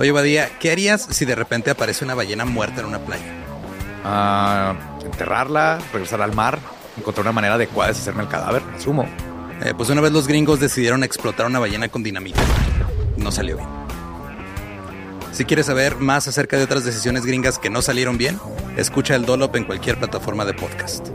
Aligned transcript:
Oye, 0.00 0.12
Badía, 0.12 0.48
¿qué 0.58 0.72
harías 0.72 1.02
si 1.10 1.26
de 1.26 1.34
repente 1.34 1.70
aparece 1.70 2.06
una 2.06 2.14
ballena 2.14 2.46
muerta 2.46 2.80
en 2.80 2.86
una 2.86 3.00
playa? 3.00 3.34
Ah, 4.02 4.74
enterrarla, 5.04 5.78
regresar 5.92 6.22
al 6.22 6.34
mar, 6.34 6.58
encontrar 6.96 7.26
una 7.26 7.32
manera 7.32 7.56
adecuada 7.56 7.88
de 7.88 7.92
deshacerme 7.92 8.22
el 8.22 8.30
cadáver, 8.30 8.62
asumo. 8.74 9.06
Eh, 9.62 9.74
pues 9.76 9.90
una 9.90 10.00
vez 10.00 10.10
los 10.10 10.26
gringos 10.26 10.58
decidieron 10.58 11.04
explotar 11.04 11.44
una 11.44 11.58
ballena 11.58 11.90
con 11.90 12.02
dinamita. 12.02 12.40
No 13.18 13.30
salió 13.30 13.58
bien. 13.58 13.68
Si 15.32 15.44
quieres 15.44 15.66
saber 15.66 15.96
más 15.96 16.26
acerca 16.26 16.56
de 16.56 16.64
otras 16.64 16.86
decisiones 16.86 17.26
gringas 17.26 17.58
que 17.58 17.68
no 17.68 17.82
salieron 17.82 18.16
bien, 18.16 18.40
escucha 18.78 19.14
el 19.16 19.26
Dolop 19.26 19.54
en 19.56 19.64
cualquier 19.64 19.98
plataforma 19.98 20.46
de 20.46 20.54
podcast. 20.54 21.08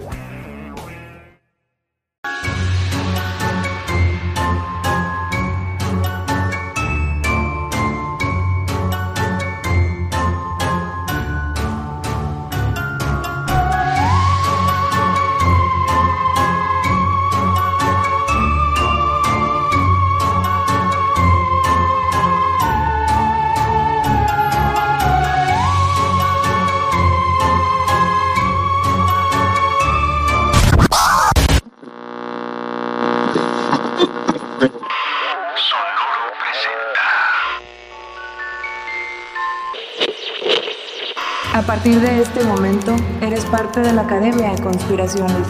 Parte 43.76 43.90
de 43.90 43.96
la 43.96 44.02
Academia 44.04 44.54
de 44.54 44.62
Conspiraciones. 44.62 45.48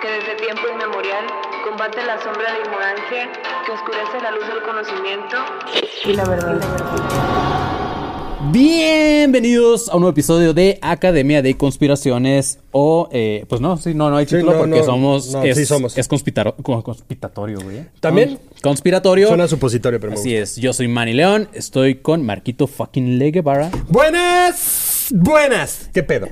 Que 0.00 0.08
desde 0.08 0.36
tiempo 0.40 0.62
inmemorial 0.72 1.26
combate 1.68 1.98
la 2.06 2.18
sombra 2.22 2.52
de 2.54 2.60
ignorancia 2.60 3.30
que 3.66 3.72
oscurece 3.72 4.20
la 4.22 4.30
luz 4.30 4.46
del 4.46 4.62
conocimiento 4.62 5.36
y 6.06 6.12
la 6.14 6.24
verdad. 6.24 6.60
Bienvenidos 8.50 9.88
a 9.88 9.94
un 9.94 10.00
nuevo 10.00 10.12
episodio 10.12 10.52
de 10.52 10.78
Academia 10.82 11.42
de 11.42 11.56
Conspiraciones 11.56 12.58
o 12.72 13.08
eh, 13.12 13.44
pues 13.48 13.60
no, 13.60 13.76
sí, 13.76 13.94
no, 13.94 14.10
no 14.10 14.16
hay 14.16 14.26
Sí, 14.26 14.36
título 14.36 14.52
no, 14.52 14.58
porque 14.58 14.78
no, 14.78 14.84
somos 14.84 15.32
no, 15.32 15.42
es, 15.44 15.56
sí 15.56 15.64
somos. 15.64 15.96
es 15.96 16.08
conspiratorio, 16.08 17.60
güey. 17.62 17.84
¿También? 18.00 18.38
Conspiratorio. 18.62 19.28
Suena 19.28 19.46
supositorio, 19.46 20.00
pero 20.00 20.12
me 20.12 20.18
Así 20.18 20.30
gusta. 20.30 20.42
es, 20.42 20.56
yo 20.56 20.72
soy 20.72 20.88
Manny 20.88 21.12
León, 21.12 21.48
estoy 21.52 21.96
con 21.96 22.26
Marquito 22.26 22.66
fucking 22.66 23.18
Le 23.18 23.30
Guevara 23.30 23.70
Buenas, 23.88 24.56
buenas. 25.10 25.88
¿Qué 25.92 26.02
pedo? 26.02 26.28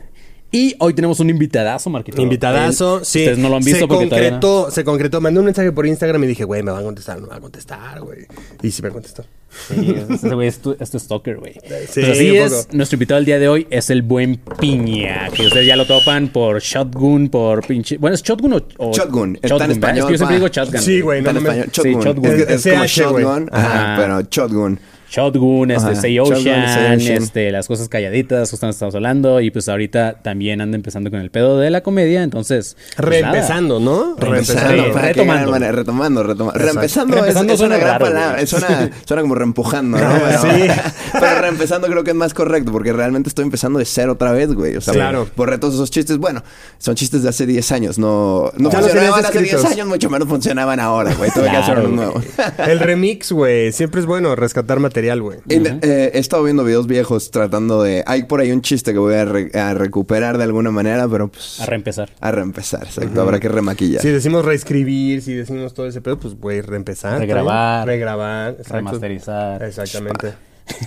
y 0.52 0.74
hoy 0.80 0.94
tenemos 0.94 1.20
un 1.20 1.30
invitadazo, 1.30 1.90
Marquito. 1.90 2.20
Invitadazo, 2.20 2.98
Él- 2.98 3.04
sí. 3.04 3.20
Ustedes 3.20 3.38
no 3.38 3.48
lo 3.48 3.56
han 3.58 3.62
visto 3.62 3.78
se 3.82 3.86
porque 3.86 4.06
todavía 4.06 4.30
no. 4.32 4.40
concretó, 4.40 4.70
se 4.72 4.82
concretó. 4.84 5.20
Mandé 5.20 5.38
un 5.38 5.46
mensaje 5.46 5.70
por 5.70 5.86
Instagram 5.86 6.24
y 6.24 6.26
dije, 6.26 6.42
güey, 6.42 6.60
me 6.64 6.72
van 6.72 6.80
a 6.80 6.84
contestar, 6.84 7.20
me 7.20 7.28
van 7.28 7.38
a 7.38 7.40
contestar, 7.40 8.00
güey. 8.00 8.26
Y 8.60 8.72
sí 8.72 8.82
me 8.82 8.90
contestó. 8.90 9.24
Sí, 9.68 9.94
ese 10.10 10.34
güey 10.34 10.48
es 10.48 10.58
tu, 10.58 10.76
es 10.80 10.90
tu 10.90 10.98
stalker, 10.98 11.36
güey. 11.36 11.52
Sí, 11.52 12.00
pues 12.00 12.08
así 12.08 12.36
es, 12.36 12.68
nuestro 12.72 12.96
invitado 12.96 13.18
del 13.18 13.26
día 13.26 13.38
de 13.38 13.46
hoy 13.46 13.68
es 13.70 13.90
el 13.90 14.02
buen 14.02 14.38
Piña, 14.58 15.28
que 15.32 15.46
ustedes 15.46 15.66
ya 15.68 15.76
lo 15.76 15.86
topan 15.86 16.28
por 16.32 16.60
Shotgun, 16.60 17.28
por 17.28 17.64
pinche... 17.64 17.96
Bueno, 17.98 18.14
¿es 18.16 18.22
Shotgun 18.24 18.52
o...? 18.54 18.60
o- 18.78 18.92
Shotgun, 18.92 19.38
está 19.40 19.54
en 19.54 19.58
¿verdad? 19.58 19.70
Es 19.70 19.76
español, 19.76 20.06
que 20.06 20.12
yo 20.14 20.18
siempre 20.18 20.36
digo 20.36 20.48
Shotgun. 20.48 20.80
Sí, 20.82 21.00
güey, 21.00 21.22
no 21.22 21.32
mames. 21.32 21.42
español. 21.44 21.68
Shotgun. 21.72 22.02
Sí, 22.02 22.08
Shotgun. 22.08 22.26
Es, 22.48 22.62
como 22.64 22.84
shotgun, 22.86 23.48
Ajá. 23.52 23.92
ajá, 23.94 24.02
pero 24.02 24.20
shotgun. 24.28 24.80
Shotgun, 25.10 25.72
este, 25.72 25.96
Say 25.96 26.18
Ocean, 26.20 27.00
este, 27.00 27.50
las 27.50 27.66
cosas 27.66 27.88
calladitas, 27.88 28.48
justamente 28.50 28.74
estamos 28.76 28.94
hablando, 28.94 29.40
y 29.40 29.50
pues 29.50 29.68
ahorita 29.68 30.20
también 30.22 30.60
anda 30.60 30.76
empezando 30.76 31.10
con 31.10 31.18
el 31.20 31.30
pedo 31.30 31.58
de 31.58 31.68
la 31.70 31.82
comedia, 31.82 32.22
entonces... 32.22 32.76
pues 32.96 33.08
Reempezando, 33.08 33.80
¿no? 33.80 34.14
Reempezando, 34.16 34.92
que 34.92 34.98
Retomando. 35.00 35.50
bueno, 35.50 35.72
retomando, 35.72 36.22
retomando. 36.22 36.58
Reempezando, 36.58 37.14
Reempezando 37.16 37.52
es, 37.52 37.54
es 37.54 37.58
suena 37.58 37.74
una 37.76 37.84
gran 37.84 38.00
raro, 38.00 38.04
palabra. 38.14 38.46
Suena, 38.46 38.90
suena 39.04 39.22
como 39.22 39.34
reempujando, 39.34 39.98
¿no? 39.98 40.08
Pero, 40.24 40.42
sí. 40.42 40.70
pero 41.20 41.40
reempezando 41.40 41.88
creo 41.88 42.04
que 42.04 42.10
es 42.10 42.16
más 42.16 42.32
correcto 42.32 42.70
porque 42.70 42.92
realmente 42.92 43.28
estoy 43.28 43.44
empezando 43.44 43.78
de 43.80 43.86
cero 43.86 44.12
otra 44.12 44.30
vez, 44.32 44.54
güey. 44.54 44.76
O 44.76 44.80
sea, 44.80 44.94
Claro. 44.94 45.28
borré 45.36 45.58
todos 45.58 45.74
esos 45.74 45.90
chistes. 45.90 46.18
Bueno, 46.18 46.42
son 46.78 46.94
chistes 46.94 47.22
de 47.24 47.28
hace 47.30 47.46
10 47.46 47.72
años. 47.72 47.98
No, 47.98 48.52
no 48.56 48.70
Ya 48.70 48.78
funcionaban 48.78 49.24
hace 49.24 49.38
10 49.40 49.44
escritos. 49.54 49.72
años, 49.72 49.86
mucho 49.88 50.08
menos 50.08 50.28
funcionaban 50.28 50.78
ahora, 50.78 51.14
güey. 51.14 51.30
Tuve 51.32 51.44
que 51.44 51.50
Claro, 51.50 51.64
hacer 51.64 51.78
uno 51.80 51.88
nuevo. 51.96 52.22
El 52.58 52.78
remix, 52.78 53.32
güey. 53.32 53.72
Siempre 53.72 54.00
es 54.00 54.06
bueno 54.06 54.36
rescatar 54.36 54.78
material, 54.78 54.99
güey. 55.20 55.38
Y 55.48 55.58
me- 55.60 55.78
eh, 55.82 56.10
he 56.14 56.18
estado 56.18 56.42
viendo 56.44 56.64
videos 56.64 56.86
viejos 56.86 57.30
tratando 57.30 57.82
de... 57.82 58.02
Hay 58.06 58.24
por 58.24 58.40
ahí 58.40 58.52
un 58.52 58.62
chiste 58.62 58.92
que 58.92 58.98
voy 58.98 59.14
a, 59.14 59.24
re- 59.24 59.50
a 59.58 59.74
recuperar 59.74 60.38
de 60.38 60.44
alguna 60.44 60.70
manera, 60.70 61.08
pero 61.08 61.28
pues... 61.28 61.60
A 61.60 61.66
reempezar. 61.66 62.10
A 62.20 62.30
reempezar, 62.30 62.82
exacto. 62.84 63.20
Habrá 63.20 63.40
que 63.40 63.48
remaquillar. 63.48 64.02
Si 64.02 64.08
decimos 64.08 64.44
reescribir, 64.44 65.22
si 65.22 65.34
decimos 65.34 65.74
todo 65.74 65.86
ese 65.86 66.00
pedo, 66.00 66.18
pues, 66.18 66.34
güey, 66.34 66.60
reempezar. 66.60 67.18
Regrabar. 67.18 67.80
¿no? 67.80 67.86
Regrabar. 67.86 68.50
exacto. 68.52 68.74
Remasterizar. 68.76 69.62
Exactamente. 69.62 70.34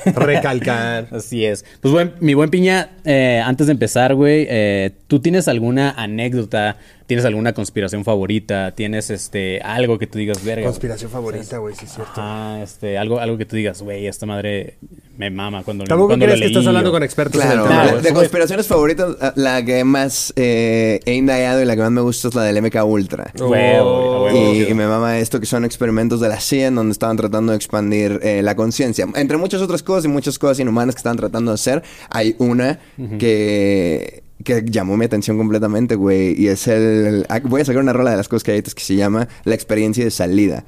Recalcar. 0.05 1.07
Así 1.11 1.45
es. 1.45 1.65
Pues 1.81 1.91
buen, 1.91 2.13
mi 2.19 2.33
buen 2.33 2.49
Piña, 2.49 2.91
eh, 3.03 3.41
antes 3.43 3.67
de 3.67 3.73
empezar, 3.73 4.15
güey, 4.15 4.45
eh, 4.49 4.91
¿tú 5.07 5.19
tienes 5.19 5.47
alguna 5.47 5.91
anécdota? 5.91 6.77
¿Tienes 7.05 7.25
alguna 7.25 7.53
conspiración 7.53 8.03
favorita? 8.05 8.71
¿Tienes 8.75 9.09
este 9.09 9.61
algo 9.61 9.99
que 9.99 10.07
tú 10.07 10.17
digas, 10.19 10.43
verga? 10.43 10.65
Conspiración 10.65 11.11
favorita, 11.11 11.57
güey, 11.57 11.75
sí 11.75 11.85
es 11.85 11.93
cierto. 11.93 12.13
Ah, 12.15 12.59
este, 12.63 12.97
algo, 12.97 13.19
algo 13.19 13.37
que 13.37 13.45
tú 13.45 13.55
digas, 13.55 13.81
güey, 13.81 14.07
esta 14.07 14.25
madre 14.25 14.77
me 15.17 15.29
mama 15.29 15.63
cuando, 15.63 15.83
Tampoco 15.83 16.07
cuando 16.09 16.25
crees 16.25 16.39
lo 16.39 16.43
que 16.43 16.47
estás 16.47 16.63
leí, 16.63 16.67
hablando 16.69 16.89
o- 16.89 16.93
con 16.93 17.03
expertos 17.03 17.39
Claro. 17.41 17.65
Claro, 17.67 18.01
de, 18.01 18.13
conspiraciones 18.13 18.65
favoritas, 18.67 19.15
la 19.35 19.63
que 19.63 19.83
más 19.83 20.33
eh, 20.37 21.01
he 21.05 21.13
indagado 21.15 21.61
y 21.61 21.65
la 21.65 21.75
que 21.75 21.81
más 21.81 21.91
me 21.91 22.01
gusta 22.01 22.29
es 22.29 22.35
la 22.35 22.43
del 22.43 22.61
MK 22.63 22.83
Ultra. 22.83 23.31
Oh. 23.39 23.47
Huevo, 23.47 24.19
güey. 24.21 24.61
Y, 24.61 24.69
y 24.69 24.73
me 24.73 24.87
mama 24.87 25.19
esto 25.19 25.39
que 25.39 25.45
son 25.45 25.65
experimentos 25.65 26.19
de 26.19 26.29
la 26.29 26.39
CIA 26.39 26.67
en 26.67 26.75
donde 26.75 26.93
estaban 26.93 27.17
tratando 27.17 27.51
de 27.51 27.57
expandir 27.57 28.19
eh, 28.23 28.41
la 28.41 28.55
conciencia. 28.55 29.07
Entre 29.15 29.37
muchas 29.37 29.61
otras 29.61 29.83
cosas 29.83 30.05
y 30.05 30.07
muchas 30.07 30.39
cosas 30.39 30.59
inhumanas 30.59 30.95
que 30.95 30.99
estaban 30.99 31.17
tratando 31.17 31.51
de 31.51 31.55
hacer, 31.55 31.83
hay 32.09 32.35
una 32.39 32.79
que, 33.19 34.22
que 34.43 34.63
llamó 34.65 34.97
mi 34.97 35.05
atención 35.05 35.37
completamente, 35.37 35.95
güey. 35.95 36.39
Y 36.39 36.47
es 36.47 36.67
el... 36.67 37.25
ah, 37.29 37.39
Voy 37.43 37.61
a 37.61 37.65
sacar 37.65 37.81
una 37.81 37.93
rola 37.93 38.11
de 38.11 38.17
las 38.17 38.27
cosas 38.27 38.43
que 38.43 38.51
hay 38.51 38.61
que 38.61 38.81
se 38.81 38.95
llama 38.95 39.27
La 39.43 39.55
experiencia 39.55 40.03
de 40.03 40.11
salida. 40.11 40.65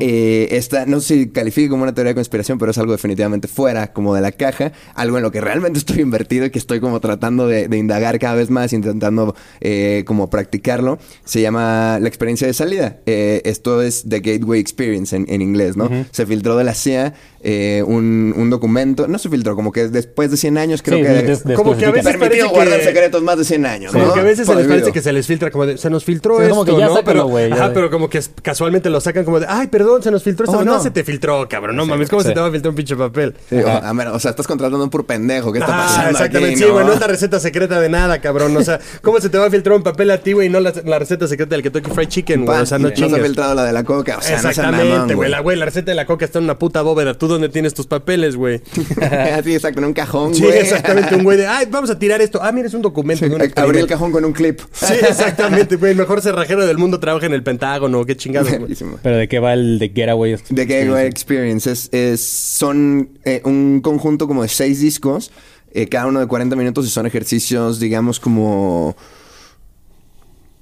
Eh, 0.00 0.48
esta, 0.52 0.86
no 0.86 1.00
sé 1.00 1.14
si 1.14 1.28
califique 1.30 1.68
como 1.68 1.82
una 1.82 1.92
teoría 1.94 2.10
de 2.10 2.14
conspiración, 2.14 2.58
pero 2.58 2.70
es 2.70 2.78
algo 2.78 2.92
definitivamente 2.92 3.48
fuera 3.48 3.92
como 3.92 4.14
de 4.14 4.20
la 4.20 4.30
caja, 4.32 4.72
algo 4.94 5.16
en 5.16 5.22
lo 5.22 5.30
que 5.32 5.40
realmente 5.40 5.78
estoy 5.80 6.00
invertido 6.00 6.46
y 6.46 6.50
que 6.50 6.58
estoy 6.58 6.80
como 6.80 7.00
tratando 7.00 7.48
de, 7.48 7.68
de 7.68 7.78
indagar 7.78 8.18
cada 8.18 8.34
vez 8.36 8.50
más, 8.50 8.72
intentando 8.72 9.34
eh, 9.60 10.04
como 10.06 10.30
practicarlo. 10.30 10.98
Se 11.24 11.40
llama 11.40 11.98
la 12.00 12.08
experiencia 12.08 12.46
de 12.46 12.54
salida. 12.54 12.98
Eh, 13.06 13.42
esto 13.44 13.82
es 13.82 14.04
The 14.08 14.20
Gateway 14.20 14.60
Experience 14.60 15.14
en, 15.16 15.26
en 15.28 15.42
inglés, 15.42 15.76
¿no? 15.76 15.90
Se 16.12 16.26
filtró 16.26 16.56
de 16.56 16.64
la 16.64 16.74
CIA 16.74 17.14
eh, 17.44 17.82
un, 17.84 18.32
un 18.36 18.50
documento, 18.50 19.08
no 19.08 19.18
se 19.18 19.28
filtró, 19.28 19.56
como 19.56 19.72
que 19.72 19.88
después 19.88 20.30
de 20.30 20.36
100 20.36 20.58
años 20.58 20.80
creo 20.80 20.98
Sí, 20.98 21.02
que... 21.04 21.08
des- 21.10 21.44
des- 21.44 21.56
como 21.56 21.76
que 21.76 21.86
a 21.86 21.90
veces. 21.90 22.12
Permitido 22.16 22.48
que- 22.48 22.54
guardar 22.54 22.80
secretos 22.82 23.20
más 23.22 23.36
de 23.36 23.44
100 23.44 23.66
años, 23.66 23.92
Como 23.92 24.06
¿no? 24.06 24.14
que 24.14 24.20
a 24.20 24.22
veces 24.22 24.46
se 24.46 24.54
les 24.54 24.66
parece 24.68 24.92
que 24.92 25.02
se 25.02 25.12
les 25.12 25.26
filtra 25.26 25.50
como 25.50 25.66
de, 25.66 25.76
se 25.76 25.90
nos 25.90 26.04
filtró 26.04 26.36
Sí, 26.38 26.44
esto, 26.44 26.54
como 26.54 26.64
que 26.64 26.78
ya 26.78 26.86
¿no? 26.86 26.94
sácalo, 26.94 27.26
pero, 27.34 27.48
ya 27.48 27.54
ajá, 27.64 27.72
pero 27.74 27.90
como 27.90 28.08
que 28.08 28.20
casualmente 28.42 28.90
lo 28.90 29.00
sacan 29.00 29.24
como 29.24 29.40
de, 29.40 29.46
ay, 29.48 29.66
perdón, 29.72 30.02
se 30.04 30.10
nos 30.12 30.22
filtró 30.22 30.44
esto. 30.44 30.58
Oh, 30.58 30.64
no. 30.64 30.74
no. 30.76 30.82
se 30.82 30.90
te 30.92 31.02
filtró, 31.02 31.48
cabrón. 31.48 31.74
No 31.74 31.84
mames, 31.86 32.08
¿cómo 32.08 32.22
Sí. 32.22 32.28
se 32.28 32.34
te 32.34 32.40
va 32.40 32.46
a 32.46 32.50
filtrar 32.52 32.70
un 32.70 32.76
pinche 32.76 32.94
papel? 32.94 33.34
Sí, 33.48 33.56
o, 33.56 33.68
a 33.68 33.92
ver, 33.92 34.08
o 34.08 34.20
sea, 34.20 34.30
estás 34.30 34.46
contratando 34.46 34.78
a 34.78 34.84
un 34.84 34.90
puro 34.90 35.04
pendejo. 35.04 35.52
¿Qué 35.52 35.58
está 35.58 35.72
Ah, 35.74 35.86
pasando 35.86 36.10
exactamente. 36.10 36.54
aquí, 36.54 36.62
Sí, 36.64 36.70
güey, 36.70 36.86
no 36.86 36.92
es 36.92 37.00
la 37.00 37.06
receta 37.08 37.40
secreta 37.40 37.80
de 37.80 37.88
nada, 37.88 38.20
cabrón. 38.20 38.56
O 38.56 38.62
sea, 38.62 38.78
¿cómo 39.00 39.18
se 39.20 39.30
te 39.30 39.38
va 39.38 39.46
a 39.46 39.50
filtrar 39.50 39.74
un 39.76 39.82
papel 39.82 40.10
a 40.10 40.18
ti, 40.18 40.32
güey, 40.34 40.46
y 40.48 40.50
no 40.50 40.60
la, 40.60 40.72
la 40.84 40.98
receta 40.98 41.26
secreta 41.26 41.54
del 41.56 41.62
Kentucky 41.62 41.90
Fried 41.90 42.08
Chicken, 42.08 42.44
güey? 42.44 42.60
O 42.60 42.66
sea, 42.66 42.78
no 42.78 42.88
y 42.90 42.96
se 42.96 43.04
ha 43.04 43.08
filtrado 43.08 43.54
la 43.54 43.64
de 43.64 43.72
la 43.72 43.82
coca. 43.82 44.18
O 44.18 44.22
sea, 44.22 44.36
no 44.36 44.42
seas 44.42 44.58
Exactamente, 44.58 45.14
güey. 45.14 45.30
La, 45.30 45.40
güey, 45.40 45.56
la 45.56 45.64
receta 45.64 45.90
de 45.90 45.94
la 45.96 46.06
coca 46.06 46.24
está 46.26 46.38
en 46.38 46.44
una 46.44 46.58
puta 46.58 46.82
bóveda. 46.82 47.14
¿Tú 47.14 47.26
dónde 47.26 47.48
tienes 47.48 47.72
tus 47.74 47.86
papeles, 47.86 48.36
güey? 48.36 48.60
Así, 49.34 49.54
exacto, 49.54 49.80
en 49.80 49.86
un 49.86 49.92
cajón, 49.94 50.34
Sí, 50.34 50.42
güey. 50.42 50.58
exactamente. 50.58 51.14
Un 51.14 51.24
güey 51.24 51.38
de, 51.38 51.46
ay, 51.48 51.66
vamos 51.70 51.90
a 51.90 51.98
tirar 51.98 52.20
esto. 52.20 52.40
Ah, 52.42 52.52
mira, 52.52 52.68
es 52.68 52.74
un 52.74 52.82
documento. 52.82 53.24
Abrí 53.56 53.78
el 53.78 53.86
cajón 53.86 54.12
con 54.12 54.24
un 54.24 54.32
clip. 54.32 54.60
Sí, 54.72 54.94
exactamente, 55.00 55.76
güey. 55.76 55.92
El 55.92 55.98
mejor 55.98 56.20
cerrajero 56.20 56.66
del 56.66 56.78
mundo 56.78 57.00
trabaja 57.00 57.26
en 57.26 57.32
el 57.34 57.42
Pentágono. 57.42 58.04
Qué 58.04 58.16
chingado, 58.16 58.46
güey. 58.58 58.76
Pero 59.02 59.16
¿de 59.16 59.28
qué 59.28 59.38
va 59.38 59.52
el 59.54 59.61
de 59.78 59.88
Getaway? 59.94 60.36
The 60.36 60.66
Gateway 60.66 61.06
Experience 61.06 61.70
es, 61.70 61.88
es- 61.92 62.20
son 62.26 63.10
eh, 63.24 63.40
un 63.44 63.80
conjunto 63.82 64.26
como 64.28 64.42
de 64.42 64.48
seis 64.48 64.80
discos, 64.80 65.30
eh, 65.72 65.86
cada 65.88 66.06
uno 66.06 66.20
de 66.20 66.26
40 66.26 66.54
minutos 66.56 66.86
y 66.86 66.90
son 66.90 67.06
ejercicios, 67.06 67.80
digamos, 67.80 68.20
como 68.20 68.96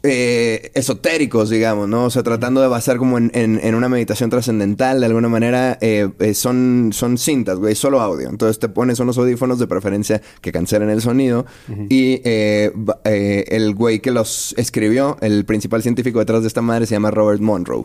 eh, 0.03 0.71
esotéricos, 0.75 1.51
digamos, 1.51 1.89
¿no? 1.89 2.05
O 2.07 2.11
sea, 2.11 2.23
tratando 2.23 2.61
de 2.63 2.69
basar 2.69 2.97
como 2.97 3.19
en, 3.19 3.31
en- 3.35 3.61
en 3.63 3.75
una 3.75 3.89
meditación 3.89 4.31
trascendental, 4.31 5.01
de 5.01 5.07
alguna 5.07 5.29
manera, 5.29 5.77
eh, 5.81 6.09
eh, 6.21 6.35
son, 6.35 6.91
son 6.93 7.19
cintas, 7.19 7.59
güey, 7.59 7.75
solo 7.75 8.01
audio. 8.01 8.29
Entonces 8.31 8.59
te 8.59 8.69
pones 8.69 8.99
unos 9.01 9.19
audífonos 9.19 9.59
de 9.59 9.67
preferencia 9.67 10.23
que 10.41 10.53
cancelen 10.53 10.89
el 10.91 11.03
sonido. 11.03 11.45
Y 11.91 12.21
eh, 12.25 12.73
eh, 13.05 13.45
el 13.49 13.75
güey 13.75 14.01
que 14.01 14.11
los 14.11 14.55
escribió, 14.57 15.19
el 15.21 15.45
principal 15.45 15.83
científico 15.83 16.19
detrás 16.19 16.43
de 16.43 16.49
esta 16.49 16.63
madre, 16.63 16.87
se 16.87 16.95
llama 16.95 17.11
Robert 17.11 17.41
Monroe. 17.41 17.85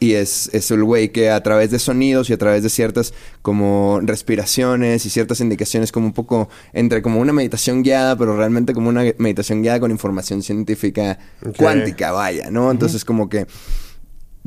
Y 0.00 0.12
es, 0.12 0.50
es 0.52 0.70
el 0.70 0.84
güey 0.84 1.10
que 1.10 1.30
a 1.30 1.42
través 1.42 1.70
de 1.70 1.78
sonidos 1.78 2.28
y 2.30 2.32
a 2.34 2.38
través 2.38 2.62
de 2.62 2.68
ciertas 2.70 3.14
como 3.42 4.00
respiraciones 4.02 5.06
y 5.06 5.10
ciertas 5.10 5.40
indicaciones 5.40 5.92
como 5.92 6.06
un 6.06 6.12
poco 6.12 6.48
entre 6.72 7.00
como 7.00 7.20
una 7.20 7.32
meditación 7.32 7.82
guiada, 7.82 8.16
pero 8.16 8.36
realmente 8.36 8.74
como 8.74 8.88
una 8.88 9.04
meditación 9.18 9.62
guiada 9.62 9.80
con 9.80 9.90
información 9.90 10.42
científica 10.42 11.18
Cuántica, 11.52 12.12
vaya, 12.12 12.50
¿no? 12.50 12.70
Entonces 12.70 13.04
como 13.04 13.28
que 13.28 13.46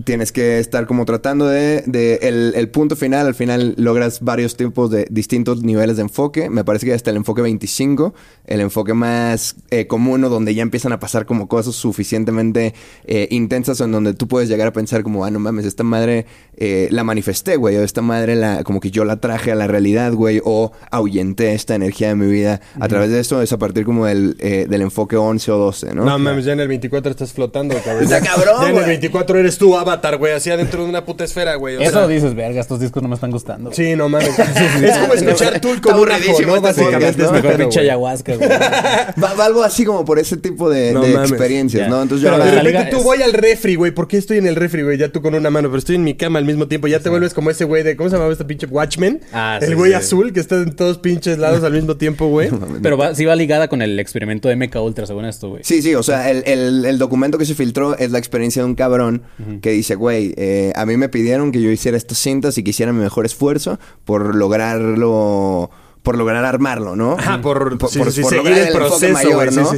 tienes 0.06 0.32
que 0.32 0.60
estar 0.60 0.86
como 0.88 1.06
tratando 1.06 1.48
de, 1.48 1.84
de 1.86 2.16
el, 2.24 2.54
el 2.56 2.70
punto 2.70 2.96
final, 2.96 3.28
al 3.28 3.36
final 3.36 3.74
logras 3.78 4.22
varios 4.22 4.56
tipos 4.58 4.90
de 4.92 5.08
distintos 5.10 5.64
niveles 5.64 5.96
de 5.98 6.04
enfoque. 6.04 6.50
Me 6.50 6.64
parece 6.64 6.86
que 6.86 6.94
hasta 6.94 7.10
el 7.12 7.18
enfoque 7.18 7.42
25, 7.42 8.14
el 8.46 8.62
enfoque 8.62 8.94
más 8.94 9.56
eh, 9.70 9.88
común 9.88 10.24
o 10.24 10.30
donde 10.30 10.54
ya 10.56 10.62
empiezan 10.62 10.92
a 10.94 11.00
pasar 11.00 11.26
como 11.26 11.48
cosas 11.48 11.76
suficientemente 11.76 12.74
eh, 13.06 13.28
intensas 13.32 13.80
en 13.82 13.92
donde 13.92 14.14
tú 14.14 14.28
puedes 14.28 14.50
llegar 14.50 14.68
a 14.68 14.74
pensar 14.74 15.04
como, 15.04 15.26
ah, 15.26 15.32
no 15.32 15.40
mames, 15.40 15.66
esta 15.66 15.84
madre 15.84 16.26
eh, 16.58 16.88
la 16.92 17.04
manifesté, 17.04 17.56
güey, 17.56 17.76
o 17.78 17.84
esta 17.84 18.02
madre 18.02 18.36
la, 18.36 18.64
como 18.64 18.80
que 18.80 18.92
yo 18.92 19.06
la 19.06 19.18
traje 19.22 19.52
a 19.52 19.56
la 19.56 19.68
realidad, 19.68 20.14
güey, 20.14 20.42
o 20.44 20.72
ahuyenté 20.92 21.54
esta 21.54 21.76
energía 21.76 22.10
de 22.10 22.16
mi 22.16 22.28
vida. 22.32 22.62
A 22.80 22.88
través 22.88 23.10
de 23.12 23.20
esto 23.20 23.42
es 23.42 23.52
a 23.54 23.58
partir 23.58 23.86
como 23.86 24.06
del, 24.06 24.36
eh, 24.40 24.66
del 24.70 24.82
enfoque 24.82 25.16
11 25.18 25.52
o 25.52 25.58
12, 25.58 25.94
¿no? 25.94 26.06
No 26.06 26.20
mames, 26.20 26.46
ya 26.46 26.54
en 26.54 26.60
el 26.62 26.68
24 26.68 27.12
estás 27.12 27.34
flotando, 27.34 27.76
cabrón. 27.84 28.08
Ya- 28.10 28.22
cabrón, 28.22 28.56
Ya 28.62 28.70
en 28.70 28.70
el 28.70 28.74
güey. 28.76 28.86
24 28.88 29.40
eres 29.40 29.58
tú, 29.58 29.78
Avatar, 29.90 30.18
güey, 30.18 30.34
así 30.34 30.50
adentro 30.52 30.84
de 30.84 30.90
una 30.90 31.04
puta 31.06 31.24
esfera, 31.24 31.56
güey. 31.56 31.78
o 31.78 31.80
Eso 31.82 31.92
sea, 31.92 32.08
dices, 32.08 32.36
verga, 32.36 32.62
estos 32.62 32.80
discos 32.80 33.02
no 33.02 33.10
me 33.10 33.16
están 33.16 33.32
gustando. 33.32 33.72
Sí, 33.74 33.96
no 33.96 34.08
mames. 34.10 34.30
es 34.84 34.98
como 34.98 35.14
escuchar 35.14 35.60
Tool 35.60 35.76
Está 35.76 35.90
un 35.90 35.94
ajo, 35.94 36.14
aburridísimo 36.14 36.48
¿no? 36.48 36.56
este 36.68 36.82
Básicamente 36.82 37.24
es 37.24 37.32
Mejor 37.32 37.56
pinche 37.58 37.80
güey. 37.80 37.90
ayahuasca, 37.90 38.36
güey. 38.36 38.50
Va, 39.24 39.34
va 39.34 39.46
algo 39.46 39.64
así 39.64 39.86
como 39.86 40.06
por 40.06 40.20
ese 40.20 40.38
tipo 40.38 40.70
de, 40.70 40.94
No 40.94 41.02
de 41.02 41.14
mames. 41.14 41.32
experiencias. 41.32 41.90
¿no? 41.90 42.02
Entonces 42.02 42.24
yo 42.26 42.32
Pero 42.32 42.46
De 42.46 42.52
repente 42.52 42.70
liga 42.80 42.90
tú 42.90 42.98
es- 42.98 43.04
voy 43.04 43.22
al 43.22 43.34
refri, 43.34 43.76
güey. 43.76 43.92
¿Por 43.92 44.08
qué 44.08 44.18
estoy 44.18 44.38
en 44.38 44.48
el 44.48 44.56
refri, 44.56 44.84
güey? 44.84 44.98
Ya 44.98 45.10
tú 45.10 45.22
con 45.22 45.34
una 45.36 45.50
mano, 45.50 45.70
pero 45.70 45.80
estoy 45.80 45.96
en 45.96 46.04
mi 46.04 46.16
cama 46.16 46.40
al 46.40 46.46
mismo 46.46 46.68
tiempo. 46.68 46.88
Ya 46.88 47.00
te 47.00 47.10
vuelves 47.10 47.34
como 47.34 47.50
ese 47.50 47.66
güey 47.66 47.84
de. 47.84 47.96
¿Cómo 47.96 48.10
se 48.10 48.16
llamaba 48.16 48.32
este 48.32 48.46
pinche 48.46 48.68
Watchmen? 48.68 49.22
Ah, 49.34 49.58
el 49.62 49.70
sí, 49.70 49.74
güey 49.74 49.92
sí. 49.92 49.96
azul 49.98 50.34
que 50.34 50.40
está 50.40 50.56
en 50.56 50.76
todos 50.76 50.98
pinches 51.00 51.38
lados 51.38 51.64
al 51.64 51.74
mismo 51.74 51.98
tiempo, 51.98 52.28
güey. 52.28 52.50
Pero 52.84 52.98
va, 52.98 53.16
sí 53.16 53.26
va 53.26 53.36
ligada 53.36 53.68
con 53.68 53.82
el 53.82 54.00
experimento 54.00 54.48
de 54.50 54.56
MK 54.56 54.76
Ultra, 54.82 55.06
según 55.06 55.26
esto, 55.26 55.50
güey. 55.50 55.64
Sí, 55.64 55.82
sí, 55.82 55.96
o 55.96 56.04
sea, 56.04 56.30
el, 56.30 56.44
el- 56.46 56.86
el 56.86 56.98
documento 56.98 57.38
que 57.38 57.46
se 57.46 57.56
filtró 57.56 57.98
es 57.98 58.12
la 58.12 58.20
experiencia 58.20 58.62
de 58.62 58.68
un 58.68 58.76
cabrón 58.76 59.24
que 59.62 59.72
dice, 59.80 59.96
güey, 59.96 60.34
eh, 60.38 60.72
a 60.76 60.86
mí 60.86 60.98
me 60.98 61.10
pidieron 61.10 61.52
que 61.52 61.62
yo 61.62 61.72
hiciera 61.72 61.98
estas 61.98 62.18
cintas 62.18 62.58
y 62.58 62.64
que 62.64 62.70
hiciera 62.72 62.94
mi 62.94 63.02
mejor 63.02 63.26
esfuerzo 63.26 63.80
por 64.06 64.36
lograrlo, 64.36 65.70
por 66.04 66.18
lograr 66.18 66.46
armarlo, 66.46 66.96
¿no? 66.96 67.14
Ajá, 67.20 67.42
por- 67.42 67.78
sí, 67.90 68.00
sí, 68.12 68.12
sí, 68.12 68.24
seguir 68.30 68.54
el 68.54 68.74
proceso, 68.74 69.18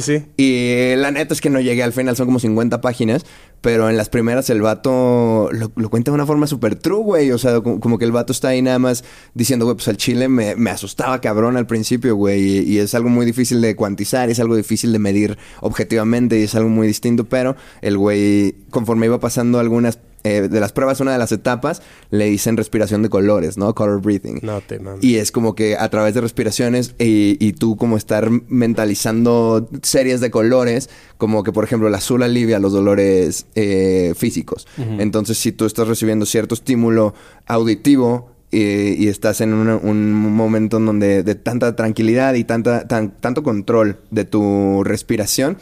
sí. 0.00 0.24
Y 0.36 0.94
la 0.96 1.10
neta 1.10 1.34
es 1.34 1.40
que 1.40 1.50
no 1.50 1.60
llegué 1.60 1.82
al 1.82 1.92
final, 1.92 2.16
son 2.16 2.26
como 2.26 2.38
50 2.38 2.80
páginas, 2.80 3.26
pero 3.60 3.90
en 3.90 3.96
las 3.96 4.08
primeras 4.08 4.48
el 4.50 4.62
vato 4.62 5.48
lo, 5.52 5.72
lo 5.74 5.90
cuenta 5.90 6.10
de 6.10 6.14
una 6.14 6.26
forma 6.26 6.46
súper 6.46 6.76
true, 6.76 7.02
güey. 7.02 7.30
O 7.32 7.38
sea, 7.38 7.60
como, 7.60 7.80
como 7.80 7.98
que 7.98 8.04
el 8.04 8.12
vato 8.12 8.32
está 8.32 8.48
ahí 8.48 8.62
nada 8.62 8.78
más 8.78 9.04
diciendo, 9.34 9.64
güey, 9.66 9.76
pues 9.76 9.88
al 9.88 9.96
chile 9.96 10.28
me, 10.28 10.54
me 10.56 10.70
asustaba 10.70 11.20
cabrón 11.20 11.56
al 11.56 11.66
principio, 11.66 12.14
güey. 12.16 12.40
Y, 12.42 12.58
y 12.74 12.78
es 12.78 12.94
algo 12.94 13.08
muy 13.08 13.26
difícil 13.26 13.60
de 13.60 13.74
cuantizar, 13.76 14.30
es 14.30 14.38
algo 14.40 14.56
difícil 14.56 14.92
de 14.92 14.98
medir 15.00 15.38
objetivamente 15.60 16.38
y 16.38 16.44
es 16.44 16.54
algo 16.54 16.68
muy 16.68 16.86
distinto, 16.86 17.24
pero 17.24 17.56
el 17.80 17.98
güey, 17.98 18.54
conforme 18.70 19.06
iba 19.06 19.18
pasando 19.20 19.58
algunas 19.58 19.98
eh, 20.24 20.48
de 20.48 20.60
las 20.60 20.72
pruebas, 20.72 21.00
una 21.00 21.12
de 21.12 21.18
las 21.18 21.32
etapas, 21.32 21.82
le 22.10 22.26
dicen 22.26 22.56
respiración 22.56 23.02
de 23.02 23.08
colores, 23.08 23.58
¿no? 23.58 23.74
Color 23.74 24.00
breathing. 24.00 24.38
No 24.42 24.60
te 24.60 24.78
mames. 24.78 25.02
Y 25.02 25.16
es 25.16 25.32
como 25.32 25.54
que 25.54 25.76
a 25.76 25.88
través 25.90 26.14
de 26.14 26.20
respiraciones 26.20 26.94
y, 26.98 27.36
y 27.40 27.52
tú 27.54 27.76
como 27.76 27.96
estar 27.96 28.30
mentalizando 28.48 29.68
series 29.82 30.20
de 30.20 30.30
colores, 30.30 30.90
como 31.18 31.42
que 31.42 31.52
por 31.52 31.64
ejemplo 31.64 31.88
el 31.88 31.94
azul 31.94 32.22
alivia 32.22 32.58
los 32.58 32.72
dolores 32.72 33.46
eh, 33.54 34.14
físicos. 34.16 34.66
Entonces 34.78 35.38
si 35.38 35.52
tú 35.52 35.66
estás 35.66 35.88
recibiendo 35.88 36.26
cierto 36.26 36.54
estímulo 36.54 37.14
auditivo 37.46 38.30
eh, 38.54 38.94
y 38.98 39.08
estás 39.08 39.40
en 39.40 39.54
una- 39.54 39.76
un 39.76 40.12
momento 40.12 40.76
en 40.76 40.84
donde 40.86 41.22
de 41.22 41.34
tanta 41.34 41.74
tranquilidad 41.74 42.34
y 42.34 42.44
tanta, 42.44 42.86
tan- 42.86 43.12
tanto 43.18 43.42
control 43.42 43.96
de 44.10 44.24
tu 44.24 44.82
respiración, 44.84 45.56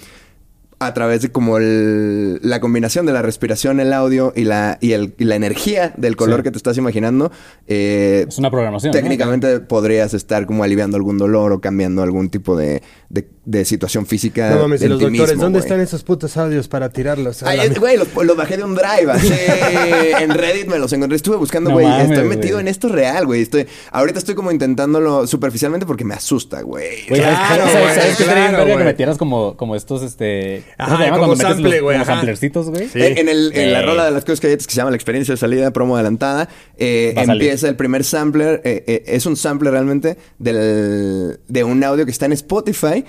a 0.82 0.94
través 0.94 1.20
de 1.20 1.30
como 1.30 1.58
el- 1.58 2.40
la 2.42 2.58
combinación 2.58 3.04
de 3.04 3.12
la 3.12 3.20
respiración, 3.20 3.80
el 3.80 3.92
audio 3.92 4.32
y 4.34 4.44
la, 4.44 4.78
y 4.80 4.92
el- 4.92 5.14
y 5.18 5.24
la 5.24 5.36
energía 5.36 5.92
del 5.98 6.16
color 6.16 6.38
Sí. 6.38 6.44
que 6.44 6.50
te 6.52 6.56
estás 6.56 6.78
imaginando, 6.78 7.30
eh, 7.66 8.24
Es 8.26 8.38
una 8.38 8.50
programación. 8.50 8.90
¿no? 8.90 8.98
técnicamente 8.98 9.60
podrías 9.60 10.14
estar 10.14 10.46
como 10.46 10.64
aliviando 10.64 10.96
algún 10.96 11.18
dolor 11.18 11.52
o 11.52 11.60
cambiando 11.60 12.02
algún 12.02 12.30
tipo 12.30 12.56
de, 12.56 12.82
de- 13.10 13.28
de 13.44 13.64
situación 13.66 14.06
física. 14.06 14.50
No 14.50 14.60
mames, 14.62 14.80
y 14.80 14.84
en 14.84 14.90
los 14.90 14.98
ti 15.00 15.04
doctores, 15.06 15.30
mismo, 15.32 15.42
¿dónde 15.44 15.58
están 15.58 15.80
esos 15.80 16.02
putos 16.02 16.36
audios 16.36 16.68
para 16.68 16.88
tirarlos? 16.88 17.42
güey, 17.78 17.96
los, 17.98 18.08
los 18.14 18.36
bajé 18.36 18.56
de 18.56 18.64
un 18.64 18.74
drive, 18.74 19.10
así, 19.10 19.28
en 20.20 20.30
Reddit 20.30 20.66
me 20.68 20.78
los 20.78 20.92
encontré, 20.92 21.16
estuve 21.16 21.36
buscando, 21.36 21.70
güey, 21.72 21.86
estoy 22.02 22.24
metido 22.28 22.58
en 22.60 22.68
esto 22.68 22.88
real, 22.88 23.26
güey, 23.26 23.42
estoy, 23.42 23.66
ahorita 23.92 24.18
estoy 24.18 24.34
como 24.34 24.50
intentándolo 24.50 25.26
superficialmente 25.26 25.84
porque 25.84 26.04
me 26.04 26.14
asusta, 26.14 26.62
güey. 26.62 27.06
Güey, 27.08 27.20
¿sabes- 27.20 27.38
Claro, 27.48 27.64
¿sabes, 27.66 27.82
güey, 27.82 27.94
¿sabes 27.94 28.16
qué 28.16 28.24
sería 28.24 28.34
bien 28.34 28.48
claro, 28.50 28.64
verga 28.64 28.76
que 28.76 29.16
como, 29.18 29.56
como 29.56 29.74
estos, 29.76 30.02
este... 30.02 30.62
Ajá, 30.78 30.90
¿cómo 30.94 30.98
se 30.98 31.04
llama 31.04 31.16
como 31.18 31.26
cuando 31.28 31.36
metes 31.36 31.56
sample, 31.56 31.80
los, 31.98 32.06
samplercitos, 32.06 32.70
güey? 32.70 32.88
Sí. 32.88 33.00
En, 33.02 33.18
en 33.18 33.28
el- 33.28 33.52
en 33.54 33.72
la 33.72 33.80
Eh. 33.80 33.86
rola 33.86 34.04
de 34.06 34.10
las 34.12 34.24
cosas 34.24 34.40
que 34.40 34.48
se 34.58 34.66
llama 34.76 34.90
la 34.90 34.96
experiencia 34.96 35.32
de 35.34 35.38
salida, 35.38 35.70
promo 35.72 35.94
adelantada, 35.96 36.48
eh, 36.78 37.14
empieza 37.16 37.68
el 37.68 37.76
primer 37.76 38.04
sampler, 38.04 38.60
eh, 38.64 38.84
eh, 38.86 39.02
es 39.06 39.26
un 39.26 39.36
sampler 39.36 39.72
realmente 39.72 40.16
del, 40.38 41.38
de 41.48 41.64
un 41.64 41.82
audio 41.84 42.04
que 42.04 42.10
está 42.10 42.26
en 42.26 42.32
Spotify 42.32 43.04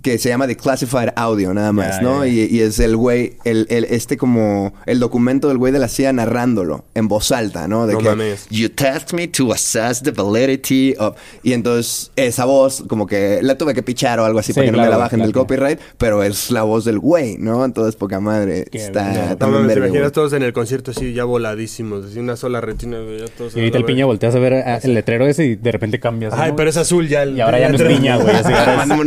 que 0.00 0.18
se 0.18 0.30
llama 0.30 0.46
The 0.48 0.56
Classified 0.56 1.10
Audio, 1.16 1.52
nada 1.54 1.70
más, 1.72 1.96
Ya, 1.96 2.00
¿no? 2.02 2.24
ya, 2.24 2.32
Y, 2.32 2.46
y 2.50 2.60
es 2.60 2.80
el 2.80 2.96
güey, 2.96 3.34
el, 3.44 3.66
el- 3.68 3.84
este 3.84 4.16
como, 4.16 4.72
el 4.86 4.98
documento 4.98 5.48
del 5.48 5.58
güey 5.58 5.72
de 5.72 5.78
la 5.78 5.86
CIA 5.86 6.12
narrándolo 6.14 6.84
en 6.94 7.06
voz 7.08 7.30
alta, 7.30 7.68
¿no? 7.68 7.86
De 7.86 7.92
No 7.92 7.98
que, 8.00 8.04
mames. 8.06 8.46
You 8.50 8.68
tasked 8.70 9.14
me 9.14 9.28
to 9.28 9.52
assess 9.52 10.02
the 10.02 10.10
validity 10.10 10.94
of... 10.98 11.16
Y 11.42 11.52
entonces 11.52 12.10
esa 12.16 12.46
voz 12.46 12.82
como 12.88 13.06
que 13.06 13.40
la 13.42 13.56
tuve 13.58 13.74
que 13.74 13.82
pichar 13.82 14.18
o 14.18 14.24
algo 14.24 14.38
así 14.38 14.52
Sí, 14.52 14.54
para 14.54 14.64
que 14.66 14.72
no 14.72 14.78
me 14.78 14.82
claro, 14.84 14.90
la 14.92 14.96
bajen 15.04 15.18
claro. 15.20 15.26
del 15.28 15.34
copyright, 15.34 15.78
pero 15.98 16.22
es 16.22 16.50
la 16.50 16.62
voz 16.62 16.84
del 16.84 16.98
güey, 16.98 17.36
¿no? 17.38 17.64
Entonces 17.64 17.94
poca 17.94 18.18
madre. 18.18 18.66
Qué 18.72 18.78
está. 18.78 19.04
No 19.12 19.36
también 19.36 19.62
mames, 19.62 19.74
te 19.74 19.80
verga, 19.80 19.86
imaginas 19.88 20.02
güey. 20.02 20.12
todos 20.12 20.32
en 20.32 20.42
el 20.42 20.52
concierto 20.52 20.90
así 20.90 21.12
ya 21.12 21.24
voladísimos, 21.24 22.06
así 22.06 22.18
una 22.18 22.36
sola 22.36 22.60
retina, 22.60 22.98
güey, 22.98 23.20
ya 23.20 23.26
todos 23.26 23.54
Y 23.54 23.58
ahorita 23.60 23.78
el 23.78 23.84
piña 23.84 24.06
volteas 24.06 24.34
a 24.34 24.38
ver 24.38 24.54
a- 24.54 24.78
el 24.78 24.94
letrero 24.94 25.26
ese 25.26 25.44
y 25.44 25.54
de 25.56 25.70
repente 25.70 26.00
cambias. 26.00 26.32
Ay, 26.34 26.50
¿no? 26.50 26.56
pero 26.56 26.70
es 26.70 26.76
azul 26.76 27.06
ya. 27.08 27.22
el- 27.22 27.36
Y 27.36 27.40
ahora 27.40 27.60
ya 27.60 27.68
no 27.68 27.76
es 27.76 27.82
piña, 27.82 28.16
güey. 28.16 28.34
así, 28.34 28.52
ahora 28.52 28.72
es- 28.72 28.78
Mándame 28.78 29.02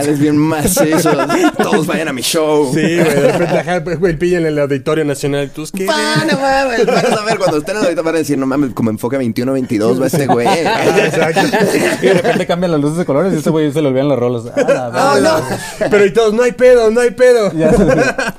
subliminales 0.00 0.18
bien 0.18 0.36
macizos. 0.36 1.16
Todos 1.58 1.86
vayan 1.86 2.08
a 2.08 2.12
mi 2.12 2.22
show. 2.22 2.70
Sí, 2.72 2.80
güey, 2.80 2.96
de 2.96 3.32
repente, 3.32 3.58
ajá, 3.58 3.78
güey, 3.80 4.12
el 4.12 4.18
piña 4.18 4.38
en 4.38 4.46
el 4.46 4.58
Auditorio 4.58 5.04
Nacional. 5.04 5.50
¿Tú 5.50 5.64
qué? 5.74 5.84
Pa, 5.86 6.24
no 6.30 6.38
mames. 6.38 6.86
Van 6.86 7.06
a 7.06 7.10
saber, 7.10 7.38
cuando 7.38 7.58
estén 7.58 7.76
ahorita 7.76 8.02
van 8.02 8.14
a 8.14 8.18
decir, 8.18 8.38
no 8.38 8.46
mames, 8.46 8.72
como 8.74 8.90
enfoque 8.90 9.18
21-22 9.18 10.00
va 10.02 10.06
este 10.06 10.26
güey. 10.26 10.46
Ah, 10.46 10.98
exacto. 11.04 11.40
Y 12.02 12.06
de 12.06 12.12
repente 12.14 12.46
cambian 12.46 12.72
las 12.72 12.80
luces 12.80 12.98
de 12.98 13.04
colores 13.04 13.32
y 13.32 13.36
este 13.36 13.50
güey 13.50 13.72
se 13.72 13.82
le 13.82 13.88
olvidan 13.88 14.08
los 14.08 14.18
rolos. 14.18 14.44
Ah, 14.56 14.90
Oh, 14.92 15.14
verga. 15.14 15.38
no. 15.80 15.88
Pero 15.90 16.06
y 16.06 16.12
todos, 16.12 16.32
no 16.34 16.42
hay 16.42 16.52
pedo, 16.52 16.90
no 16.90 17.00
hay 17.00 17.10
pedo. 17.10 17.50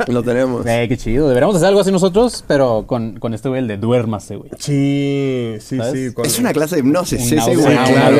Lo 0.07 0.24
tenemos. 0.24 0.65
Eh, 0.65 0.86
qué 0.88 0.98
chido. 0.98 1.27
Deberíamos 1.27 1.55
hacer 1.55 1.67
algo 1.69 1.81
así 1.81 1.91
nosotros, 1.91 2.43
pero 2.48 2.86
con, 2.88 3.19
con 3.19 3.33
este 3.33 3.50
güey, 3.50 3.62
el 3.62 3.67
de 3.67 3.77
duérmase, 3.77 4.36
güey. 4.36 4.50
Sí, 4.60 5.55
sí, 5.60 5.77
¿Sabes? 5.77 5.93
sí. 5.93 6.22
Es 6.24 6.39
una 6.39 6.53
clase 6.53 6.75
de 6.75 6.81
hipnosis. 6.81 7.22
Sí, 7.22 7.38
sí, 7.39 7.55
güey. 7.55 7.75
Ah, 7.77 8.12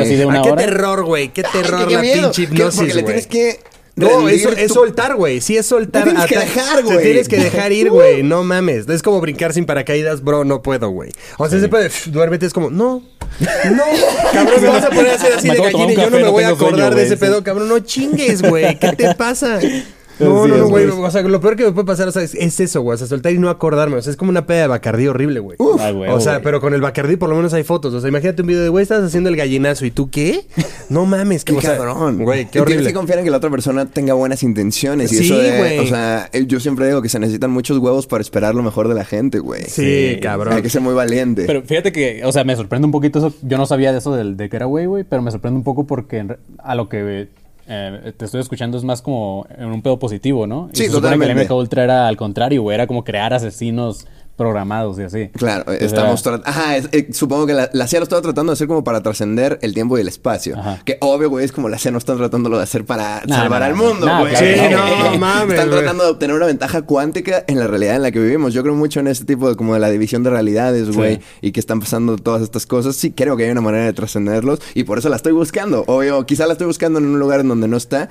qué 0.42 0.52
terror, 0.56 1.04
güey. 1.04 1.28
Qué 1.28 1.42
terror 1.42 1.80
Ay, 1.80 1.86
qué 1.88 1.94
la 1.94 2.00
miedo. 2.00 2.22
pinche 2.32 2.42
hipnosis, 2.42 2.78
Porque 2.80 2.94
le 2.94 3.02
güey. 3.02 3.14
Tienes 3.26 3.58
que... 3.58 3.74
No, 3.96 4.28
eso 4.28 4.50
es 4.50 4.66
tu- 4.68 4.74
soltar, 4.74 5.14
güey. 5.14 5.40
Sí, 5.40 5.56
es 5.56 5.66
soltar. 5.66 6.02
Te 6.02 6.10
tienes 6.10 6.26
que 6.26 6.36
dejar, 6.36 6.76
Te 6.78 6.82
güey. 6.82 7.02
tienes 7.02 7.28
que 7.28 7.36
dejar 7.36 7.70
ir, 7.70 7.90
güey. 7.90 8.22
No 8.24 8.42
mames. 8.42 8.88
Es 8.88 9.02
como 9.02 9.20
brincar 9.20 9.52
sin 9.52 9.66
paracaídas, 9.66 10.24
bro. 10.24 10.44
No 10.44 10.62
puedo, 10.62 10.90
güey. 10.90 11.12
O 11.38 11.48
sea, 11.48 11.58
ese 11.58 11.68
pedo 11.68 11.82
de 11.82 11.90
"Pff, 11.90 12.08
duérmete 12.08 12.44
es 12.46 12.52
como, 12.52 12.70
no. 12.70 13.04
No. 13.40 13.84
Cabrón, 14.32 14.62
me 14.62 14.68
vas 14.68 14.84
a 14.84 14.90
poner 14.90 15.12
a 15.12 15.14
hacer 15.14 15.32
así 15.34 15.46
Me 15.46 15.54
de 15.54 15.60
gallina 15.62 15.92
y 15.92 15.96
yo 15.96 16.10
no 16.10 16.16
me 16.16 16.22
no 16.24 16.32
voy 16.32 16.42
a 16.42 16.46
tengo 16.48 16.58
sueño, 16.58 16.74
acordar 16.76 16.94
de 16.96 17.02
ese 17.04 17.14
sí. 17.14 17.20
pedo, 17.20 17.44
cabrón. 17.44 17.68
No 17.68 17.78
chingues, 17.78 18.42
güey. 18.42 18.76
¿Qué 18.80 18.92
te 18.96 19.14
pasa? 19.14 19.60
No, 20.20 20.46
no, 20.46 20.56
no, 20.56 20.68
güey. 20.68 20.86
O 20.86 21.10
sea, 21.10 21.22
lo 21.22 21.40
peor 21.40 21.56
que 21.56 21.64
me 21.64 21.72
puede 21.72 21.86
pasar 21.86 22.08
o 22.08 22.12
sea, 22.12 22.22
es, 22.22 22.34
es 22.34 22.60
eso, 22.60 22.82
güey. 22.82 22.94
O 22.94 22.98
sea, 22.98 23.06
soltar 23.06 23.32
y 23.32 23.38
no 23.38 23.50
acordarme. 23.50 23.96
O 23.96 24.02
sea, 24.02 24.10
es 24.10 24.16
como 24.16 24.30
una 24.30 24.46
peda 24.46 24.62
de 24.62 24.66
bacardí 24.68 25.06
horrible, 25.06 25.40
güey. 25.40 25.58
Ay, 25.80 25.92
güey, 25.92 26.10
o 26.10 26.20
sea, 26.20 26.34
güey. 26.34 26.44
pero 26.44 26.60
con 26.60 26.72
el 26.74 26.80
bacardí 26.80 27.16
por 27.16 27.28
lo 27.30 27.36
menos 27.36 27.52
hay 27.54 27.64
fotos. 27.64 27.92
O 27.94 28.00
sea, 28.00 28.08
imagínate 28.08 28.42
un 28.42 28.48
video 28.48 28.62
de, 28.62 28.68
güey, 28.68 28.82
estás 28.82 29.02
haciendo 29.02 29.28
el 29.28 29.36
gallinazo. 29.36 29.84
¿Y 29.86 29.90
tú 29.90 30.10
qué? 30.10 30.46
No 30.88 31.06
mames. 31.06 31.44
Qué 31.44 31.54
cabrón. 31.56 32.18
Güey, 32.22 32.42
Y 32.42 32.44
qué 32.44 32.50
Tienes 32.52 32.66
horrible. 32.68 32.86
que 32.88 32.94
confiar 32.94 33.18
en 33.18 33.24
que 33.24 33.30
la 33.30 33.38
otra 33.38 33.50
persona 33.50 33.86
tenga 33.86 34.14
buenas 34.14 34.42
intenciones. 34.42 35.12
Y 35.12 35.16
Sí, 35.16 35.24
eso 35.26 35.38
de, 35.38 35.58
güey. 35.58 35.78
O 35.80 35.86
sea, 35.86 36.30
yo 36.46 36.60
siempre 36.60 36.86
digo 36.86 37.02
que 37.02 37.08
se 37.08 37.18
necesitan 37.18 37.50
muchos 37.50 37.78
huevos 37.78 38.06
para 38.06 38.20
esperar 38.20 38.54
lo 38.54 38.62
mejor 38.62 38.88
de 38.88 38.94
la 38.94 39.04
gente, 39.04 39.38
güey. 39.38 39.64
Sí, 39.64 40.14
Sí. 40.14 40.20
cabrón. 40.20 40.54
Hay 40.54 40.62
que 40.62 40.70
ser 40.70 40.80
muy 40.82 40.94
valiente. 40.94 41.44
Pero 41.46 41.62
fíjate 41.62 41.90
que, 41.92 42.22
o 42.24 42.32
sea, 42.32 42.44
me 42.44 42.54
sorprende 42.56 42.86
un 42.86 42.92
poquito 42.92 43.18
eso. 43.18 43.34
Yo 43.42 43.58
no 43.58 43.66
sabía 43.66 43.92
de 43.92 43.98
eso 43.98 44.14
del, 44.14 44.36
de 44.36 44.48
que 44.48 44.56
era 44.56 44.66
güey, 44.66 44.86
güey, 44.86 45.04
pero 45.04 45.22
me 45.22 45.30
sorprende 45.30 45.56
un 45.58 45.64
poco 45.64 45.86
porque 45.86 46.24
a 46.58 46.74
lo 46.74 46.88
que 46.88 47.28
eh, 47.66 48.12
te 48.16 48.24
estoy 48.24 48.40
escuchando 48.40 48.76
es 48.76 48.84
más 48.84 49.02
como 49.02 49.46
en 49.56 49.66
un 49.66 49.82
pedo 49.82 49.98
positivo, 49.98 50.46
¿no? 50.46 50.68
Y 50.72 50.76
Sí, 50.76 50.84
se 50.84 50.90
supone 50.90 51.08
que 51.08 51.14
el 51.14 51.20
totalmente. 51.20 51.44
MK 51.54 51.58
Ultra 51.58 51.84
era 51.84 52.08
al 52.08 52.16
contrario, 52.16 52.62
güey. 52.62 52.74
Era 52.74 52.86
como 52.86 53.04
crear 53.04 53.32
asesinos 53.32 54.06
programados 54.36 54.98
y 54.98 55.02
así. 55.02 55.28
Claro, 55.28 55.60
Entonces 55.60 55.82
estamos 55.92 56.20
era- 56.26 56.38
tratando. 56.38 56.48
Ajá, 56.48 56.76
es- 56.76 56.88
eh, 56.92 57.08
supongo 57.12 57.46
que 57.46 57.52
la, 57.54 57.70
la 57.72 57.86
CIA 57.86 58.00
lo 58.00 58.04
estaba 58.04 58.22
tratando 58.22 58.52
de 58.52 58.54
hacer 58.54 58.66
como 58.66 58.82
para 58.84 59.00
trascender 59.02 59.58
el 59.62 59.74
tiempo 59.74 59.96
y 59.96 60.00
el 60.00 60.08
espacio. 60.08 60.58
Ajá. 60.58 60.80
Que 60.84 60.98
obvio, 61.00 61.30
güey, 61.30 61.44
es 61.44 61.52
como 61.52 61.68
la 61.68 61.78
CIA 61.78 61.92
no 61.92 61.98
están 61.98 62.16
tratándolo 62.16 62.56
de 62.56 62.64
hacer 62.64 62.84
para 62.84 63.22
Nah, 63.26 63.36
salvar 63.36 63.60
nah, 63.60 63.66
al 63.66 63.74
mundo, 63.74 64.06
Nah, 64.06 64.20
güey. 64.20 64.32
claro, 64.32 64.46
Sí, 64.46 64.60
no, 64.70 65.10
no, 65.12 65.18
mames, 65.18 65.50
Están 65.54 65.68
güey. 65.68 65.80
tratando 65.80 66.04
de 66.04 66.10
obtener 66.10 66.36
una 66.36 66.46
ventaja 66.46 66.82
cuántica 66.82 67.44
en 67.46 67.58
la 67.58 67.66
realidad 67.66 67.96
en 67.96 68.02
la 68.02 68.10
que 68.10 68.18
vivimos. 68.18 68.52
Yo 68.54 68.62
creo 68.62 68.74
mucho 68.74 69.00
en 69.00 69.06
este 69.08 69.24
tipo 69.24 69.48
de 69.48 69.56
como 69.56 69.74
de 69.74 69.80
la 69.80 69.90
división 69.90 70.22
de 70.22 70.30
realidades, 70.30 70.90
güey, 70.90 71.20
y 71.40 71.52
que 71.52 71.60
están 71.60 71.80
pasando 71.80 72.16
todas 72.16 72.42
estas 72.42 72.66
cosas. 72.66 72.96
Sí, 72.96 73.12
creo 73.12 73.36
que 73.36 73.44
hay 73.44 73.50
una 73.50 73.60
manera 73.60 73.84
de 73.84 73.92
trascenderlos 73.92 74.60
y 74.74 74.84
por 74.84 74.98
eso 74.98 75.08
la 75.08 75.16
estoy 75.16 75.32
buscando. 75.32 75.84
Obvio, 75.86 76.24
quizá 76.26 76.46
la 76.46 76.52
estoy 76.54 76.66
buscando 76.66 76.98
en 76.98 77.06
un 77.06 77.18
lugar 77.18 77.40
en 77.40 77.48
donde 77.48 77.68
no 77.68 77.76
está. 77.76 78.08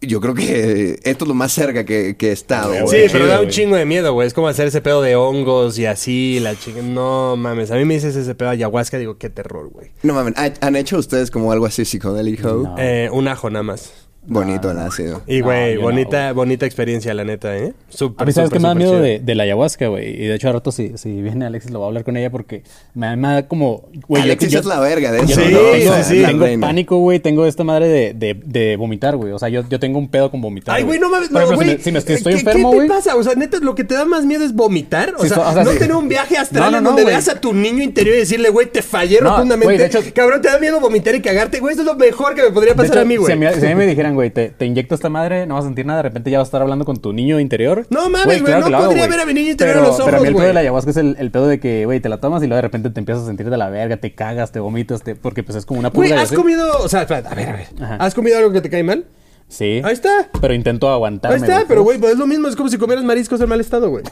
Yo 0.00 0.20
creo 0.20 0.32
que 0.34 1.00
esto 1.02 1.24
es 1.24 1.28
lo 1.28 1.34
más 1.34 1.50
cerca 1.52 1.84
que, 1.84 2.16
que 2.16 2.28
he 2.28 2.32
estado, 2.32 2.70
güey. 2.84 2.86
Sí, 3.06 3.08
pero 3.12 3.26
da 3.26 3.40
un 3.40 3.48
chingo 3.48 3.74
de 3.74 3.84
miedo, 3.84 4.12
güey. 4.12 4.28
Es 4.28 4.32
como 4.34 4.46
hacer 4.46 4.68
ese 4.68 4.80
pedo 4.80 5.02
de 5.02 5.16
hongos 5.16 5.76
y 5.78 5.86
así, 5.86 6.38
la 6.40 6.56
chinga. 6.56 6.82
No 6.82 7.34
mames, 7.36 7.70
a 7.72 7.74
mí 7.74 7.84
me 7.84 7.94
dices 7.94 8.14
ese 8.14 8.34
pedo 8.36 8.50
de 8.50 8.54
ayahuasca, 8.54 8.96
digo, 8.98 9.18
qué 9.18 9.28
terror, 9.28 9.68
güey. 9.70 9.90
No 10.04 10.14
mames, 10.14 10.34
¿ha- 10.36 10.52
¿han 10.64 10.76
hecho 10.76 10.98
ustedes 10.98 11.32
como 11.32 11.50
algo 11.50 11.66
así 11.66 11.84
psicodélico? 11.84 12.48
No. 12.48 12.74
Eh, 12.78 13.08
un 13.12 13.26
ajo 13.26 13.50
nada 13.50 13.64
más. 13.64 13.92
Bonito 14.28 14.70
el 14.70 14.78
ácido. 14.78 15.22
Y, 15.26 15.38
No, 15.40 15.46
güey, 15.46 15.74
no, 15.76 15.80
bonita, 15.82 16.22
güey. 16.24 16.34
bonita 16.34 16.66
experiencia, 16.66 17.14
la 17.14 17.24
neta, 17.24 17.56
¿eh? 17.56 17.72
Súper, 17.88 18.22
A 18.22 18.26
mí, 18.26 18.32
¿sabes 18.32 18.50
qué 18.50 18.58
me 18.58 18.68
da 18.68 18.74
miedo 18.74 19.00
de, 19.00 19.20
de 19.20 19.34
la 19.34 19.44
ayahuasca, 19.44 19.88
güey? 19.88 20.08
Y 20.22 20.26
de 20.26 20.34
hecho, 20.34 20.48
a 20.48 20.52
rato, 20.52 20.70
si, 20.70 20.92
si 20.98 21.22
viene 21.22 21.46
Alexis, 21.46 21.70
lo 21.70 21.78
voy 21.78 21.86
a 21.86 21.88
hablar 21.88 22.04
con 22.04 22.16
ella 22.16 22.30
porque 22.30 22.62
me, 22.94 23.06
da- 23.06 23.16
me 23.16 23.28
da 23.28 23.48
como. 23.48 23.88
Güey, 24.06 24.22
yo- 24.22 24.26
Alexis 24.26 24.50
yo- 24.52 24.60
es 24.60 24.66
la 24.66 24.80
verga 24.80 25.10
de 25.12 25.20
eso. 25.20 25.40
Sí, 25.40 25.52
¿no? 25.52 25.58
O 25.58 25.72
tengo, 25.72 25.92
sea, 25.94 26.04
sí, 26.04 26.18
sí. 26.20 26.24
tengo 26.26 26.44
reina. 26.44 26.66
pánico, 26.66 26.98
güey. 26.98 27.20
Tengo 27.20 27.46
esta 27.46 27.64
madre 27.64 27.88
de, 27.88 28.12
de, 28.14 28.34
de 28.44 28.76
vomitar, 28.76 29.16
güey. 29.16 29.32
O 29.32 29.38
sea, 29.38 29.48
yo, 29.48 29.62
yo 29.68 29.80
tengo 29.80 29.98
un 29.98 30.08
pedo 30.08 30.30
con 30.30 30.40
vomitar. 30.42 30.76
Ay, 30.76 30.82
güey, 30.84 30.98
no 31.00 31.08
mames, 31.08 31.30
no, 31.30 31.38
ejemplo, 31.40 31.58
si 31.58 31.64
güey. 31.64 31.76
me- 31.78 31.82
si 31.82 31.92
me 31.92 31.98
estoy, 31.98 32.14
estoy 32.16 32.32
¿Qué- 32.34 32.38
enfermo, 32.40 32.70
¿Qué 32.70 32.76
güey. 32.76 32.88
te 32.88 32.94
pasa? 32.94 33.16
O 33.16 33.22
sea, 33.22 33.34
neta, 33.34 33.58
lo 33.60 33.74
que 33.74 33.84
te 33.84 33.94
da 33.94 34.04
más 34.04 34.24
miedo 34.26 34.44
es 34.44 34.54
vomitar. 34.54 35.14
O, 35.16 35.22
Sí, 35.22 35.28
sea, 35.28 35.38
so- 35.38 35.48
o 35.48 35.52
sea, 35.54 35.64
no 35.64 35.72
sí. 35.72 35.78
tener 35.78 35.96
un 35.96 36.08
viaje 36.08 36.36
astral 36.36 36.64
No, 36.64 36.70
no, 36.72 36.78
en 36.78 36.84
donde 36.84 37.02
güey. 37.02 37.14
veas 37.14 37.28
a 37.28 37.40
tu 37.40 37.54
niño 37.54 37.82
interior 37.82 38.14
y 38.14 38.18
decirle, 38.18 38.50
güey, 38.50 38.66
te 38.70 38.82
fallé 38.82 39.20
rotundamente. 39.20 39.64
güey, 39.64 39.78
de 39.78 39.86
hecho- 39.86 40.00
Cabrón, 40.14 40.42
te 40.42 40.48
da 40.48 40.58
miedo 40.58 40.80
vomitar 40.80 41.14
y 41.14 41.22
cagarte, 41.22 41.60
güey. 41.60 41.72
Eso 41.72 41.82
es 41.82 41.86
lo 41.86 41.94
mejor 41.96 42.34
que 42.34 42.42
me 42.42 42.50
podría 42.50 42.74
pasar 42.74 42.98
a 42.98 43.04
mí, 43.04 43.16
güey. 43.16 43.26
si 43.28 43.32
a 43.66 43.68
mí 43.68 43.74
me 43.74 43.86
dijeran, 43.86 44.14
güey, 44.18 44.30
te, 44.30 44.48
te 44.50 44.66
inyecto 44.66 44.94
esta 44.94 45.08
madre, 45.08 45.46
no 45.46 45.54
vas 45.54 45.64
a 45.64 45.68
sentir 45.68 45.86
nada, 45.86 45.98
de 45.98 46.02
repente 46.02 46.30
ya 46.30 46.38
vas 46.38 46.46
a 46.46 46.48
estar 46.48 46.62
hablando 46.62 46.84
con 46.84 46.96
tu 46.98 47.12
niño 47.12 47.38
interior. 47.40 47.86
No 47.90 48.10
mames, 48.10 48.40
güey, 48.42 48.52
no 48.54 48.60
podría 48.62 48.86
güey. 48.86 49.08
ver 49.08 49.20
a 49.20 49.24
mi 49.26 49.34
niño 49.34 49.50
interior 49.52 49.76
pero, 49.76 49.84
en 49.84 49.88
los 49.90 49.96
Pero 49.96 50.08
a 50.08 50.10
ojos, 50.10 50.22
mí 50.22 50.28
el 50.28 50.32
pedo 50.34 50.38
güey. 50.42 50.46
de 50.48 50.54
la 50.54 50.60
ayahuasca 50.60 50.90
es 50.90 50.96
el, 50.96 51.16
el 51.18 51.30
pedo 51.30 51.46
de 51.46 51.60
que, 51.60 51.84
güey, 51.84 52.00
te 52.00 52.08
la 52.08 52.18
tomas 52.18 52.42
y 52.42 52.46
luego 52.46 52.56
de 52.56 52.62
repente 52.62 52.90
te 52.90 52.98
empiezas 53.00 53.24
a 53.24 53.26
sentir 53.26 53.48
de 53.48 53.56
la 53.56 53.68
verga, 53.70 53.96
te 53.98 54.14
cagas, 54.14 54.52
te 54.52 54.60
vomitas, 54.60 55.02
te, 55.02 55.14
porque 55.14 55.42
pues 55.42 55.56
es 55.56 55.64
como 55.66 55.80
una 55.80 55.90
Güey, 55.90 56.08
purga. 56.10 56.20
y 56.20 56.22
¿has 56.24 56.28
así. 56.28 56.36
comido? 56.36 56.66
O 56.80 56.88
sea, 56.88 57.00
a 57.02 57.04
ver, 57.06 57.26
a 57.26 57.34
ver. 57.34 57.66
Ajá. 57.80 57.96
¿Has 57.96 58.14
comido 58.14 58.38
algo 58.38 58.52
que 58.52 58.60
te 58.60 58.68
cae 58.70 58.82
mal? 58.82 59.04
Sí. 59.48 59.80
Ahí 59.82 59.94
está. 59.94 60.28
Pero 60.40 60.52
intento 60.52 60.90
aguantarme. 60.90 61.36
Ahí 61.36 61.42
está, 61.42 61.64
pero 61.66 61.82
güey, 61.82 61.96
pues 61.98 62.12
es 62.12 62.18
lo 62.18 62.26
mismo, 62.26 62.48
es 62.48 62.54
como 62.56 62.68
si 62.68 62.76
comieras 62.76 63.02
mariscos 63.04 63.40
en 63.40 63.48
mal 63.48 63.60
estado, 63.60 63.88
güey. 63.88 64.04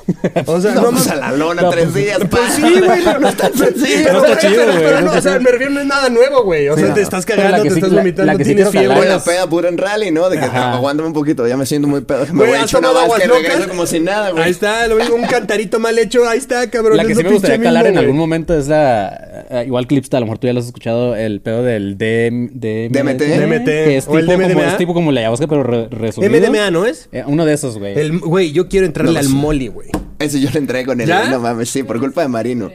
O 0.46 0.60
sea, 0.60 0.72
No, 0.74 0.90
pues 0.90 1.08
a 1.08 1.16
la 1.16 1.30
lona 1.32 1.60
No, 1.62 1.70
tres 1.70 1.84
pues- 1.92 1.94
días, 2.04 2.18
Pues 2.18 2.30
pa. 2.42 2.50
sí, 2.50 2.62
güey, 2.62 3.00
pero 3.04 3.20
no 3.20 3.28
es 3.28 3.36
tan 3.36 3.52
sencillo. 3.56 4.12
No 4.14 4.24
está 4.24 4.38
chido, 4.38 4.54
pero- 4.56 4.72
güey, 4.72 4.84
Pero 4.84 5.00
no 5.02 5.06
está 5.08 5.18
o 5.18 5.22
sea, 5.22 5.38
me 5.40 5.50
refiero 5.50 5.72
no 5.74 5.80
es 5.80 5.86
nada 5.86 6.08
nuevo, 6.08 6.42
güey. 6.44 6.68
O 6.68 6.74
Sí, 6.74 6.80
sea, 6.80 6.88
no. 6.88 6.94
te 6.94 7.02
estás 7.02 7.26
Pero 7.26 7.42
cagando, 7.42 7.62
te 7.64 7.68
sí- 7.70 7.76
estás 7.76 7.92
la- 7.92 7.98
vomitando, 8.00 8.32
la 8.32 8.38
que 8.38 8.44
sí 8.44 8.54
tienes 8.54 8.70
quiero 8.70 8.92
fiebre. 8.94 9.08
La 9.10 9.22
peda 9.22 9.46
pura 9.46 9.68
en 9.68 9.78
rally, 9.78 10.10
¿no? 10.10 10.30
De 10.30 10.38
que 10.38 10.44
Ajá. 10.46 10.72
aguántame 10.72 11.08
un 11.08 11.14
poquito, 11.14 11.46
ya 11.46 11.56
me 11.58 11.66
siento 11.66 11.86
muy 11.86 12.00
pedo. 12.00 12.24
Me 12.32 12.46
voy 12.46 12.54
a 12.56 12.60
¿has 12.62 12.64
echar 12.64 12.80
una 12.80 12.92
más 12.94 13.20
que 13.20 13.28
regreso 13.28 13.68
como 13.68 13.84
si 13.86 14.00
nada, 14.00 14.30
güey. 14.30 14.42
Ahí 14.42 14.50
está, 14.50 14.86
lo 14.88 14.96
mismo, 14.96 15.16
un 15.16 15.26
cantarito 15.26 15.78
mal 15.78 15.98
hecho, 15.98 16.26
ahí 16.26 16.38
está, 16.38 16.68
cabrón. 16.70 16.96
La 16.96 17.04
que 17.04 17.14
sí 17.14 17.22
me 17.22 17.30
gustaría 17.30 17.60
calar 17.62 17.86
en 17.86 17.98
algún 17.98 18.16
momento 18.16 18.56
es 18.58 18.68
la. 18.68 19.44
eh, 19.50 19.64
igual 19.66 19.86
Clipsta, 19.86 20.16
a 20.16 20.20
lo 20.20 20.26
mejor 20.26 20.38
tú 20.38 20.46
ya 20.46 20.54
lo 20.54 20.60
has 20.60 20.66
escuchado, 20.66 21.14
el 21.14 21.42
pedo 21.42 21.62
del 21.62 21.98
DM, 21.98 22.48
DMT. 22.54 23.22
DMT. 23.22 23.68
Es 23.68 24.08
o 24.08 24.18
el 24.18 24.26
tipo, 24.26 24.32
como, 24.38 24.48
MDMA. 24.48 24.68
es 24.68 24.76
tipo 24.78 24.94
como 24.94 25.12
ayahuasca, 25.26 25.46
pero 25.46 25.62
re- 25.62 25.88
resumido. 25.88 26.32
MDMA, 26.50 26.70
¿no 26.70 26.86
es? 26.86 27.08
Eh, 27.12 27.22
uno 27.26 27.44
de 27.44 27.52
esos, 27.54 27.78
güey. 27.78 27.98
El, 27.98 28.18
güey, 28.20 28.52
yo 28.52 28.68
quiero 28.68 28.86
entrarle 28.86 29.12
No, 29.12 29.18
al 29.18 29.26
sí. 29.26 29.34
molly, 29.34 29.68
güey. 29.68 29.88
Ese 30.18 30.40
yo 30.40 30.48
le 30.50 30.58
entré 30.58 30.84
con 30.86 31.00
el... 31.00 31.06
¿Ya? 31.08 31.28
No 31.28 31.38
mames, 31.40 31.68
sí, 31.68 31.82
por 31.82 31.98
culpa 32.00 32.22
de 32.22 32.28
Marino. 32.28 32.70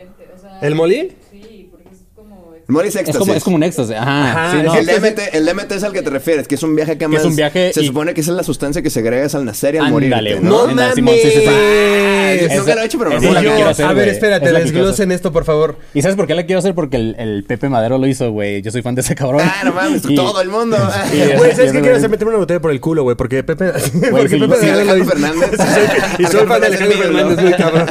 ¿El 0.62 0.76
molly? 0.76 1.12
Moris 2.72 2.96
Es 2.96 3.02
Éxtasis. 3.02 3.20
como, 3.20 3.34
es 3.34 3.44
como 3.44 3.56
un 3.58 3.64
éxtasis. 3.64 3.96
Ajá. 3.96 4.32
Ajá, 4.32 4.52
sí, 4.52 4.58
es 4.60 4.64
no. 4.66 4.76
el, 4.76 4.86
DMT, 4.86 5.20
el 5.34 5.46
DMT 5.46 5.72
es 5.74 5.84
al 5.84 5.94
que 5.94 6.02
te 6.02 6.10
refieres, 6.10 6.48
que 6.48 6.56
es 6.56 6.64
un 6.64 6.76
viaje 6.76 6.98
Que 6.98 7.06
es 7.06 7.12
más... 7.12 7.26
un 7.26 7.36
viaje 7.36 7.72
Se 7.74 7.82
y- 7.84 7.88
supone 7.88 8.14
que 8.14 8.22
esa 8.22 8.32
es 8.32 8.38
la 8.38 8.44
sustancia 8.44 8.82
que 8.82 8.90
segregas 8.90 9.36
al 9.36 9.46
nacer 9.46 9.76
y 9.76 9.78
al 9.78 9.92
morir. 9.92 10.14
Ándale, 10.14 10.36
güey. 10.36 10.44
No 10.44 10.64
Ándale, 10.64 10.76
mames. 10.76 10.96
Simón, 10.96 11.16
sí, 11.22 11.30
sí, 11.32 11.40
sí. 11.42 11.46
Ah, 11.48 12.56
nunca 12.58 12.76
lo 12.76 12.82
he 12.82 12.86
hecho, 12.86 12.98
pero 12.98 13.10
me 13.12 13.16
es 13.18 13.24
mola. 13.24 13.42
la 13.42 13.50
que 13.50 13.56
quiero 13.56 13.70
hacer, 13.70 13.86
a 13.86 13.94
ver, 13.94 14.06
güey. 14.06 14.16
espérate, 14.16 14.46
Es 14.48 14.54
desglosen 14.54 15.12
esto, 15.12 15.32
por 15.32 15.44
favor. 15.46 15.78
¿Y 15.94 16.02
sabes 16.02 16.16
por 16.16 16.28
qué 16.28 16.34
la 16.36 16.46
quiero 16.46 16.60
hacer? 16.60 16.74
Porque 16.74 16.98
el, 16.98 17.16
el 17.20 17.44
Pepe 17.44 17.70
Madero 17.70 17.98
lo 17.98 18.08
hizo, 18.08 18.32
güey. 18.32 18.62
Yo 18.62 18.72
soy 18.72 18.82
fan 18.82 18.96
de 18.96 19.02
ese 19.02 19.16
cabrón. 19.16 19.42
Ah, 19.44 19.64
no 19.66 19.74
mames, 19.74 20.04
Y- 20.08 20.16
todo 20.16 20.42
el 20.42 20.50
mundo. 20.50 20.78
Güey, 21.12 21.52
¿sabes 21.56 21.72
qué 21.72 21.80
quiero 21.80 21.96
güey- 21.96 21.98
hacer? 21.98 22.10
Meterme 22.10 22.30
una 22.32 22.40
botella 22.40 22.60
por 22.62 22.72
el 22.72 22.80
culo, 22.80 23.04
güey. 23.04 23.16
Porque 23.16 23.44
Pepe. 23.44 23.72
porque 24.12 24.30
Pepe 24.38 24.48
Madero 24.48 24.96
lo. 24.96 25.06
Fernández. 25.06 25.52
Y 26.20 26.26
soy 26.26 26.46
fan 26.48 26.62
de 26.62 26.68
Alejandro 26.68 26.98
es. 26.98 27.04
Fernández, 27.06 27.42
muy 27.44 27.54
cabrón. 27.54 27.88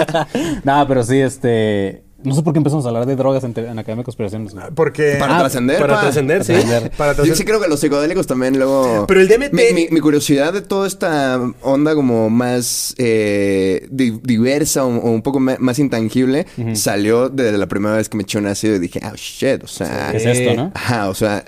Nada, 0.64 0.86
pero 0.88 1.02
sí, 1.04 1.18
este. 1.20 2.02
No 2.22 2.34
sé 2.34 2.42
por 2.42 2.52
qué 2.52 2.58
empezamos 2.58 2.84
a 2.84 2.88
hablar 2.88 3.06
de 3.06 3.16
drogas 3.16 3.42
en, 3.44 3.54
en 3.56 3.78
Academia 3.78 4.02
de 4.02 4.04
Conspiraciones. 4.04 4.52
güey. 4.54 4.64
Porque. 4.74 5.16
Para 5.18 5.36
Ah, 5.36 5.40
trascender, 5.40 5.80
Para 5.80 5.94
pa. 5.94 6.00
trascender, 6.02 6.44
sí. 6.44 6.52
trascender. 6.52 6.90
Para 6.92 7.12
Yo 7.12 7.16
trascender. 7.16 7.36
sí 7.36 7.44
creo 7.44 7.60
que 7.60 7.68
los 7.68 7.80
psicodélicos 7.80 8.26
también 8.26 8.58
luego... 8.58 9.06
Pero 9.08 9.20
el 9.20 9.28
DMT 9.28 9.52
Mi, 9.52 9.72
mi- 9.74 9.88
mi 9.90 10.00
curiosidad 10.00 10.52
de 10.52 10.60
toda 10.62 10.86
esta 10.86 11.40
onda 11.62 11.94
como 11.94 12.28
más 12.30 12.94
eh, 12.98 13.86
di- 13.90 14.18
diversa 14.22 14.84
o, 14.84 14.88
o 14.88 15.10
un 15.10 15.22
poco 15.22 15.40
me- 15.40 15.58
más 15.58 15.78
intangible 15.78 16.46
salió 16.74 17.28
desde 17.28 17.56
la 17.58 17.66
primera 17.68 17.96
vez 17.96 18.08
que 18.08 18.16
me 18.16 18.22
eché 18.24 18.38
un 18.38 18.46
ácido 18.46 18.74
y 18.76 18.78
dije, 18.80 19.00
oh, 19.10 19.14
shit, 19.16 19.64
o 19.64 19.66
sea... 19.66 20.08
¿Qué 20.10 20.16
es 20.18 20.26
esto, 20.26 20.54
no? 20.54 20.72
Ajá, 20.74 21.08
o 21.08 21.14
sea... 21.14 21.44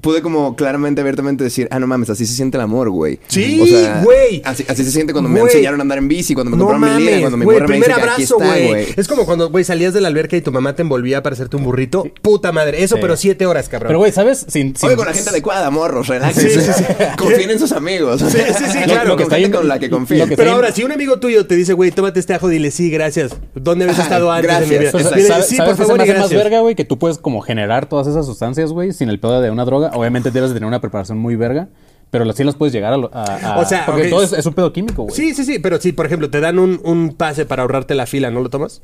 Pude 0.00 0.22
como 0.22 0.56
claramente, 0.56 1.02
abiertamente 1.02 1.44
decir, 1.44 1.68
ah, 1.70 1.78
no 1.78 1.86
mames, 1.86 2.08
así 2.08 2.24
se 2.24 2.34
siente 2.34 2.56
el 2.56 2.62
amor, 2.62 2.88
güey. 2.88 3.20
Sí, 3.28 3.60
O 3.60 3.66
sea, 3.66 4.00
güey. 4.02 4.40
Así, 4.44 4.64
así 4.66 4.84
se 4.84 4.90
siente 4.90 5.12
cuando 5.12 5.28
me 5.28 5.40
Güey. 5.40 5.52
enseñaron 5.52 5.80
a 5.80 5.82
andar 5.82 5.98
en 5.98 6.08
bici, 6.08 6.32
cuando 6.34 6.50
me 6.50 6.56
No 6.56 6.66
compraron 6.66 6.96
mi 6.96 7.02
lira, 7.04 7.20
cuando 7.20 7.36
mi 7.36 7.44
güey, 7.44 7.56
morra 7.58 7.68
me 7.68 7.72
primer 7.74 7.88
dice 7.90 8.00
que 8.00 8.08
aquí 8.10 8.22
abrazo, 8.22 8.36
güey. 8.38 8.68
güey. 8.68 8.86
Es 8.96 9.06
como 9.06 9.26
cuando, 9.26 9.50
güey, 9.50 9.64
salías 9.64 9.92
de 9.92 10.00
la 10.00 10.08
alberca 10.08 10.34
y 10.36 10.40
tu 10.40 10.50
mamá 10.50 10.74
te 10.74 10.80
envolvía 10.80 11.22
para 11.22 11.34
hacerte 11.34 11.56
un 11.56 11.64
burrito. 11.64 12.04
Puta 12.22 12.52
madre, 12.52 12.82
eso, 12.82 12.94
Sí. 12.96 13.00
pero 13.02 13.16
siete 13.18 13.44
horas, 13.44 13.68
cabrón. 13.68 13.88
Pero, 13.88 13.98
güey, 13.98 14.12
¿sabes? 14.12 14.46
Sin, 14.48 14.74
sin- 14.74 14.88
Oye, 14.88 14.96
con 14.96 15.06
la 15.06 15.12
gente 15.12 15.28
adecuada, 15.28 15.70
morros, 15.70 16.08
relájense. 16.08 16.48
Sí, 16.48 16.60
sí, 16.60 16.72
sí. 16.74 16.84
Confíen 17.18 17.50
en 17.50 17.58
sus 17.58 17.72
amigos. 17.72 18.20
Sí, 18.22 18.30
sí, 18.30 18.64
sí, 18.72 18.78
claro. 18.84 19.00
Con, 19.00 19.08
Lo 19.08 19.16
que 19.18 19.24
gente 19.24 19.44
está 19.46 19.58
con 19.58 19.68
la 19.68 19.78
que 19.78 19.90
confíen. 19.90 20.32
Pero 20.36 20.52
ahora, 20.52 20.72
si 20.72 20.84
un 20.84 20.92
amigo 20.92 21.18
tuyo 21.20 21.46
te 21.46 21.54
dice, 21.54 21.74
güey, 21.74 21.90
tómate 21.90 22.18
este 22.18 22.32
ajo, 22.32 22.48
dile 22.48 22.70
sí, 22.70 22.90
gracias. 22.90 23.36
¿Dónde 23.54 23.84
habías 23.84 23.98
estado 23.98 24.32
antes 24.32 24.50
de 24.60 24.64
mi 24.66 24.70
vida? 24.70 24.90
gracias. 24.90 25.02
Pues, 25.02 25.14
Dile, 25.14 25.28
¿sabes, 25.28 25.46
sí, 25.48 25.56
por 25.58 25.76
favor, 25.76 25.98
más 26.18 26.30
verga, 26.30 26.60
güey? 26.60 26.74
Que 26.74 26.86
tú 26.86 26.98
puedes 26.98 27.18
como 27.18 27.42
generar 27.42 27.86
todas 27.90 28.06
esas 28.06 28.24
sustancias, 28.24 28.72
güey, 28.72 28.92
sin 28.92 29.10
el 29.10 29.20
pedo 29.20 29.40
de 29.42 29.50
una 29.50 29.66
droga. 29.66 29.81
Obviamente 29.92 30.30
debes 30.30 30.50
de 30.50 30.54
tener 30.54 30.66
una 30.66 30.80
preparación 30.80 31.18
muy 31.18 31.36
verga, 31.36 31.68
pero 32.10 32.30
sí 32.32 32.44
las 32.44 32.54
puedes 32.54 32.72
llegar 32.72 32.92
a... 32.92 32.96
lo- 32.96 33.10
a- 33.12 33.22
a- 33.54 33.58
O 33.58 33.64
sea, 33.64 33.86
porque 33.86 34.08
todo 34.08 34.22
es, 34.22 34.32
es 34.32 34.46
un 34.46 34.54
pedo 34.54 34.72
químico, 34.72 35.04
güey. 35.04 35.14
Sí, 35.14 35.34
sí, 35.34 35.44
sí, 35.44 35.58
pero 35.58 35.80
si, 35.80 35.92
por 35.92 36.06
ejemplo, 36.06 36.30
te 36.30 36.40
dan 36.40 36.58
un, 36.58 36.80
un 36.84 37.14
pase 37.14 37.46
para 37.46 37.62
ahorrarte 37.62 37.94
la 37.94 38.06
fila, 38.06 38.30
¿no 38.30 38.40
lo 38.40 38.50
tomas? 38.50 38.82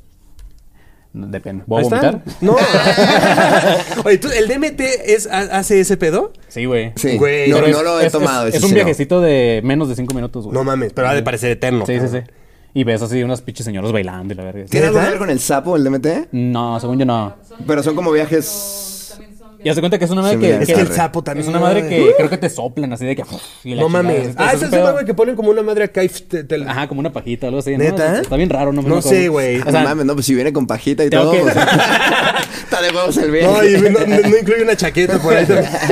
Depende. 1.13 1.65
¿Voy 1.67 1.81
a 1.81 1.89
vomitar? 1.89 2.23
No. 2.43 2.55
Oye, 4.05 4.19
¿tú, 4.19 4.29
¿el 4.29 4.47
DMT 4.47 4.81
es, 5.07 5.27
ha- 5.27 5.59
hace 5.59 5.81
ese 5.81 5.97
pedo? 5.97 6.33
Sí, 6.49 6.65
güey. 6.67 6.93
Sí, 6.97 7.17
Güey, 7.17 7.51
no, 7.51 7.61
lo 7.61 8.01
he 8.01 8.07
es- 8.07 8.13
tomado. 8.13 8.47
Es, 8.47 8.57
un 8.57 8.61
sí 8.63 8.69
no. 8.69 8.75
viajecito 8.75 9.21
de 9.21 9.61
menos 9.65 9.89
de 9.89 9.97
cinco 9.97 10.15
minutos, 10.15 10.45
güey. 10.45 10.55
No 10.55 10.65
mames, 10.65 10.93
pero 10.93 11.09
ha 11.09 11.15
de 11.15 11.23
parecer 11.23 11.51
eterno. 11.51 11.87
Sí, 11.87 11.99
sí, 12.01 12.09
sí. 12.09 12.19
Y 12.75 12.85
ves 12.85 13.01
así 13.03 13.23
unas 13.23 13.41
pinches 13.41 13.65
señoras 13.65 13.91
bailando 13.91 14.35
y 14.35 14.37
la 14.37 14.45
verga. 14.45 14.67
¿Tiene 14.67 14.89
algo 14.89 15.01
que 15.01 15.07
ver 15.07 15.19
con 15.19 15.31
el 15.31 15.41
sapo, 15.41 15.77
el 15.77 15.85
DMT? 15.85 16.07
No, 16.33 16.79
según 16.79 16.99
yo 16.99 17.07
no. 17.07 17.35
Pero 17.67 17.83
son 17.83 17.97
como 17.97 18.13
viajes... 18.13 18.95
Y 19.65 19.69
hace 19.69 19.81
cuenta 19.81 19.99
que 19.99 20.05
es 20.05 20.11
una 20.11 20.23
madre 20.23 20.39
que, 20.39 20.55
Es 20.63 20.67
que- 20.67 20.73
el 20.81 20.89
sapo 20.93 21.23
también. 21.23 21.43
Es 21.45 21.49
una 21.49 21.59
madre 21.59 21.83
no, 21.83 21.89
que 21.89 22.01
güey. 22.01 22.13
creo 22.17 22.31
que 22.31 22.39
te 22.39 22.49
soplan 22.49 22.93
así 22.93 23.05
de 23.07 23.17
que. 23.17 23.23
y 23.65 23.75
la 23.75 23.83
No 23.83 23.87
chingada. 23.89 24.03
mames. 24.05 24.29
Es- 24.29 24.35
Ah, 24.39 24.49
es 24.53 24.55
esa 24.55 24.67
un 24.69 24.75
es 24.75 24.81
una, 24.81 24.91
güey, 24.93 25.05
que 25.05 25.15
ponen 25.15 25.35
como 25.37 25.51
una 25.51 25.63
madre 25.63 25.85
acá 25.85 26.05
y 26.05 26.09
te, 26.09 26.45
te- 26.45 26.65
Ajá, 26.65 26.87
como 26.89 27.01
una 27.01 27.13
pajita 27.13 27.47
o 27.47 27.49
algo 27.49 27.61
así. 27.61 27.73
¿no? 27.73 27.79
¿Neta? 27.79 28.21
Está 28.21 28.37
bien 28.37 28.51
raro, 28.51 28.73
no 28.73 28.83
me 28.83 28.89
No 28.89 29.03
sé, 29.03 29.29
güey. 29.29 29.61
O 29.61 29.65
sea, 29.65 29.83
no 29.83 29.89
mames, 29.89 30.07
no, 30.07 30.15
pues 30.15 30.27
si 30.27 30.35
viene 30.35 30.53
con 30.53 30.67
pajita 30.67 31.05
y 31.05 31.11
todo, 31.11 31.33
que- 31.33 31.39
pues, 31.41 31.57
está 32.65 32.83
de 32.83 32.91
huevos 32.91 33.17
el 33.17 33.31
viaje. 33.31 33.47
No, 33.53 33.65
y 33.65 33.91
no, 33.91 34.01
no- 34.01 34.29
no 34.29 34.39
incluye 34.39 34.63
una 34.63 34.77
chaqueta 34.77 35.19
por 35.19 35.35
ahí. 35.35 35.47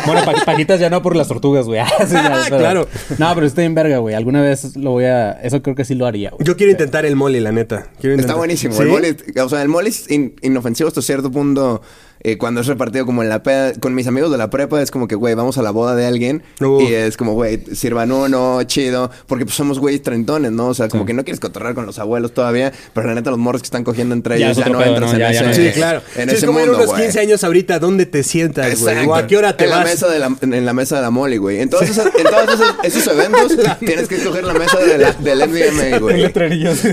Bueno, 0.06 0.24
pa- 0.24 0.44
pajitas 0.44 0.78
ya 0.80 0.90
no 0.90 1.02
por 1.02 1.16
las 1.16 1.28
tortugas, 1.28 1.66
güey. 1.66 1.80
Ah, 1.86 2.06
sí, 2.06 2.14
Claro. 2.48 2.86
No, 3.18 3.34
pero 3.34 3.46
estoy 3.46 3.64
en 3.64 3.74
verga, 3.74 3.98
güey. 3.98 4.14
Alguna 4.14 4.40
vez 4.42 4.76
lo 4.76 4.90
voy 4.92 5.04
a. 5.04 5.32
Eso 5.32 5.62
creo 5.62 5.74
que 5.74 5.84
sí 5.84 5.94
lo 5.94 6.06
haría, 6.06 6.30
güey. 6.30 6.44
Yo 6.46 6.56
quiero 6.56 6.72
intentar 6.72 7.04
el 7.06 7.16
molly, 7.16 7.40
la 7.40 7.52
neta. 7.52 7.88
Está 8.02 8.34
buenísimo. 8.34 8.80
El 8.80 8.88
mole, 8.88 9.16
o 9.42 9.48
sea, 9.48 9.62
el 9.62 9.68
mole 9.68 9.88
es 9.90 10.10
in- 10.10 10.34
inofensivo 10.42 10.88
hasta 10.88 11.02
cierto 11.02 11.30
punto. 11.30 11.82
Eh, 12.20 12.38
cuando 12.38 12.60
es 12.60 12.66
repartido 12.66 13.06
como 13.06 13.22
en 13.22 13.28
la 13.28 13.42
peda, 13.42 13.72
con 13.74 13.94
mis 13.94 14.06
amigos 14.06 14.30
de 14.30 14.38
la 14.38 14.50
prepa, 14.50 14.80
es 14.82 14.90
como 14.90 15.06
que, 15.08 15.14
güey, 15.14 15.34
vamos 15.34 15.58
a 15.58 15.62
la 15.62 15.70
boda 15.70 15.94
de 15.94 16.06
alguien. 16.06 16.42
Uf. 16.60 16.82
Y 16.82 16.94
es 16.94 17.16
como, 17.16 17.34
güey, 17.34 17.62
sirvan 17.74 18.10
uno, 18.12 18.62
chido. 18.64 19.10
Porque 19.26 19.44
pues 19.44 19.56
somos 19.56 19.78
güeyes 19.78 20.02
trentones, 20.02 20.52
¿no? 20.52 20.68
O 20.68 20.74
sea, 20.74 20.88
como 20.88 21.04
que 21.06 21.12
no 21.12 21.24
quieres 21.24 21.40
cotorrear 21.40 21.74
con 21.74 21.86
los 21.86 21.98
abuelos 21.98 22.32
todavía. 22.32 22.72
Pero 22.94 23.06
la 23.06 23.14
neta, 23.14 23.30
los 23.30 23.38
morros 23.38 23.62
que 23.62 23.66
están 23.66 23.84
cogiendo 23.84 24.14
entre 24.14 24.38
Ya 24.38 24.46
ellos 24.46 24.58
ya 24.58 24.68
no 24.70 24.78
pedo, 24.78 24.94
entras 24.94 25.10
¿no? 25.10 25.14
en 25.14 25.18
Ya- 25.20 25.32
ya 25.32 25.50
ese, 25.50 25.60
no 25.62 25.66
Sí, 25.66 25.72
claro. 25.74 26.02
en 26.16 26.28
Sí, 26.28 26.34
ese 26.34 26.34
es 26.36 26.44
como 26.44 26.58
mundo, 26.58 26.74
unos 26.76 26.86
güey. 26.86 27.02
15 27.02 27.20
años 27.20 27.44
ahorita, 27.44 27.78
¿dónde 27.78 28.06
te 28.06 28.22
sientas, 28.22 28.80
güey? 28.80 29.06
¿O 29.06 29.14
a 29.14 29.26
qué 29.26 29.36
hora 29.36 29.56
te 29.56 29.64
en 29.64 29.70
vas? 29.70 29.78
La 29.80 29.84
mesa 29.84 30.08
de 30.08 30.18
la, 30.18 30.36
en 30.40 30.66
la 30.66 30.72
mesa 30.72 30.96
de 30.96 31.02
la 31.02 31.10
moli, 31.10 31.36
güey. 31.36 31.60
En 31.60 31.70
todos, 31.70 31.84
esos, 31.88 32.06
en 32.06 32.24
todos 32.24 32.54
esos, 32.54 32.74
esos 32.82 33.06
eventos 33.14 33.56
tienes 33.80 34.08
que 34.08 34.16
escoger 34.16 34.44
la 34.44 34.54
mesa 34.54 34.78
de 34.78 34.98
la- 34.98 35.12
del 35.12 35.42
Un 35.94 36.00
güey. 36.00 36.20
letrerillo. 36.22 36.74
sí. 36.74 36.88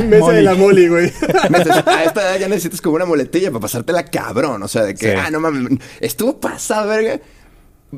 Me- 0.00 0.06
Mesa 0.06 0.32
de 0.32 0.42
la 0.42 0.54
molly, 0.54 0.88
güey. 0.88 1.12
A 1.86 2.04
esta 2.04 2.20
edad 2.22 2.38
ya 2.38 2.48
necesitas 2.48 2.80
como 2.80 2.96
una 2.96 3.04
muletilla 3.06 3.50
para 3.50 3.60
pasártela 3.60 4.04
cabrón. 4.40 4.62
O 4.62 4.68
sea, 4.68 4.82
de 4.84 4.94
que, 4.94 5.12
Sí. 5.12 5.16
ah, 5.18 5.30
no 5.30 5.40
mames, 5.40 5.78
estuvo 6.00 6.38
pasada, 6.40 6.86
verga. 6.86 7.20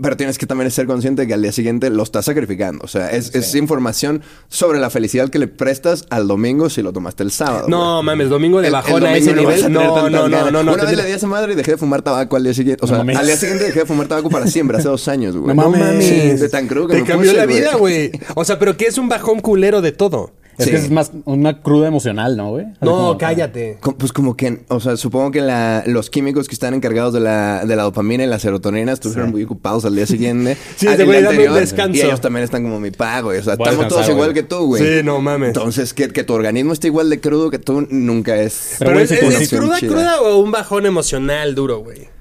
Pero 0.01 0.17
tienes 0.17 0.39
que 0.39 0.47
también 0.47 0.71
ser 0.71 0.87
consciente 0.87 1.21
de 1.21 1.29
que 1.29 1.35
al 1.35 1.43
día 1.43 1.53
siguiente 1.53 1.91
lo 1.91 2.03
estás 2.03 2.25
sacrificando. 2.25 2.83
O 2.83 2.89
sea, 2.89 3.11
es, 3.11 3.35
es 3.35 3.55
información 3.55 4.23
sobre 4.49 4.81
la 4.81 4.89
felicidad 4.89 5.29
que 5.29 5.39
le 5.39 5.49
prestas 5.49 6.07
al 6.09 6.27
domingo 6.27 6.71
si 6.71 6.81
lo 6.81 6.95
tomaste 6.95 7.23
el 7.23 7.31
sábado. 7.31 7.69
No, 7.69 7.97
güey. 7.97 8.07
mames, 8.07 8.31
domingo 8.31 8.63
de 8.63 8.71
bajón 8.71 9.05
a 9.05 9.15
ese 9.15 9.33
a 9.33 9.35
nivel. 9.35 9.71
No, 9.71 10.09
no, 10.09 10.31
no, 10.31 10.51
no, 10.51 10.63
no. 10.63 10.73
Una 10.73 10.85
vez 10.85 10.97
le 10.97 11.05
di 11.05 11.13
a 11.13 11.17
esa 11.17 11.27
madre 11.27 11.53
y 11.53 11.57
dejé 11.57 11.73
de 11.73 11.77
fumar 11.77 12.01
tabaco 12.01 12.37
al 12.37 12.43
día 12.45 12.55
siguiente. 12.55 12.83
O 12.83 12.89
sea, 12.89 13.05
No 13.05 13.19
al 13.19 13.27
día 13.27 13.37
siguiente 13.37 13.65
dejé 13.65 13.81
de 13.81 13.85
fumar 13.87 14.09
tabaco 14.09 14.31
para 14.31 14.47
siempre, 14.47 14.79
hace 14.79 14.89
dos 14.89 15.07
años, 15.09 15.37
güey. 15.37 15.55
No 15.55 15.69
mames. 15.69 16.07
Sí, 16.07 16.15
de 16.41 16.49
tan 16.49 16.69
crudo 16.69 16.89
que 16.89 16.95
Te 16.95 17.01
me 17.03 17.07
cambió 17.09 17.31
puse, 17.31 17.39
la 17.39 17.45
vida, 17.47 17.75
güey. 17.77 18.13
O 18.35 18.47
sea, 18.47 18.59
pero 18.59 18.79
¿qué 18.79 18.87
es 18.87 18.97
un 18.97 19.11
bajón 19.11 19.41
culero 19.41 19.83
de 19.83 19.93
todo? 19.93 20.33
Es 20.59 20.67
Sí. 20.67 20.71
que 20.71 20.77
es 20.77 20.91
más 20.91 21.13
una 21.25 21.63
cruda 21.63 21.89
emocional, 21.89 22.37
¿no, 22.37 22.51
güey? 22.51 22.67
No, 22.83 22.91
como- 22.91 23.19
cállate. 23.19 23.79
Pues 23.99 24.13
como 24.13 24.37
que, 24.37 24.61
o 24.69 24.81
sea, 24.81 24.97
supongo 24.97 25.31
que 25.31 25.41
la- 25.41 25.83
los 25.87 26.11
químicos 26.11 26.47
que 26.49 26.55
están 26.55 26.75
encargados 26.75 27.15
de 27.15 27.21
la, 27.21 27.65
de 27.65 27.75
la 27.75 27.85
dopamina 27.85 28.25
y 28.25 28.27
la 28.27 28.39
serotonina 28.39 28.93
estuvieron 28.93 29.31
muy 29.31 29.45
ocupados 29.45 29.85
al 29.85 29.95
día 29.97 30.07
siguiente. 30.07 30.57
Sí, 30.77 30.87
al 30.87 30.95
ese 30.95 31.05
día 31.05 31.13
güey, 31.13 31.23
dame 31.23 31.49
un 31.49 31.55
descanso. 31.55 31.97
Y 31.97 32.01
ellos 32.03 32.21
también 32.21 32.45
están 32.45 32.63
como 32.63 32.81
mi 32.81 32.91
pago, 32.91 33.29
güey. 33.29 33.39
O 33.39 33.43
sea, 33.43 33.57
Voy 33.57 33.69
estamos 33.69 33.89
todos 33.89 34.09
igual 34.09 34.35
que 34.35 34.43
tú, 34.43 34.67
güey. 34.67 34.83
Sí, 34.99 35.03
no 35.05 35.21
mames. 35.21 35.49
Entonces, 35.49 35.95
que, 35.95 36.09
que 36.09 36.23
tu 36.25 36.35
organismo 36.35 36.73
esté 36.73 36.89
igual 36.89 37.09
de 37.09 37.21
crudo 37.21 37.51
que 37.51 37.59
tú 37.59 37.87
nunca 37.91 38.37
es... 38.37 38.77
Pero, 38.79 38.93
Pero, 38.93 39.07
güey, 39.27 39.43
es, 39.43 39.49
cruda, 39.49 39.79
chida. 39.79 39.91
cruda 39.93 40.21
o 40.21 40.39
un 40.39 40.51
bajón 40.51 40.85
emocional 40.87 41.55
duro, 41.55 41.79
güey. 41.79 42.12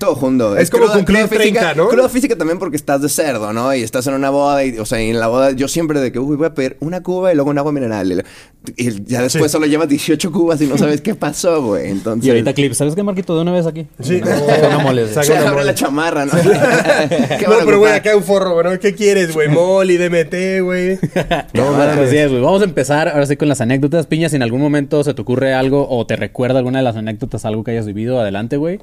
Todo 0.00 0.14
junto. 0.14 0.56
Es 0.56 0.70
como 0.70 0.88
cumplir 0.88 1.28
30, 1.28 1.74
¿no? 1.74 1.88
Cruda 1.88 2.08
física 2.08 2.34
también 2.34 2.58
porque 2.58 2.76
estás 2.76 3.02
de 3.02 3.10
cerdo, 3.10 3.52
¿no? 3.52 3.74
Y 3.74 3.82
estás 3.82 4.06
en 4.06 4.14
una 4.14 4.30
boda 4.30 4.64
y, 4.64 4.78
o 4.78 4.86
sea, 4.86 5.02
y 5.02 5.10
en 5.10 5.20
la 5.20 5.26
boda 5.26 5.50
yo 5.50 5.68
siempre 5.68 6.00
de 6.00 6.10
que, 6.10 6.18
uy, 6.18 6.36
voy 6.36 6.46
a 6.46 6.54
pedir 6.54 6.78
una 6.80 7.02
cuba 7.02 7.30
y 7.30 7.34
luego 7.34 7.50
un 7.50 7.58
agua 7.58 7.70
mineral. 7.70 8.24
Y, 8.76 9.04
ya 9.04 9.22
después 9.22 9.50
solo 9.50 9.64
llevas 9.66 9.88
18 9.88 10.30
cubas 10.30 10.60
y 10.60 10.66
no 10.66 10.76
sabes 10.76 11.00
qué 11.00 11.14
pasó, 11.14 11.62
güey. 11.62 11.90
Entonces... 11.90 12.26
Y 12.26 12.30
ahorita 12.30 12.52
clip, 12.52 12.72
¿sabes 12.74 12.94
qué, 12.94 13.02
Marquito? 13.02 13.34
De 13.34 13.40
una 13.42 13.52
vez 13.52 13.66
aquí. 13.66 13.86
Sí. 14.00 14.20
Saca 14.20 14.68
una 14.68 14.78
mole. 14.78 15.02
güey. 15.02 15.14
Saca 15.14 15.26
Se 15.26 15.32
una 15.32 15.40
abre 15.42 15.52
mole. 15.54 15.64
la 15.64 15.74
chamarra, 15.74 16.26
¿no? 16.26 16.32
Qué 17.38 17.46
no, 17.48 17.54
pero 17.64 17.78
güey, 17.78 17.92
acá 17.92 18.14
un 18.16 18.22
forro, 18.22 18.52
güey. 18.54 18.64
¿no? 18.74 18.78
¿Qué 18.78 18.94
quieres, 18.94 19.32
güey? 19.32 19.48
Moli, 19.48 19.96
DMT, 19.96 20.62
güey. 20.62 20.98
No, 21.54 21.74
así 21.76 22.16
es, 22.16 22.30
güey. 22.30 22.42
Vamos 22.42 22.60
a 22.62 22.64
empezar 22.64 23.08
ahora 23.08 23.26
sí 23.26 23.36
con 23.36 23.48
las 23.48 23.60
anécdotas. 23.60 24.06
Piña, 24.06 24.28
si 24.28 24.36
en 24.36 24.42
algún 24.42 24.60
momento 24.60 25.02
se 25.04 25.14
te 25.14 25.22
ocurre 25.22 25.54
algo 25.54 25.88
o 25.88 26.06
te 26.06 26.16
recuerda 26.16 26.58
alguna 26.58 26.78
de 26.78 26.84
las 26.84 26.96
anécdotas, 26.96 27.44
algo 27.44 27.64
que 27.64 27.70
hayas 27.72 27.86
vivido, 27.86 28.20
adelante, 28.20 28.56
güey. 28.56 28.78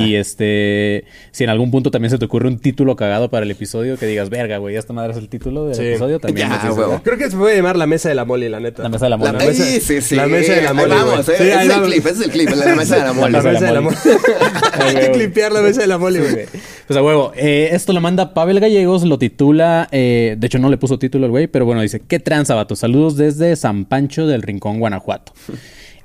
Y 0.00 0.14
este, 0.14 1.04
si 1.32 1.44
en 1.44 1.50
algún 1.50 1.70
punto 1.70 1.90
también 1.90 2.10
se 2.10 2.18
te 2.18 2.24
ocurre 2.24 2.48
un 2.48 2.58
título 2.58 2.96
cagado 2.96 3.28
para 3.30 3.44
el 3.44 3.50
episodio, 3.50 3.98
que 3.98 4.06
digas, 4.06 4.30
verga, 4.30 4.58
güey, 4.58 4.76
esta 4.76 4.92
madre 4.92 5.12
es 5.12 5.18
el 5.18 5.28
título 5.28 5.66
del 5.66 5.74
Sí. 5.74 5.82
episodio, 5.82 6.18
también. 6.18 6.48
Ya. 6.48 7.00
Creo 7.02 7.18
que 7.18 7.30
se 7.30 7.36
puede 7.36 7.56
llamar 7.56 7.76
la 7.76 7.86
mesa 7.86 8.08
de 8.08 8.14
la 8.14 8.24
moli, 8.24 8.48
la 8.48 8.60
neta. 8.60 8.82
La 8.82 8.88
mesa 8.88 9.06
de 9.06 9.10
la 9.10 9.17
La, 9.24 9.32
mole. 9.32 9.46
mesa- 9.46 9.64
sí, 9.64 9.80
sí, 9.80 10.00
sí. 10.00 10.14
la 10.14 10.26
mesa 10.26 10.52
de 10.54 10.62
la 10.62 10.70
Ahí 10.70 10.76
mole, 10.76 10.94
vamos, 10.94 11.28
eh. 11.28 11.34
Sí, 11.38 11.44
ese 11.44 11.62
es 11.64 11.70
el 11.76 11.82
clip, 11.82 12.06
ese 12.06 12.10
es 12.14 12.20
el 12.20 12.30
clip, 12.30 12.50
la 12.50 12.74
mesa 12.74 12.96
de 12.96 13.02
la 13.04 13.12
mole. 13.12 13.30
La 13.32 13.42
mesa 13.42 13.64
de 13.66 13.72
la 13.72 13.80
mole. 13.80 13.96
mole. 14.04 14.18
Ay, 14.72 14.96
Hay 14.96 15.06
que 15.06 15.10
clipear 15.12 15.52
la 15.52 15.60
mesa 15.62 15.80
de 15.80 15.86
la 15.86 15.98
moli, 15.98 16.18
güey. 16.20 16.46
Pues 16.86 16.96
a 16.96 17.02
huevo. 17.02 17.32
Eh, 17.36 17.70
esto 17.72 17.92
lo 17.92 18.00
manda 18.00 18.34
Pavel 18.34 18.60
Gallegos, 18.60 19.02
lo 19.04 19.18
titula. 19.18 19.88
eh, 19.92 20.36
de 20.38 20.46
hecho, 20.46 20.58
no 20.58 20.70
le 20.70 20.76
puso 20.78 20.98
título 20.98 21.26
el 21.26 21.30
güey, 21.30 21.46
pero 21.46 21.64
bueno, 21.64 21.80
dice: 21.82 22.00
¿Qué 22.06 22.18
tranza, 22.18 22.54
vato? 22.54 22.76
Saludos 22.76 23.16
desde 23.16 23.54
San 23.56 23.84
Pancho 23.84 24.26
del 24.26 24.42
Rincón, 24.42 24.78
Guanajuato. 24.78 25.32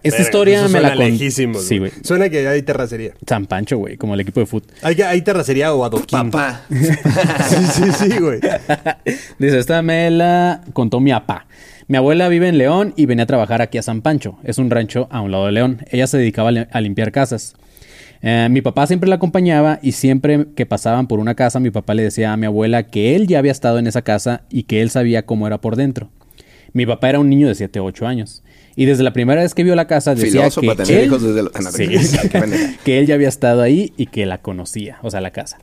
Esta 0.03 0.17
Verga, 0.17 0.27
historia 0.29 0.59
eso 0.59 0.67
me 0.69 0.81
la 0.81 0.89
suena 0.89 0.95
con- 1.01 1.11
lejísimos, 1.13 1.63
Sí, 1.63 1.77
güey. 1.77 1.91
Suena 2.03 2.27
que 2.27 2.45
hay 2.45 2.61
terracería. 2.63 3.11
San 3.25 3.45
Pancho, 3.45 3.77
güey, 3.77 3.95
como 3.95 4.15
el 4.15 4.19
equipo 4.19 4.41
de 4.41 4.45
fútbol. 4.45 4.69
Hay, 4.81 5.01
hay 5.01 5.21
terracería 5.21 5.73
o 5.73 5.85
adoquín. 5.85 6.29
Papá. 6.29 6.63
Sí, 6.69 7.55
sí, 7.71 7.83
sí, 8.11 8.17
güey. 8.19 8.39
Dice, 9.39 9.59
esta 9.59 9.81
me 9.81 10.09
la 10.11 10.61
contó 10.73 10.99
mi 10.99 11.11
papá. 11.11 11.45
Mi 11.93 11.97
abuela 11.97 12.27
vive 12.27 12.47
en 12.47 12.57
León 12.57 12.95
y 12.97 13.05
venía 13.05 13.25
a 13.25 13.27
trabajar 13.27 13.61
aquí 13.61 13.77
a 13.77 13.83
San 13.83 14.01
Pancho. 14.01 14.39
Es 14.43 14.57
un 14.57 14.71
rancho 14.71 15.07
a 15.11 15.21
un 15.21 15.29
lado 15.29 15.45
de 15.45 15.51
León. 15.51 15.85
Ella 15.91 16.07
se 16.07 16.17
dedicaba 16.17 16.49
a 16.49 16.51
li- 16.51 16.65
a 16.71 16.81
limpiar 16.81 17.11
casas. 17.11 17.53
Eh, 18.23 18.47
mi 18.49 18.61
papá 18.63 18.87
siempre 18.87 19.07
la 19.07 19.17
acompañaba 19.17 19.77
y 19.83 19.91
siempre 19.91 20.47
que 20.55 20.65
pasaban 20.65 21.05
por 21.05 21.19
una 21.19 21.35
casa, 21.35 21.59
mi 21.59 21.69
papá 21.69 21.93
le 21.93 22.01
decía 22.01 22.33
a 22.33 22.37
mi 22.37 22.47
abuela 22.47 22.81
que 22.87 23.15
él 23.15 23.27
ya 23.27 23.37
había 23.37 23.51
estado 23.51 23.77
en 23.77 23.85
esa 23.85 24.01
casa 24.01 24.41
y 24.49 24.63
que 24.63 24.81
él 24.81 24.89
sabía 24.89 25.27
cómo 25.27 25.45
era 25.45 25.61
por 25.61 25.75
dentro. 25.75 26.09
Mi 26.73 26.87
papá 26.87 27.09
era 27.09 27.19
un 27.19 27.29
niño 27.29 27.47
de 27.47 27.53
7 27.53 27.79
o 27.79 27.85
8 27.85 28.07
años. 28.07 28.41
Y 28.75 28.85
desde 28.85 29.03
la 29.03 29.13
primera 29.13 29.43
vez 29.43 29.53
que 29.53 29.63
vio 29.63 29.75
la 29.75 29.85
casa 29.85 30.15
decía 30.15 30.31
Filoso 30.49 30.61
que 30.61 30.67
para 30.69 30.83
tener 30.85 31.01
él, 31.01 31.05
hijos 31.09 31.21
desde 31.21 31.43
los... 31.43 31.51
Ah, 31.55 31.61
Sí. 31.71 31.89
que 32.83 32.97
él 32.97 33.05
ya 33.05 33.13
había 33.13 33.27
estado 33.29 33.61
ahí 33.61 33.93
y 33.97 34.07
que 34.07 34.25
la 34.25 34.39
conocía, 34.41 34.97
o 35.03 35.11
sea, 35.11 35.21
la 35.21 35.29
casa. 35.29 35.59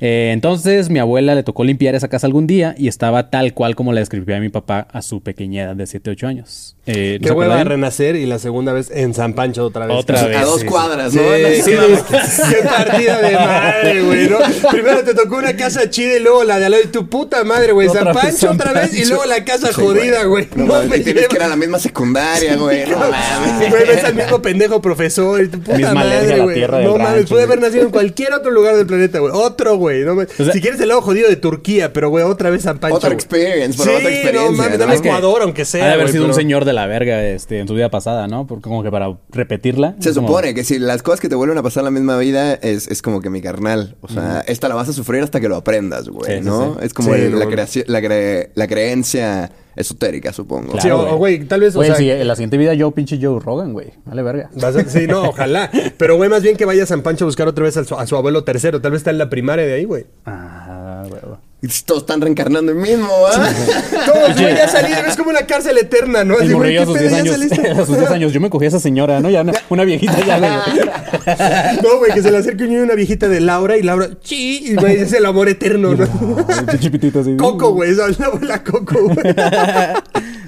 Eh, 0.00 0.30
entonces 0.32 0.88
mi 0.88 0.98
abuela 0.98 1.34
le 1.34 1.42
tocó 1.42 1.62
limpiar 1.62 1.94
esa 1.94 2.08
casa 2.08 2.26
algún 2.26 2.46
día 2.46 2.74
y 2.78 2.88
estaba 2.88 3.30
tal 3.30 3.52
cual 3.52 3.76
como 3.76 3.92
la 3.92 4.00
describía 4.00 4.40
mi 4.40 4.48
papá 4.48 4.88
a 4.92 5.02
su 5.02 5.20
pequeña 5.20 5.64
edad 5.64 5.76
de 5.76 5.86
7 5.86 6.10
8 6.10 6.26
años. 6.26 6.76
Eh, 6.92 7.18
¿no 7.20 7.26
Qué 7.26 7.32
hueva 7.32 7.54
acuerdan? 7.54 7.66
renacer 7.66 8.16
y 8.16 8.26
la 8.26 8.38
segunda 8.38 8.72
vez 8.72 8.90
en 8.90 9.14
San 9.14 9.34
Pancho 9.34 9.64
otra 9.66 9.86
vez. 9.86 9.96
Otra 9.96 10.22
vez. 10.26 10.36
A 10.36 10.44
dos 10.44 10.60
sí, 10.60 10.66
cuadras, 10.66 11.12
Sí, 11.12 11.18
¿no? 11.18 11.62
sí, 11.62 11.72
qué 12.50 12.62
partida 12.68 13.20
de 13.20 13.32
madre, 13.34 14.02
güey, 14.02 14.28
¿no? 14.28 14.38
Primero 14.70 15.04
te 15.04 15.14
tocó 15.14 15.36
una 15.36 15.56
casa 15.56 15.88
chida 15.90 16.16
y 16.16 16.20
luego 16.20 16.44
la 16.44 16.58
de 16.58 16.64
al 16.66 16.70
lado. 16.72 16.82
Y 16.84 16.88
tu 16.88 17.08
puta 17.08 17.44
madre, 17.44 17.72
güey. 17.72 17.88
San 17.88 18.12
Pancho 18.12 18.36
San 18.48 18.54
otra 18.56 18.72
vez 18.72 18.94
y 18.94 19.04
luego 19.06 19.24
la 19.26 19.44
casa 19.44 19.68
Sí, 19.68 19.74
jodida, 19.74 20.24
güey. 20.24 20.48
No, 20.54 20.64
No, 20.66 20.72
mames, 20.74 20.88
me 20.90 21.02
que 21.02 21.10
ir 21.10 21.18
a 21.18 21.28
lleva. 21.28 21.48
la 21.48 21.56
misma 21.56 21.78
secundaria, 21.78 22.56
güey. 22.56 22.86
No 22.86 22.96
mames. 22.98 23.70
Güey, 23.70 23.86
ves 23.86 24.04
al 24.04 24.14
mismo 24.14 24.42
pendejo 24.42 24.80
profesor 24.82 25.42
y 25.42 25.48
tu 25.48 25.60
puta 25.60 25.76
Misma 25.76 25.94
madre, 25.94 26.40
güey. 26.40 26.60
No 26.84 26.96
mames, 26.96 27.26
puede 27.26 27.44
haber 27.44 27.60
nacido 27.60 27.84
en 27.84 27.90
cualquier 27.90 28.32
otro 28.32 28.50
lugar 28.50 28.76
del 28.76 28.86
planeta, 28.86 29.18
güey. 29.20 29.32
Otro, 29.34 29.76
güey. 29.76 30.00
No 30.04 30.14
mames. 30.14 30.30
O 30.38 30.44
sea- 30.44 30.52
si 30.52 30.60
quieres 30.60 30.80
el 30.80 30.88
lado 30.88 31.02
jodido 31.02 31.28
de 31.28 31.36
Turquía, 31.36 31.92
pero 31.92 32.08
güey, 32.10 32.24
otra 32.24 32.50
vez 32.50 32.62
San 32.62 32.78
Pancho. 32.78 32.96
Otra 32.96 33.12
experience, 33.12 33.78
pero 33.78 33.90
sí, 33.92 33.96
otra 33.98 34.10
experiencia. 34.10 34.50
no 34.50 34.52
mames, 34.56 34.72
¿no? 34.72 34.78
dame 34.78 34.94
Ecuador, 34.96 35.42
aunque 35.42 35.64
sea. 35.64 35.84
Ha 35.84 35.88
de 35.88 35.94
haber 35.94 36.08
sido 36.10 36.24
un 36.26 36.34
señor 36.34 36.64
de 36.64 36.72
la 36.72 36.79
verga 36.86 37.22
este, 37.26 37.58
en 37.60 37.68
su 37.68 37.74
vida 37.74 37.90
pasada, 37.90 38.26
¿no? 38.28 38.46
Porque 38.46 38.62
como 38.62 38.82
que 38.82 38.90
para 38.90 39.16
repetirla. 39.30 39.96
Se 40.00 40.12
como- 40.14 40.28
supone 40.28 40.54
que 40.54 40.64
si 40.64 40.78
las 40.78 41.02
cosas 41.02 41.20
que 41.20 41.28
te 41.28 41.34
vuelven 41.34 41.58
a 41.58 41.62
pasar 41.62 41.84
la 41.84 41.90
misma 41.90 42.16
vida 42.18 42.54
es, 42.54 42.88
es 42.88 43.02
como 43.02 43.20
que 43.20 43.30
mi 43.30 43.40
carnal. 43.40 43.96
O 44.00 44.08
sea, 44.08 44.42
esta 44.46 44.68
la 44.68 44.74
vas 44.74 44.88
a 44.88 44.92
sufrir 44.92 45.22
hasta 45.22 45.40
que 45.40 45.48
lo 45.48 45.56
aprendas, 45.56 46.08
güey, 46.08 46.38
Sí, 46.38 46.44
¿no? 46.44 46.74
sí. 46.74 46.80
Es 46.82 46.94
como 46.94 47.14
Sí, 47.14 47.20
el- 47.20 47.32
la, 47.38 47.44
la, 47.46 48.00
cre- 48.00 48.50
la 48.54 48.66
creencia 48.68 49.50
esotérica, 49.76 50.32
supongo. 50.32 50.72
Claro, 50.72 50.82
Sí, 50.82 50.90
o- 50.90 51.14
o, 51.14 51.16
güey, 51.16 51.44
tal 51.44 51.60
vez, 51.60 51.74
o 51.74 51.78
Güey, 51.78 51.88
sea, 51.90 51.96
sí, 51.96 52.10
en 52.10 52.26
la 52.26 52.34
siguiente 52.36 52.56
vida 52.58 52.74
yo 52.74 52.90
pinche 52.90 53.18
Joe 53.22 53.40
Rogan, 53.40 53.72
güey. 53.72 53.92
Vale 54.04 54.22
verga. 54.22 54.50
Vas 54.60 54.76
a- 54.76 54.84
sí, 54.84 55.06
no, 55.06 55.22
ojalá. 55.30 55.70
Pero, 55.96 56.16
güey, 56.16 56.28
más 56.28 56.42
bien 56.42 56.56
que 56.56 56.64
vaya 56.64 56.82
a 56.82 56.86
San 56.86 57.02
Pancho 57.02 57.24
a 57.24 57.26
buscar 57.28 57.46
otra 57.48 57.64
vez 57.64 57.76
a 57.76 57.84
su, 57.84 57.94
a 57.94 58.06
su 58.06 58.16
abuelo 58.16 58.44
tercero. 58.44 58.80
Tal 58.80 58.92
vez 58.92 59.00
está 59.00 59.10
en 59.10 59.18
la 59.18 59.30
primaria 59.30 59.64
de 59.64 59.74
ahí, 59.74 59.84
güey. 59.84 60.06
Ah, 60.26 61.04
güey. 61.08 61.20
Y 61.62 61.68
Todos 61.84 62.02
están 62.02 62.22
reencarnando 62.22 62.72
en 62.72 62.80
mismo, 62.80 63.10
¿ah? 63.26 63.52
Todos, 64.06 64.40
güey, 64.40 64.54
ya 64.56 64.66
salí. 64.66 64.92
Es 65.06 65.16
como 65.16 65.28
una 65.28 65.44
cárcel 65.44 65.76
eterna, 65.76 66.24
¿no? 66.24 66.36
El 66.38 66.44
Así, 66.44 66.52
güey, 66.54 66.76
a 66.78 66.80
¿qué 66.80 66.86
sus 66.86 66.94
pedo? 66.94 67.08
10 67.08 67.12
¿Ya 67.12 67.18
años. 67.18 67.52
A 67.80 67.86
sus 67.86 67.98
10 67.98 68.10
años. 68.10 68.32
Yo 68.32 68.40
me 68.40 68.48
cogí 68.48 68.64
a 68.64 68.68
esa 68.68 68.80
señora, 68.80 69.20
¿no? 69.20 69.28
Ya 69.28 69.42
una, 69.42 69.52
una 69.68 69.84
viejita 69.84 70.18
ya, 70.26 70.38
güey. 70.38 70.50
No, 71.82 71.98
güey, 71.98 72.12
que 72.12 72.22
se 72.22 72.30
le 72.30 72.38
acerque 72.38 72.64
un 72.64 72.70
niño 72.70 72.80
a 72.80 72.84
una 72.84 72.94
viejita 72.94 73.28
de 73.28 73.40
Laura 73.40 73.76
y 73.76 73.82
Laura, 73.82 74.08
sí, 74.22 74.62
y, 74.70 74.74
güey, 74.74 74.96
es 74.96 75.12
el 75.12 75.26
amor 75.26 75.48
eterno, 75.48 75.94
¿no? 75.94 76.06
Ay, 76.48 76.64
pinche 76.66 76.90
pitito 76.90 77.20
así. 77.20 77.36
Coco, 77.36 77.72
güey, 77.72 77.90
esa 77.90 78.08
es 78.08 78.18
la 78.18 78.26
abuela 78.26 78.64
Coco, 78.64 78.98
güey. 79.04 79.34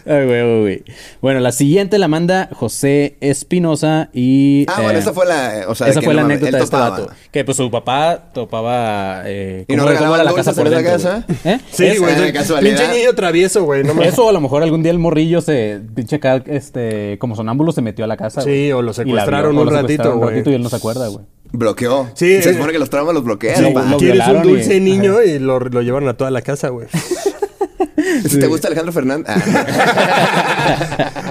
Ay, 0.06 0.26
güey, 0.26 0.42
güey, 0.42 0.60
güey. 0.60 0.84
Bueno, 1.20 1.40
la 1.40 1.52
siguiente 1.52 1.98
la 1.98 2.08
manda 2.08 2.48
José 2.52 3.16
Espinosa 3.20 4.10
y... 4.12 4.66
Ah, 4.68 4.80
bueno, 4.82 4.98
eh, 4.98 5.00
esa 5.02 5.12
fue 5.12 5.26
la... 5.26 5.60
eh, 5.60 5.64
O 5.66 5.74
sea, 5.74 5.88
esa 5.88 6.00
que 6.00 6.06
fue 6.06 6.14
la 6.14 6.22
anécdota 6.22 6.56
de 6.56 6.62
este 6.64 6.76
vato. 6.76 7.08
Que 7.30 7.44
pues 7.44 7.56
su 7.56 7.70
papá 7.70 8.30
topaba... 8.34 9.22
Eh, 9.26 9.64
¿Y 9.68 9.76
no 9.76 9.88
era 9.88 10.00
la 10.24 10.32
casa 10.34 10.52
por 10.54 10.68
dentro, 10.68 10.92
casa? 10.92 11.24
güey. 11.26 11.54
¿Eh? 11.54 11.60
Sí, 11.70 11.96
güey, 11.98 12.14
de 12.14 12.20
soy- 12.20 12.32
casualidad. 12.32 12.76
pinche 12.78 12.98
niño 12.98 13.14
travieso, 13.14 13.64
güey, 13.64 13.84
no 13.84 13.94
mames. 13.94 14.12
Eso 14.12 14.28
a 14.28 14.32
lo 14.32 14.40
mejor 14.40 14.62
algún 14.62 14.82
día 14.82 14.92
el 14.92 14.98
morrillo 14.98 15.40
se... 15.40 15.80
Pinche 15.94 16.16
acá, 16.16 16.42
este... 16.46 17.16
Como 17.18 17.36
sonámbulo 17.36 17.72
se 17.72 17.82
metió 17.82 18.04
a 18.04 18.08
la 18.08 18.16
casa, 18.16 18.40
Sí, 18.42 18.48
güey. 18.48 18.72
o 18.72 18.82
lo 18.82 18.88
la 18.88 18.92
secuestraron 18.94 19.52
vio, 19.52 19.60
o 19.60 19.62
un 19.64 19.68
lo 19.68 19.74
ratito, 19.74 19.88
secuestraron 19.88 20.14
un 20.14 20.20
güey. 20.22 20.34
ratito 20.34 20.50
y 20.50 20.54
él 20.54 20.62
no 20.62 20.68
se 20.68 20.76
acuerda, 20.76 21.08
güey. 21.08 21.24
Bloqueó. 21.54 22.08
Sí, 22.14 22.40
Se 22.42 22.54
supone 22.54 22.72
que 22.72 22.78
los 22.78 22.88
traumas 22.88 23.12
los 23.14 23.24
bloquean, 23.24 23.56
Sí, 23.56 23.62
lo 23.62 23.72
quieres 23.74 23.92
un 23.92 23.98
violaron 23.98 24.44
y- 24.48 24.52
dulce 24.52 24.80
niño 24.80 25.22
y 25.22 25.38
lo, 25.38 25.60
lo 25.60 25.82
llevaron 25.82 26.08
a 26.08 26.14
toda 26.16 26.30
la 26.30 26.40
casa, 26.42 26.70
güey. 26.70 26.88
Si 28.28 28.38
te 28.38 28.46
gusta 28.46 28.68
Alejandro 28.68 28.92
Fernández... 28.92 29.26
Ah. 29.28 29.32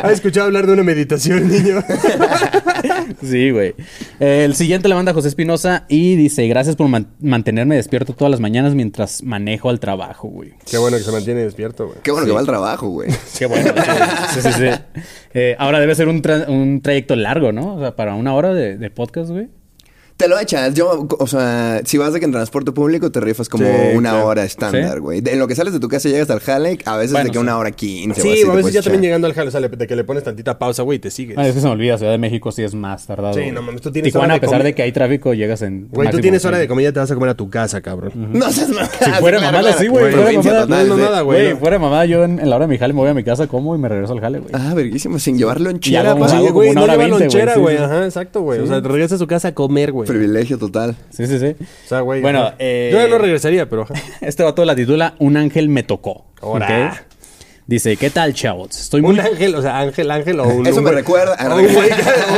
¿Has 0.04 0.12
escuchado 0.13 0.47
hablar 0.47 0.65
de 0.67 0.74
una 0.74 0.84
meditación, 0.84 1.47
niño? 1.47 1.84
Sí, 3.21 3.52
güey. 3.52 3.76
El 4.19 4.56
siguiente 4.56 4.88
le 4.88 4.95
manda 4.95 5.13
José 5.13 5.28
Espinosa 5.28 5.86
y 5.88 6.15
dice, 6.15 6.47
gracias 6.47 6.76
por 6.76 6.88
man- 6.88 7.08
mantenerme 7.19 7.76
despierto 7.76 8.13
todas 8.13 8.32
las 8.32 8.39
mañanas 8.39 8.74
mientras 8.74 9.21
manejo 9.24 9.69
al 9.69 9.80
trabajo, 9.80 10.28
güey. 10.30 10.54
Qué 10.69 10.78
bueno 10.78 10.97
que 10.97 11.04
se 11.04 11.12
mantiene 11.12 11.41
despierto, 11.41 11.88
güey. 11.88 12.00
Qué 12.02 12.12
bueno 12.12 12.26
que 12.26 12.34
va 12.34 12.39
al 12.39 12.45
trabajo, 12.45 12.88
güey. 12.89 13.10
Qué 13.38 13.45
bueno. 13.45 13.71
Sí, 14.34 14.41
sí, 14.41 14.50
sí. 14.54 15.02
Eh, 15.34 15.56
ahora 15.60 15.80
debe 15.80 15.93
ser 15.93 16.08
un, 16.08 16.21
tra- 16.24 16.47
un 16.47 16.82
trayecto 16.82 17.15
largo, 17.15 17.52
¿no? 17.52 17.76
O 17.76 17.80
sea, 17.80 17.95
para 17.95 18.15
una 18.15 18.34
hora 18.34 18.54
de, 18.54 18.78
de 18.78 18.89
podcast, 18.89 19.30
güey. 19.30 19.50
Te 20.22 20.28
lo 20.28 20.40
echas. 20.40 20.76
Yo, 20.76 21.08
o 21.18 21.26
sea, 21.26 21.82
si 21.84 21.98
vas 21.98 22.14
de 22.14 22.20
que 22.20 22.26
en 22.26 22.32
transporte 22.32 22.72
público 22.72 23.12
te 23.12 23.20
rifas 23.20 23.50
como 23.50 23.66
Sí, 23.66 23.72
una 23.96 24.12
claro. 24.12 24.28
hora 24.28 24.44
estándar, 24.44 25.00
güey. 25.00 25.24
En 25.26 25.40
lo 25.40 25.48
que 25.48 25.56
sales 25.56 25.74
de 25.74 25.80
tu 25.80 25.88
casa 25.88 26.10
y 26.10 26.12
llegas 26.12 26.30
al 26.30 26.40
jale, 26.42 26.78
a 26.86 26.96
veces 26.98 27.12
Bueno, 27.14 27.26
de 27.26 27.32
que 27.32 27.38
sí. 27.40 27.42
una 27.42 27.58
hora 27.58 27.72
quince 27.72 28.22
o 28.22 28.24
Sí, 28.24 28.32
así 28.34 28.44
a 28.48 28.54
veces 28.54 28.74
ya 28.74 28.82
también 28.84 29.02
llegando 29.02 29.26
al 29.26 29.34
jale, 29.34 29.48
o 29.48 29.52
sea, 29.52 29.62
de 29.62 29.88
que 29.88 29.96
le 29.96 30.04
pones 30.04 30.24
tantita 30.24 30.60
pausa, 30.60 30.84
güey, 30.84 30.98
y 30.98 31.00
te 31.00 31.10
sigues. 31.10 31.40
Ah, 31.40 31.48
es 31.48 31.56
que 31.56 31.60
se 31.62 31.66
me 31.66 31.74
olvida, 31.74 31.98
Ciudad 31.98 32.12
de 32.12 32.20
México 32.20 32.52
sí 32.52 32.62
es 32.62 32.76
más 32.76 33.08
tardado. 33.08 33.34
Sí, 33.34 33.50
no 33.52 33.64
mames, 33.64 33.82
tú 33.82 33.92
tienes 33.92 34.12
Tijuana, 34.14 34.26
hora 34.26 34.34
a 34.34 34.38
de 34.38 34.42
pesar 34.42 34.60
comer. 34.60 34.64
de 34.66 34.76
que 34.76 34.84
hay 34.84 34.92
tráfico, 34.92 35.34
llegas 35.34 35.64
en. 35.64 35.88
Güey, 35.90 36.12
tú 36.12 36.20
tienes 36.20 36.46
hora 36.46 36.60
de 36.60 36.68
comida, 36.68 36.92
te 36.94 37.00
vas 37.00 37.10
a 37.10 37.16
comer 37.16 37.30
a 37.32 37.34
tu 37.36 37.50
casa, 37.50 37.82
cabrón. 37.82 38.12
No 38.32 38.52
seas 38.52 38.70
mamada. 38.70 38.90
Si 38.92 39.12
fuera 39.14 39.38
claro, 39.40 39.42
mamada, 39.42 39.62
claro. 39.62 39.78
sí, 39.80 39.88
güey. 39.88 40.02
Güey, 40.04 40.14
Fuera 40.14 40.26
provincia 40.28 40.52
mamada, 40.54 40.68
total, 40.68 40.88
no 40.88 40.98
mamada, 40.98 41.22
güey. 41.22 41.44
Güey, 41.46 41.56
fuera 41.58 41.80
mamada, 41.80 42.06
yo 42.06 42.24
en, 42.26 42.48
la 42.48 42.56
hora 42.58 42.68
de 42.68 42.72
mi 42.72 42.78
jale 42.78 42.94
me 42.94 43.00
voy 43.00 43.10
a 43.10 43.14
mi 43.16 43.24
casa, 43.24 43.48
como 43.48 43.76
y 43.76 43.80
me 43.80 43.90
regreso 43.90 44.14
al 44.14 44.20
jale, 44.20 44.38
güey. 44.40 44.52
Ah, 44.54 44.74
verguísimo, 44.76 45.18
sin 45.18 45.38
llevar 45.40 45.60
lonchera, 45.60 46.14
güey, 46.14 46.74
no 46.74 46.86
lleva 46.86 47.08
lonchera, 47.08 47.56
güey. 47.56 47.78
Ajá, 47.78 48.06
exacto, 48.06 48.42
güey. 48.42 48.60
O 48.60 48.68
sea, 48.68 48.82
te 48.82 48.88
regresas 48.88 49.14
a 49.14 49.18
su 49.18 49.28
casa 49.28 49.48
a 49.50 49.54
comer, 49.56 49.92
güey. 49.92 50.08
Privilegio 50.12 50.58
total. 50.58 50.95
Sí, 51.10 51.26
sí, 51.28 51.39
sí. 51.39 51.56
O 51.60 51.88
sea, 51.88 52.02
güey. 52.02 52.21
Bueno, 52.21 52.52
eh, 52.60 52.89
Yo 52.91 53.00
ya 53.00 53.08
no 53.08 53.17
regresaría, 53.17 53.69
pero. 53.69 53.86
Este 54.21 54.43
vato 54.43 54.63
la 54.65 54.76
titula 54.76 55.15
Un 55.19 55.38
ángel 55.38 55.69
me 55.69 55.84
tocó. 55.84 56.26
Ahora. 56.41 57.06
Dice, 57.67 57.95
¿qué 57.95 58.10
tal, 58.10 58.34
chavos? 58.34 58.78
Estoy 58.78 59.02
muy... 59.02 59.13
Un 59.13 59.21
ángel, 59.21 59.56
o 59.56 59.62
sea, 59.62 59.80
ángel, 59.80 60.12
ángel 60.12 60.38
o 60.41 60.47
un. 60.50 60.65
Eso 60.67 60.80
un 60.80 60.84
me 60.84 60.89
güey- 60.91 60.95
recuerda- 60.95 61.38
un 61.56 61.63
güey, 61.63 61.76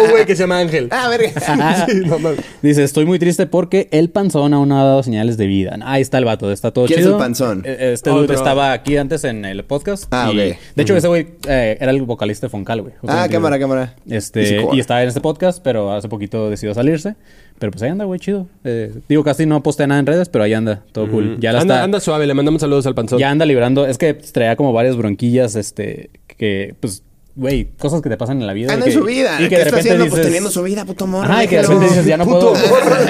un 0.04 0.10
güey 0.12 0.26
que 0.28 0.36
se 0.36 0.44
llama 0.44 0.60
Ángel. 0.60 0.90
Ah, 0.92 1.08
verga. 1.10 1.32
Sí, 1.90 2.02
no 2.06 2.20
mames. 2.20 2.42
Dice, 2.62 2.84
estoy 2.84 3.06
muy 3.06 3.18
triste 3.18 3.48
porque 3.48 3.88
el 3.92 4.12
panzón 4.12 4.54
aún 4.54 4.70
no 4.70 4.80
ha 4.80 4.84
dado 4.84 5.02
señales 5.02 5.38
de 5.38 5.48
vida. 5.48 5.76
Ahí 5.86 6.04
está 6.04 6.20
el 6.20 6.26
vato, 6.26 6.52
está 6.52 6.70
todo 6.72 6.86
¿Quién 6.86 7.00
es 7.00 7.06
chido. 7.06 7.18
el 7.18 7.24
panzón? 7.24 7.64
Eh, 7.66 7.94
Este 7.94 8.12
dude 8.12 8.24
Otro. 8.26 8.36
estaba 8.36 8.74
aquí 8.74 8.96
antes 8.98 9.24
en 9.24 9.46
el 9.46 9.64
podcast. 9.64 10.06
Ah, 10.12 10.30
y- 10.32 10.52
ok. 10.52 10.58
De 10.76 10.84
hecho, 10.84 10.96
ese 10.96 11.08
güey 11.08 11.28
eh, 11.48 11.78
era 11.80 11.90
el 11.90 12.02
vocalista 12.04 12.46
de 12.46 12.52
Foncal, 12.52 12.82
güey. 12.84 12.94
Ah, 13.08 13.26
cámara, 13.32 13.58
cámara. 13.58 13.96
Este, 14.08 14.68
y 14.74 14.80
estaba 14.80 15.02
en 15.02 15.08
este 15.08 15.22
podcast, 15.22 15.64
pero 15.64 15.94
hace 15.94 16.10
poquito 16.10 16.48
decidió 16.52 16.76
salirse. 16.76 17.16
Pero 17.64 17.72
pues 17.72 17.82
ahí 17.84 17.92
anda, 17.92 18.04
güey, 18.04 18.20
chido. 18.20 18.46
Eh, 18.66 18.94
digo, 19.08 19.24
casi 19.24 19.46
no 19.46 19.64
postea 19.64 19.88
nada 19.88 20.02
en 20.02 20.06
redes, 20.06 20.28
pero 20.28 20.44
ahí 20.44 20.54
anda, 20.54 20.84
todo 20.92 21.08
cool. 21.10 21.38
Ya 21.40 21.54
la 21.54 21.62
Anda, 21.62 21.76
está, 21.76 21.84
anda 21.86 22.00
suave, 22.02 22.28
le 22.28 22.34
mandamos 22.34 22.60
saludos 22.60 22.86
al 22.88 22.94
panzón. 22.94 23.20
ya 23.20 23.32
anda 23.32 23.46
librando. 23.46 23.86
Es 23.88 23.98
que 23.98 24.14
traía 24.14 24.58
como 24.58 24.74
varias 24.74 24.98
bronquillas, 24.98 25.56
este, 25.56 26.10
que, 26.28 26.76
pues, 26.82 27.04
güey, 27.36 27.66
cosas 27.78 28.02
que 28.02 28.10
te 28.10 28.18
pasan 28.18 28.42
en 28.42 28.48
la 28.48 28.54
vida. 28.54 28.74
Anda 28.74 28.88
y 28.88 28.90
en 28.90 28.96
su 28.98 29.04
vida. 29.04 29.36
Y 29.40 29.44
que 29.44 29.50
¿Qué 29.50 29.56
de 29.56 29.62
está 29.64 29.78
repente 29.78 29.90
haciendo? 29.90 30.04
dices... 30.06 30.20
Pues 30.20 30.26
teniendo 30.28 30.52
su 30.52 30.64
vida, 30.64 30.86
puto 30.86 31.08
morro. 31.08 31.32
Ajá, 31.32 31.44
y 31.44 31.48
que 31.48 31.56
de 31.58 31.62
repente 31.64 31.86
dices, 31.86 32.06
ya 32.06 32.18
no 32.18 32.26
Puto 32.26 32.54
puedo. 32.54 32.68
morro. 32.68 32.96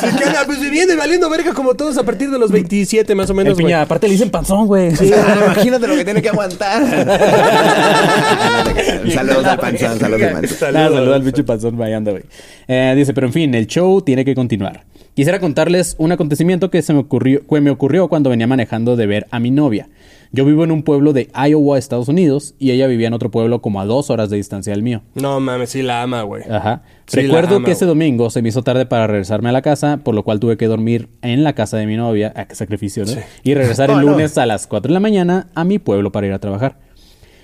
Sí, 0.00 0.06
que 0.16 0.24
pues 0.46 0.60
viviendo 0.60 0.94
y 0.94 0.96
valiendo 0.96 1.28
verga 1.28 1.52
como 1.52 1.74
todos 1.74 1.98
a 1.98 2.04
partir 2.04 2.30
de 2.30 2.38
los 2.38 2.52
27 2.52 3.14
más 3.14 3.28
o 3.30 3.34
menos, 3.34 3.58
güey. 3.58 3.72
aparte 3.72 4.06
le 4.06 4.12
dicen 4.12 4.30
panzón, 4.30 4.66
güey. 4.66 4.92
Ah, 5.14 5.40
imagínate 5.44 5.86
lo 5.86 5.96
que 5.96 6.04
tiene 6.04 6.22
que 6.22 6.28
aguantar. 6.28 6.82
saludos 9.12 9.44
al 9.44 9.58
panzón, 9.58 9.98
saludos 9.98 10.22
al 10.22 10.32
panzón. 10.32 10.58
Saludos, 10.58 11.14
al 11.14 11.22
pinche 11.22 11.44
panzón, 11.44 11.82
anda, 11.82 12.10
güey. 12.12 12.24
Eh, 12.66 12.94
dice, 12.96 13.14
pero 13.14 13.26
en 13.26 13.32
fin, 13.32 13.54
el 13.54 13.66
show 13.66 14.02
tiene 14.02 14.24
que 14.24 14.34
continuar. 14.34 14.84
Quisiera 15.14 15.40
contarles 15.40 15.94
un 15.98 16.12
acontecimiento 16.12 16.70
que 16.70 16.82
se 16.82 16.92
me 16.92 17.00
ocurrió, 17.00 17.40
que 17.46 17.60
me 17.60 17.70
ocurrió 17.70 18.08
cuando 18.08 18.30
venía 18.30 18.46
manejando 18.46 18.96
de 18.96 19.06
ver 19.06 19.26
a 19.30 19.40
mi 19.40 19.50
novia. 19.50 19.88
Yo 20.30 20.44
vivo 20.44 20.62
en 20.62 20.70
un 20.70 20.82
pueblo 20.82 21.12
de 21.12 21.30
Iowa, 21.34 21.78
Estados 21.78 22.08
Unidos, 22.08 22.54
y 22.58 22.70
ella 22.70 22.86
vivía 22.86 23.08
en 23.08 23.14
otro 23.14 23.30
pueblo 23.30 23.62
como 23.62 23.80
a 23.80 23.86
dos 23.86 24.10
horas 24.10 24.28
de 24.28 24.36
distancia 24.36 24.72
del 24.72 24.82
mío. 24.82 25.02
No 25.14 25.40
mames, 25.40 25.70
sí 25.70 25.82
la 25.82 26.02
ama, 26.02 26.22
güey. 26.22 26.42
Ajá. 26.50 26.82
Sí, 27.06 27.22
Recuerdo 27.22 27.56
ama, 27.56 27.64
que 27.64 27.72
ese 27.72 27.86
domingo 27.86 28.28
se 28.28 28.42
me 28.42 28.50
hizo 28.50 28.62
tarde 28.62 28.84
para 28.84 29.06
regresarme 29.06 29.48
a 29.48 29.52
la 29.52 29.62
casa, 29.62 30.00
por 30.04 30.14
lo 30.14 30.24
cual 30.24 30.38
tuve 30.38 30.58
que 30.58 30.66
dormir 30.66 31.08
en 31.22 31.44
la 31.44 31.54
casa 31.54 31.78
de 31.78 31.86
mi 31.86 31.96
novia, 31.96 32.32
a 32.36 32.46
qué 32.46 32.54
sacrificio, 32.54 33.04
¿no? 33.06 33.12
Y 33.42 33.54
regresar 33.54 33.90
el 33.90 33.96
no. 34.00 34.02
lunes 34.02 34.36
a 34.36 34.44
las 34.44 34.66
4 34.66 34.88
de 34.90 34.94
la 34.94 35.00
mañana 35.00 35.48
a 35.54 35.64
mi 35.64 35.78
pueblo 35.78 36.12
para 36.12 36.26
ir 36.26 36.32
a 36.34 36.38
trabajar. 36.38 36.76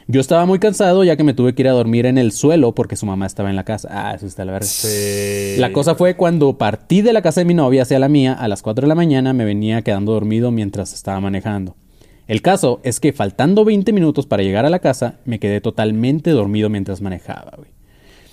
Yo 0.07 0.20
estaba 0.20 0.44
muy 0.44 0.59
cansado 0.59 1.03
ya 1.03 1.16
que 1.16 1.25
me 1.25 1.33
tuve 1.33 1.55
que 1.55 1.62
ir 1.62 1.68
a 1.68 1.73
dormir 1.73 2.05
en 2.05 2.18
el 2.18 2.33
suelo 2.33 2.75
porque 2.75 2.94
su 2.94 3.07
mamá 3.07 3.25
estaba 3.25 3.49
en 3.49 3.57
la 3.57 3.64
casa. 3.64 3.88
Ah, 3.90 4.12
eso 4.14 4.27
está 4.27 4.44
la 4.44 4.53
verdad. 4.53 4.68
Sí. 4.68 5.59
La 5.59 5.73
cosa 5.73 5.94
fue 5.94 6.14
cuando 6.14 6.59
partí 6.59 7.01
de 7.01 7.14
la 7.14 7.23
casa 7.23 7.40
de 7.40 7.47
mi 7.47 7.55
novia 7.55 7.83
hacia 7.83 7.99
la 7.99 8.11
mía 8.11 8.35
a 8.35 8.47
las 8.47 8.61
4 8.61 8.83
de 8.83 8.88
la 8.88 8.94
mañana 8.94 9.33
me 9.33 9.47
venía 9.47 9.81
quedando 9.81 10.12
dormido 10.12 10.51
mientras 10.51 10.92
estaba 10.92 11.20
manejando. 11.20 11.75
El 12.27 12.41
caso 12.43 12.81
es 12.85 13.01
que 13.01 13.13
faltando 13.13 13.65
20 13.65 13.93
minutos 13.93 14.27
para 14.27 14.43
llegar 14.43 14.65
a 14.65 14.71
la 14.71 14.79
casa, 14.79 15.17
me 15.25 15.39
quedé 15.39 15.61
totalmente 15.61 16.31
dormido 16.31 16.69
mientras 16.71 17.01
manejaba, 17.01 17.53
güey. 17.57 17.71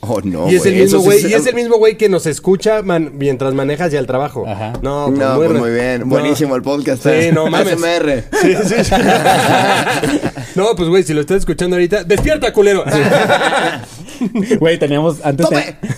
Oh, 0.03 0.19
no, 0.23 0.51
y 0.51 0.55
es 0.55 0.65
el 0.65 0.71
güey, 0.73 0.81
mismo 0.83 0.99
sí 1.01 1.05
güey, 1.05 1.25
y 1.29 1.33
es 1.35 1.45
el 1.45 1.53
mismo 1.53 1.77
güey 1.77 1.95
que 1.95 2.09
nos 2.09 2.25
escucha 2.25 2.81
man- 2.81 3.11
mientras 3.19 3.53
manejas 3.53 3.91
ya 3.91 3.99
al 3.99 4.07
trabajo. 4.07 4.47
Ajá. 4.47 4.73
No, 4.81 5.05
pues 5.09 5.19
No, 5.19 5.35
muy, 5.35 5.47
pues 5.47 5.59
muy 5.59 5.69
bien. 5.71 5.99
no. 5.99 6.05
Buenísimo 6.07 6.55
el 6.55 6.63
podcast. 6.63 7.03
Sí, 7.03 7.09
eh. 7.11 7.31
no 7.31 7.45
mames. 7.51 7.73
ASMR. 7.73 8.23
Sí, 8.41 8.55
sí, 8.65 8.83
sí. 8.83 8.95
no, 10.55 10.75
pues 10.75 10.89
güey, 10.89 11.03
si 11.03 11.13
lo 11.13 11.21
estás 11.21 11.37
escuchando 11.37 11.75
ahorita, 11.75 12.03
despierta, 12.03 12.51
culero. 12.51 12.83
Güey, 14.59 14.77
teníamos 14.77 15.25
antes 15.25 15.47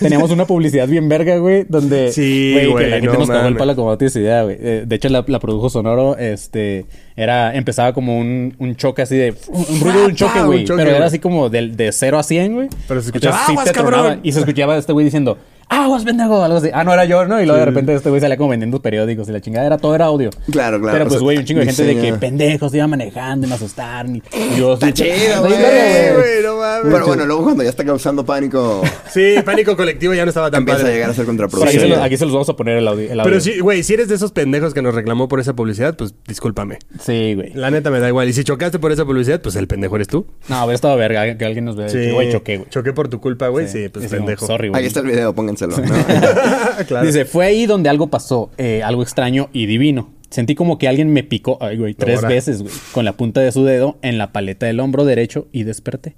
teníamos 0.00 0.30
una 0.30 0.46
publicidad 0.46 0.88
bien 0.88 1.08
verga, 1.08 1.36
güey, 1.38 1.64
donde 1.68 2.12
Sí, 2.12 2.52
güey, 2.54 2.66
güey, 2.70 2.84
que 2.84 2.90
la 2.90 2.96
gente 2.96 3.12
no 3.12 3.18
nos 3.20 3.28
cagó 3.28 3.48
el 3.48 3.56
palo 3.56 3.76
como 3.76 3.90
no 3.90 3.98
tienes 3.98 4.16
idea, 4.16 4.42
güey. 4.42 4.56
Eh, 4.60 4.84
de 4.86 4.96
hecho 4.96 5.08
la, 5.08 5.24
la 5.26 5.38
produjo 5.40 5.68
Sonoro, 5.70 6.16
este, 6.16 6.86
era 7.16 7.54
empezaba 7.54 7.92
como 7.92 8.18
un, 8.18 8.54
un 8.58 8.76
choque 8.76 9.02
así 9.02 9.16
de 9.16 9.34
un 9.48 9.80
ruido 9.80 10.00
de 10.00 10.06
un 10.06 10.14
choque, 10.16 10.38
Ah, 10.38 10.46
güey, 10.46 10.64
pero 10.66 10.90
era 10.90 11.06
así 11.06 11.18
como 11.18 11.48
del 11.50 11.76
de 11.76 11.92
0 11.92 12.18
a 12.18 12.22
100, 12.22 12.54
güey. 12.54 12.68
Pero 12.88 13.00
se 13.00 13.06
escuchaba, 13.08 13.36
Entonces, 13.36 13.50
"Aguas, 13.50 13.72
te 13.72 13.80
tronaba". 13.80 14.18
Y 14.22 14.32
se 14.32 14.40
escuchaba 14.40 14.76
este 14.76 14.92
güey 14.92 15.04
diciendo, 15.04 15.38
"Aguas, 15.68 16.04
pendejo", 16.04 16.42
algo 16.42 16.58
así. 16.58 16.70
Ah, 16.72 16.84
no 16.84 16.92
era 16.92 17.04
yo, 17.04 17.24
¿no? 17.26 17.40
Y 17.40 17.46
luego 17.46 17.58
de 17.58 17.64
repente 17.66 17.94
este 17.94 18.08
güey 18.10 18.20
salía 18.20 18.36
como 18.36 18.50
vendiendo 18.50 18.80
periódicos 18.80 19.28
y 19.28 19.32
la 19.32 19.40
chingada 19.40 19.66
era 19.66 19.78
todo 19.78 19.94
era 19.94 20.06
audio. 20.06 20.30
Claro, 20.50 20.80
claro. 20.80 20.96
Pero 20.98 21.08
pues, 21.08 21.20
güey, 21.20 21.38
un 21.38 21.44
chingo 21.44 21.60
de 21.60 21.66
gente 21.66 21.84
de 21.84 22.00
que 22.00 22.12
pendejos 22.14 22.74
iba 22.74 22.86
manejando 22.86 23.46
y 23.46 23.48
me 23.50 23.56
asustaron. 23.56 24.16
Y 24.16 24.22
yo, 24.58 24.74
Está 24.74 24.92
chido, 24.92 25.08
"Está 25.14 25.40
güey. 25.40 25.54
Pero 26.92 27.06
bueno, 27.06 27.26
luego 27.26 27.44
cuando 27.44 27.62
ya 27.62 27.70
está 27.70 27.84
causando 27.84 28.24
pánico, 28.24 28.82
Sí, 29.10 29.36
pánico 29.44 29.76
colectivo 29.76 30.14
ya 30.14 30.24
no 30.24 30.30
estaba 30.30 30.50
tan 30.50 30.60
empieza 30.62 30.86
a 30.86 30.90
llegar 30.90 31.10
a 31.10 31.14
ser 31.14 31.24
Por 31.26 31.34
aquí, 31.34 31.42
se 31.44 31.46
contraproducente. 31.48 31.88
los, 31.88 31.98
aquí 31.98 32.16
se 32.16 32.24
los 32.24 32.32
vamos 32.34 32.48
a 32.48 32.56
poner 32.56 32.78
el 32.78 32.88
audio. 32.88 33.04
el 33.12 33.20
audio. 33.20 33.24
Pero 33.24 33.40
sí, 33.40 33.60
güey, 33.60 33.82
si 33.82 33.94
eres 33.94 34.08
de 34.08 34.14
esos 34.14 34.32
pendejos 34.32 34.74
que 34.74 34.82
nos 34.82 34.94
reclamó 34.94 35.28
por 35.28 35.40
esa 35.40 35.54
publicidad, 35.54 35.96
pues 35.96 36.14
discúlpame. 36.26 36.78
Sí, 37.00 37.34
güey. 37.34 37.52
La 37.54 37.70
neta 37.70 37.90
me 37.90 38.00
da 38.00 38.08
igual. 38.08 38.28
Y 38.28 38.32
si 38.32 38.44
chocaste 38.44 38.78
por 38.78 38.92
esa 38.92 39.04
publicidad, 39.04 39.40
pues 39.40 39.56
el 39.56 39.66
pendejo 39.66 39.96
eres 39.96 40.08
tú. 40.08 40.26
No, 40.48 40.58
hubiera 40.64 40.74
estado 40.74 40.96
verga 40.96 41.36
que 41.36 41.44
alguien 41.44 41.64
nos 41.64 41.76
vea. 41.76 41.88
Sí, 41.88 42.10
Güey, 42.12 42.32
choqué, 42.32 42.58
güey. 42.58 42.70
Choqué 42.70 42.92
por 42.92 43.08
tu 43.08 43.20
culpa, 43.20 43.48
güey. 43.48 43.68
Sí, 43.68 43.88
pues 43.88 44.06
pendejo. 44.06 44.46
Sorry, 44.46 44.68
güey. 44.68 44.80
Ahí 44.80 44.86
está 44.86 45.00
el 45.00 45.06
video, 45.06 45.34
pónganselo. 45.54 45.76
¿no? 45.76 46.84
claro. 46.86 47.06
Dice, 47.06 47.24
fue 47.24 47.46
ahí 47.46 47.66
donde 47.66 47.88
algo 47.88 48.08
pasó, 48.08 48.50
eh, 48.58 48.82
algo 48.82 49.02
extraño 49.02 49.48
y 49.52 49.66
divino. 49.66 50.10
Sentí 50.30 50.54
como 50.54 50.78
que 50.78 50.88
alguien 50.88 51.12
me 51.12 51.22
picó, 51.22 51.58
ay, 51.60 51.76
güey, 51.76 51.94
tres 51.94 52.16
Ahora. 52.16 52.28
veces, 52.28 52.62
güey, 52.62 52.74
con 52.92 53.04
la 53.04 53.12
punta 53.12 53.40
de 53.40 53.52
su 53.52 53.64
dedo 53.64 53.98
en 54.02 54.18
la 54.18 54.32
paleta 54.32 54.66
del 54.66 54.80
hombro 54.80 55.04
derecho 55.04 55.46
y 55.52 55.62
desperté. 55.62 56.16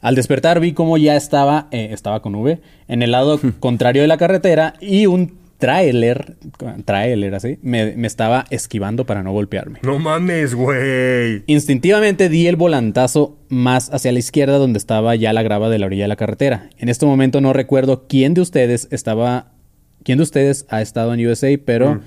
Al 0.00 0.14
despertar 0.14 0.60
vi 0.60 0.72
como 0.72 0.96
ya 0.96 1.16
estaba, 1.16 1.66
eh, 1.72 1.88
estaba 1.90 2.22
con 2.22 2.34
V, 2.36 2.60
en 2.86 3.02
el 3.02 3.10
lado 3.10 3.40
contrario 3.58 4.02
de 4.02 4.08
la 4.08 4.16
carretera 4.16 4.74
y 4.80 5.06
un 5.06 5.36
tráiler, 5.58 6.36
tráiler 6.84 7.34
así, 7.34 7.58
me, 7.62 7.94
me 7.96 8.06
estaba 8.06 8.46
esquivando 8.50 9.04
para 9.04 9.22
no 9.22 9.32
golpearme. 9.32 9.80
No 9.82 9.98
mames, 9.98 10.54
güey. 10.54 11.42
Instintivamente 11.46 12.28
di 12.28 12.46
el 12.46 12.56
volantazo 12.56 13.36
más 13.48 13.92
hacia 13.92 14.12
la 14.12 14.20
izquierda 14.20 14.58
donde 14.58 14.78
estaba 14.78 15.14
ya 15.16 15.32
la 15.32 15.42
grava 15.42 15.68
de 15.68 15.78
la 15.78 15.86
orilla 15.86 16.04
de 16.04 16.08
la 16.08 16.16
carretera. 16.16 16.70
En 16.78 16.88
este 16.88 17.06
momento 17.06 17.40
no 17.40 17.52
recuerdo 17.52 18.06
quién 18.08 18.34
de 18.34 18.40
ustedes 18.40 18.88
estaba, 18.90 19.52
quién 20.04 20.18
de 20.18 20.24
ustedes 20.24 20.64
ha 20.68 20.80
estado 20.80 21.12
en 21.12 21.26
USA, 21.26 21.48
pero 21.64 22.00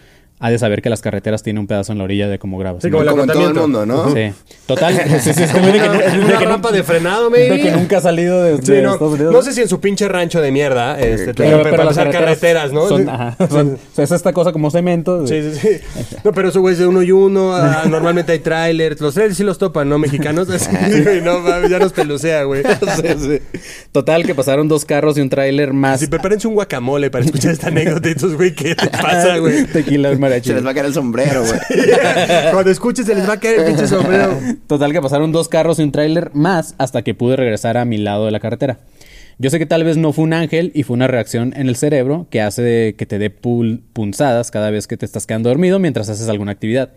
ha 0.43 0.49
de 0.49 0.57
saber 0.59 0.81
que 0.81 0.89
las 0.89 1.01
carreteras 1.01 1.43
tienen 1.43 1.59
un 1.61 1.67
pedazo 1.67 1.91
en 1.91 1.99
la 1.99 2.03
orilla 2.03 2.27
de 2.27 2.39
como 2.39 2.57
grava. 2.57 2.81
Sí, 2.81 2.87
¿sí? 2.87 2.91
como 2.91 3.05
Como 3.05 3.23
en 3.23 3.29
todo 3.29 3.47
el 3.47 3.53
mundo, 3.53 3.85
¿no? 3.85 4.13
Sí. 4.13 4.31
Total. 4.65 4.95
sí, 5.21 5.33
sí, 5.33 5.43
es 5.43 5.51
como 5.51 5.67
de 5.67 5.73
que, 5.73 5.79
Una- 5.89 5.97
de 5.99 6.19
una 6.19 6.37
que 6.39 6.45
rampa 6.45 6.71
de 6.71 6.83
frenado, 6.83 7.29
de 7.29 7.49
maybe. 7.49 7.61
que 7.61 7.71
nunca 7.71 7.97
ha 7.97 8.01
salido 8.01 8.41
de, 8.43 8.57
de 8.57 8.65
Sí, 8.65 8.81
no, 8.81 8.93
Estados 8.93 9.13
Unidos. 9.13 9.33
no 9.33 9.41
sé 9.43 9.53
si 9.53 9.61
en 9.61 9.67
su 9.69 9.79
pinche 9.79 10.07
rancho 10.07 10.41
de 10.41 10.51
mierda 10.51 10.99
este, 10.99 11.27
te 11.27 11.33
pero, 11.43 11.57
para 11.59 11.69
pero 11.71 11.83
las 11.83 11.95
pasar 11.95 12.11
carreteras, 12.11 12.71
¿no? 12.73 12.87
Son, 12.87 13.03
Sí. 13.03 13.07
ajá, 13.09 13.35
son- 13.49 13.77
es 13.97 14.11
esta 14.11 14.33
cosa 14.33 14.51
como 14.51 14.71
cemento. 14.71 15.25
Sí, 15.27 15.41
sí, 15.53 15.59
sí. 15.59 15.69
No, 16.23 16.31
pero 16.33 16.49
eso, 16.49 16.59
güey, 16.61 16.73
es 16.73 16.79
de 16.79 16.87
uno 16.87 17.01
y 17.03 17.11
uno. 17.11 17.55
ah, 17.55 17.83
normalmente 17.89 18.31
hay 18.31 18.39
trailers. 18.39 18.99
Los 18.99 19.13
trailers 19.13 19.37
sí 19.37 19.43
los 19.43 19.57
topan, 19.57 19.87
¿no? 19.89 19.97
Mexicanos. 19.99 20.47
Sí, 20.91 21.01
güey, 21.03 21.21
no, 21.21 21.67
ya 21.67 21.77
nos 21.79 21.93
pelucea, 21.93 22.43
güey. 22.43 22.63
Sí, 22.63 23.07
sí. 23.19 23.39
Total, 23.91 24.25
que 24.25 24.33
pasaron 24.33 24.67
dos 24.67 24.85
carros 24.85 25.17
y 25.17 25.21
un 25.21 25.29
tráiler 25.29 25.73
más. 25.73 25.99
Si 25.99 26.07
prepárense 26.07 26.47
un 26.47 26.55
guacamole 26.55 27.09
para 27.11 27.25
escuchar 27.25 27.51
esta 27.51 27.67
anécdota. 27.67 28.09
y 28.09 28.11
estos, 28.13 28.35
güey, 28.35 28.53
¿qué 28.55 28.73
te 28.75 28.87
pasa, 28.89 29.37
güey? 29.37 29.65
Tequila, 29.65 30.09
Se 30.39 30.53
les 30.53 30.65
va 30.65 30.71
a 30.71 30.73
caer 30.73 30.85
el 30.85 30.93
sombrero, 30.93 31.43
güey. 31.43 31.59
Cuando 32.51 32.71
escuches 32.71 33.05
se 33.05 33.15
les 33.15 33.27
va 33.27 33.33
a 33.33 33.39
caer 33.39 33.59
el 33.59 33.65
pinche 33.65 33.87
sombrero. 33.87 34.37
Total 34.67 34.91
que 34.91 35.01
pasaron 35.01 35.31
dos 35.31 35.47
carros 35.49 35.79
y 35.79 35.83
un 35.83 35.91
tráiler 35.91 36.31
más 36.33 36.75
hasta 36.77 37.01
que 37.01 37.13
pude 37.13 37.35
regresar 37.35 37.77
a 37.77 37.85
mi 37.85 37.97
lado 37.97 38.25
de 38.25 38.31
la 38.31 38.39
carretera. 38.39 38.79
Yo 39.37 39.49
sé 39.49 39.57
que 39.57 39.65
tal 39.65 39.83
vez 39.83 39.97
no 39.97 40.13
fue 40.13 40.23
un 40.23 40.33
ángel 40.33 40.71
y 40.75 40.83
fue 40.83 40.93
una 40.93 41.07
reacción 41.07 41.53
en 41.57 41.67
el 41.67 41.75
cerebro 41.75 42.27
que 42.29 42.41
hace 42.41 42.95
que 42.97 43.05
te 43.05 43.17
dé 43.17 43.31
punzadas 43.31 44.51
cada 44.51 44.69
vez 44.69 44.87
que 44.87 44.97
te 44.97 45.05
estás 45.05 45.25
quedando 45.25 45.49
dormido 45.49 45.79
mientras 45.79 46.09
haces 46.09 46.29
alguna 46.29 46.51
actividad. 46.51 46.91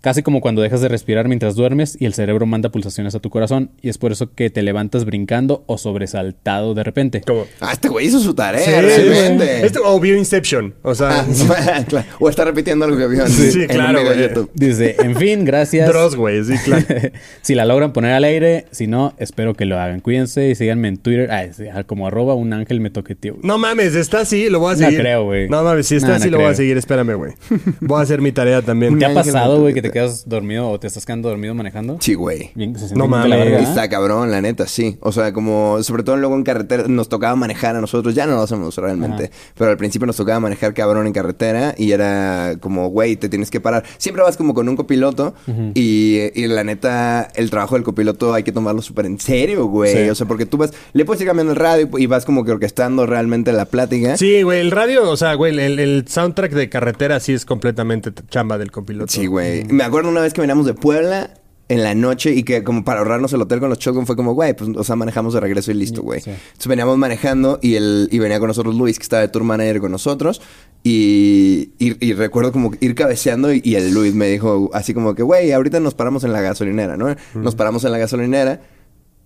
Casi 0.00 0.22
como 0.22 0.40
cuando 0.40 0.62
dejas 0.62 0.80
de 0.80 0.88
respirar 0.88 1.28
mientras 1.28 1.54
duermes 1.56 1.96
y 2.00 2.06
el 2.06 2.14
cerebro 2.14 2.46
manda 2.46 2.70
pulsaciones 2.70 3.14
a 3.14 3.20
tu 3.20 3.28
corazón 3.28 3.70
y 3.82 3.90
es 3.90 3.98
por 3.98 4.12
eso 4.12 4.32
que 4.34 4.48
te 4.48 4.62
levantas 4.62 5.04
brincando 5.04 5.62
o 5.66 5.76
sobresaltado 5.76 6.74
de 6.74 6.82
repente. 6.84 7.20
Como... 7.26 7.46
Ah, 7.60 7.72
este 7.72 7.88
güey 7.88 8.06
hizo 8.06 8.18
su 8.20 8.32
tarea, 8.34 8.60
Sí, 8.64 8.70
realmente. 8.70 9.66
Esto, 9.66 9.80
o 9.84 10.00
vio 10.00 10.16
Inception. 10.16 10.74
O 10.82 10.94
sea, 10.94 11.26
Ah, 11.50 11.84
claro. 11.88 12.06
O 12.18 12.28
está 12.30 12.44
repitiendo 12.44 12.84
algo 12.86 12.96
que 12.96 13.06
vio 13.08 13.22
en, 13.24 13.30
Sí, 13.30 13.62
en 13.62 13.68
claro, 13.68 14.02
güey. 14.04 14.30
Dice, 14.54 14.96
en 15.00 15.16
fin, 15.16 15.44
gracias. 15.44 15.88
Dross, 15.88 16.16
güey. 16.16 16.42
Sí, 16.44 16.54
claro. 16.64 16.84
si 17.42 17.54
la 17.54 17.64
logran 17.66 17.92
poner 17.92 18.12
al 18.12 18.24
aire, 18.24 18.66
si 18.70 18.86
no, 18.86 19.14
espero 19.18 19.54
que 19.54 19.66
lo 19.66 19.78
hagan. 19.78 20.00
Cuídense 20.00 20.48
y 20.48 20.54
síganme 20.54 20.88
en 20.88 20.96
Twitter. 20.96 21.30
Ah, 21.30 21.44
sí, 21.52 21.64
como 21.86 22.06
arroba 22.06 22.34
un 22.34 22.52
ángel 22.52 22.80
me 22.80 22.88
toqueteó. 22.90 23.36
No 23.42 23.58
mames, 23.58 23.94
está 23.94 24.20
así, 24.20 24.48
lo 24.48 24.60
voy 24.60 24.72
a 24.72 24.76
No 24.76 24.84
seguir. 24.86 25.00
creo, 25.00 25.24
güey. 25.24 25.48
No 25.48 25.62
mames, 25.62 25.86
si 25.86 25.96
está 25.96 26.08
No, 26.08 26.14
así, 26.14 26.30
no 26.30 26.38
lo 26.38 26.44
voy 26.44 26.52
a 26.52 26.54
seguir. 26.54 26.76
Espérame, 26.78 27.14
güey. 27.16 27.32
Voy 27.80 27.98
a 27.98 28.02
hacer 28.02 28.20
mi 28.22 28.32
tarea 28.32 28.62
también. 28.62 28.98
¿Te 28.98 29.04
ha 29.04 29.12
pasado, 29.14 29.60
güey, 29.60 29.74
que 29.74 29.82
te 29.82 29.89
te 29.92 29.98
quedas 29.98 30.28
dormido 30.28 30.68
o 30.68 30.78
te 30.80 30.86
estás 30.86 31.06
quedando 31.06 31.28
dormido 31.28 31.54
manejando. 31.54 31.98
Sí, 32.00 32.14
güey. 32.14 32.50
Bien, 32.54 32.72
se 32.74 32.80
siente 32.86 32.96
No 32.98 33.06
mames. 33.08 33.38
¿eh? 33.38 33.62
Está 33.62 33.88
cabrón, 33.88 34.30
la 34.30 34.40
neta, 34.40 34.66
sí. 34.66 34.96
O 35.00 35.12
sea, 35.12 35.32
como, 35.32 35.82
sobre 35.82 36.02
todo 36.02 36.16
luego 36.16 36.34
en 36.36 36.42
carretera, 36.42 36.84
nos 36.88 37.08
tocaba 37.08 37.36
manejar 37.36 37.76
a 37.76 37.80
nosotros, 37.80 38.14
ya 38.14 38.26
no 38.26 38.34
lo 38.34 38.42
hacemos 38.42 38.76
realmente, 38.76 39.24
Ajá. 39.24 39.32
pero 39.56 39.70
al 39.70 39.76
principio 39.76 40.06
nos 40.06 40.16
tocaba 40.16 40.40
manejar 40.40 40.74
cabrón 40.74 41.06
en 41.06 41.12
carretera 41.12 41.74
y 41.76 41.92
era 41.92 42.56
como, 42.60 42.88
güey, 42.88 43.16
te 43.16 43.28
tienes 43.28 43.50
que 43.50 43.60
parar. 43.60 43.84
Siempre 43.98 44.22
vas 44.22 44.36
como 44.36 44.54
con 44.54 44.68
un 44.68 44.76
copiloto 44.76 45.34
y, 45.74 46.18
y 46.34 46.46
la 46.46 46.64
neta, 46.64 47.28
el 47.34 47.50
trabajo 47.50 47.74
del 47.74 47.84
copiloto 47.84 48.34
hay 48.34 48.42
que 48.42 48.52
tomarlo 48.52 48.82
súper 48.82 49.06
en 49.06 49.18
serio, 49.18 49.66
güey. 49.66 49.92
Sí. 50.04 50.08
O 50.10 50.14
sea, 50.14 50.26
porque 50.26 50.46
tú 50.46 50.56
vas, 50.56 50.72
le 50.92 51.04
puedes 51.04 51.20
ir 51.20 51.26
cambiando 51.26 51.52
el 51.52 51.58
radio 51.58 51.88
y 51.98 52.06
vas 52.06 52.24
como 52.24 52.44
que 52.44 52.52
orquestando 52.52 53.06
realmente 53.06 53.52
la 53.52 53.64
plática. 53.66 54.16
Sí, 54.16 54.42
güey, 54.42 54.60
el 54.60 54.70
radio, 54.70 55.08
o 55.08 55.16
sea, 55.16 55.34
güey, 55.34 55.58
el, 55.58 55.78
el 55.78 56.04
soundtrack 56.08 56.52
de 56.52 56.68
carretera 56.68 57.20
sí 57.20 57.32
es 57.32 57.44
completamente 57.44 58.12
chamba 58.28 58.58
del 58.58 58.70
copiloto. 58.70 59.12
Sí, 59.12 59.26
güey. 59.26 59.64
Me 59.80 59.86
acuerdo 59.86 60.10
una 60.10 60.20
vez 60.20 60.32
que 60.32 60.40
veníamos 60.40 60.66
de 60.66 60.74
Puebla 60.74 61.30
en 61.70 61.84
la 61.84 61.94
noche 61.94 62.32
y 62.34 62.42
que 62.42 62.64
como 62.64 62.84
para 62.84 62.98
ahorrarnos 62.98 63.32
el 63.32 63.40
hotel 63.40 63.60
con 63.60 63.68
los 63.68 63.78
Shotgun 63.78 64.04
fue 64.04 64.16
como, 64.16 64.34
güey, 64.34 64.54
pues, 64.54 64.70
o 64.76 64.84
sea, 64.84 64.96
manejamos 64.96 65.34
de 65.34 65.40
regreso 65.40 65.70
y 65.70 65.74
listo, 65.74 66.02
güey. 66.02 66.20
Sí. 66.20 66.30
Entonces 66.30 66.66
veníamos 66.66 66.98
manejando 66.98 67.60
y, 67.62 67.76
el, 67.76 68.08
y 68.10 68.18
venía 68.18 68.40
con 68.40 68.48
nosotros 68.48 68.74
Luis, 68.74 68.98
que 68.98 69.04
estaba 69.04 69.22
de 69.22 69.28
tour 69.28 69.44
manager 69.44 69.80
con 69.80 69.92
nosotros. 69.92 70.42
Y, 70.82 71.70
y, 71.78 72.04
y 72.04 72.12
recuerdo 72.12 72.52
como 72.52 72.72
ir 72.80 72.94
cabeceando 72.94 73.54
y, 73.54 73.62
y 73.64 73.76
el 73.76 73.92
Luis 73.94 74.14
me 74.14 74.26
dijo 74.26 74.68
así 74.74 74.94
como 74.94 75.14
que, 75.14 75.22
güey, 75.22 75.52
ahorita 75.52 75.78
nos 75.78 75.94
paramos 75.94 76.24
en 76.24 76.32
la 76.32 76.40
gasolinera, 76.40 76.96
¿no? 76.96 77.14
Nos 77.34 77.54
paramos 77.54 77.84
en 77.84 77.92
la 77.92 77.98
gasolinera. 77.98 78.60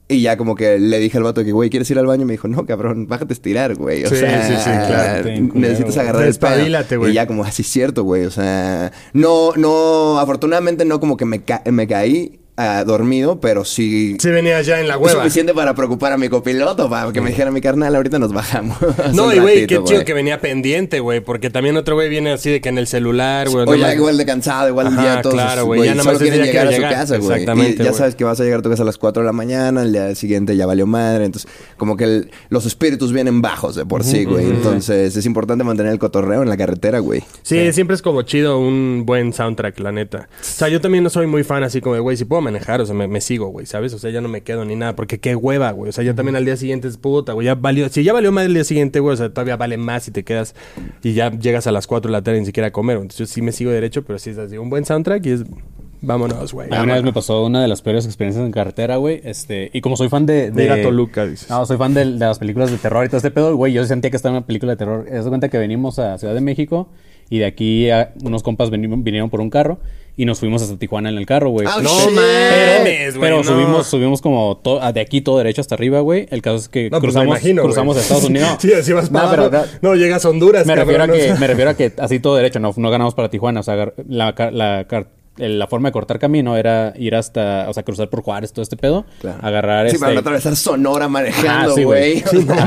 Y 0.06 0.20
ya 0.20 0.36
como 0.36 0.54
que 0.54 0.78
le 0.78 0.98
dije 0.98 1.16
al 1.16 1.24
vato 1.24 1.42
que, 1.44 1.52
güey, 1.52 1.70
¿quieres 1.70 1.90
ir 1.90 1.98
al 1.98 2.06
baño? 2.06 2.22
Y 2.22 2.26
me 2.26 2.32
dijo, 2.34 2.46
no, 2.46 2.66
cabrón, 2.66 3.06
bájate 3.08 3.32
a 3.32 3.36
estirar, 3.36 3.74
güey. 3.74 4.04
O 4.04 4.08
Sí, 4.10 4.16
sea, 4.16 4.46
sí, 4.46 4.54
sí, 4.58 4.70
claro. 4.70 5.22
Cuidado, 5.24 5.48
necesitas 5.54 5.96
agarrar 5.96 6.22
el 6.24 6.28
pedo. 6.38 6.50
Güey. 6.98 7.12
Y 7.12 7.14
ya 7.14 7.26
como 7.26 7.42
así 7.44 7.62
es 7.62 7.68
cierto, 7.68 8.04
güey. 8.04 8.24
O 8.26 8.30
sea, 8.30 8.92
no, 9.14 9.52
no, 9.56 10.18
afortunadamente 10.18 10.84
no 10.84 11.00
como 11.00 11.16
que 11.16 11.24
me, 11.24 11.42
ca- 11.42 11.62
me 11.70 11.86
caí 11.86 12.38
ah, 12.56 12.84
dormido, 12.86 13.40
pero 13.40 13.64
sí... 13.64 14.16
Sí 14.20 14.30
venía 14.30 14.60
ya 14.62 14.80
en 14.80 14.88
la 14.88 14.96
hueva. 14.96 15.22
suficiente 15.22 15.54
para 15.54 15.74
preocupar 15.74 16.12
a 16.12 16.16
mi 16.16 16.28
copiloto, 16.28 16.88
para 16.88 17.12
que 17.12 17.20
me 17.20 17.30
dijera 17.30 17.50
mi 17.50 17.60
carnal, 17.60 17.94
ahorita 17.94 18.18
nos 18.18 18.32
bajamos. 18.32 18.76
No, 19.12 19.32
y 19.32 19.38
güey, 19.38 19.66
qué 19.66 19.82
chido 19.84 20.04
que 20.04 20.12
venía 20.14 20.40
pendiente, 20.40 21.00
güey, 21.00 21.20
porque 21.20 21.50
también 21.50 21.76
otro 21.76 21.94
güey 21.94 22.08
viene 22.08 22.32
así 22.32 22.50
de 22.50 22.60
que 22.60 22.68
en 22.68 22.78
el 22.78 22.86
celular, 22.86 23.48
güey. 23.48 23.68
O 23.68 23.74
ya 23.74 23.94
igual 23.94 24.16
de 24.16 24.26
cansado, 24.26 24.68
igual 24.68 24.88
Ajá, 24.88 25.02
día 25.02 25.22
todos, 25.22 25.34
claro, 25.34 25.66
güey, 25.66 25.84
ya 25.84 25.94
nada 25.94 26.04
más 26.10 26.18
quieren 26.18 26.42
llegar 26.42 26.66
a 26.66 26.70
su 26.70 26.76
llegar. 26.76 26.92
casa, 26.92 27.16
güey. 27.18 27.30
Exactamente, 27.32 27.82
Y 27.82 27.86
ya 27.86 27.92
sabes 27.92 28.14
que 28.14 28.24
vas 28.24 28.40
a 28.40 28.44
llegar 28.44 28.60
a 28.60 28.62
tu 28.62 28.70
casa 28.70 28.82
a 28.82 28.86
las 28.86 28.98
4 28.98 29.22
de 29.22 29.26
la 29.26 29.32
mañana, 29.32 29.82
el 29.82 29.92
día 29.92 30.14
siguiente 30.14 30.56
ya 30.56 30.66
valió 30.66 30.86
madre, 30.86 31.24
entonces 31.24 31.50
como 31.76 31.96
que 31.96 32.04
el- 32.04 32.30
los 32.48 32.66
espíritus 32.66 33.12
vienen 33.12 33.42
bajos 33.42 33.74
de 33.74 33.84
por 33.86 34.04
sí, 34.04 34.24
güey. 34.24 34.46
Entonces 34.46 35.16
es 35.16 35.26
importante 35.26 35.64
mantener 35.64 35.92
el 35.92 35.98
cotorreo 35.98 36.42
en 36.42 36.48
la 36.48 36.56
carretera, 36.56 36.98
güey. 37.00 37.22
Sí, 37.42 37.72
siempre 37.72 37.94
es 37.96 38.02
como 38.02 38.22
chido 38.22 38.58
un 38.58 39.02
buen 39.06 39.32
soundtrack, 39.32 39.78
la 39.80 39.92
neta. 39.92 40.28
O 40.40 40.44
sea, 40.44 40.68
yo 40.68 40.80
también 40.80 41.04
no 41.04 41.10
soy 41.10 41.26
muy 41.26 41.44
fan 41.44 41.62
así 41.64 41.80
como 41.80 41.94
de, 41.94 42.00
güey, 42.00 42.16
si 42.16 42.24
puedo 42.24 42.42
manejar, 42.44 42.80
o 42.80 42.86
sea, 42.86 42.94
me, 42.94 43.08
me 43.08 43.20
sigo, 43.20 43.48
güey, 43.48 43.66
¿sabes? 43.66 43.92
O 43.94 43.98
sea, 43.98 44.10
ya 44.10 44.20
no 44.20 44.28
me 44.28 44.42
quedo 44.42 44.64
ni 44.64 44.76
nada, 44.76 44.94
porque 44.94 45.18
qué 45.18 45.34
hueva, 45.34 45.70
güey. 45.72 45.88
O 45.88 45.92
sea, 45.92 46.04
ya 46.04 46.14
también 46.14 46.36
al 46.36 46.44
día 46.44 46.56
siguiente 46.56 46.88
es 46.88 46.96
puta, 46.96 47.32
güey, 47.32 47.46
ya 47.46 47.54
valió, 47.54 47.88
si 47.88 48.04
ya 48.04 48.12
valió 48.12 48.30
más 48.30 48.46
el 48.46 48.54
día 48.54 48.64
siguiente, 48.64 49.00
güey, 49.00 49.14
o 49.14 49.16
sea, 49.16 49.30
todavía 49.30 49.56
vale 49.56 49.76
más 49.76 50.04
si 50.04 50.10
te 50.10 50.22
quedas 50.24 50.54
y 51.02 51.14
ya 51.14 51.30
llegas 51.30 51.66
a 51.66 51.72
las 51.72 51.86
4 51.86 52.08
de 52.08 52.12
la 52.12 52.22
tarde 52.22 52.40
ni 52.40 52.46
siquiera 52.46 52.68
a 52.68 52.72
comer. 52.72 52.96
Entonces 52.96 53.18
yo 53.18 53.26
sí 53.26 53.42
me 53.42 53.52
sigo 53.52 53.70
derecho, 53.70 54.04
pero 54.04 54.18
sí 54.18 54.30
es 54.30 54.38
así, 54.38 54.56
un 54.58 54.70
buen 54.70 54.84
soundtrack 54.84 55.26
y 55.26 55.30
es, 55.30 55.44
vámonos, 56.04 56.52
güey. 56.52 56.68
Una 56.68 56.94
vez 56.94 57.02
me 57.02 57.12
pasó 57.12 57.44
una 57.44 57.60
de 57.62 57.68
las 57.68 57.82
peores 57.82 58.04
experiencias 58.06 58.44
en 58.44 58.52
carretera, 58.52 58.96
güey. 58.96 59.20
Este, 59.24 59.70
y 59.72 59.80
como 59.80 59.96
soy 59.96 60.08
fan 60.08 60.26
de. 60.26 60.50
de 60.50 60.64
Ir 60.64 60.72
a 60.72 60.82
Toluca, 60.82 61.26
dices. 61.26 61.48
No, 61.50 61.64
soy 61.66 61.76
fan 61.76 61.94
de, 61.94 62.04
de 62.04 62.18
las 62.18 62.38
películas 62.38 62.70
de 62.70 62.78
terror 62.78 63.04
y 63.04 63.08
todo 63.08 63.16
este 63.18 63.30
pedo, 63.30 63.56
güey. 63.56 63.72
Yo 63.72 63.84
sentía 63.84 64.10
que 64.10 64.16
estaba 64.16 64.32
en 64.34 64.38
una 64.38 64.46
película 64.46 64.72
de 64.72 64.76
terror. 64.76 65.06
Haz 65.12 65.24
de 65.24 65.28
cuenta 65.30 65.48
que 65.48 65.58
venimos 65.58 65.98
a 65.98 66.16
Ciudad 66.18 66.34
de 66.34 66.40
México 66.40 66.88
y 67.30 67.38
de 67.38 67.46
aquí 67.46 67.90
a- 67.90 68.12
unos 68.22 68.42
compas 68.42 68.70
vinieron 68.70 69.30
por 69.30 69.40
un 69.40 69.48
carro 69.50 69.78
y 70.16 70.26
nos 70.26 70.38
fuimos 70.38 70.62
hasta 70.62 70.76
Tijuana 70.78 71.08
en 71.08 71.16
el 71.16 71.26
carro, 71.26 71.50
güey. 71.50 71.66
Ah, 71.68 71.80
No 71.82 71.90
mames, 72.10 73.16
güey. 73.16 73.20
Pero 73.20 73.38
no. 73.38 73.44
subimos, 73.44 73.86
subimos 73.88 74.20
como 74.22 74.58
to- 74.58 74.78
de 74.92 75.00
aquí 75.00 75.20
todo 75.22 75.38
derecho 75.38 75.60
hasta 75.60 75.74
arriba, 75.74 76.00
güey. 76.00 76.28
El 76.30 76.40
caso 76.42 76.56
es 76.56 76.68
que 76.68 76.84
No, 76.84 77.00
pues 77.00 77.02
me 77.02 77.06
cruzamos, 77.08 77.26
imagino, 77.28 77.62
cruzamos 77.62 77.96
a 77.96 78.00
Estados 78.00 78.24
Unidos. 78.24 78.50
sí, 78.60 78.72
así 78.72 78.92
vas 78.92 79.10
No, 79.10 79.18
para 79.20 79.30
pero 79.50 79.50
no, 79.82 79.90
No, 79.90 79.94
llegas 79.96 80.24
a 80.24 80.28
Honduras, 80.28 80.66
me 80.66 80.76
refiero, 80.76 81.02
a 81.02 81.06
cabrón, 81.08 81.26
que, 81.34 81.34
me 81.40 81.46
refiero 81.48 81.70
a 81.70 81.74
que 81.74 81.92
así 81.98 82.20
todo 82.20 82.36
derecho, 82.36 82.60
no, 82.60 82.72
no 82.76 82.90
ganamos 82.90 83.14
para 83.14 83.28
Tijuana. 83.30 83.60
O 83.60 83.62
sea, 83.64 83.74
la, 83.74 84.34
la, 84.52 84.84
car- 84.86 85.00
el- 85.00 85.06
la 85.36 85.66
forma 85.66 85.88
de 85.88 85.92
cortar 85.92 86.18
camino 86.18 86.56
era 86.56 86.92
ir 86.96 87.14
hasta, 87.14 87.66
o 87.68 87.72
sea, 87.72 87.82
cruzar 87.82 88.08
por 88.08 88.22
Juárez, 88.22 88.52
todo 88.52 88.62
este 88.62 88.76
pedo. 88.76 89.04
Claro. 89.20 89.38
Agarrar 89.42 89.88
Sí, 89.88 89.96
este... 89.96 90.00
para 90.00 90.14
no 90.14 90.20
atravesar 90.20 90.54
Sonora 90.56 91.08
manejando, 91.08 91.74
sí, 91.74 91.84
güey. 91.84 92.22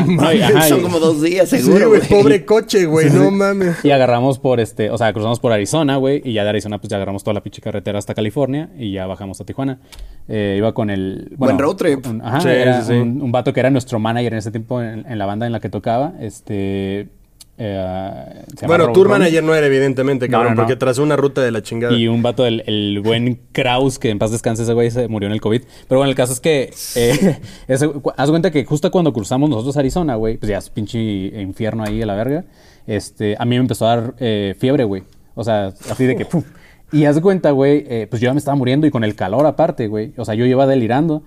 No, 0.07 0.61
Son 0.67 0.81
como 0.81 0.99
dos 0.99 1.21
días, 1.21 1.49
seguro, 1.49 1.89
güey, 1.89 2.01
pobre 2.01 2.43
coche, 2.45 2.85
güey, 2.85 3.09
no 3.09 3.31
mames. 3.31 3.83
Y 3.85 3.91
agarramos 3.91 4.39
por 4.39 4.59
este, 4.59 4.89
o 4.89 4.97
sea, 4.97 5.13
cruzamos 5.13 5.39
por 5.39 5.51
Arizona, 5.51 5.95
güey, 5.97 6.21
y 6.25 6.33
ya 6.33 6.43
de 6.43 6.49
Arizona 6.49 6.77
pues 6.79 6.89
ya 6.89 6.97
agarramos 6.97 7.23
toda 7.23 7.33
la 7.35 7.41
pinche 7.41 7.61
carretera 7.61 7.99
hasta 7.99 8.13
California 8.13 8.69
y 8.77 8.91
ya 8.91 9.05
bajamos 9.07 9.39
a 9.41 9.45
Tijuana. 9.45 9.79
Eh, 10.27 10.55
iba 10.57 10.73
con 10.73 10.89
el... 10.89 11.33
Buen 11.37 11.57
road 11.57 11.75
trip. 11.77 12.05
un- 12.05 12.21
ajá, 12.21 12.41
Sí, 12.41 12.49
era. 12.49 12.83
Un, 12.89 13.21
un 13.21 13.31
vato 13.31 13.53
que 13.53 13.59
era 13.61 13.69
nuestro 13.69 13.99
manager 13.99 14.33
en 14.33 14.39
ese 14.39 14.51
tiempo 14.51 14.81
en, 14.81 15.05
en 15.09 15.17
la 15.17 15.25
banda 15.25 15.45
en 15.45 15.51
la 15.53 15.59
que 15.59 15.69
tocaba, 15.69 16.13
este... 16.19 17.07
eh, 17.57 18.43
Bueno, 18.65 18.91
tour 18.93 19.07
Ron. 19.07 19.19
manager 19.19 19.43
no 19.43 19.55
era 19.55 19.65
evidentemente, 19.67 20.29
cabrón, 20.29 20.51
no, 20.53 20.55
no. 20.55 20.61
porque 20.63 20.75
trazó 20.75 21.03
una 21.03 21.15
ruta 21.15 21.41
de 21.41 21.51
la 21.51 21.61
chingada. 21.61 21.93
Y 21.95 22.07
un 22.07 22.21
vato, 22.21 22.45
el, 22.45 22.63
el 22.67 22.99
buen 23.03 23.39
Kraus, 23.51 23.99
que 23.99 24.09
en 24.09 24.19
paz 24.19 24.31
descanse 24.31 24.63
ese 24.63 24.73
güey, 24.73 24.91
se 24.91 25.07
murió 25.07 25.27
en 25.27 25.33
el 25.33 25.41
COVID. 25.41 25.61
Pero 25.87 25.99
bueno, 25.99 26.09
el 26.09 26.15
caso 26.15 26.33
es 26.33 26.39
que... 26.39 26.71
Eh, 26.95 27.37
ese- 27.67 27.91
haz 28.15 28.29
cuenta 28.29 28.51
que 28.51 28.63
justo 28.65 28.91
cuando 28.91 29.11
cruzamos 29.13 29.49
nosotros 29.49 29.75
Arizona, 29.77 30.15
güey, 30.15 30.37
pues 30.37 30.49
ya 30.49 30.57
es 30.59 30.69
pinche 30.69 30.99
infierno 30.99 31.83
ahí 31.83 32.01
a 32.01 32.05
la 32.05 32.15
verga. 32.15 32.45
Este, 32.85 33.35
a 33.37 33.45
mí 33.45 33.51
me 33.55 33.61
empezó 33.61 33.87
a 33.87 33.95
dar 33.95 34.13
eh, 34.19 34.55
fiebre, 34.57 34.83
güey. 34.83 35.03
O 35.35 35.43
sea, 35.43 35.67
así 35.89 36.05
de 36.05 36.15
que... 36.15 36.25
pum. 36.25 36.43
Y 36.91 37.03
haz 37.03 37.15
de 37.15 37.21
cuenta, 37.21 37.51
güey, 37.51 37.83
eh, 37.89 38.07
pues 38.09 38.21
yo 38.21 38.27
ya 38.27 38.33
me 38.33 38.39
estaba 38.39 38.55
muriendo 38.55 38.87
y 38.87 38.91
con 38.91 39.03
el 39.03 39.13
calor 39.13 39.45
aparte, 39.45 39.87
güey. 39.87 40.13
O 40.15 40.23
sea, 40.23 40.35
yo 40.35 40.45
iba 40.45 40.65
delirando. 40.65 41.21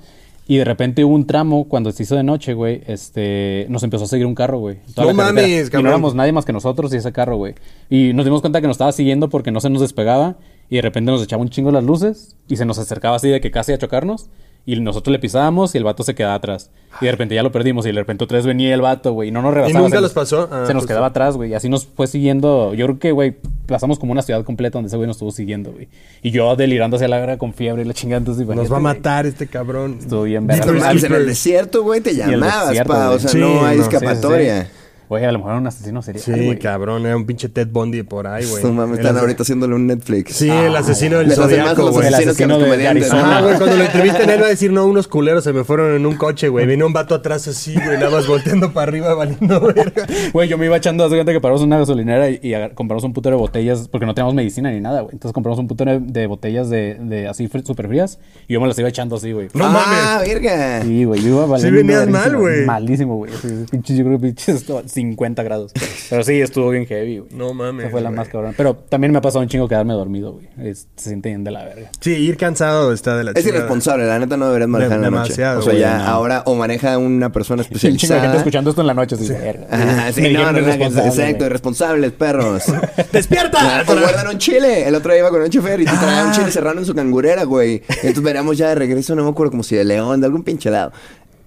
Y 0.50 0.56
de 0.56 0.64
repente 0.64 1.04
hubo 1.04 1.14
un 1.14 1.28
tramo 1.28 1.68
cuando 1.68 1.92
se 1.92 2.02
hizo 2.02 2.16
de 2.16 2.24
noche, 2.24 2.54
güey, 2.54 2.82
este, 2.88 3.66
nos 3.68 3.84
empezó 3.84 4.02
a 4.02 4.06
seguir 4.08 4.26
un 4.26 4.34
carro, 4.34 4.58
güey. 4.58 4.78
No 4.96 5.14
mames, 5.14 5.68
Y 5.68 5.70
cabrón. 5.70 5.84
no 5.84 5.88
éramos 5.90 6.16
nadie 6.16 6.32
más 6.32 6.44
que 6.44 6.52
nosotros 6.52 6.92
y 6.92 6.96
ese 6.96 7.12
carro, 7.12 7.36
güey. 7.36 7.54
Y 7.88 8.12
nos 8.14 8.24
dimos 8.24 8.40
cuenta 8.40 8.60
que 8.60 8.66
nos 8.66 8.74
estaba 8.74 8.90
siguiendo 8.90 9.28
porque 9.28 9.52
no 9.52 9.60
se 9.60 9.70
nos 9.70 9.80
despegaba 9.80 10.38
y 10.68 10.74
de 10.74 10.82
repente 10.82 11.12
nos 11.12 11.22
echaba 11.22 11.40
un 11.40 11.50
chingo 11.50 11.70
las 11.70 11.84
luces 11.84 12.34
y 12.48 12.56
se 12.56 12.64
nos 12.64 12.80
acercaba 12.80 13.14
así 13.14 13.28
de 13.28 13.40
que 13.40 13.52
casi 13.52 13.70
a 13.74 13.78
chocarnos 13.78 14.28
y 14.66 14.78
nosotros 14.80 15.12
le 15.12 15.18
pisábamos 15.18 15.74
y 15.74 15.78
el 15.78 15.84
vato 15.84 16.02
se 16.02 16.14
quedaba 16.14 16.34
atrás. 16.34 16.70
Y 17.00 17.04
de 17.06 17.12
repente 17.12 17.34
ya 17.34 17.42
lo 17.42 17.52
perdimos 17.52 17.86
y 17.86 17.88
de 17.90 17.94
repente 17.94 18.24
otra 18.24 18.36
vez 18.36 18.46
venía 18.46 18.74
el 18.74 18.80
vato, 18.80 19.12
güey, 19.12 19.28
y 19.28 19.32
no 19.32 19.42
nos 19.42 19.54
rebasaba. 19.54 19.80
nunca 19.80 19.96
se 19.96 20.02
los 20.02 20.10
nos- 20.10 20.12
pasó? 20.12 20.48
Ah, 20.50 20.64
se 20.66 20.74
nos 20.74 20.82
pues 20.82 20.88
quedaba 20.88 21.06
sí. 21.06 21.10
atrás, 21.10 21.36
güey. 21.36 21.50
Y 21.50 21.54
así 21.54 21.68
nos 21.68 21.86
fue 21.86 22.06
siguiendo. 22.06 22.74
Yo 22.74 22.86
creo 22.86 22.98
que, 22.98 23.12
güey, 23.12 23.36
pasamos 23.66 23.98
como 23.98 24.12
una 24.12 24.22
ciudad 24.22 24.44
completa 24.44 24.78
donde 24.78 24.88
ese 24.88 24.96
güey 24.96 25.06
nos 25.06 25.16
estuvo 25.16 25.30
siguiendo, 25.30 25.70
güey. 25.72 25.88
Y 26.22 26.30
yo 26.32 26.54
delirando 26.56 26.96
hacia 26.96 27.08
la 27.08 27.18
guerra 27.20 27.38
con 27.38 27.54
fiebre 27.54 27.82
y 27.82 27.84
la 27.84 27.94
chingada. 27.94 28.18
Entonces, 28.18 28.46
Nos 28.46 28.56
va 28.56 28.62
a 28.62 28.80
güey. 28.80 28.82
matar 28.82 29.26
este 29.26 29.46
cabrón. 29.46 29.96
Estuvo 30.00 30.24
bien 30.24 30.46
verga. 30.46 30.64
en 30.68 31.12
el 31.14 31.26
desierto, 31.26 31.82
güey, 31.82 32.00
te 32.00 32.10
el 32.10 32.16
llamabas, 32.16 32.68
desierto, 32.68 32.92
pa. 32.92 33.10
O 33.10 33.18
sea, 33.18 33.30
Sí, 33.30 33.38
no 33.38 33.64
hay 33.64 33.78
no, 33.78 33.84
sí, 33.84 33.90
sí, 33.90 33.96
escapatoria. 33.96 34.70
Güey, 35.10 35.24
a 35.24 35.32
lo 35.32 35.38
mejor 35.38 35.50
era 35.50 35.60
un 35.60 35.66
asesino 35.66 36.02
serial, 36.02 36.22
Sí, 36.22 36.56
cabrón, 36.58 37.04
era 37.04 37.16
un 37.16 37.26
pinche 37.26 37.48
Ted 37.48 37.66
Bundy 37.66 38.04
por 38.04 38.28
ahí, 38.28 38.46
güey. 38.46 38.62
No 38.62 38.72
mames, 38.72 39.00
están 39.00 39.18
ahorita 39.18 39.42
haciéndole 39.42 39.74
un 39.74 39.88
Netflix. 39.88 40.36
Sí, 40.36 40.48
el 40.48 40.76
asesino 40.76 41.18
del 41.18 41.32
zodiaco, 41.32 41.90
güey. 41.90 42.06
El 42.06 42.14
asesinos 42.14 42.36
que 42.36 42.44
asesino 42.44 42.76
de. 42.76 42.86
Arizona. 42.86 43.38
Ah, 43.38 43.42
güey, 43.42 43.56
cuando 43.56 43.76
lo 43.76 43.82
entrevistan 43.82 44.30
él 44.30 44.40
va 44.40 44.46
a 44.46 44.50
decir, 44.50 44.72
no, 44.72 44.86
unos 44.86 45.08
culeros 45.08 45.42
se 45.42 45.52
me 45.52 45.64
fueron 45.64 45.96
en 45.96 46.06
un 46.06 46.14
coche, 46.14 46.48
güey. 46.48 46.64
Vino 46.64 46.86
un 46.86 46.92
vato 46.92 47.16
atrás 47.16 47.48
así, 47.48 47.74
güey, 47.74 47.98
nada 47.98 48.10
más 48.10 48.28
volteando 48.28 48.72
para 48.72 48.88
arriba, 48.88 49.12
valiendo 49.14 49.60
verga. 49.60 50.06
Güey, 50.32 50.48
yo 50.48 50.56
me 50.56 50.66
iba 50.66 50.76
echando, 50.76 51.02
haz 51.02 51.10
de 51.10 51.16
cuenta 51.16 51.32
que 51.32 51.40
paramos 51.40 51.62
una 51.62 51.76
gasolinera 51.76 52.30
y, 52.30 52.54
compramos 52.76 53.02
un 53.02 53.12
putero 53.12 53.34
de 53.34 53.40
botellas, 53.40 53.88
porque 53.88 54.06
no 54.06 54.14
teníamos 54.14 54.34
medicina 54.34 54.70
ni 54.70 54.80
nada, 54.80 55.00
güey. 55.00 55.14
Entonces 55.14 55.32
compramos 55.32 55.58
un 55.58 55.66
putero 55.66 55.98
de, 55.98 56.26
botellas 56.28 56.70
de, 56.70 56.98
de 57.00 57.26
así 57.26 57.48
fr- 57.48 57.66
súper 57.66 57.88
frías 57.88 58.20
y 58.46 58.52
yo 58.52 58.60
me 58.60 58.68
las 58.68 58.78
iba 58.78 58.88
echando 58.88 59.16
así, 59.16 59.32
güey. 59.32 59.48
No 59.54 59.64
ah, 59.64 59.70
mames. 59.70 60.28
verga. 60.28 60.82
Sí, 60.82 61.02
güey, 61.02 61.20
yo 61.20 61.30
iba 61.30 61.46
valiendo 61.46 61.78
venías 61.78 61.98
verguísima, 62.06 62.26
mal, 62.26 62.36
güey. 62.36 62.64
Malísimo, 62.64 63.16
güey. 63.16 63.32
Pinches, 63.72 63.96
yo 63.96 64.04
creo 64.04 64.20
que 64.20 64.26
pinches 64.28 64.64
50 65.00 65.42
grados. 65.42 65.72
Pero 66.10 66.22
sí, 66.24 66.40
estuvo 66.40 66.70
bien 66.70 66.86
heavy, 66.86 67.18
güey. 67.18 67.30
No 67.32 67.54
mames, 67.54 67.84
Esa 67.84 67.90
fue 67.92 68.00
la 68.00 68.10
güey. 68.10 68.16
más 68.18 68.28
cabrón. 68.28 68.54
Pero 68.56 68.74
también 68.74 69.12
me 69.12 69.18
ha 69.18 69.20
pasado 69.20 69.42
un 69.42 69.48
chingo 69.48 69.68
quedarme 69.68 69.94
dormido, 69.94 70.32
güey. 70.32 70.48
Es- 70.62 70.88
se 70.96 71.08
siente 71.10 71.28
bien 71.30 71.44
de 71.44 71.50
la 71.50 71.64
verga. 71.64 71.90
Sí, 72.00 72.10
ir 72.12 72.36
cansado 72.36 72.92
está 72.92 73.16
de 73.16 73.24
la 73.24 73.30
Es 73.32 73.36
chingada. 73.38 73.58
irresponsable, 73.58 74.06
la 74.06 74.18
neta 74.18 74.36
no 74.36 74.46
deberías 74.46 74.68
manejar 74.68 74.96
en 74.96 75.02
la 75.02 75.10
noche. 75.10 75.32
Demasiado, 75.32 75.58
O 75.60 75.62
sea, 75.62 75.72
güey, 75.72 75.80
ya 75.82 75.98
no. 75.98 76.04
ahora 76.04 76.42
o 76.46 76.54
maneja 76.54 76.98
una 76.98 77.32
persona 77.32 77.62
Un 77.62 77.66
chingo 77.68 77.74
de 77.74 77.80
gente 77.80 77.96
especializada. 78.04 78.36
escuchando 78.36 78.70
esto 78.70 78.80
en 78.82 78.86
la 78.86 78.94
noche, 78.94 79.14
así, 79.14 79.28
verga. 79.28 79.66
Ajá, 79.70 80.12
sí, 80.12 80.20
no, 80.32 80.52
no, 80.52 80.58
irresponsable, 80.58 81.08
exacto, 81.08 81.46
irresponsables, 81.46 82.12
perros. 82.12 82.62
¡Despierta! 83.12 83.84
O 83.86 83.92
guardan 83.98 84.28
un 84.28 84.38
chile. 84.38 84.86
El 84.86 84.94
otro 84.94 85.12
día 85.12 85.20
iba 85.20 85.30
con 85.30 85.42
un 85.42 85.48
chofer 85.50 85.80
y 85.80 85.84
te 85.84 85.92
traía 85.92 86.24
un 86.26 86.32
chile 86.32 86.50
serrano 86.50 86.80
en 86.80 86.86
su 86.86 86.94
cangurera, 86.94 87.44
güey. 87.44 87.82
Entonces 87.88 88.22
veníamos 88.22 88.56
ya 88.58 88.68
de 88.68 88.74
regreso, 88.74 89.14
no 89.14 89.24
me 89.24 89.30
acuerdo 89.30 89.50
como 89.52 89.62
si 89.62 89.76
de 89.76 89.84
León, 89.84 90.20
de 90.20 90.26
algún 90.26 90.42
pinche 90.42 90.70
lado. 90.70 90.92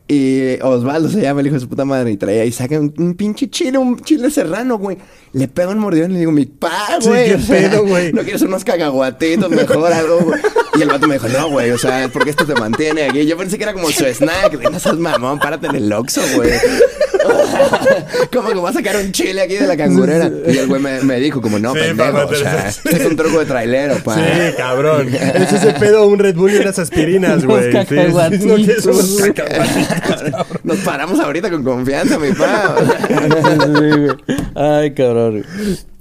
Y 0.07 0.59
Osvaldo 0.61 1.09
se 1.09 1.21
llama 1.21 1.39
el 1.39 1.47
hijo 1.47 1.53
de 1.55 1.61
su 1.61 1.69
puta 1.69 1.85
madre 1.85 2.11
y 2.11 2.17
traía 2.17 2.43
y 2.43 2.51
saca 2.51 2.77
un, 2.79 2.93
un 2.97 3.15
pinche 3.15 3.49
chile, 3.49 3.77
un 3.77 3.99
chile 4.01 4.29
serrano, 4.29 4.77
güey. 4.77 4.97
Le 5.31 5.47
pega 5.47 5.69
un 5.69 5.79
mordión 5.79 6.11
y 6.11 6.15
le 6.15 6.19
digo, 6.19 6.31
mi 6.31 6.45
pa, 6.45 6.97
Sí, 6.99 7.07
güey. 7.07 7.29
qué 7.29 7.35
o 7.35 7.39
sea, 7.39 7.55
pedo, 7.69 7.85
güey. 7.87 8.11
No 8.11 8.21
quieres 8.21 8.41
unos 8.41 8.63
cacahuatitos, 8.65 9.49
mejor 9.49 9.91
algo, 9.93 10.19
güey. 10.19 10.41
Y 10.77 10.81
el 10.81 10.89
vato 10.89 11.07
me 11.07 11.15
dijo, 11.15 11.27
no, 11.29 11.49
güey, 11.49 11.71
o 11.71 11.77
sea, 11.77 12.09
porque 12.11 12.29
esto 12.31 12.45
te 12.45 12.53
mantiene 12.53 13.03
aquí. 13.03 13.25
Yo 13.25 13.37
pensé 13.37 13.57
que 13.57 13.63
era 13.63 13.73
como 13.73 13.89
su 13.89 14.03
snack. 14.05 14.57
Digo, 14.57 14.69
no 14.69 14.77
seas 14.79 14.97
mamón, 14.97 15.39
párate 15.39 15.67
en 15.67 15.75
el 15.75 15.91
Oxxo, 15.93 16.21
güey. 16.35 16.51
¿Cómo 18.33 18.49
que 18.49 18.55
va 18.55 18.69
a 18.69 18.73
sacar 18.73 18.97
un 18.97 19.11
chile 19.11 19.41
aquí 19.41 19.55
de 19.55 19.67
la 19.67 19.77
cangurera? 19.77 20.29
Y 20.47 20.57
el 20.57 20.67
güey 20.67 20.81
me, 20.81 21.01
me 21.01 21.19
dijo 21.19 21.41
como, 21.41 21.57
no, 21.59 21.73
Sí, 21.73 21.79
pendejo, 21.79 22.11
papá, 22.11 22.25
o 22.25 22.35
sea, 22.35 22.71
pero- 22.83 22.97
es 22.97 23.05
un 23.05 23.15
truco 23.15 23.39
de 23.39 23.45
trailero, 23.45 23.95
pa. 24.03 24.15
Sí, 24.15 24.21
cabrón. 24.57 25.07
Es 25.13 25.53
ese 25.53 25.73
pedo 25.73 26.05
un 26.07 26.19
Red 26.19 26.35
Bull 26.35 26.53
y 26.53 26.57
unas 26.57 26.77
aspirinas, 26.79 27.45
güey. 27.45 27.71
Sí, 27.71 27.77
sí, 27.89 27.95
no, 27.95 28.57
son 28.81 28.93
unos 28.95 29.21
cacahuatitos. 29.33 29.92
Nos 30.63 30.77
paramos 30.79 31.19
ahorita 31.19 31.49
con 31.49 31.63
confianza, 31.63 32.19
mi 32.19 32.31
pa. 32.33 32.75
Sí, 33.63 33.99
güey. 33.99 34.17
Ay, 34.55 34.93
cabrón. 34.93 35.43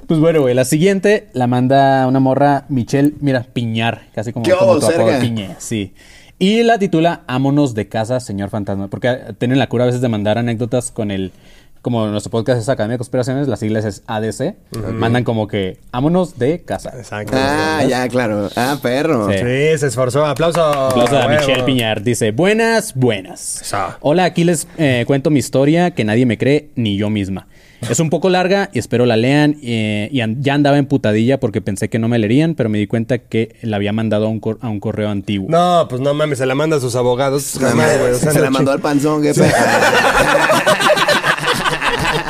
Pues 0.07 0.21
bueno, 0.21 0.41
güey, 0.41 0.55
la 0.55 0.65
siguiente 0.65 1.29
la 1.33 1.47
manda 1.47 2.07
una 2.07 2.21
morra 2.21 2.65
Michelle, 2.69 3.15
mira, 3.21 3.47
Piñar, 3.53 4.03
casi 4.15 4.33
como, 4.33 4.45
¿Qué 4.45 4.53
como 4.53 4.79
tu 4.79 4.87
apodo, 4.87 4.91
cerca? 4.91 5.21
Piñe, 5.21 5.57
sí. 5.59 5.95
Y 6.39 6.65
la 6.65 6.79
titula 6.79 7.23
Ámonos 7.29 7.75
de 7.75 7.89
casa, 7.89 8.19
señor 8.19 8.51
fantasma, 8.51 8.89
porque 8.89 9.17
tienen 9.39 9.59
la 9.59 9.69
cura 9.69 9.85
a 9.85 9.87
veces 9.87 10.01
de 10.01 10.09
mandar 10.09 10.39
anécdotas 10.39 10.91
con 10.91 11.11
el 11.11 11.31
como 11.83 12.07
nuestro 12.07 12.31
podcast 12.31 12.61
es 12.61 12.69
Academia 12.69 12.95
de 12.95 12.99
Conspiraciones, 12.99 13.49
las 13.49 13.59
siglas 13.61 13.85
es 13.85 14.03
ADC, 14.07 14.55
mandan 14.93 15.25
como 15.25 15.49
que 15.49 15.79
ámonos 15.91 16.39
de 16.39 16.61
casa. 16.63 16.93
Exacto. 16.97 17.33
Ah, 17.37 17.83
ya, 17.89 18.09
claro. 18.09 18.49
Ah, 18.57 18.79
perro. 18.81 19.29
Sí. 19.31 19.39
Sí, 19.39 19.79
se 19.79 19.87
esforzó. 19.89 20.25
Aplauso. 20.25 20.63
Aplauso 20.63 21.17
a 21.19 21.27
Huevo. 21.27 21.41
Michelle 21.41 21.65
Piñar. 21.65 22.03
Dice, 22.03 22.31
buenas, 22.31 22.95
buenas. 22.95 23.63
Eso. 23.63 23.79
Hola, 24.01 24.25
aquí 24.25 24.45
les 24.45 24.67
eh, 24.79 25.05
cuento 25.07 25.31
mi 25.31 25.41
historia 25.41 25.91
que 25.91 26.05
nadie 26.05 26.25
me 26.25 26.39
cree, 26.39 26.71
ni 26.77 26.97
yo 26.97 27.11
misma. 27.11 27.49
Es 27.91 27.99
un 27.99 28.11
poco 28.11 28.31
larga 28.31 28.71
y 28.73 28.79
espero 28.79 29.05
la 29.07 29.17
lean. 29.17 29.57
eh, 29.61 30.09
y 30.13 30.21
an- 30.21 30.41
ya 30.41 30.55
andaba 30.55 30.79
en 30.79 30.87
putadilla 30.87 31.41
porque 31.41 31.61
pensé 31.61 31.89
que 31.91 31.99
no 31.99 32.07
me 32.07 32.17
leerían, 32.21 32.55
pero 32.55 32.69
me 32.69 32.79
di 32.79 32.87
cuenta 32.87 33.19
que 33.19 33.57
la 33.63 33.75
había 33.75 33.93
mandado 33.93 34.27
a 34.27 34.29
un, 34.29 34.39
cor- 34.39 34.59
a 34.61 34.69
un 34.69 34.79
correo 34.79 35.09
antiguo. 35.09 35.49
No, 35.51 35.87
pues 35.91 36.01
no 36.01 36.15
mames, 36.15 36.39
se 36.39 36.47
la 36.47 36.55
manda 36.55 36.77
a 36.77 36.81
sus 36.81 36.95
abogados. 36.95 37.43
Se 37.43 37.59
Jamás, 37.59 37.99
güey, 37.99 38.13
o 38.13 38.19
sea, 38.19 38.31
se 38.31 38.39
no 38.39 38.45
la 38.45 38.51
mandó 38.51 38.71
al 38.71 38.79
panzón, 38.81 39.21
qué 39.21 39.35
pedo. 39.35 39.47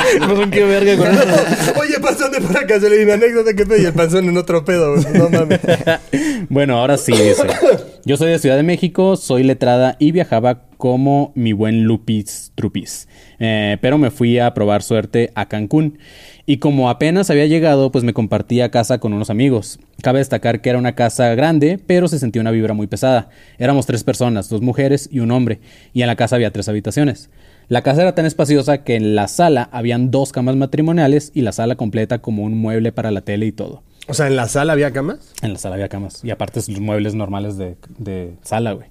No, 0.21 0.51
qué 0.51 0.65
verga 0.65 0.97
con 0.97 1.07
eso. 1.07 1.73
Oye, 1.81 2.01
panzón 2.01 2.33
de 2.33 2.41
por 2.41 2.57
acá, 2.57 2.81
se 2.81 2.89
le 2.89 2.99
di 2.99 3.05
una 3.05 3.15
anécdota 3.15 3.55
que 3.55 3.67
pedo 3.67 3.83
y 3.83 3.85
el 3.87 3.93
panzón 3.93 4.29
en 4.29 4.37
otro 4.37 4.65
pedo, 4.65 4.95
güey. 4.95 5.05
No 5.15 5.29
mames. 5.31 5.61
bueno, 6.49 6.79
ahora 6.79 6.97
sí, 6.97 7.13
dice. 7.13 7.47
Yo 8.05 8.17
soy 8.17 8.31
de 8.31 8.39
Ciudad 8.39 8.57
de 8.57 8.63
México, 8.65 9.17
soy 9.17 9.45
letrada 9.45 9.97
y 9.99 10.11
viajaba 10.11 10.65
como 10.77 11.33
mi 11.37 11.53
buen 11.53 11.85
Lupis 11.85 12.51
Trupis. 12.57 13.07
Eh, 13.39 13.79
pero 13.81 13.99
me 13.99 14.11
fui 14.11 14.39
a 14.39 14.53
probar 14.55 14.83
suerte 14.83 15.31
a 15.35 15.47
Cancún. 15.47 15.99
Y 16.45 16.57
como 16.57 16.91
apenas 16.91 17.31
había 17.31 17.47
llegado, 17.47 17.93
pues 17.93 18.03
me 18.03 18.13
compartía 18.13 18.73
casa 18.73 18.99
con 18.99 19.13
unos 19.13 19.31
amigos. 19.31 19.79
Cabe 20.03 20.19
destacar 20.19 20.61
que 20.61 20.71
era 20.71 20.79
una 20.79 20.97
casa 20.97 21.33
grande, 21.37 21.79
pero 21.87 22.09
se 22.09 22.19
sentía 22.19 22.43
una 22.43 22.51
vibra 22.51 22.75
muy 22.75 22.89
pesada. 22.89 23.31
Éramos 23.59 23.87
tres 23.87 24.03
personas, 24.03 24.49
dos 24.49 24.61
mujeres 24.61 25.09
y 25.13 25.21
un 25.21 25.31
hombre. 25.31 25.61
Y 25.93 26.03
en 26.03 26.09
la 26.09 26.17
casa 26.17 26.35
había 26.35 26.51
tres 26.51 26.69
habitaciones. 26.69 27.31
La 27.69 27.83
casa 27.83 28.03
era 28.03 28.15
tan 28.15 28.27
espaciosa 28.27 28.85
que 28.85 28.97
en 28.97 29.15
la 29.15 29.29
sala 29.29 29.69
habían 29.73 30.11
dos 30.11 30.33
camas 30.33 30.57
matrimoniales 30.57 31.31
y 31.35 31.43
la 31.43 31.53
sala 31.53 31.77
completa 31.77 32.21
como 32.21 32.43
un 32.45 32.57
mueble 32.59 32.93
para 32.93 33.11
la 33.11 33.23
tele 33.23 33.47
y 33.47 33.53
todo. 33.53 33.83
O 34.09 34.15
sea, 34.15 34.27
¿en 34.27 34.37
la 34.37 34.49
sala 34.49 34.73
había 34.73 34.93
camas? 34.93 35.33
En 35.43 35.53
la 35.53 35.59
sala 35.59 35.77
había 35.77 35.89
camas. 35.89 36.25
Y 36.25 36.31
aparte 36.31 36.61
los 36.69 36.81
muebles 36.81 37.15
normales 37.15 37.57
de, 37.57 37.77
de 37.99 38.35
sala, 38.43 38.73
güey. 38.73 38.89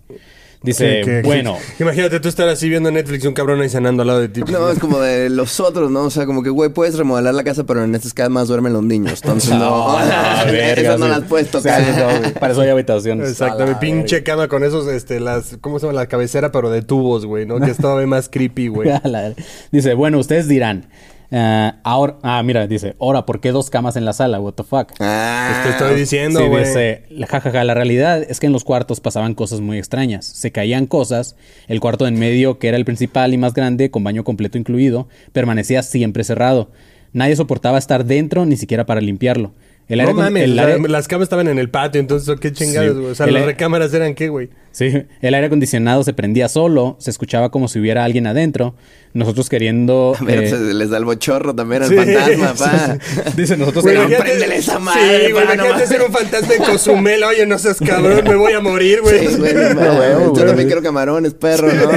Dice, 0.64 1.02
Que- 1.04 1.22
bueno. 1.24 1.58
que- 1.78 1.84
imagínate 1.84 2.20
tú 2.20 2.30
estar 2.30 2.48
así 2.48 2.70
viendo 2.70 2.92
Netflix 2.92 3.24
y 3.24 3.28
un 3.28 3.34
cabrón 3.34 3.62
ahí 3.62 3.70
cenando 3.70 4.04
al 4.04 4.08
lado 4.08 4.20
de 4.20 4.30
ti. 4.30 4.42
No, 4.52 4.70
es 4.70 4.78
como 4.78 5.00
de 5.00 5.30
los 5.32 5.60
otros, 5.60 5.90
¿no? 5.90 6.02
O 6.04 6.10
sea, 6.12 6.28
como 6.28 6.44
que, 6.44 6.52
güey, 6.52 6.70
puedes 6.70 6.98
remodelar 7.00 7.34
la 7.34 7.44
casa, 7.44 7.64
pero 7.66 7.84
en 7.84 7.96
estas 7.96 8.14
camas 8.14 8.48
duermen 8.48 8.72
los 8.74 8.84
niños. 8.84 9.22
Entonces, 9.24 9.50
no. 9.58 9.98
Ah, 9.98 10.44
verga, 10.52 10.82
Esas 10.82 11.00
no 11.00 11.08
las 11.08 11.22
puedes 11.22 11.50
tocar. 11.50 11.82
no. 11.82 12.34
Para 12.40 12.54
eso 12.54 12.62
hay 12.62 12.70
habitaciones. 12.70 13.30
Exacto, 13.30 13.66
mi 13.66 13.74
pinche 13.76 14.22
cama 14.22 14.48
con 14.48 14.64
esos, 14.64 14.88
este, 14.88 15.20
las, 15.20 15.58
¿cómo 15.62 15.80
se 15.80 15.88
llama? 15.88 16.00
La 16.00 16.06
cabecera, 16.08 16.52
pero 16.52 16.70
de 16.70 16.84
tubos, 16.84 17.26
güey, 17.26 17.48
¿no? 17.48 17.60
Que 17.60 17.72
es 17.72 17.78
todavía 17.78 18.06
más 18.06 18.30
creepy, 18.30 18.68
güey. 18.68 18.90
Dice, 19.72 19.96
bueno, 19.96 20.20
ustedes 20.20 20.48
dirán. 20.48 20.86
Ah, 21.32 21.76
ahora, 21.84 22.18
ah, 22.24 22.42
mira, 22.44 22.68
dice, 22.68 22.96
ahora, 23.00 23.26
¿por 23.26 23.40
qué 23.40 23.52
dos 23.52 23.70
camas 23.70 23.96
en 23.96 24.06
la 24.06 24.14
sala? 24.14 24.40
What 24.40 24.54
the 24.54 24.64
fuck? 24.64 24.92
Ah, 25.00 25.62
Te 25.64 25.70
estoy 25.70 25.96
diciendo, 26.00 26.40
Sí, 26.40 26.48
güey. 26.48 26.66
dice, 26.66 27.04
jajaja, 27.28 27.64
la 27.64 27.74
realidad 27.74 28.22
es 28.24 28.40
que 28.40 28.48
en 28.48 28.54
los 28.54 28.64
cuartos 28.64 29.00
pasaban 29.00 29.34
cosas 29.34 29.62
muy 29.62 29.78
extrañas. 29.78 30.26
Se 30.26 30.52
caían 30.52 30.86
cosas, 30.88 31.36
el 31.68 31.80
cuarto 31.80 32.06
de 32.06 32.10
en 32.10 32.20
medio, 32.20 32.60
que 32.60 32.68
era 32.68 32.78
el 32.78 32.86
principal 32.86 33.34
y 33.34 33.38
más 33.38 33.54
grande, 33.54 33.92
con 33.92 34.04
baño 34.04 34.24
completo 34.24 34.58
incluido, 34.58 35.08
permanecía 35.34 35.84
siempre 35.84 36.24
cerrado. 36.24 36.72
Nadie 37.14 37.36
soportaba 37.36 37.78
estar 37.78 38.06
dentro 38.06 38.46
ni 38.46 38.56
siquiera 38.58 38.86
para 38.86 39.02
limpiarlo. 39.02 39.52
El 39.90 39.98
no 39.98 40.04
aire 40.04 40.14
con- 40.16 40.24
mames, 40.24 40.44
el 40.46 40.52
o 40.52 40.56
sea, 40.56 40.66
aire- 40.76 40.88
las 40.90 41.08
camas 41.10 41.24
estaban 41.26 41.48
en 41.50 41.60
el 41.60 41.70
patio, 41.70 42.00
entonces, 42.00 42.40
¿qué 42.40 42.54
chingados, 42.54 42.94
Sí. 42.94 43.00
güey? 43.00 43.12
O 43.12 43.16
sea, 43.16 43.26
El 43.26 43.34
las 43.34 43.42
aire- 43.42 43.52
recámaras 43.54 43.94
eran 43.94 44.16
qué, 44.16 44.30
güey. 44.30 44.50
Sí, 44.72 44.86
el 45.22 45.34
aire 45.34 45.48
acondicionado 45.48 46.02
se 46.06 46.14
prendía 46.14 46.48
solo, 46.48 46.96
se 47.00 47.12
escuchaba 47.12 47.52
como 47.52 47.68
si 47.68 47.78
hubiera 47.80 48.06
alguien 48.06 48.26
adentro. 48.26 48.74
Nosotros 49.14 49.50
queriendo... 49.50 50.16
A 50.20 50.24
ver, 50.24 50.44
eh, 50.46 50.50
se 50.50 50.74
les 50.74 50.90
da 50.90 50.98
el 50.98 51.04
bochorro 51.04 51.54
también 51.54 51.84
al 51.84 51.90
Sí, 51.90 51.96
fantasma, 51.96 52.48
sí, 52.56 52.64
pa. 52.64 53.32
Dice, 53.36 53.58
nosotros... 53.58 53.84
Güey, 53.84 53.98
imagínate- 53.98 54.24
préndele 54.24 54.56
esa 54.56 54.80
madre, 54.80 55.26
Sí, 55.26 55.32
güey, 55.34 55.44
imagínate 55.44 55.88
ser 55.88 56.02
un 56.04 56.12
fantasma 56.14 56.54
en 56.54 56.64
Cozumel. 56.64 57.24
Oye, 57.26 57.46
no 57.46 57.60
seas 57.60 57.78
cabrón, 57.86 58.24
me 58.24 58.36
voy 58.36 58.54
a 58.54 58.62
morir, 58.62 59.02
güey. 59.02 59.28
Sí, 59.28 59.36
güey, 59.36 59.54
no 59.54 60.24
Yo 60.24 60.30
güey. 60.32 60.46
también 60.46 60.68
quiero 60.70 60.82
camarones, 60.82 61.34
perro, 61.34 61.68
¿no? 61.68 61.92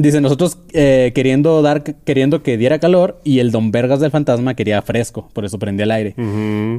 Dice, 0.00 0.20
nosotros 0.20 0.58
eh, 0.72 1.10
queriendo 1.12 1.60
dar, 1.60 1.82
queriendo 1.82 2.42
que 2.44 2.56
diera 2.56 2.78
calor 2.78 3.20
y 3.24 3.40
el 3.40 3.50
don 3.50 3.72
Vergas 3.72 3.98
del 3.98 4.12
fantasma 4.12 4.54
quería 4.54 4.80
fresco, 4.80 5.28
por 5.32 5.44
eso 5.44 5.58
prendía 5.58 5.84
el 5.84 5.90
aire. 5.90 6.14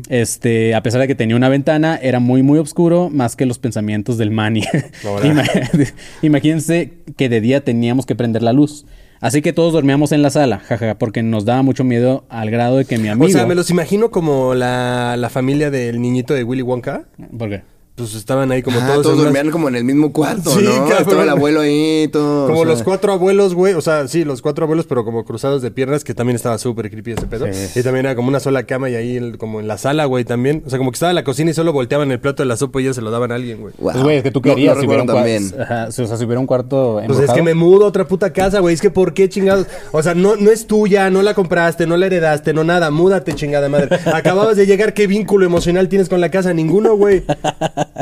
Este, 0.07 0.73
a 0.73 0.81
pesar 0.81 1.01
de 1.01 1.07
que 1.07 1.15
tenía 1.15 1.35
una 1.35 1.49
ventana, 1.49 1.99
era 2.01 2.19
muy, 2.19 2.43
muy 2.43 2.59
oscuro, 2.59 3.09
más 3.11 3.35
que 3.35 3.45
los 3.45 3.59
pensamientos 3.59 4.17
del. 4.17 4.31
Ima- 5.27 5.43
Imagínense 6.21 6.93
que 7.17 7.29
de 7.29 7.41
día 7.41 7.63
teníamos 7.63 8.05
que 8.05 8.15
prender 8.15 8.41
la 8.41 8.53
luz. 8.53 8.85
Así 9.21 9.41
que 9.41 9.51
todos 9.51 9.73
dormíamos 9.73 10.13
en 10.13 10.21
la 10.21 10.29
sala, 10.29 10.59
jaja, 10.59 10.97
porque 10.97 11.21
nos 11.21 11.43
daba 11.43 11.61
mucho 11.61 11.83
miedo 11.83 12.23
al 12.29 12.49
grado 12.51 12.77
de 12.77 12.85
que 12.85 12.97
mi 12.97 13.09
amigo... 13.09 13.25
O 13.25 13.29
sea, 13.29 13.45
me 13.45 13.53
los 13.55 13.69
imagino 13.69 14.11
como 14.11 14.55
la, 14.55 15.17
la 15.17 15.29
familia 15.29 15.69
del 15.69 16.01
niñito 16.01 16.33
de 16.33 16.45
Willy 16.45 16.61
Wonka. 16.61 17.03
¿Por 17.37 17.49
qué? 17.49 17.63
Pues 17.99 18.15
estaban 18.15 18.51
ahí 18.51 18.61
como 18.63 18.79
Ah, 18.79 18.87
todos. 18.87 19.01
todos 19.03 19.15
unas- 19.15 19.25
dormían 19.25 19.51
como 19.51 19.67
en 19.67 19.75
el 19.75 19.83
mismo 19.83 20.11
cuarto, 20.13 20.49
Sí, 20.51 20.61
¿no? 20.63 20.71
cabrón. 20.87 20.97
Estaba 20.99 21.23
el 21.23 21.29
abuelo 21.29 21.61
ahí, 21.61 22.07
todo. 22.11 22.47
Como 22.47 22.59
o 22.59 22.63
sea, 22.63 22.73
los 22.73 22.83
cuatro 22.83 23.11
abuelos, 23.11 23.53
güey. 23.53 23.73
O 23.73 23.81
sea, 23.81 24.07
sí, 24.07 24.23
los 24.23 24.41
cuatro 24.41 24.63
abuelos, 24.65 24.85
pero 24.87 25.03
como 25.05 25.25
cruzados 25.25 25.61
de 25.61 25.69
piernas, 25.71 26.03
que 26.03 26.13
también 26.13 26.35
estaba 26.37 26.57
súper 26.57 26.89
creepy 26.89 27.11
ese 27.11 27.27
pedo. 27.27 27.45
Y 27.75 27.83
también 27.83 28.05
era 28.05 28.15
como 28.15 28.29
una 28.29 28.39
sola 28.39 28.63
cama 28.63 28.89
y 28.89 28.95
ahí 28.95 29.17
el- 29.17 29.37
como 29.37 29.59
en 29.59 29.67
la 29.67 29.77
sala, 29.77 30.05
güey, 30.05 30.23
también. 30.25 30.63
O 30.65 30.69
sea, 30.69 30.77
como 30.79 30.91
que 30.91 30.95
estaba 30.95 31.11
en 31.11 31.15
la 31.15 31.23
cocina 31.23 31.51
y 31.51 31.53
solo 31.53 31.73
volteaban 31.73 32.11
el 32.11 32.19
plato 32.19 32.41
de 32.43 32.47
la 32.47 32.55
sopa 32.57 32.79
y 32.81 32.85
ya 32.85 32.93
se 32.93 33.01
lo 33.01 33.11
daban 33.11 33.31
a 33.31 33.35
alguien, 33.35 33.59
güey. 33.61 33.73
Wow. 33.77 33.91
Pues, 33.91 34.03
güey, 34.03 34.17
es 34.17 34.23
que 34.23 34.31
tú 34.31 34.41
querías 34.41 34.75
no 34.75 34.81
si 34.81 34.87
hubiera 34.87 35.03
un 35.03 35.07
cuarto... 35.09 35.61
Ajá, 35.61 35.85
o 35.89 35.91
sea, 35.91 36.17
si 36.17 36.23
hubiera 36.25 36.39
un 36.39 36.47
cuarto 36.47 37.01
Pues 37.05 37.19
es 37.19 37.31
que 37.31 37.41
me 37.41 37.53
mudo 37.53 37.85
a 37.85 37.87
otra 37.89 38.07
puta 38.07 38.31
casa, 38.31 38.59
güey. 38.59 38.73
Es 38.73 38.81
que 38.81 38.89
¿por 38.89 39.13
qué 39.13 39.27
chingados? 39.29 39.67
O 39.91 40.01
sea, 40.01 40.13
no, 40.15 40.35
no 40.37 40.51
es 40.51 40.67
tuya, 40.67 41.09
no 41.09 41.21
la 41.21 41.33
compraste, 41.33 41.85
no 41.85 41.97
la 41.97 42.05
heredaste, 42.05 42.53
no 42.53 42.63
nada. 42.63 42.91
Múdate, 42.91 43.33
chingada 43.33 43.67
madre. 43.69 43.99
Acababas 44.13 44.55
de 44.57 44.65
llegar, 44.65 44.93
¿qué 44.93 45.07
vínculo 45.07 45.45
emocional 45.45 45.89
tienes 45.89 46.07
con 46.09 46.21
la 46.21 46.29
casa? 46.31 46.53
Ninguno, 46.53 46.95
güey. 46.95 47.23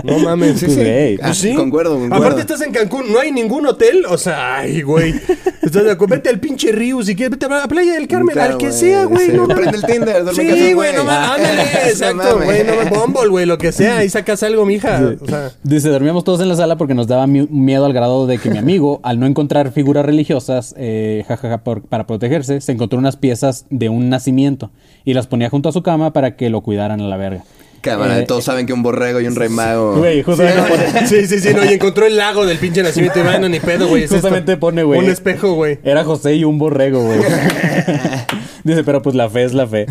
No 0.03 0.19
mames. 0.19 0.63
Pues, 0.63 0.75
güey. 0.75 1.15
Ah, 1.15 1.19
Pues 1.25 1.37
sí. 1.37 1.53
concuerdo, 1.53 1.91
concuerdo. 1.99 2.15
Aparte 2.15 2.41
estás 2.41 2.61
en 2.61 2.71
Cancún, 2.71 3.11
no 3.11 3.19
hay 3.19 3.31
ningún 3.31 3.65
hotel. 3.67 4.05
O 4.09 4.17
sea, 4.17 4.57
ay, 4.59 4.81
güey. 4.81 5.13
Estás 5.61 5.83
de 5.83 5.91
acuerdo? 5.91 6.15
Vete 6.15 6.29
al 6.29 6.39
pinche 6.39 6.71
río 6.71 7.01
si 7.03 7.15
quieres. 7.15 7.31
Vete 7.31 7.45
a 7.47 7.49
la 7.59 7.67
playa 7.67 7.93
del 7.93 8.07
Carmen, 8.07 8.33
Claro, 8.33 8.53
al 8.53 8.57
que 8.57 8.67
güey, 8.67 8.79
sea, 8.79 9.05
güey. 9.05 9.25
sí. 9.27 9.31
No 9.33 9.47
Prende 9.47 9.77
el 9.77 9.83
Tinder, 9.83 10.23
duerme 10.23 10.43
en 10.43 10.49
casa 10.49 10.61
Sí, 10.63 10.73
güey, 10.73 10.93
no 10.95 11.03
mames. 11.03 11.29
Ándale, 11.29 11.61
exacto, 11.89 12.39
güey. 12.43 12.63
No 12.63 12.75
mames. 12.75 12.89
Bumble, 12.99 13.27
güey, 13.29 13.45
lo 13.45 13.57
que 13.57 13.71
sea. 13.71 13.97
Ahí 13.97 14.09
sacas 14.09 14.43
algo, 14.43 14.65
mija. 14.65 15.01
O 15.21 15.25
sea. 15.27 15.51
Dice, 15.63 15.89
dormíamos 15.89 16.23
todos 16.23 16.41
en 16.41 16.49
la 16.49 16.55
sala 16.55 16.77
porque 16.77 16.93
nos 16.93 17.07
daba 17.07 17.27
mi- 17.27 17.47
miedo 17.47 17.85
al 17.85 17.93
grado 17.93 18.27
de 18.27 18.37
que 18.37 18.49
mi 18.49 18.57
amigo, 18.57 18.99
al 19.03 19.19
no 19.19 19.25
encontrar 19.25 19.71
figuras 19.71 20.05
religiosas, 20.05 20.73
eh, 20.77 21.25
jajaja, 21.27 21.59
por- 21.63 21.81
para 21.83 22.07
protegerse, 22.07 22.61
se 22.61 22.71
encontró 22.71 22.97
unas 22.99 23.17
piezas 23.17 23.65
de 23.69 23.89
un 23.89 24.09
nacimiento 24.09 24.71
y 25.05 25.13
las 25.13 25.27
ponía 25.27 25.49
junto 25.49 25.69
a 25.69 25.71
su 25.71 25.83
cama 25.83 26.13
para 26.13 26.35
que 26.35 26.49
lo 26.49 26.61
cuidaran 26.61 27.01
a 27.01 27.03
la 27.07 27.17
verga. 27.17 27.43
Cámara, 27.81 28.19
Eh, 28.19 28.25
todos 28.25 28.43
saben 28.43 28.65
que 28.65 28.73
un 28.73 28.83
borrego 28.83 29.19
y 29.21 29.27
un 29.27 29.35
rey 29.35 29.49
mago. 29.49 29.95
Güey, 29.97 30.23
justamente 30.23 30.61
pone- 30.69 31.07
Sí, 31.07 31.25
sí, 31.27 31.39
sí, 31.39 31.49
no, 31.53 31.63
y 31.65 31.73
encontró 31.73 32.05
el 32.05 32.17
lago 32.17 32.45
del 32.45 32.57
pinche 32.57 32.83
nacimiento 32.83 33.19
y 33.19 33.23
bueno, 33.23 33.47
ni 33.49 33.59
pedo, 33.59 33.87
güey. 33.87 34.03
es 34.03 34.11
Justamente 34.11 34.53
esto. 34.53 34.59
pone, 34.59 34.83
güey. 34.83 34.99
Un 34.99 35.09
espejo, 35.09 35.53
güey. 35.53 35.79
Era 35.83 36.03
José 36.03 36.35
y 36.35 36.43
un 36.43 36.57
borrego, 36.57 37.03
güey. 37.03 37.19
Dice, 38.63 38.83
pero 38.83 39.01
pues 39.01 39.15
la 39.15 39.29
fe 39.29 39.45
es 39.45 39.53
la 39.53 39.65
fe. 39.65 39.85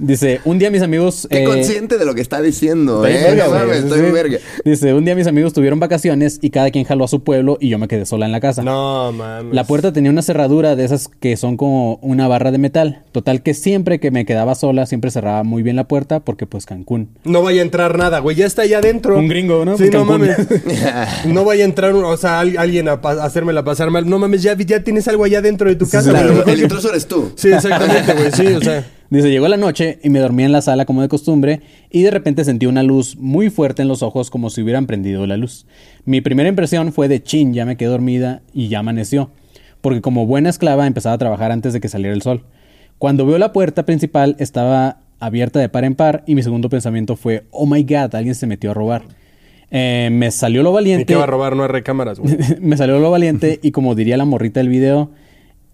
Dice, 0.00 0.40
un 0.44 0.58
día 0.58 0.68
mis 0.70 0.82
amigos... 0.82 1.28
Qué 1.30 1.42
eh, 1.42 1.44
consciente 1.44 1.96
de 1.96 2.04
lo 2.04 2.12
que 2.14 2.20
está 2.20 2.40
diciendo, 2.42 3.04
Estoy 3.06 3.22
¿eh? 3.22 3.34
verga, 3.36 3.44
No 3.58 3.66
güey. 3.66 3.78
estoy 3.78 4.00
Sí. 4.00 4.10
verga. 4.10 4.38
Dice, 4.64 4.94
un 4.94 5.04
día 5.04 5.14
mis 5.14 5.28
amigos 5.28 5.52
tuvieron 5.52 5.78
vacaciones 5.78 6.38
y 6.42 6.50
cada 6.50 6.70
quien 6.72 6.84
jaló 6.84 7.04
a 7.04 7.08
su 7.08 7.22
pueblo 7.22 7.56
y 7.60 7.68
yo 7.68 7.78
me 7.78 7.86
quedé 7.86 8.06
sola 8.06 8.26
en 8.26 8.32
la 8.32 8.40
casa. 8.40 8.62
No, 8.64 9.12
mames. 9.12 9.54
La 9.54 9.62
puerta 9.64 9.92
tenía 9.92 10.10
una 10.10 10.22
cerradura 10.22 10.74
de 10.74 10.84
esas 10.84 11.06
que 11.08 11.36
son 11.36 11.56
como 11.56 11.96
una 12.02 12.26
barra 12.26 12.50
de 12.50 12.58
metal. 12.58 13.04
Total 13.12 13.42
que 13.42 13.54
siempre 13.54 14.00
que 14.00 14.10
me 14.10 14.24
quedaba 14.24 14.56
sola, 14.56 14.86
siempre 14.86 15.12
cerraba 15.12 15.44
muy 15.44 15.62
bien 15.62 15.76
la 15.76 15.84
puerta 15.84 16.18
porque 16.20 16.46
pues 16.46 16.66
Cancún. 16.66 17.09
No 17.24 17.42
vaya 17.42 17.60
a 17.60 17.64
entrar 17.64 17.98
nada, 17.98 18.18
güey. 18.20 18.34
Ya 18.36 18.46
está 18.46 18.62
allá 18.62 18.78
adentro. 18.78 19.18
Un 19.18 19.28
gringo, 19.28 19.64
¿no? 19.64 19.76
Sí, 19.76 19.84
Pues 19.84 19.92
no 19.92 20.04
mames. 20.06 20.36
no 21.26 21.44
vaya 21.44 21.64
a 21.64 21.66
entrar, 21.66 21.92
o 21.92 22.16
sea, 22.16 22.40
al- 22.40 22.56
alguien 22.56 22.88
a, 22.88 23.00
pa- 23.00 23.12
a 23.22 23.24
hacérmela 23.24 23.62
pasar 23.64 23.90
mal. 23.90 24.08
No 24.08 24.18
mames, 24.18 24.42
ya, 24.42 24.56
ya 24.56 24.82
tienes 24.82 25.06
algo 25.08 25.24
allá 25.24 25.42
dentro 25.42 25.68
de 25.68 25.76
tu 25.76 25.88
casa. 25.88 26.10
Claro, 26.10 26.44
el 26.46 26.60
intruso 26.62 26.88
eres 26.90 27.06
tú. 27.06 27.32
Sí, 27.36 27.48
exactamente, 27.52 28.14
güey. 28.14 28.32
Sí, 28.32 28.46
o 28.46 28.60
sea. 28.60 28.86
Dice, 29.10 29.28
llegó 29.28 29.48
la 29.48 29.56
noche 29.56 29.98
y 30.04 30.08
me 30.08 30.20
dormí 30.20 30.44
en 30.44 30.52
la 30.52 30.62
sala 30.62 30.84
como 30.86 31.02
de 31.02 31.08
costumbre 31.08 31.62
y 31.90 32.02
de 32.04 32.12
repente 32.12 32.44
sentí 32.44 32.66
una 32.66 32.84
luz 32.84 33.16
muy 33.16 33.50
fuerte 33.50 33.82
en 33.82 33.88
los 33.88 34.02
ojos 34.04 34.30
como 34.30 34.50
si 34.50 34.62
hubieran 34.62 34.86
prendido 34.86 35.26
la 35.26 35.36
luz. 35.36 35.66
Mi 36.04 36.20
primera 36.20 36.48
impresión 36.48 36.92
fue 36.92 37.08
de 37.08 37.20
chin, 37.20 37.52
ya 37.52 37.66
me 37.66 37.76
quedé 37.76 37.88
dormida 37.88 38.42
y 38.54 38.68
ya 38.68 38.78
amaneció. 38.78 39.30
porque 39.80 40.00
como 40.00 40.26
buena 40.26 40.48
esclava 40.48 40.86
empezaba 40.86 41.16
a 41.16 41.18
trabajar 41.18 41.50
antes 41.50 41.72
de 41.72 41.80
que 41.80 41.88
saliera 41.88 42.14
el 42.14 42.22
sol. 42.22 42.44
Cuando 42.98 43.26
veo 43.26 43.36
la 43.38 43.52
puerta 43.52 43.84
principal 43.84 44.36
estaba 44.38 44.98
abierta 45.20 45.60
de 45.60 45.68
par 45.68 45.84
en 45.84 45.94
par 45.94 46.24
y 46.26 46.34
mi 46.34 46.42
segundo 46.42 46.68
pensamiento 46.68 47.14
fue, 47.16 47.44
oh 47.50 47.66
my 47.66 47.82
god, 47.84 48.14
alguien 48.14 48.34
se 48.34 48.46
metió 48.46 48.72
a 48.72 48.74
robar. 48.74 49.02
Eh, 49.70 50.08
me 50.10 50.30
salió 50.32 50.62
lo 50.64 50.70
¿Y 50.70 50.74
valiente. 50.74 51.04
qué 51.06 51.14
va 51.14 51.24
a 51.24 51.26
robar? 51.26 51.54
No 51.54 51.62
hay 51.62 51.68
recámaras, 51.68 52.18
güey. 52.18 52.36
me 52.60 52.76
salió 52.76 52.98
lo 52.98 53.10
valiente 53.10 53.60
y 53.62 53.70
como 53.70 53.94
diría 53.94 54.16
la 54.16 54.24
morrita 54.24 54.58
del 54.60 54.68
video, 54.68 55.10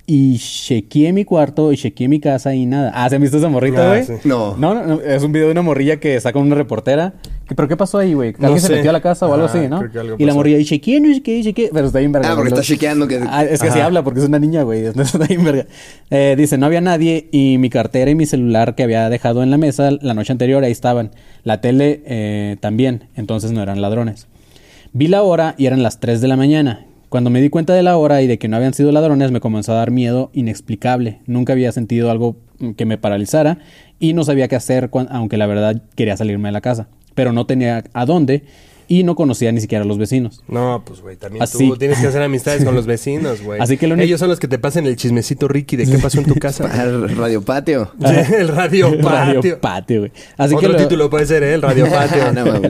y 0.08 0.38
chequeé 0.38 1.12
mi 1.12 1.24
cuarto 1.24 1.72
y 1.72 1.76
chequeé 1.76 2.06
mi 2.08 2.20
casa 2.20 2.54
y 2.54 2.64
nada. 2.64 2.92
Ah, 2.94 3.08
¿se 3.08 3.16
han 3.16 3.22
visto 3.22 3.38
esa 3.38 3.48
morrita, 3.48 3.84
Ah, 3.84 3.88
güey? 3.88 4.04
sí. 4.04 4.12
No. 4.28 4.56
No, 4.56 4.72
no, 4.74 4.84
no, 4.86 5.00
es 5.00 5.22
un 5.24 5.32
video 5.32 5.46
de 5.46 5.52
una 5.52 5.62
morrilla 5.62 5.98
que 5.98 6.14
está 6.14 6.32
con 6.32 6.42
una 6.42 6.54
reportera. 6.54 7.14
¿Qué- 7.48 7.54
¿Pero 7.56 7.66
qué 7.68 7.76
pasó 7.76 7.98
ahí, 7.98 8.14
güey? 8.14 8.32
¿Alguien 8.40 8.60
se 8.60 8.68
sé. 8.68 8.74
metió 8.76 8.90
a 8.90 8.92
la 8.92 9.00
casa 9.00 9.26
o 9.26 9.34
algo 9.34 9.46
Ah, 9.46 9.50
así, 9.50 9.68
no? 9.68 9.78
creo 9.80 9.90
que 9.92 9.98
algo 9.98 10.16
Y 10.18 10.24
la 10.24 10.34
morrilla, 10.34 10.58
y 10.58 10.64
chequeé, 10.64 11.00
no 11.00 11.12
chequeé, 11.12 11.42
chequeé. 11.42 11.70
Pero 11.72 11.86
está 11.88 11.98
bien 11.98 12.12
verga. 12.12 12.30
Ah, 12.32 12.34
porque 12.36 12.48
está 12.50 12.62
chequeando 12.62 13.08
que... 13.08 13.20
Ah, 13.28 13.44
es 13.44 13.60
que 13.60 13.68
así 13.68 13.80
habla 13.80 14.04
porque 14.04 14.20
es 14.20 14.26
una 14.26 14.38
niña, 14.38 14.62
güey. 14.62 14.84
Está 14.86 15.26
bien 15.26 15.44
verga. 15.44 15.66
Eh, 16.10 16.34
dice, 16.38 16.56
no 16.56 16.66
había 16.66 16.80
nadie 16.80 17.28
y 17.32 17.58
mi 17.58 17.68
cartera 17.70 18.10
y 18.10 18.14
mi 18.14 18.26
celular 18.26 18.74
que 18.76 18.84
había 18.84 19.08
dejado 19.10 19.42
en 19.42 19.50
la 19.50 19.58
mesa 19.58 19.90
la 20.00 20.14
noche 20.14 20.30
anterior 20.32 20.62
ahí 20.62 20.72
estaban. 20.72 21.10
La 21.42 21.60
tele 21.60 22.02
eh, 22.06 22.56
también, 22.60 23.08
entonces 23.16 23.50
no 23.52 23.60
eran 23.62 23.80
ladrones. 23.80 24.28
Vi 24.92 25.08
la 25.08 25.22
hora 25.22 25.54
y 25.58 25.66
eran 25.66 25.82
las 25.82 25.98
3 26.00 26.20
de 26.20 26.28
la 26.28 26.36
mañana. 26.36 26.86
Cuando 27.16 27.30
me 27.30 27.40
di 27.40 27.48
cuenta 27.48 27.72
de 27.72 27.82
la 27.82 27.96
hora 27.96 28.20
y 28.20 28.26
de 28.26 28.38
que 28.38 28.46
no 28.46 28.58
habían 28.58 28.74
sido 28.74 28.92
ladrones, 28.92 29.30
me 29.30 29.40
comenzó 29.40 29.72
a 29.72 29.76
dar 29.76 29.90
miedo 29.90 30.28
inexplicable. 30.34 31.20
Nunca 31.24 31.54
había 31.54 31.72
sentido 31.72 32.10
algo 32.10 32.36
mm, 32.58 32.72
que 32.72 32.84
me 32.84 32.98
paralizara 32.98 33.56
y 33.98 34.12
no 34.12 34.22
sabía 34.22 34.48
qué 34.48 34.56
hacer, 34.56 34.90
aunque 35.08 35.38
la 35.38 35.46
verdad 35.46 35.80
quería 35.94 36.14
salirme 36.18 36.48
de 36.48 36.52
la 36.52 36.60
casa. 36.60 36.88
Pero 37.14 37.32
no 37.32 37.46
tenía 37.46 37.84
a 37.94 38.04
dónde 38.04 38.42
y 38.88 39.02
no 39.04 39.14
conocía 39.16 39.50
ni 39.52 39.60
siquiera 39.60 39.84
a 39.84 39.86
los 39.86 39.98
vecinos. 39.98 40.42
No, 40.48 40.82
pues, 40.86 41.00
güey, 41.00 41.16
también 41.16 41.42
Así. 41.42 41.68
tú 41.68 41.76
tienes 41.76 41.98
que 41.98 42.06
hacer 42.06 42.22
amistades 42.22 42.64
con 42.64 42.74
los 42.74 42.86
vecinos, 42.86 43.42
güey. 43.42 43.60
Así 43.60 43.76
que 43.76 43.86
lo 43.86 43.94
único- 43.94 44.04
Ellos 44.06 44.20
son 44.20 44.28
los 44.28 44.38
que 44.38 44.48
te 44.48 44.58
pasan 44.58 44.86
el 44.86 44.96
chismecito, 44.96 45.48
Ricky, 45.48 45.76
de 45.76 45.86
qué 45.86 45.98
pasó 45.98 46.18
en 46.20 46.26
tu 46.26 46.34
casa. 46.40 46.66
Al 46.80 47.14
Radio 47.16 47.42
Patio. 47.42 47.90
El 48.00 48.48
radio 48.48 48.90
patio. 49.00 49.40
Radio 49.40 49.60
patio, 49.60 49.98
güey. 50.00 50.12
Así 50.36 50.54
Otro 50.54 50.68
que 50.68 50.72
lo- 50.74 50.78
título 50.78 51.10
puede 51.10 51.26
ser, 51.26 51.42
¿eh? 51.42 51.54
El 51.54 51.62
radio 51.62 51.88
patio. 51.90 52.32
No. 52.32 52.60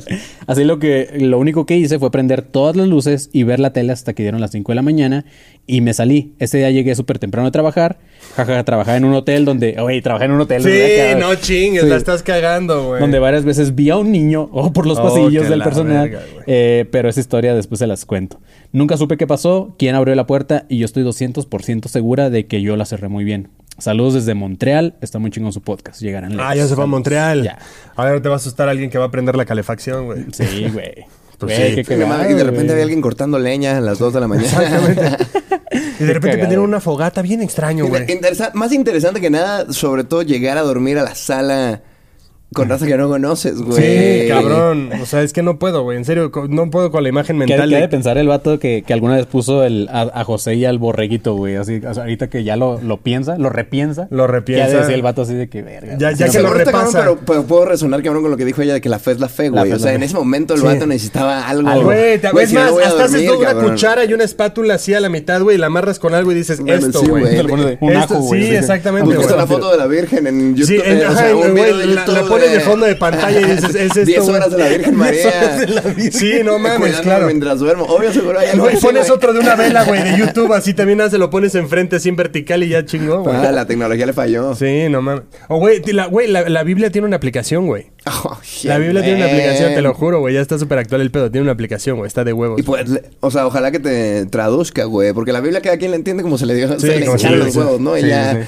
Así 0.47 0.65
lo 0.65 0.79
que 0.79 1.11
lo 1.21 1.39
único 1.39 1.67
que 1.67 1.77
hice 1.77 1.99
fue 1.99 2.11
prender 2.11 2.43
todas 2.43 2.77
las 2.77 2.87
luces 2.89 3.31
y 3.33 3.43
ver 3.43 3.61
la 3.61 3.73
tele 3.73 3.93
hasta 3.93 4.13
que 4.15 4.23
dieron 4.23 4.41
las 4.41 4.51
5 4.53 4.73
de 4.73 4.77
la 4.77 4.83
mañana 4.83 5.25
y 5.67 5.81
me 5.81 5.93
salí. 5.95 6.35
Ese 6.39 6.59
día 6.59 6.71
llegué 6.71 6.95
súper 6.95 7.19
temprano 7.19 7.49
a 7.49 7.51
trabajar. 7.51 7.99
Jaja, 8.37 8.65
trabajaba 8.65 8.97
en 8.97 9.05
un 9.05 9.15
hotel 9.15 9.45
donde, 9.45 9.77
oye, 9.81 10.03
trabajé 10.03 10.27
en 10.27 10.33
un 10.33 10.41
hotel. 10.43 10.63
Sí, 10.63 11.19
no 11.19 11.35
chingues, 11.37 11.83
Sí. 11.85 11.89
la 11.89 11.97
estás 11.97 12.23
cagando, 12.23 12.85
güey. 12.89 13.01
Donde 13.01 13.19
varias 13.19 13.45
veces 13.45 13.75
vi 13.75 13.91
a 13.91 13.97
un 13.97 14.13
niño 14.13 14.49
o 14.53 14.73
por 14.73 14.87
los 14.87 14.99
Oh, 14.99 15.03
pasillos 15.05 15.49
del 15.49 15.63
personal. 15.63 16.11
verga. 16.11 16.25
Eh, 16.47 16.85
pero 16.93 17.09
esa 17.09 17.19
historia 17.21 17.55
después 17.55 17.79
se 17.79 17.87
las 17.87 18.05
cuento. 18.05 18.39
Nunca 18.73 18.97
supe 18.97 19.17
qué 19.17 19.27
pasó, 19.27 19.75
quién 19.79 19.95
abrió 19.95 20.15
la 20.15 20.27
puerta 20.27 20.67
y 20.69 20.79
yo 20.79 20.85
estoy 20.85 21.03
200% 21.03 21.89
segura 21.89 22.29
de 22.31 22.47
que 22.47 22.61
yo 22.61 22.77
la 22.77 22.85
cerré 22.85 23.09
muy 23.09 23.25
bien. 23.25 23.49
Saludos 23.79 24.15
desde 24.15 24.35
Montreal. 24.35 24.95
Está 25.03 25.19
muy 25.19 25.31
chingón 25.31 25.53
su 25.53 25.61
podcast. 25.63 26.01
Llegarán 26.01 26.39
Ah, 26.41 26.55
ya 26.55 26.67
se 26.67 26.75
fue 26.75 26.85
a 26.85 26.87
Montreal. 26.87 27.43
Ya. 27.43 27.59
Ahora 27.95 28.21
te 28.23 28.29
va 28.29 28.35
a 28.35 28.39
asustar 28.39 28.69
alguien 28.69 28.89
que 28.91 28.97
va 28.99 29.07
a 29.07 29.11
prender 29.11 29.37
la 29.37 29.45
calefacción, 29.45 30.07
güey. 30.07 30.25
Sí, 30.33 30.69
güey. 30.73 31.05
Pues 31.39 31.55
Güey, 31.57 31.69
sí. 31.71 31.75
qué 31.77 31.85
Sí, 31.85 32.01
cagado, 32.01 32.31
y 32.31 32.35
de 32.35 32.45
repente 32.45 32.63
güey. 32.65 32.71
había 32.73 32.83
alguien 32.85 33.01
cortando 33.03 33.39
leña 33.39 33.77
a 33.77 33.81
las 33.81 33.99
2 33.99 34.15
de 34.15 34.21
la 34.21 34.29
mañana. 34.29 35.19
Y 35.99 36.05
de 36.05 36.07
repente 36.13 36.21
cagado. 36.21 36.39
prendieron 36.39 36.65
una 36.65 36.81
fogata 36.81 37.21
bien 37.23 37.43
extraño, 37.43 37.87
güey. 37.87 38.07
Interesa- 38.11 38.51
más 38.55 38.73
interesante 38.73 39.21
que 39.21 39.29
nada, 39.31 39.73
sobre 39.73 40.05
todo 40.05 40.23
llegar 40.23 40.57
a 40.59 40.63
dormir 40.63 40.99
a 40.99 41.03
la 41.03 41.15
sala 41.15 41.83
con 42.53 42.69
raza 42.71 42.87
que 42.87 42.97
no 42.97 43.09
conoces, 43.09 43.61
güey. 43.61 44.23
Sí, 44.23 44.29
cabrón. 44.29 44.91
O 45.03 45.05
sea, 45.05 45.23
es 45.23 45.33
que 45.35 45.43
no 45.43 45.59
puedo, 45.59 45.83
güey. 45.83 45.99
En 45.99 46.05
serio, 46.05 46.31
no 46.49 46.71
puedo 46.71 46.91
con 46.91 47.03
la 47.03 47.09
imagen 47.11 47.37
¿Qué, 47.37 47.47
mental. 47.47 47.69
qué 47.69 47.75
de- 47.75 47.81
de 47.83 47.89
pensar 47.89 48.17
el 48.19 48.29
vato 48.29 48.59
que, 48.59 48.83
que 48.87 48.93
alguna 48.95 49.17
vez 49.17 49.27
puso 49.27 49.63
el, 49.65 49.89
a, 49.93 50.03
a 50.15 50.25
José 50.25 50.55
y 50.55 50.65
al 50.65 50.79
borreguito, 50.79 51.35
güey? 51.35 51.57
Así, 51.57 51.83
o 51.87 51.93
sea, 51.93 52.05
ahorita 52.05 52.31
que 52.31 52.45
ya 52.45 52.57
lo, 52.57 52.81
lo 52.81 52.99
piensa, 53.03 53.37
lo 53.37 53.51
repiensa. 53.51 54.07
Lo 54.11 54.27
repiensa. 54.27 54.69
Ya 54.73 54.79
decía 54.81 54.95
el 54.95 55.03
vato 55.03 55.23
así 55.23 55.35
de 55.35 55.49
que 55.49 55.63
verga. 55.63 55.97
Ya- 55.99 56.13
ya 56.13 56.27
no 56.27 56.33
que 56.33 56.39
lo 56.41 56.49
está 56.57 56.71
cabrón, 56.71 56.87
repasa. 56.93 56.99
pero, 57.01 57.19
pero 57.27 57.43
puedo 57.45 57.65
resonar 57.67 58.03
cabrón 58.03 58.23
con 58.23 58.31
lo 58.31 58.37
que 58.39 58.45
dijo 58.47 58.63
ella 58.63 58.75
de 58.75 58.81
que 58.81 58.89
la 58.89 59.01
fe 59.01 59.11
es 59.13 59.21
la 59.21 59.29
fe, 59.29 59.51
La 59.51 59.61
güey. 59.63 59.71
fe 59.73 59.77
O 59.77 59.79
sea, 59.81 59.93
en 59.95 60.03
ese 60.05 60.15
momento 60.15 60.55
el 60.55 60.61
Sí. 60.61 60.67
vato 60.67 60.87
necesitaba 60.87 61.47
algo. 61.49 61.69
Algo. 61.69 61.85
Güey, 61.87 62.19
te- 62.21 62.31
Güey, 62.31 62.45
es 62.45 62.51
si 62.51 62.57
no 62.57 62.63
más, 62.63 62.73
a 62.73 62.89
hasta 62.89 63.05
haces 63.05 63.13
dormir, 63.27 63.31
una 63.41 63.49
cabrón. 63.49 63.71
cuchara 63.73 64.05
y 64.05 64.15
una 64.15 64.25
espátula 64.25 64.75
así 64.75 64.95
a 64.95 65.01
la 65.01 65.09
mitad, 65.11 65.43
güey, 65.43 65.57
y 65.57 65.59
la 65.59 65.67
amarras 65.67 65.99
con 65.99 66.15
algo 66.15 66.33
y 66.33 66.37
dices 66.37 66.61
Bueno, 66.61 66.87
esto, 66.87 67.01
sí, 67.01 67.07
güey. 67.09 67.25
un 67.81 67.97
ajo, 67.97 68.21
güey. 68.21 68.47
Sí, 68.49 68.55
exactamente, 68.55 69.15
güey. 69.15 69.29
la 69.37 69.47
foto 69.47 69.73
de 69.73 69.77
la 69.79 69.87
Virgen 69.87 70.27
en 70.27 70.55
YouTube. 70.57 70.67
Sí, 70.67 70.81
en- 70.85 71.01
güey, 72.39 72.49
de 72.51 72.57
la- 72.57 72.61
la 72.61 72.65
pones 72.65 72.65
de 72.65 72.71
fondo 72.71 72.87
de 72.87 72.97
pantalla 72.97 73.41
y 73.41 73.45
dices, 73.53 73.75
es 73.75 73.87
esto, 73.97 74.05
10 74.05 74.21
güey. 74.25 74.35
horas 74.37 74.51
de 74.51 74.59
la 74.59 74.69
Virgen 74.69 74.97
María. 74.97 75.67
Sí, 76.11 76.33
no 76.45 76.59
mames, 76.59 76.97
claro. 77.01 77.27
mientras 77.27 77.59
duermo. 77.59 77.85
Obvio, 77.85 78.13
seguro 78.13 78.39
hay 78.39 78.49
algo 78.49 78.65
No, 78.67 78.71
y 78.71 78.77
pones 78.77 79.03
güey. 79.07 79.17
otro 79.17 79.33
de 79.33 79.41
una 79.41 79.55
vela, 79.57 79.85
güey, 79.85 80.03
de 80.03 80.19
YouTube, 80.19 80.53
así 80.53 80.75
también 80.75 81.01
hace, 81.01 81.19
lo 81.19 81.31
pones 81.31 81.55
enfrente 81.55 81.97
así 81.97 82.09
en 82.09 82.17
vertical 82.17 82.63
y 82.63 82.69
ya 82.69 82.85
chingó, 82.85 83.23
güey. 83.23 83.37
Ah, 83.37 83.53
la 83.53 83.67
tecnología 83.67 84.07
le 84.07 84.13
falló. 84.13 84.55
Sí, 84.55 84.89
no 84.91 85.03
mames. 85.03 85.25
O, 85.49 85.59
güey, 85.59 85.81
ti- 85.81 85.93
la, 85.93 86.07
güey, 86.07 86.29
la, 86.29 86.49
la 86.49 86.63
Biblia 86.63 86.91
tiene 86.91 87.07
una 87.07 87.17
aplicación, 87.17 87.67
güey. 87.67 87.87
Oh, 88.07 88.39
La 88.65 88.79
Biblia 88.79 89.03
tiene 89.03 89.17
una 89.19 89.27
man. 89.27 89.35
aplicación, 89.35 89.75
te 89.75 89.83
lo 89.83 89.93
juro, 89.95 90.21
güey. 90.21 90.35
Ya 90.35 90.41
está 90.41 90.59
súper 90.59 90.79
actual 90.79 91.01
el 91.01 91.11
pedo. 91.11 91.31
Tiene 91.31 91.43
una 91.43 91.53
aplicación, 91.53 91.97
güey. 91.97 92.07
Está 92.07 92.23
de 92.23 92.33
huevos. 92.33 92.59
Y 92.61 92.63
pues, 92.63 92.89
le- 92.89 93.03
o 93.21 93.31
sea, 93.33 93.47
ojalá 93.47 93.73
que 93.73 93.81
te 93.81 94.27
traduzca, 94.27 94.85
güey. 94.85 95.13
Porque 95.13 95.33
la 95.33 95.41
Biblia 95.41 95.61
cada 95.61 95.77
quien 95.77 95.91
la 95.91 95.97
entiende 95.97 96.23
como 96.23 96.39
se 96.39 96.47
le 96.47 96.55
dio. 96.55 96.69
Sí, 96.79 96.87
se 96.87 97.01
le 97.01 97.07
como 97.07 97.19
se 97.19 97.31
le 97.31 97.37
los 97.39 97.57
huevos, 97.57 97.81
¿no? 97.81 97.97
Y 97.99 98.03
Sí, 98.03 98.09
ya. 98.09 98.33
sí. 98.35 98.39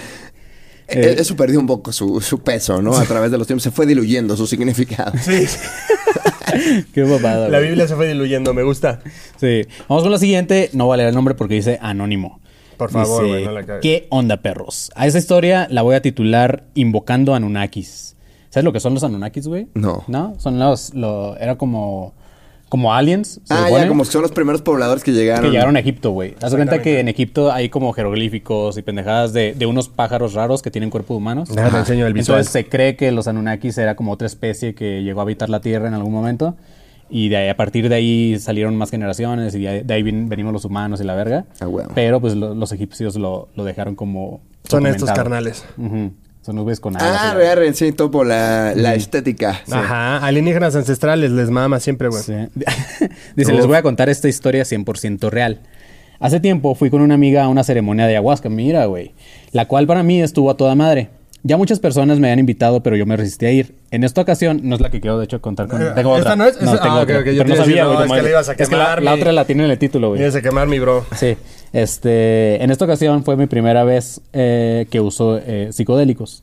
Eh, 0.88 1.16
Eso 1.18 1.36
perdió 1.36 1.60
un 1.60 1.66
poco 1.66 1.92
su, 1.92 2.20
su 2.20 2.40
peso, 2.40 2.80
¿no? 2.82 2.96
A 2.96 3.04
través 3.04 3.30
de 3.30 3.38
los 3.38 3.46
tiempos. 3.46 3.62
Se 3.62 3.70
fue 3.70 3.86
diluyendo 3.86 4.36
su 4.36 4.46
significado. 4.46 5.12
Sí, 5.20 5.46
Qué 6.94 7.02
babada, 7.02 7.48
la. 7.48 7.58
Biblia 7.58 7.86
se 7.86 7.94
fue 7.94 8.08
diluyendo. 8.08 8.54
Me 8.54 8.62
gusta. 8.62 9.00
Sí. 9.36 9.62
Vamos 9.88 10.02
con 10.02 10.12
la 10.12 10.18
siguiente. 10.18 10.70
No 10.72 10.88
vale 10.88 11.06
el 11.06 11.14
nombre 11.14 11.34
porque 11.34 11.54
dice 11.54 11.78
anónimo. 11.82 12.40
Por 12.78 12.90
favor, 12.90 13.24
Dice, 13.24 13.32
güey, 13.34 13.44
no 13.44 13.52
la 13.52 13.66
cagues. 13.66 13.82
¿Qué 13.82 14.06
onda, 14.10 14.38
perros? 14.38 14.90
A 14.94 15.06
esa 15.06 15.18
historia 15.18 15.66
la 15.70 15.82
voy 15.82 15.96
a 15.96 16.02
titular 16.02 16.64
Invocando 16.74 17.34
Anunnakis. 17.34 18.16
¿Sabes 18.50 18.64
lo 18.64 18.72
que 18.72 18.80
son 18.80 18.94
los 18.94 19.02
Anunnakis, 19.04 19.48
güey? 19.48 19.66
No. 19.74 20.04
¿No? 20.06 20.34
Son 20.38 20.58
los... 20.58 20.94
Lo, 20.94 21.36
era 21.36 21.58
como... 21.58 22.14
Como 22.68 22.92
aliens. 22.92 23.40
Ah, 23.48 23.64
supone, 23.64 23.82
ya, 23.84 23.88
como 23.88 24.02
que 24.04 24.10
son 24.10 24.22
los 24.22 24.32
primeros 24.32 24.60
pobladores 24.62 25.02
que 25.02 25.12
llegaron. 25.12 25.44
Que 25.44 25.50
llegaron 25.50 25.76
a 25.76 25.80
Egipto, 25.80 26.10
güey. 26.10 26.34
Haz 26.42 26.54
cuenta 26.54 26.82
que 26.82 27.00
en 27.00 27.08
Egipto 27.08 27.50
hay 27.50 27.68
como 27.70 27.92
jeroglíficos 27.92 28.76
y 28.76 28.82
pendejadas 28.82 29.32
de, 29.32 29.54
de 29.54 29.66
unos 29.66 29.88
pájaros 29.88 30.34
raros 30.34 30.60
que 30.60 30.70
tienen 30.70 30.90
cuerpo 30.90 31.14
de 31.14 31.18
humanos. 31.18 31.48
Déjate 31.54 31.78
enseño 31.78 32.06
el 32.06 32.12
visual. 32.12 32.40
Entonces 32.40 32.52
se 32.52 32.68
cree 32.68 32.94
que 32.96 33.10
los 33.10 33.26
Anunnakis 33.26 33.78
era 33.78 33.96
como 33.96 34.12
otra 34.12 34.26
especie 34.26 34.74
que 34.74 35.02
llegó 35.02 35.20
a 35.20 35.22
habitar 35.22 35.48
la 35.48 35.60
Tierra 35.60 35.88
en 35.88 35.94
algún 35.94 36.12
momento. 36.12 36.56
Y 37.10 37.30
de 37.30 37.38
ahí, 37.38 37.48
a 37.48 37.56
partir 37.56 37.88
de 37.88 37.94
ahí 37.94 38.38
salieron 38.38 38.76
más 38.76 38.90
generaciones 38.90 39.54
y 39.54 39.60
de 39.60 39.94
ahí, 39.94 40.02
vin- 40.02 40.28
venimos 40.28 40.52
los 40.52 40.66
humanos 40.66 41.00
y 41.00 41.04
la 41.04 41.14
verga. 41.14 41.46
Ah, 41.60 41.66
huevo. 41.66 41.90
Pero 41.94 42.20
pues 42.20 42.34
lo- 42.36 42.54
los 42.54 42.70
egipcios 42.72 43.16
lo, 43.16 43.48
lo 43.54 43.64
dejaron 43.64 43.94
como... 43.94 44.42
Son 44.68 44.86
estos 44.86 45.10
carnales. 45.12 45.64
Ujú. 45.78 46.12
Son 46.48 46.56
güeyes 46.62 46.80
con 46.80 46.96
alas. 46.96 47.34
Ah, 47.36 47.72
sí, 47.74 47.92
topo 47.92 48.24
la, 48.24 48.72
la 48.74 48.94
estética. 48.94 49.60
Ajá. 49.70 50.16
Alienígenas 50.24 50.74
ancestrales 50.74 51.30
les 51.30 51.50
mama 51.50 51.78
siempre, 51.78 52.08
güey. 52.08 52.22
Sí. 52.22 52.32
Dice, 53.36 53.52
les 53.52 53.66
voy 53.66 53.76
a 53.76 53.82
contar 53.82 54.08
esta 54.08 54.30
historia 54.30 54.62
100% 54.62 55.28
real. 55.28 55.60
Hace 56.20 56.40
tiempo 56.40 56.74
fui 56.74 56.88
con 56.88 57.02
una 57.02 57.16
amiga 57.16 57.44
a 57.44 57.48
una 57.48 57.64
ceremonia 57.64 58.06
de 58.06 58.12
ayahuasca, 58.12 58.48
mira, 58.48 58.86
güey. 58.86 59.12
La 59.52 59.66
cual 59.66 59.86
para 59.86 60.02
mí 60.02 60.22
estuvo 60.22 60.50
a 60.50 60.56
toda 60.56 60.74
madre. 60.74 61.10
Ya 61.48 61.56
muchas 61.56 61.80
personas 61.80 62.18
me 62.20 62.30
han 62.30 62.38
invitado, 62.38 62.82
pero 62.82 62.94
yo 62.94 63.06
me 63.06 63.16
resistí 63.16 63.46
a 63.46 63.50
ir. 63.50 63.74
En 63.90 64.04
esta 64.04 64.20
ocasión, 64.20 64.60
no 64.64 64.74
es 64.74 64.82
la 64.82 64.90
que 64.90 65.00
quiero 65.00 65.18
de 65.18 65.24
hecho 65.24 65.40
contar 65.40 65.66
con... 65.66 65.80
Eh, 65.80 65.86
Tengo 65.94 66.16
¿esta 66.16 66.34
otra. 66.34 66.36
no 66.36 66.44
es? 66.44 66.56
Esa- 66.56 66.80
tengo 66.82 66.96
ah, 66.96 67.06
yo 67.06 67.22
Pero 67.24 67.44
no 67.46 67.54
a 67.54 67.56
sabía, 67.56 67.84
no, 67.84 67.94
güey. 67.94 68.04
es 68.06 68.12
que 68.12 68.22
le 68.22 68.28
ibas 68.30 68.48
a 68.48 68.52
es 68.52 68.56
que 68.58 68.64
la, 68.64 68.68
quemar 68.84 69.02
la 69.02 69.14
mi- 69.14 69.20
otra 69.20 69.32
la 69.32 69.44
tiene 69.46 69.64
en 69.64 69.70
el 69.70 69.78
título, 69.78 70.08
güey. 70.08 70.18
Tienes 70.18 70.34
que 70.36 70.42
quemar 70.42 70.68
mi 70.68 70.78
bro. 70.78 71.06
Sí, 71.16 71.36
este, 71.72 72.62
en 72.62 72.70
esta 72.70 72.84
ocasión 72.84 73.24
fue 73.24 73.36
mi 73.36 73.46
primera 73.46 73.82
vez 73.84 74.20
eh, 74.34 74.86
que 74.90 75.00
uso 75.00 75.38
eh, 75.44 75.68
psicodélicos. 75.72 76.42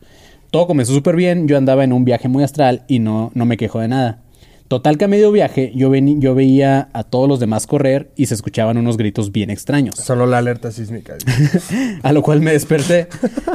Todo 0.51 0.67
comenzó 0.67 0.93
súper 0.93 1.15
bien, 1.15 1.47
yo 1.47 1.57
andaba 1.57 1.83
en 1.83 1.93
un 1.93 2.03
viaje 2.05 2.27
muy 2.27 2.43
astral 2.43 2.81
y 2.87 2.99
no, 2.99 3.31
no 3.35 3.45
me 3.45 3.57
quejo 3.57 3.79
de 3.79 3.87
nada. 3.89 4.19
Total 4.67 4.97
que 4.97 5.05
a 5.05 5.07
medio 5.07 5.31
viaje 5.31 5.71
yo, 5.75 5.91
veni- 5.91 6.17
yo 6.19 6.33
veía 6.33 6.89
a 6.93 7.03
todos 7.03 7.29
los 7.29 7.39
demás 7.39 7.67
correr 7.67 8.09
y 8.15 8.25
se 8.25 8.33
escuchaban 8.33 8.77
unos 8.77 8.97
gritos 8.97 9.31
bien 9.31 9.49
extraños. 9.51 9.95
Solo 9.95 10.25
la 10.25 10.39
alerta 10.39 10.71
sísmica. 10.71 11.15
A 12.03 12.11
lo 12.13 12.21
cual 12.23 12.41
me 12.41 12.51
desperté. 12.51 13.07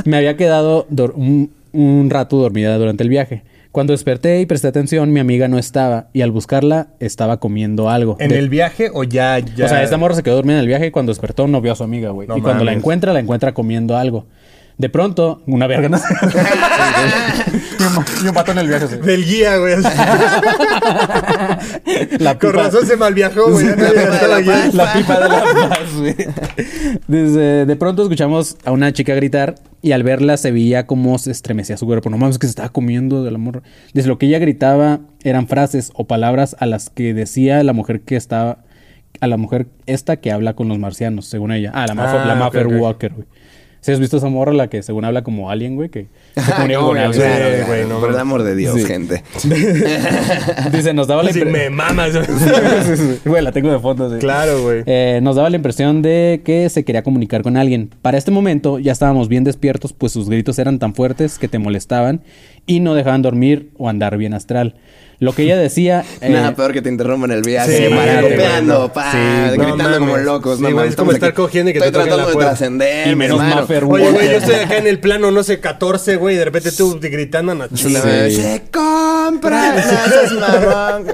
Me 0.04 0.16
había 0.16 0.36
quedado 0.36 0.86
un, 1.16 1.50
un 1.72 2.10
rato 2.10 2.36
dormida 2.36 2.76
durante 2.78 3.02
el 3.02 3.08
viaje. 3.08 3.42
Cuando 3.72 3.92
desperté 3.92 4.40
y 4.40 4.46
presté 4.46 4.66
atención, 4.66 5.12
mi 5.12 5.20
amiga 5.20 5.46
no 5.46 5.56
estaba 5.58 6.08
y 6.12 6.22
al 6.22 6.32
buscarla 6.32 6.88
estaba 6.98 7.38
comiendo 7.38 7.88
algo. 7.88 8.16
¿En 8.18 8.30
De- 8.30 8.38
el 8.38 8.48
viaje 8.48 8.90
o 8.92 9.04
ya, 9.04 9.38
ya? 9.38 9.66
o 9.66 9.68
sea, 9.68 9.82
esta 9.84 9.96
morra 9.96 10.14
se 10.16 10.22
quedó 10.24 10.34
dormida 10.36 10.56
en 10.56 10.60
el 10.62 10.66
viaje 10.66 10.86
y 10.86 10.90
cuando 10.90 11.10
despertó 11.10 11.46
no 11.46 11.60
vio 11.60 11.72
a 11.72 11.76
su 11.76 11.84
amiga, 11.84 12.10
güey. 12.10 12.26
No 12.26 12.36
y 12.36 12.40
cuando 12.40 12.64
la 12.64 12.72
encuentra, 12.72 13.12
la 13.12 13.20
encuentra 13.20 13.52
comiendo 13.54 13.96
algo. 13.96 14.26
De 14.80 14.88
pronto, 14.88 15.42
una 15.46 15.66
verga. 15.66 15.90
¿no? 15.90 15.98
y 18.24 18.28
un 18.28 18.32
pato 18.32 18.52
en 18.52 18.58
el 18.58 18.68
viaje. 18.68 18.96
Del 18.96 19.26
guía, 19.26 19.58
güey. 19.58 19.76
La 22.18 22.38
Con 22.38 22.52
pipa- 22.52 22.62
razón 22.64 22.86
se 22.86 22.96
malviajó, 22.96 23.50
güey. 23.50 23.66
La 24.72 24.92
pipa 24.94 25.20
de 25.20 25.28
la 25.28 25.44
paz, 25.68 25.80
güey. 25.98 26.14
Desde 27.08 27.66
de 27.66 27.76
pronto 27.76 28.04
escuchamos 28.04 28.56
a 28.64 28.72
una 28.72 28.90
chica 28.94 29.14
gritar 29.14 29.56
y 29.82 29.92
al 29.92 30.02
verla 30.02 30.38
se 30.38 30.50
veía 30.50 30.86
cómo 30.86 31.18
se 31.18 31.30
estremecía 31.30 31.76
su 31.76 31.84
cuerpo. 31.84 32.08
No 32.08 32.16
mames, 32.16 32.38
que 32.38 32.46
se 32.46 32.50
estaba 32.52 32.70
comiendo 32.70 33.22
del 33.22 33.34
amor. 33.34 33.62
Desde 33.92 34.08
lo 34.08 34.16
que 34.16 34.24
ella 34.26 34.38
gritaba 34.38 35.00
eran 35.22 35.46
frases 35.46 35.90
o 35.94 36.06
palabras 36.06 36.56
a 36.58 36.64
las 36.66 36.88
que 36.88 37.12
decía 37.12 37.62
la 37.64 37.74
mujer 37.74 38.00
que 38.00 38.16
estaba 38.16 38.60
a 39.20 39.26
la 39.26 39.36
mujer 39.36 39.66
esta 39.84 40.16
que 40.16 40.32
habla 40.32 40.54
con 40.54 40.68
los 40.68 40.78
marcianos, 40.78 41.26
según 41.26 41.52
ella. 41.52 41.70
Ah, 41.74 41.84
la, 41.86 41.94
Maffer- 41.94 42.22
Ah, 42.24 42.34
Maffer 42.36 42.66
ok. 42.68 42.72
Walker, 42.80 43.12
güey. 43.12 43.26
¿Sí 43.82 43.92
has 43.92 43.98
visto 43.98 44.18
esa 44.18 44.28
morra 44.28 44.52
la 44.52 44.68
que 44.68 44.82
según 44.82 45.06
habla 45.06 45.22
como 45.22 45.50
alien, 45.50 45.74
güey? 45.74 45.88
Que 45.88 46.06
se 46.36 46.52
comunica 46.52 46.80
con 46.80 46.92
claro, 46.96 47.12
claro, 47.12 47.66
güey, 47.66 47.86
no 47.86 47.98
Por 47.98 48.10
el 48.10 48.18
amor 48.18 48.42
de 48.42 48.54
Dios, 48.54 48.74
Sí. 48.78 48.84
gente. 48.84 49.22
Dice, 50.72 50.92
nos 50.94 51.06
daba 51.06 51.22
la 51.22 51.32
Si 51.32 51.40
impre- 51.40 51.50
me 51.50 51.70
mamas. 51.70 52.12
Güey, 53.24 53.42
la 53.42 53.52
tengo 53.52 53.70
de 53.72 53.78
fondo. 53.78 54.10
sí. 54.12 54.18
claro, 54.18 54.62
güey. 54.62 54.82
Eh, 54.86 55.20
nos 55.22 55.36
daba 55.36 55.48
la 55.50 55.56
impresión 55.56 56.02
de 56.02 56.42
que 56.44 56.68
se 56.68 56.84
quería 56.84 57.02
comunicar 57.02 57.42
con 57.42 57.56
alguien. 57.56 57.90
Para 58.02 58.18
este 58.18 58.30
momento 58.30 58.78
ya 58.78 58.92
estábamos 58.92 59.28
bien 59.28 59.44
despiertos, 59.44 59.92
pues 59.92 60.12
sus 60.12 60.28
gritos 60.28 60.58
eran 60.58 60.78
tan 60.78 60.94
fuertes 60.94 61.38
que 61.38 61.48
te 61.48 61.58
molestaban 61.58 62.20
y 62.70 62.78
no 62.80 62.94
dejaban 62.94 63.20
dormir 63.22 63.70
o 63.78 63.88
andar 63.88 64.16
bien 64.16 64.32
astral. 64.34 64.76
Lo 65.18 65.34
que 65.34 65.42
ella 65.42 65.58
decía... 65.58 66.02
eh, 66.22 66.30
Nada 66.30 66.54
peor 66.54 66.72
que 66.72 66.80
te 66.80 66.88
interrumpan 66.88 67.30
el 67.32 67.42
viaje. 67.42 67.76
Sí, 67.76 67.82
güey. 67.92 68.88
pa, 68.94 69.12
Sí, 69.12 69.18
no 69.58 69.64
gritando 69.64 69.98
como 69.98 70.12
mames. 70.12 70.24
locos. 70.24 70.56
Sí, 70.56 70.62
no 70.62 70.70
mames, 70.70 70.90
es 70.90 70.96
como 70.96 71.12
estar 71.12 71.28
aquí- 71.30 71.36
cogiendo 71.36 71.70
y 71.70 71.72
que 71.74 71.78
Estoy 71.80 71.92
te 71.92 71.98
tratando 71.98 72.24
la 72.24 72.30
de 72.30 72.36
trascender, 72.36 73.08
Y 73.08 73.16
menos. 73.16 73.38
Maffer 73.38 73.84
Oye, 73.84 74.10
güey, 74.12 74.26
yo 74.30 74.36
estoy 74.38 74.54
acá 74.54 74.78
en 74.78 74.86
el 74.86 74.98
plano, 74.98 75.30
no 75.30 75.42
sé, 75.42 75.60
14, 75.60 76.16
güey, 76.16 76.36
y 76.36 76.38
de 76.38 76.44
repente 76.46 76.72
tú 76.72 76.98
gritando, 77.02 77.54
no, 77.54 77.66
Sí. 77.74 77.90
Se 77.94 78.62
compra. 78.72 79.74
No. 80.40 81.04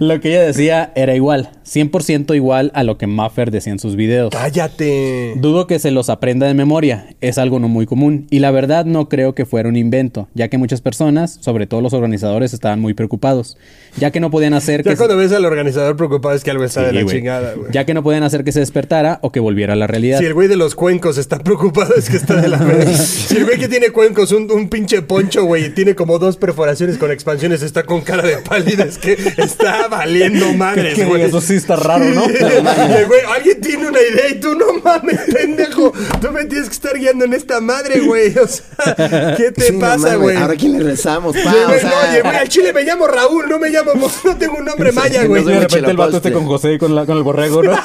Lo 0.06 0.20
que 0.20 0.28
ella 0.30 0.42
decía 0.42 0.92
era 0.94 1.14
igual, 1.14 1.50
100% 1.66 2.34
igual 2.36 2.70
a 2.74 2.82
lo 2.82 2.98
que 2.98 3.06
Maffer 3.06 3.50
decía 3.50 3.72
en 3.72 3.78
sus 3.78 3.96
videos. 3.96 4.30
Cállate. 4.30 5.34
Dudo 5.36 5.66
que 5.66 5.78
se 5.78 5.90
los 5.90 6.08
aprenda 6.10 6.46
de 6.46 6.54
memoria, 6.54 7.06
es 7.20 7.38
algo 7.38 7.58
no 7.58 7.68
muy 7.68 7.86
común 7.86 8.26
y 8.30 8.38
la 8.40 8.50
verdad 8.50 8.84
no 8.84 9.08
creo 9.08 9.34
que 9.34 9.44
fuera 9.46 9.68
un 9.68 9.76
invento, 9.76 10.07
ya 10.34 10.48
que 10.48 10.58
muchas 10.58 10.80
personas, 10.80 11.38
sobre 11.40 11.66
todo 11.66 11.80
los 11.80 11.92
organizadores, 11.92 12.52
estaban 12.52 12.80
muy 12.80 12.94
preocupados, 12.94 13.56
ya 13.96 14.10
que 14.10 14.20
no 14.20 14.30
podían 14.30 14.54
hacer 14.54 14.82
Ya 14.84 14.90
que 14.92 14.96
cuando 14.96 15.16
ves 15.16 15.32
al 15.32 15.44
organizador 15.44 15.96
preocupado 15.96 16.34
es 16.34 16.44
que 16.44 16.50
algo 16.50 16.64
está 16.64 16.82
de 16.82 16.92
la 16.92 17.04
chingada, 17.06 17.54
güey. 17.54 17.72
ya 17.72 17.84
que 17.84 17.94
no 17.94 18.02
podían 18.02 18.22
hacer 18.22 18.44
que 18.44 18.52
se 18.52 18.60
despertara 18.60 19.18
o 19.22 19.32
que 19.32 19.40
volviera 19.40 19.72
a 19.72 19.76
la 19.76 19.86
realidad. 19.86 20.18
Si 20.18 20.24
el 20.26 20.34
güey 20.34 20.48
de 20.48 20.56
los 20.56 20.74
cuencos 20.74 21.18
está 21.18 21.38
preocupado 21.44 21.94
es 21.96 22.08
que 22.10 22.16
está 22.16 22.40
de 22.40 22.48
la 22.48 22.58
verga. 22.58 22.92
Si 22.96 23.36
el 23.36 23.44
güey 23.44 23.58
que 23.58 23.68
tiene 23.68 23.90
cuencos, 23.90 24.32
un, 24.32 24.50
un 24.50 24.68
pinche 24.68 25.02
poncho, 25.02 25.44
güey, 25.44 25.66
y 25.66 25.70
tiene 25.70 25.94
como 25.94 26.18
dos 26.18 26.36
perforaciones 26.36 26.98
con 26.98 27.10
expansiones, 27.10 27.62
está 27.62 27.84
con 27.84 28.00
cara 28.02 28.22
de 28.22 28.38
pálida, 28.38 28.84
es 28.84 28.98
que 28.98 29.16
está 29.36 29.88
valiendo 29.88 30.52
madres, 30.56 30.94
Que, 30.94 31.04
güey. 31.04 31.22
eso 31.22 31.40
sí 31.40 31.54
está 31.54 31.76
raro, 31.76 32.04
¿no? 32.06 32.22
Güey, 32.22 33.20
alguien 33.34 33.60
tiene 33.60 33.88
una 33.88 33.98
idea 34.00 34.28
y 34.30 34.40
tú 34.40 34.54
no 34.54 34.66
mames, 34.82 35.20
pendejo. 35.32 35.92
Tú 36.20 36.30
me 36.30 36.44
tienes 36.44 36.68
que 36.68 36.74
estar 36.74 36.96
guiando 36.98 37.24
en 37.24 37.34
esta 37.34 37.60
madre, 37.60 38.00
güey. 38.00 38.36
O 38.38 38.46
sea, 38.46 39.34
¿qué 39.36 39.50
te 39.52 39.66
Sí, 39.66 39.72
no 39.72 39.80
pasa, 39.96 40.16
güey? 40.16 40.36
Ahora 40.36 40.54
quién 40.56 40.72
le 40.78 40.84
rezamos, 40.84 41.36
pa. 41.36 41.50
O 41.50 41.78
sea, 41.78 41.90
no, 41.90 42.16
el 42.16 42.22
güey, 42.22 42.36
al 42.36 42.48
chile 42.48 42.72
me 42.72 42.82
llamo 42.84 43.06
Raúl, 43.06 43.48
no 43.48 43.58
me 43.58 43.68
llamo, 43.70 43.92
no 44.24 44.36
tengo 44.36 44.58
un 44.58 44.64
nombre 44.64 44.92
maya, 44.92 45.22
no 45.22 45.28
güey. 45.28 45.42
Y 45.42 45.46
de 45.46 45.60
repente 45.60 45.90
el 45.90 45.96
vato 45.96 46.16
esté 46.18 46.32
con 46.32 46.46
José 46.46 46.74
y 46.74 46.78
con, 46.78 46.94
la- 46.94 47.06
con 47.06 47.16
el 47.16 47.22
borrego, 47.22 47.62
¿no? 47.62 47.72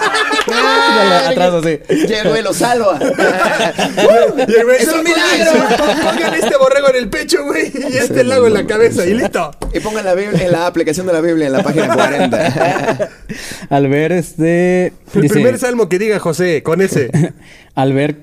Atrás 1.27 1.53
así. 1.53 1.79
Llegó 2.07 2.37
y 2.37 2.41
lo 2.41 2.53
salva. 2.53 2.99
Y 4.47 4.53
el 4.55 4.65
güey, 4.65 4.77
¡Es 4.77 4.87
un 4.87 4.97
"No, 4.97 5.03
milagro! 5.03 5.51
pongan- 5.77 6.13
Pongan 6.13 6.33
este 6.35 6.57
borrego 6.57 6.89
en 6.89 6.95
el 6.97 7.09
pecho, 7.09 7.43
güey, 7.45 7.71
y 7.73 7.97
este 7.97 8.23
lago 8.23 8.47
en 8.47 8.53
la 8.53 8.65
cabeza, 8.65 9.05
y 9.05 9.13
listo. 9.13 9.51
Y 9.73 9.79
pongan 9.79 10.05
la, 10.05 10.13
Biblia, 10.15 10.45
en 10.45 10.51
la 10.51 10.67
aplicación 10.67 11.07
de 11.07 11.13
la 11.13 11.21
Biblia 11.21 11.47
en 11.47 11.53
la 11.53 11.63
página 11.63 11.93
40. 11.93 13.09
Al 13.69 13.87
ver 13.87 14.11
este... 14.11 14.93
El 15.13 15.21
dice- 15.21 15.33
primer 15.33 15.57
salmo 15.59 15.87
que 15.89 15.99
diga 15.99 16.19
José, 16.19 16.61
con 16.63 16.81
ese. 16.81 17.09
Al 17.75 17.93
ver 17.93 18.17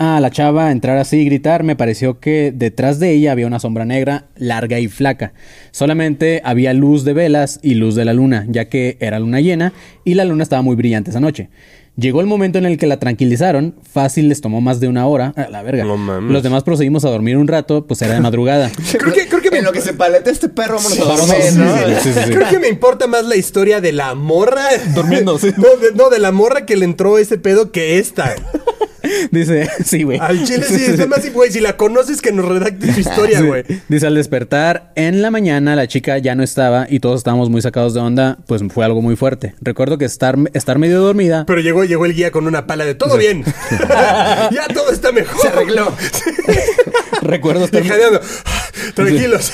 a 0.00 0.18
la 0.18 0.30
chava 0.30 0.72
entrar 0.72 0.96
así 0.96 1.18
y 1.18 1.24
gritar, 1.26 1.62
me 1.62 1.76
pareció 1.76 2.20
que 2.20 2.52
detrás 2.56 2.98
de 3.00 3.10
ella 3.12 3.32
había 3.32 3.46
una 3.46 3.60
sombra 3.60 3.84
negra, 3.84 4.28
larga 4.34 4.78
y 4.78 4.88
flaca. 4.88 5.34
Solamente 5.72 6.40
había 6.42 6.72
luz 6.72 7.04
de 7.04 7.12
velas 7.12 7.60
y 7.62 7.74
luz 7.74 7.96
de 7.96 8.06
la 8.06 8.14
luna, 8.14 8.46
ya 8.48 8.70
que 8.70 8.96
era 9.00 9.18
luna 9.18 9.40
llena 9.40 9.74
y 10.02 10.14
la 10.14 10.24
luna 10.24 10.42
estaba 10.42 10.62
muy 10.62 10.74
brillante 10.74 11.10
esa 11.10 11.20
noche. 11.20 11.50
Llegó 11.96 12.22
el 12.22 12.26
momento 12.26 12.56
en 12.56 12.64
el 12.64 12.78
que 12.78 12.86
la 12.86 12.98
tranquilizaron, 12.98 13.74
fácil 13.82 14.30
les 14.30 14.40
tomó 14.40 14.62
más 14.62 14.80
de 14.80 14.88
una 14.88 15.06
hora, 15.06 15.34
a 15.36 15.50
la 15.50 15.62
verga. 15.62 15.84
No 15.84 15.98
mames. 15.98 16.32
Los 16.32 16.42
demás 16.42 16.62
procedimos 16.62 17.04
a 17.04 17.10
dormir 17.10 17.36
un 17.36 17.46
rato, 17.46 17.86
pues 17.86 18.00
era 18.00 18.14
de 18.14 18.20
madrugada. 18.20 18.70
Creo 18.98 19.12
que, 19.12 19.28
creo 19.28 19.42
que 19.42 19.58
en 19.58 19.64
lo 19.64 19.72
que 19.72 19.82
se 19.82 19.92
palete 19.92 20.30
este 20.30 20.48
perro, 20.48 20.76
vámonos 20.76 20.98
a 20.98 21.04
Vamos, 21.04 21.28
dormir, 21.28 21.42
sí, 21.50 21.58
¿no? 21.58 21.76
sí, 21.76 21.94
sí, 22.04 22.12
sí, 22.14 22.20
sí. 22.24 22.30
Creo 22.30 22.48
que 22.48 22.58
me 22.58 22.68
importa 22.68 23.06
más 23.06 23.26
la 23.26 23.36
historia 23.36 23.82
de 23.82 23.92
la 23.92 24.14
morra. 24.14 24.62
Durmiendo, 24.94 25.38
sí. 25.38 25.48
No 25.58 25.76
de, 25.76 25.92
no, 25.94 26.08
de 26.08 26.20
la 26.20 26.32
morra 26.32 26.64
que 26.64 26.76
le 26.76 26.86
entró 26.86 27.18
ese 27.18 27.36
pedo 27.36 27.70
que 27.70 27.98
esta. 27.98 28.34
Dice, 29.30 29.68
sí, 29.84 30.02
güey. 30.02 30.18
Al 30.18 30.44
chile 30.44 30.64
sí, 30.66 30.84
está 30.84 31.06
más, 31.06 31.32
güey. 31.32 31.50
Si 31.50 31.60
la 31.60 31.76
conoces, 31.76 32.20
que 32.20 32.32
nos 32.32 32.46
redacte 32.46 32.92
su 32.92 33.00
historia, 33.08 33.38
Sí. 33.40 33.46
güey. 33.46 33.64
Dice, 33.88 34.06
al 34.06 34.14
despertar 34.14 34.92
en 34.96 35.22
la 35.22 35.30
mañana 35.30 35.76
la 35.76 35.86
chica 35.88 36.18
ya 36.18 36.34
no 36.34 36.42
estaba 36.42 36.86
y 36.88 37.00
todos 37.00 37.18
estábamos 37.20 37.50
muy 37.50 37.62
sacados 37.62 37.94
de 37.94 38.00
onda, 38.00 38.38
pues 38.46 38.62
fue 38.72 38.84
algo 38.84 39.02
muy 39.02 39.16
fuerte. 39.16 39.54
Recuerdo 39.60 39.98
que 39.98 40.04
estar, 40.04 40.36
estar 40.54 40.78
medio 40.78 41.00
dormida... 41.00 41.44
Pero 41.46 41.60
llegó, 41.60 41.84
llegó 41.84 42.06
el 42.06 42.14
guía 42.14 42.30
con 42.30 42.46
una 42.46 42.66
pala 42.66 42.84
de 42.84 42.94
todo 42.94 43.16
bien. 43.16 43.44
ya 44.50 44.66
todo 44.72 44.90
está 44.92 45.12
mejor. 45.12 45.40
Se 45.40 45.48
arregló. 45.48 45.92
Recuerdo 47.22 47.64
estar... 47.64 47.82
Jadeando. 47.84 48.20
Tranquilos. 48.94 49.52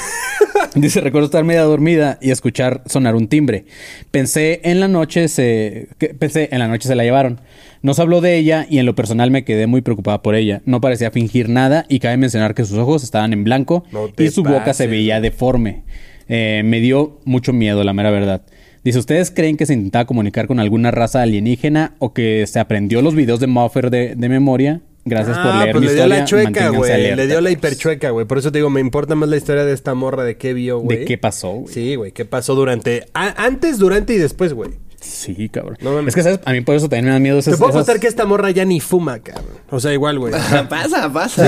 Dice, 0.74 1.00
recuerdo 1.00 1.26
estar 1.26 1.44
media 1.44 1.62
dormida 1.62 2.18
y 2.20 2.30
escuchar 2.30 2.82
sonar 2.86 3.14
un 3.14 3.28
timbre. 3.28 3.66
Pensé 4.10 4.60
en 4.64 4.80
la 4.80 4.88
noche 4.88 5.28
se... 5.28 5.88
pensé 6.18 6.48
en 6.52 6.58
la 6.58 6.68
noche 6.68 6.88
se 6.88 6.94
la 6.94 7.02
llevaron. 7.04 7.40
Nos 7.86 8.00
habló 8.00 8.20
de 8.20 8.36
ella 8.36 8.66
y 8.68 8.78
en 8.80 8.84
lo 8.86 8.96
personal 8.96 9.30
me 9.30 9.44
quedé 9.44 9.68
muy 9.68 9.80
preocupada 9.80 10.20
por 10.20 10.34
ella. 10.34 10.60
No 10.64 10.80
parecía 10.80 11.12
fingir 11.12 11.48
nada 11.48 11.86
y 11.88 12.00
cabe 12.00 12.16
mencionar 12.16 12.52
que 12.54 12.64
sus 12.64 12.76
ojos 12.78 13.04
estaban 13.04 13.32
en 13.32 13.44
blanco 13.44 13.84
No 13.92 14.08
y 14.18 14.28
su 14.30 14.42
boca 14.42 14.74
se 14.74 14.88
veía 14.88 15.20
deforme. 15.20 15.84
Eh, 16.28 16.62
me 16.64 16.80
dio 16.80 17.20
mucho 17.24 17.52
miedo, 17.52 17.84
la 17.84 17.92
mera 17.92 18.10
verdad. 18.10 18.42
Dice, 18.82 18.98
¿ustedes 18.98 19.30
creen 19.30 19.56
que 19.56 19.66
se 19.66 19.74
intentaba 19.74 20.04
comunicar 20.04 20.48
con 20.48 20.58
alguna 20.58 20.90
raza 20.90 21.22
alienígena 21.22 21.94
o 22.00 22.12
que 22.12 22.44
se 22.48 22.58
aprendió 22.58 23.02
los 23.02 23.14
videos 23.14 23.38
de 23.38 23.46
Muffer 23.46 23.90
de, 23.90 24.16
de 24.16 24.28
memoria? 24.28 24.80
Gracias 25.04 25.38
por 25.38 25.52
Ah, 25.52 25.60
leer 25.60 25.70
pues 25.72 25.82
mi 25.82 25.86
le 25.86 25.94
dio 25.94 26.02
historia. 26.02 26.18
la 26.18 26.24
chueca, 26.24 26.68
güey. 26.70 27.14
Le 27.14 27.26
dio 27.28 27.40
la 27.40 27.50
hiperchueca, 27.52 28.10
güey. 28.10 28.26
Por 28.26 28.38
eso 28.38 28.50
te 28.50 28.58
digo, 28.58 28.68
me 28.70 28.80
importa 28.80 29.14
más 29.14 29.28
la 29.28 29.36
historia 29.36 29.64
de 29.64 29.72
esta 29.72 29.94
morra 29.94 30.24
de 30.24 30.36
qué 30.36 30.52
vio, 30.52 30.80
güey. 30.80 30.98
¿De 30.98 31.04
qué 31.04 31.18
pasó, 31.18 31.52
güey? 31.52 31.72
Sí, 31.72 31.94
güey. 31.94 32.10
¿Qué 32.10 32.24
pasó 32.24 32.56
durante... 32.56 33.04
a- 33.14 33.44
antes, 33.44 33.78
durante 33.78 34.14
y 34.14 34.18
después, 34.18 34.52
güey. 34.52 34.70
Sí, 35.06 35.48
cabrón. 35.48 35.76
No 35.80 35.92
mames. 35.92 36.08
es 36.08 36.14
que, 36.14 36.22
¿sabes? 36.22 36.40
A 36.44 36.52
mí 36.52 36.60
por 36.60 36.74
eso 36.76 36.88
también 36.88 37.06
me 37.06 37.10
dan 37.12 37.22
miedo 37.22 37.38
esas 37.38 37.54
Te 37.54 37.58
puedo 37.58 37.70
esas- 37.70 37.80
contar 37.86 38.00
que 38.00 38.06
esta 38.06 38.24
morra 38.26 38.50
ya 38.50 38.64
ni 38.64 38.80
fuma, 38.80 39.18
cabrón. 39.20 39.46
O 39.70 39.80
sea, 39.80 39.92
igual, 39.92 40.18
güey. 40.18 40.32
pasa, 40.68 41.12
pasa. 41.12 41.44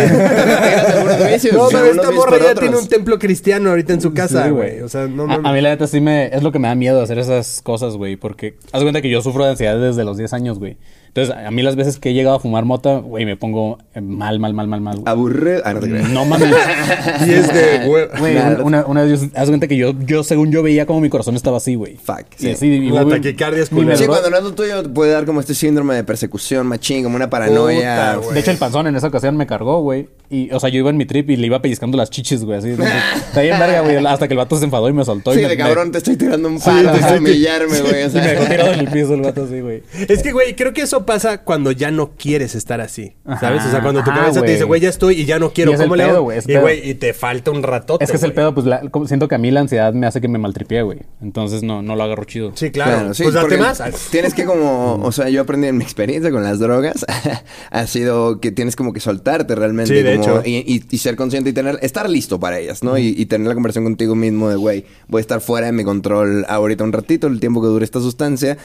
Vicios, 1.33 1.55
No, 1.57 1.69
pero 1.69 1.85
esta 1.87 2.11
morra 2.11 2.39
ya 2.39 2.45
otros. 2.45 2.61
tiene 2.61 2.77
un 2.77 2.89
templo 2.89 3.19
cristiano 3.19 3.71
ahorita 3.71 3.93
en 3.93 4.01
su 4.01 4.13
casa, 4.15 4.45
Sí, 4.45 4.51
güey. 4.51 4.81
O 4.81 4.89
sea, 4.89 5.07
no 5.07 5.25
a, 5.25 5.27
mames. 5.27 5.47
a 5.51 5.53
mí 5.53 5.61
la 5.61 5.71
neta 5.71 5.87
sí 5.87 6.01
me... 6.01 6.27
Es 6.35 6.43
lo 6.43 6.53
que 6.53 6.59
me 6.59 6.69
da 6.69 6.75
miedo 6.75 7.01
hacer 7.03 7.19
esas 7.19 7.61
cosas, 7.63 7.95
güey. 7.97 8.17
Porque... 8.17 8.57
Haz 8.73 8.83
cuenta 8.83 9.03
que 9.03 9.11
yo 9.11 9.21
sufro 9.23 9.45
de 9.45 9.51
ansiedad 9.51 9.79
desde 9.79 10.05
los 10.05 10.17
10 10.17 10.33
años, 10.33 10.59
güey. 10.59 10.77
Entonces, 11.09 11.35
a 11.35 11.51
mí 11.51 11.63
las 11.63 11.75
veces 11.77 11.99
que 11.99 12.11
he 12.11 12.15
llegado 12.15 12.37
a 12.37 12.41
fumar 12.41 12.65
mota, 12.65 12.99
güey, 12.99 13.25
me 13.25 13.37
pongo 13.37 13.79
mal, 14.01 14.39
mal, 14.39 14.55
mal, 14.55 14.69
mal, 14.69 14.81
mal. 14.81 14.95
güey. 14.97 15.05
Aburrido. 15.07 15.63
Ah, 15.65 15.73
no 15.75 15.81
te 15.81 15.89
creas. 15.91 16.09
No 16.11 16.25
mames. 16.25 16.49
Y 17.27 17.31
es 17.33 17.53
de 17.53 17.87
güey. 17.87 18.37
Una, 18.63 18.87
una 18.87 19.03
vez, 19.05 19.21
yo- 19.21 19.29
haz 19.35 19.49
cuenta 19.49 19.67
que 19.67 19.77
yo, 19.77 19.93
yo, 20.07 20.23
según 20.23 20.51
yo 20.53 20.63
veía 20.63 20.87
como 20.87 21.01
mi 21.01 21.09
corazón 21.09 21.35
estaba 21.37 21.57
así, 21.57 21.75
güey. 21.75 21.97
Fuck, 21.97 22.27
Y 22.39 22.43
sí. 22.43 22.51
así, 22.51 22.67
y, 22.69 22.91
La 22.91 23.07
taquicardia 23.07 23.63
es 23.63 23.69
culera. 23.71 23.97
Sí, 23.97 24.07
cuando 24.07 24.31
no 24.31 24.37
es 24.39 24.43
lo 24.45 24.55
tuyo, 24.55 24.83
puede 24.93 25.13
dar 25.13 25.25
como 25.27 25.41
este 25.41 25.55
síndrome 25.55 25.95
de 25.95 26.05
persecución 26.05 26.67
machín, 26.67 27.03
como 27.03 27.17
una 27.17 27.29
paranoia. 27.31 28.15
Puta, 28.15 28.17
güey. 28.17 28.35
De 28.35 28.41
hecho, 28.41 28.51
el 28.51 28.59
panzón 28.59 28.87
en 28.87 28.97
esa 28.97 29.09
ocasión 29.09 29.37
me 29.37 29.47
cargó, 29.47 29.81
güey. 29.83 30.09
Y, 30.31 30.51
o 30.53 30.61
sea, 30.61 30.69
yo 30.69 30.79
iba 30.79 30.91
en 30.91 30.97
mi 30.99 31.07
trip 31.07 31.31
y 31.31 31.37
le 31.37 31.47
iba 31.47 31.61
pellizcando 31.63 31.97
las 31.97 32.11
chichis, 32.11 32.45
güey. 32.45 32.59
Así. 32.59 32.69
Está 33.29 33.41
bien 33.41 33.59
verga, 33.59 33.81
güey. 33.81 33.97
Hasta 34.07 34.29
que 34.29 34.35
el 34.35 34.39
vato 34.39 34.57
se 34.59 34.65
enfadó 34.65 34.89
y 34.89 34.93
me 34.93 35.05
soltó. 35.05 35.33
sí, 35.33 35.41
y 35.41 35.43
me, 35.43 35.49
de 35.49 35.57
cabrón, 35.57 35.91
te 35.91 35.99
estoy 35.99 36.17
tirando 36.17 36.49
un 36.49 36.59
Sí, 36.61 36.67
palo 36.67 36.93
te 36.93 36.99
para 37.01 37.17
humillarme, 37.19 37.81
güey. 37.81 38.05
O 38.05 38.11
me- 38.13 38.19
y 38.19 38.23
me 38.23 38.29
dejó 38.29 38.43
sea. 38.43 38.49
tirado 38.51 38.73
en 38.75 38.81
el 38.81 38.89
piso 38.89 39.15
el 39.15 39.23
vato 39.23 39.45
así, 39.45 39.61
güey. 39.61 39.83
Es 40.09 40.23
que, 40.23 40.33
güey, 40.33 40.55
creo 40.55 40.73
que 40.75 40.83
eso 40.83 40.98
pasa 41.07 41.43
cuando 41.45 41.73
ya 41.73 41.91
no 41.91 42.13
quieres 42.17 42.55
estar 42.55 42.81
así. 42.81 43.15
¿Sabes? 43.41 43.65
O 43.67 43.71
sea, 43.71 43.83
cuando 43.83 44.03
tu 44.03 44.11
Ajá, 44.11 44.21
cabeza 44.21 44.43
te 44.43 44.53
dice, 44.53 44.65
güey, 44.65 44.81
ya 44.81 44.89
estoy 44.89 45.21
y 45.21 45.25
ya 45.25 45.39
no 45.39 45.53
quiero. 45.53 45.71
Y 45.71 45.75
es 45.75 45.81
el 45.81 45.87
¿Cómo 45.87 45.97
le 45.97 46.05
pedo, 46.05 46.15
hago? 46.17 46.25
güey, 46.25 46.39
es 46.39 46.45
Y, 46.45 46.49
pedo. 46.49 46.61
güey, 46.63 46.91
y 46.91 46.95
te 46.95 47.13
falta 47.15 47.51
un 47.51 47.63
ratote. 47.63 48.05
Es 48.05 48.11
que 48.11 48.17
es 48.17 48.23
el 48.23 48.33
pedo, 48.33 48.55
pues 48.55 48.67
la- 48.67 48.83
siento 49.07 49.29
que 49.29 49.35
a 49.35 49.39
mí 49.39 49.51
la 49.51 49.61
ansiedad 49.61 49.93
me 49.93 50.07
hace 50.07 50.21
que 50.21 50.29
me 50.29 50.39
maltripié, 50.39 50.83
güey. 50.83 51.01
Entonces 51.23 51.63
no, 51.63 51.83
no 51.83 51.97
lo 51.97 52.03
agarro 52.05 52.25
chido. 52.25 52.53
Sí, 52.55 52.71
claro. 52.71 53.15
sí, 53.15 53.23
pues 53.23 53.35
date 53.35 53.57
más. 53.59 53.83
Tienes 54.11 54.35
que 54.35 54.45
como, 54.45 54.95
o 55.03 55.13
sea, 55.13 55.29
yo 55.29 55.41
aprendí 55.43 55.69
en 55.69 55.77
mi 55.77 55.85
experiencia 55.85 56.31
con 56.31 56.43
las 56.43 56.59
drogas, 56.59 57.05
ha 57.71 57.87
sido 57.87 58.41
que 58.41 58.53
tienes 58.53 58.77
como 58.77 58.93
que 58.93 59.01
soltarte 59.01 59.55
realmente. 59.55 59.97
Sí, 59.97 60.03
de 60.03 60.17
como- 60.19 60.39
hecho. 60.41 60.43
Y, 60.49 60.57
y- 60.67 60.85
y 60.91 60.99
ser 60.99 61.17
consciente 61.17 61.51
y 61.51 61.53
tener, 61.53 61.79
estar 61.83 62.09
listo 62.09 62.39
para 62.41 62.59
ellas, 62.59 62.83
¿no? 62.83 62.97
y, 62.99 63.09
y 63.17 63.27
tener 63.27 63.47
la 63.49 63.55
conversación 63.55 63.85
contigo 63.85 64.15
mismo 64.15 64.49
de, 64.49 64.57
güey, 64.57 64.85
voy 65.09 65.21
a 65.21 65.23
estar 65.23 65.41
fuera 65.41 65.67
de 65.67 65.73
mi 65.73 65.85
control 65.85 66.45
ahorita 66.49 66.85
un 66.85 66.93
ratito, 66.93 67.27
el 67.27 67.41
tiempo 67.41 67.61
que 67.61 67.69
dure 67.69 67.85
esta 67.85 68.01
sustancia. 68.01 68.57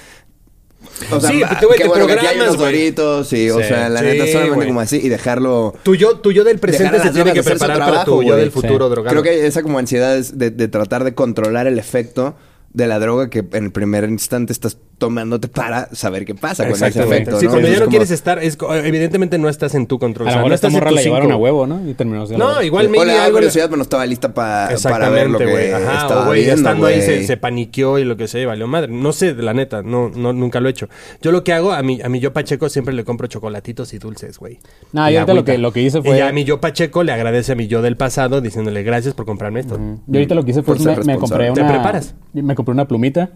O 1.11 1.19
sea, 1.19 1.29
Sí, 1.29 1.41
güey, 1.65 1.77
qué 1.77 1.87
bueno 1.87 2.07
que 2.07 2.13
aquí 2.13 2.25
hay 2.25 2.37
programas, 2.37 2.43
unos 2.47 2.57
güey. 2.57 2.71
doritos 2.73 3.33
y, 3.33 3.49
o 3.49 3.57
Sí. 3.59 3.63
sea, 3.65 3.89
la 3.89 3.99
Sí, 3.99 4.05
neta, 4.05 4.27
solamente 4.27 4.55
güey. 4.55 4.67
como 4.67 4.79
así 4.81 4.97
y 5.03 5.09
dejarlo... 5.09 5.73
Tu 5.83 5.95
yo, 5.95 6.17
tu 6.19 6.31
yo 6.31 6.43
del 6.43 6.59
presente 6.59 6.99
se 6.99 7.09
tiene 7.11 7.33
que 7.33 7.43
preparar 7.43 7.77
para 7.79 7.89
trabajo, 7.91 8.11
tu 8.19 8.23
yo 8.23 8.35
del 8.35 8.51
futuro 8.51 8.87
Sí. 8.87 8.91
drogado. 8.91 9.09
Creo 9.09 9.23
que 9.23 9.45
esa 9.47 9.61
como 9.63 9.79
ansiedad 9.79 10.17
es 10.17 10.37
de, 10.37 10.49
de 10.51 10.67
tratar 10.67 11.03
de 11.03 11.13
controlar 11.13 11.67
el 11.67 11.77
efecto 11.79 12.35
de 12.73 12.87
la 12.87 12.99
droga 12.99 13.29
que 13.29 13.45
en 13.53 13.65
el 13.65 13.71
primer 13.71 14.03
instante 14.09 14.51
estás 14.53 14.77
tomándote 14.97 15.47
para 15.49 15.93
saber 15.93 16.23
qué 16.23 16.33
pasa 16.33 16.63
con 16.63 16.73
ese 16.73 16.85
Exactamente. 16.87 17.23
efecto, 17.23 17.39
Sí, 17.39 17.45
¿no? 17.45 17.51
cuando 17.51 17.67
ya 17.67 17.73
no 17.75 17.79
como- 17.81 17.89
quieres 17.89 18.11
estar, 18.11 18.41
es, 18.41 18.57
evidentemente 18.85 19.37
no 19.37 19.49
estás 19.49 19.75
en 19.75 19.85
tu 19.85 19.99
control. 19.99 20.27
A 20.29 20.31
lo 20.31 20.37
mejor 20.37 20.49
no 20.51 20.55
esta 20.55 20.69
morra 20.69 20.91
la 20.91 21.01
llevaron 21.01 21.31
a 21.31 21.35
huevo, 21.35 21.67
¿no? 21.67 21.87
Y 21.89 21.93
terminó 21.93 22.25
No, 22.37 22.61
igual 22.63 22.85
algo 22.87 23.03
le- 23.03 23.31
curiosidad, 23.31 23.65
pero 23.65 23.77
no 23.77 23.83
estaba 23.83 24.05
lista 24.05 24.33
pa- 24.33 24.69
para 24.83 25.09
ver 25.09 25.29
lo 25.29 25.39
que 25.39 25.45
güey. 25.45 25.71
Ajá, 25.71 26.01
estaba 26.03 26.31
viendo, 26.31 26.53
estando 26.55 26.85
ahí 26.87 27.01
se, 27.25 27.37
paniqueó 27.37 27.99
y 27.99 28.05
lo 28.05 28.15
que 28.17 28.27
sea, 28.27 28.41
y 28.41 28.45
valió 28.45 28.65
madre. 28.67 28.91
No 28.91 29.11
sé, 29.11 29.33
la 29.35 29.53
neta, 29.53 29.81
no, 29.83 30.09
no, 30.09 30.31
nunca 30.31 30.59
lo 30.61 30.67
he 30.69 30.71
hecho. 30.71 30.87
Yo 31.21 31.31
lo 31.31 31.43
que 31.43 31.51
hago, 31.53 31.73
a 31.73 31.83
mi, 31.83 32.01
a 32.01 32.07
mi 32.09 32.19
yo 32.19 32.31
Pacheco 32.33 32.69
siempre 32.69 32.93
le 32.93 33.03
compro 33.03 33.27
chocolatitos 33.27 33.93
y 33.93 33.97
dulces, 33.99 34.37
güey. 34.39 34.59
No, 34.93 35.09
Y 35.09 35.13
yo 35.13 35.19
ahorita 35.19 35.33
lo 35.33 35.43
que, 35.43 35.57
lo 35.57 35.73
que 35.73 35.81
hice 35.81 36.01
fue... 36.01 36.17
Y 36.17 36.21
a 36.21 36.31
mi 36.31 36.43
yo 36.45 36.61
Pacheco 36.61 37.03
le 37.03 37.11
agradece 37.11 37.51
a 37.51 37.55
mi 37.55 37.67
yo 37.67 37.81
del 37.81 37.97
pasado 37.97 38.39
diciéndole 38.41 38.83
gracias 38.83 39.13
por 39.13 39.25
comprarme 39.25 39.59
esto. 39.59 39.77
Yo 40.07 40.17
ahorita 40.19 40.33
lo 40.35 40.45
que 40.45 40.51
hice 40.51 40.63
fue 40.63 40.75
Por 40.75 40.83
ser 40.83 40.99
me, 41.05 41.13
me 41.15 41.19
compré 41.19 41.51
una... 41.51 41.61
¿Te 41.61 41.67
preparas? 41.69 42.15
Me 42.33 42.55
compré 42.63 42.73
una 42.73 42.87
plumita. 42.87 43.29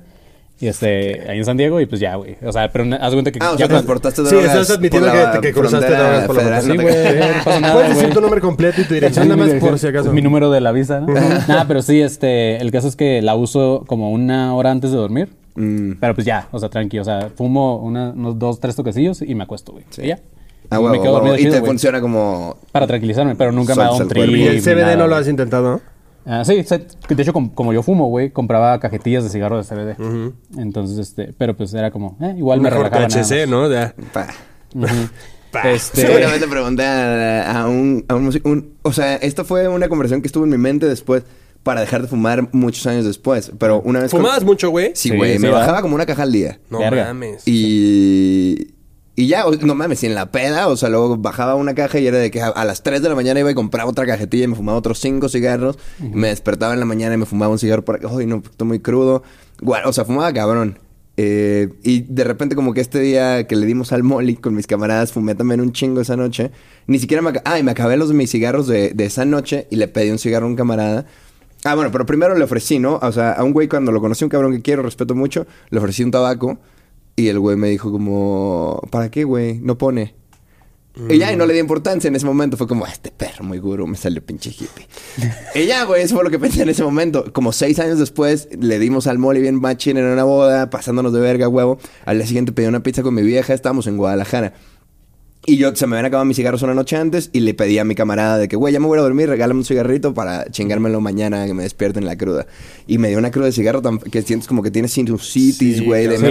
Y 0.59 0.65
este, 0.67 1.29
ahí 1.29 1.37
en 1.37 1.45
San 1.45 1.55
Diego, 1.55 1.79
y 1.79 1.85
pues 1.85 2.01
ya, 2.01 2.15
güey. 2.15 2.35
O 2.43 2.51
sea, 2.51 2.71
pero 2.71 2.83
haz 2.99 3.13
cuenta 3.13 3.31
que. 3.31 3.37
Ah, 3.39 3.49
o 3.51 3.53
ya 3.53 3.57
sea, 3.59 3.67
transportaste 3.67 4.23
Sí, 4.25 4.29
drogas 4.35 4.55
estás 4.55 4.77
admitiendo 4.77 5.11
que- 5.11 5.17
la 5.17 5.39
que 5.39 5.53
cruzaste 5.53 5.85
drogas 5.91 6.25
por 6.25 6.35
la 6.43 6.61
Sí, 6.61 6.75
güey, 6.75 6.85
no 7.61 7.73
Puedes 7.73 7.89
decir 7.95 8.13
tu 8.13 8.21
nombre 8.21 8.41
completo 8.41 8.81
y 8.81 8.85
tu 8.85 8.95
dirección, 8.95 9.27
nada 9.27 9.45
más 9.45 9.53
por 9.59 9.77
si 9.77 9.85
acaso. 9.85 10.11
Mi 10.11 10.23
número 10.23 10.49
de 10.49 10.59
la 10.61 10.71
visa, 10.71 10.99
¿no? 10.99 11.13
Nada, 11.47 11.65
pero 11.67 11.83
sí, 11.83 12.01
este, 12.01 12.57
el 12.57 12.71
caso 12.71 12.87
es 12.87 12.95
que 12.95 13.21
la 13.21 13.35
uso 13.35 13.83
como 13.85 14.09
una 14.11 14.55
hora 14.55 14.71
antes 14.71 14.89
de 14.89 14.97
dormir. 14.97 15.29
Mm. 15.53 15.93
Pero 15.99 16.15
pues 16.15 16.25
ya, 16.25 16.47
o 16.51 16.57
sea, 16.59 16.69
tranqui, 16.69 16.97
o 16.97 17.03
sea, 17.03 17.29
fumo 17.35 17.77
una- 17.77 18.09
unos 18.09 18.39
dos, 18.39 18.59
tres 18.59 18.75
toquecillos 18.75 19.21
y 19.21 19.35
me 19.35 19.43
acuesto, 19.43 19.73
güey. 19.73 19.83
Y 19.99 20.07
ya. 20.07 20.19
Ah, 20.71 20.77
Y 20.77 20.79
huevo, 20.79 20.89
me 20.89 20.93
quedo 20.97 21.03
huevo. 21.03 21.13
dormido 21.17 21.35
Y 21.35 21.39
chido, 21.39 21.53
te 21.53 21.59
güey. 21.59 21.69
funciona 21.69 22.01
como... 22.01 22.57
Para 22.71 22.87
tranquilizarme, 22.87 23.35
pero 23.35 23.51
nunca 23.51 23.75
me 23.75 23.83
ha 23.83 23.85
dado 23.85 23.97
un 23.97 24.07
trip. 24.07 24.27
¿Y 24.27 24.47
el 24.47 24.61
CBD 24.63 24.81
nada, 24.81 24.95
no 24.97 25.07
lo 25.07 25.15
has 25.15 25.27
intentado? 25.27 25.81
Ah, 26.29 26.43
sí, 26.43 26.55
de 26.55 27.21
hecho, 27.23 27.31
como, 27.33 27.55
como 27.55 27.71
yo 27.73 27.81
fumo, 27.83 28.07
güey, 28.09 28.31
compraba 28.31 28.77
cajetillas 28.79 29.23
de 29.23 29.29
cigarro 29.29 29.57
de 29.57 29.63
CBD. 29.63 29.95
Entonces, 30.57 30.97
este, 30.97 31.33
pero 31.37 31.55
pues 31.55 31.73
era 31.73 31.89
como, 31.89 32.17
eh, 32.21 32.35
igual 32.37 32.59
me 32.59 32.69
Mejor 32.69 32.85
relajaba 32.91 33.07
THC, 33.07 33.31
más. 33.41 33.47
¿no? 33.49 33.71
Ya. 33.71 33.95
Pa. 34.13 34.27
Pa. 35.51 35.71
Este, 35.71 36.01
Seguramente 36.01 36.45
pregunté 36.47 36.83
a, 36.83 37.61
a 37.61 37.67
un, 37.69 38.03
a 38.09 38.15
un 38.15 38.25
músico- 38.29 38.49
un- 38.49 38.73
O 38.81 38.91
sea, 38.91 39.15
esta 39.15 39.45
fue 39.45 39.69
una 39.69 39.87
conversación 39.87 40.21
que 40.21 40.27
estuvo 40.27 40.43
en 40.43 40.49
mi 40.49 40.57
mente 40.57 40.85
después 40.85 41.23
para 41.63 41.79
dejar 41.79 42.01
de 42.01 42.09
fumar 42.09 42.49
muchos 42.53 42.85
años 42.87 43.05
después. 43.05 43.53
Pero 43.57 43.79
una 43.81 44.01
vez... 44.01 44.11
¿Fumabas 44.11 44.43
mucho, 44.43 44.69
güey? 44.71 44.87
Sí, 44.93 45.09
Sí, 45.09 45.15
güey. 45.15 45.33
sí, 45.35 45.39
me 45.39 45.47
¿verdad? 45.47 45.61
bajaba 45.61 45.81
como 45.81 45.95
una 45.95 46.05
caja 46.05 46.23
al 46.23 46.33
día. 46.33 46.59
No 46.69 46.79
Verga. 46.79 47.05
mames. 47.05 47.43
Y... 47.45 48.73
Y 49.19 49.25
ya, 49.25 49.45
no 49.61 49.73
mames, 49.73 50.03
y 50.03 50.05
en 50.05 50.13
la 50.13 50.31
peda, 50.31 50.67
o 50.67 50.77
sea, 50.77 50.89
luego 50.89 51.17
bajaba 51.17 51.55
una 51.55 51.73
caja 51.73 51.97
y 51.97 52.05
era 52.05 52.19
de 52.19 52.29
que 52.29 52.39
a, 52.39 52.49
a 52.49 52.63
las 52.65 52.83
3 52.83 53.01
de 53.01 53.09
la 53.09 53.15
mañana 53.15 53.39
iba 53.39 53.49
y 53.49 53.55
compraba 53.55 53.89
otra 53.89 54.05
cajetilla 54.05 54.43
y 54.43 54.47
me 54.47 54.55
fumaba 54.55 54.77
otros 54.77 54.99
5 54.99 55.27
cigarros. 55.27 55.79
Me 55.99 56.27
despertaba 56.27 56.75
en 56.75 56.79
la 56.79 56.85
mañana 56.85 57.15
y 57.15 57.17
me 57.17 57.25
fumaba 57.25 57.51
un 57.51 57.57
cigarro 57.57 57.83
por 57.83 57.95
acá. 57.95 58.09
Ay, 58.15 58.27
no, 58.27 58.43
estoy 58.47 58.67
muy 58.67 58.79
crudo. 58.79 59.23
Guau, 59.59 59.89
o 59.89 59.91
sea, 59.91 60.05
fumaba 60.05 60.31
cabrón. 60.33 60.77
Eh, 61.17 61.69
y 61.81 62.01
de 62.01 62.23
repente 62.25 62.55
como 62.55 62.75
que 62.75 62.81
este 62.81 62.99
día 62.99 63.47
que 63.47 63.55
le 63.55 63.65
dimos 63.65 63.91
al 63.91 64.03
molly 64.03 64.35
con 64.35 64.53
mis 64.53 64.67
camaradas, 64.67 65.13
fumé 65.13 65.33
también 65.33 65.61
un 65.61 65.71
chingo 65.71 65.99
esa 65.99 66.15
noche. 66.15 66.51
Ni 66.85 66.99
siquiera 66.99 67.23
me... 67.23 67.41
Ah, 67.43 67.57
y 67.57 67.63
me 67.63 67.71
acabé 67.71 67.97
los 67.97 68.09
de 68.09 68.13
mis 68.13 68.29
cigarros 68.29 68.67
de, 68.67 68.91
de 68.93 69.05
esa 69.05 69.25
noche 69.25 69.65
y 69.71 69.77
le 69.77 69.87
pedí 69.87 70.11
un 70.11 70.19
cigarro 70.19 70.45
a 70.45 70.49
un 70.49 70.55
camarada. 70.55 71.07
Ah, 71.63 71.73
bueno, 71.73 71.91
pero 71.91 72.05
primero 72.05 72.35
le 72.35 72.43
ofrecí, 72.43 72.77
¿no? 72.77 72.99
O 73.01 73.11
sea, 73.11 73.31
a 73.31 73.43
un 73.43 73.51
güey 73.51 73.67
cuando 73.67 73.91
lo 73.91 73.99
conocí, 73.99 74.23
un 74.25 74.29
cabrón 74.29 74.51
que 74.51 74.61
quiero, 74.61 74.83
respeto 74.83 75.15
mucho, 75.15 75.47
le 75.71 75.79
ofrecí 75.79 76.03
un 76.03 76.11
tabaco 76.11 76.59
y 77.17 77.27
el 77.29 77.39
güey 77.39 77.57
me 77.57 77.67
dijo 77.67 77.91
como, 77.91 78.79
¿para 78.91 79.09
qué, 79.11 79.23
güey? 79.25 79.59
No 79.59 79.77
pone. 79.77 80.15
Y 81.09 81.17
ya, 81.19 81.31
y 81.31 81.35
no 81.35 81.45
le 81.45 81.53
di 81.53 81.59
importancia 81.59 82.07
en 82.07 82.15
ese 82.15 82.25
momento. 82.25 82.57
Fue 82.57 82.67
como, 82.67 82.85
"Ah, 82.85 82.89
este 82.91 83.11
perro 83.11 83.43
muy 83.43 83.59
gurú, 83.59 83.85
me 83.85 83.97
salió 83.97 84.23
pinche 84.25 84.49
hippie. 84.49 84.87
y 85.55 85.65
ya, 85.67 85.83
güey, 85.83 86.03
eso 86.03 86.15
fue 86.15 86.23
lo 86.23 86.31
que 86.31 86.39
pensé 86.39 86.63
en 86.63 86.69
ese 86.69 86.83
momento. 86.83 87.31
Como 87.33 87.51
seis 87.51 87.79
años 87.79 87.99
después, 87.99 88.49
le 88.59 88.79
dimos 88.79 89.05
al 89.07 89.19
mole 89.19 89.39
bien 89.39 89.59
machín 89.59 89.97
en 89.97 90.05
una 90.05 90.23
boda, 90.23 90.69
pasándonos 90.69 91.13
de 91.13 91.19
verga, 91.19 91.47
huevo. 91.49 91.77
Al 92.05 92.17
día 92.17 92.25
siguiente 92.27 92.51
pedí 92.51 92.65
una 92.67 92.81
pizza 92.81 93.03
con 93.03 93.13
mi 93.13 93.21
vieja, 93.21 93.53
estábamos 93.53 93.85
en 93.87 93.97
Guadalajara. 93.97 94.53
Y 95.49 95.55
yo 95.55 95.73
se 95.73 95.87
me 95.87 95.95
habían 95.95 96.07
acabado 96.07 96.25
mis 96.25 96.35
cigarros 96.35 96.61
una 96.63 96.73
noche 96.73 96.97
antes 96.97 97.29
y 97.31 97.39
le 97.39 97.53
pedí 97.53 97.77
a 97.79 97.85
mi 97.85 97.95
camarada 97.95 98.37
de 98.37 98.49
que, 98.49 98.57
güey, 98.57 98.73
ya 98.73 98.81
me 98.81 98.87
voy 98.87 98.99
a 98.99 99.01
dormir, 99.01 99.29
regálame 99.29 99.61
un 99.61 99.65
cigarrito 99.65 100.13
para 100.13 100.45
chingármelo 100.51 100.99
mañana 100.99 101.45
que 101.45 101.53
me 101.53 101.63
despierten 101.63 102.05
la 102.05 102.17
cruda. 102.17 102.47
Y 102.85 102.97
me 102.97 103.07
dio 103.07 103.17
una 103.17 103.31
cruda 103.31 103.45
de 103.45 103.53
cigarro 103.53 103.81
tan- 103.81 103.97
que 103.99 104.21
sientes 104.23 104.45
como 104.45 104.61
que 104.61 104.71
tienes 104.71 104.91
sinusitis, 104.91 105.85
güey, 105.85 106.07
de 106.07 106.17
Sí, 106.17 106.23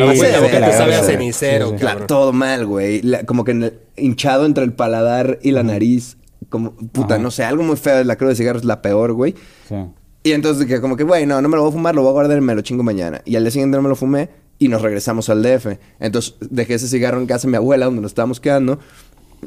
sabe 0.76 0.96
a 0.96 1.02
cenicero, 1.02 1.70
Claro, 1.76 1.78
cabrón. 2.00 2.06
todo 2.08 2.32
mal, 2.34 2.66
güey. 2.66 3.00
Como 3.24 3.44
que 3.44 3.52
en 3.52 3.62
el- 3.62 3.78
hinchado 3.96 4.44
entre 4.44 4.64
el 4.64 4.74
paladar 4.74 5.38
y 5.42 5.52
la 5.52 5.62
nariz. 5.62 6.18
Como, 6.50 6.74
puta, 6.76 7.14
Ajá. 7.14 7.22
no 7.22 7.30
sé, 7.30 7.42
algo 7.42 7.62
muy 7.62 7.76
feo. 7.76 8.04
La 8.04 8.16
cruda 8.16 8.30
de 8.30 8.36
cigarro 8.36 8.58
es 8.58 8.66
la 8.66 8.82
peor, 8.82 9.14
güey. 9.14 9.34
Sí. 9.66 9.76
Y 10.24 10.32
entonces 10.32 10.66
que 10.66 10.82
como 10.82 10.94
que, 10.98 11.04
güey, 11.04 11.24
no, 11.24 11.40
no 11.40 11.48
me 11.48 11.56
lo 11.56 11.62
voy 11.62 11.70
a 11.70 11.72
fumar, 11.72 11.94
lo 11.94 12.02
voy 12.02 12.10
a 12.10 12.12
guardar 12.12 12.36
y 12.36 12.42
me 12.42 12.54
lo 12.54 12.60
chingo 12.60 12.82
mañana. 12.82 13.22
Y 13.24 13.36
al 13.36 13.44
día 13.44 13.50
siguiente 13.50 13.78
no 13.78 13.82
me 13.82 13.88
lo 13.88 13.96
fumé 13.96 14.28
y 14.58 14.68
nos 14.68 14.82
regresamos 14.82 15.28
al 15.28 15.42
DF. 15.42 15.78
Entonces 16.00 16.34
dejé 16.40 16.74
ese 16.74 16.88
cigarro 16.88 17.18
en 17.20 17.26
casa 17.26 17.46
de 17.46 17.52
mi 17.52 17.56
abuela 17.56 17.86
donde 17.86 18.00
nos 18.02 18.10
estábamos 18.12 18.40
quedando. 18.40 18.78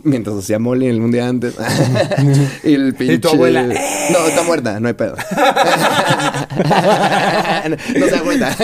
Mientras 0.04 0.38
hacía 0.38 0.60
Molly 0.60 0.88
el 0.88 1.12
día 1.12 1.28
antes. 1.28 1.56
y 2.64 2.74
el 2.74 2.93
pinche... 2.93 3.20
tu 3.20 3.30
abuela, 3.30 3.64
No, 3.64 3.74
está 4.28 4.43
muerta, 4.43 4.80
no 4.80 4.88
hay 4.88 4.93
pedo. 4.93 5.16
no 7.97 8.06
se 8.06 8.12
da 8.12 8.22
cuenta. 8.22 8.56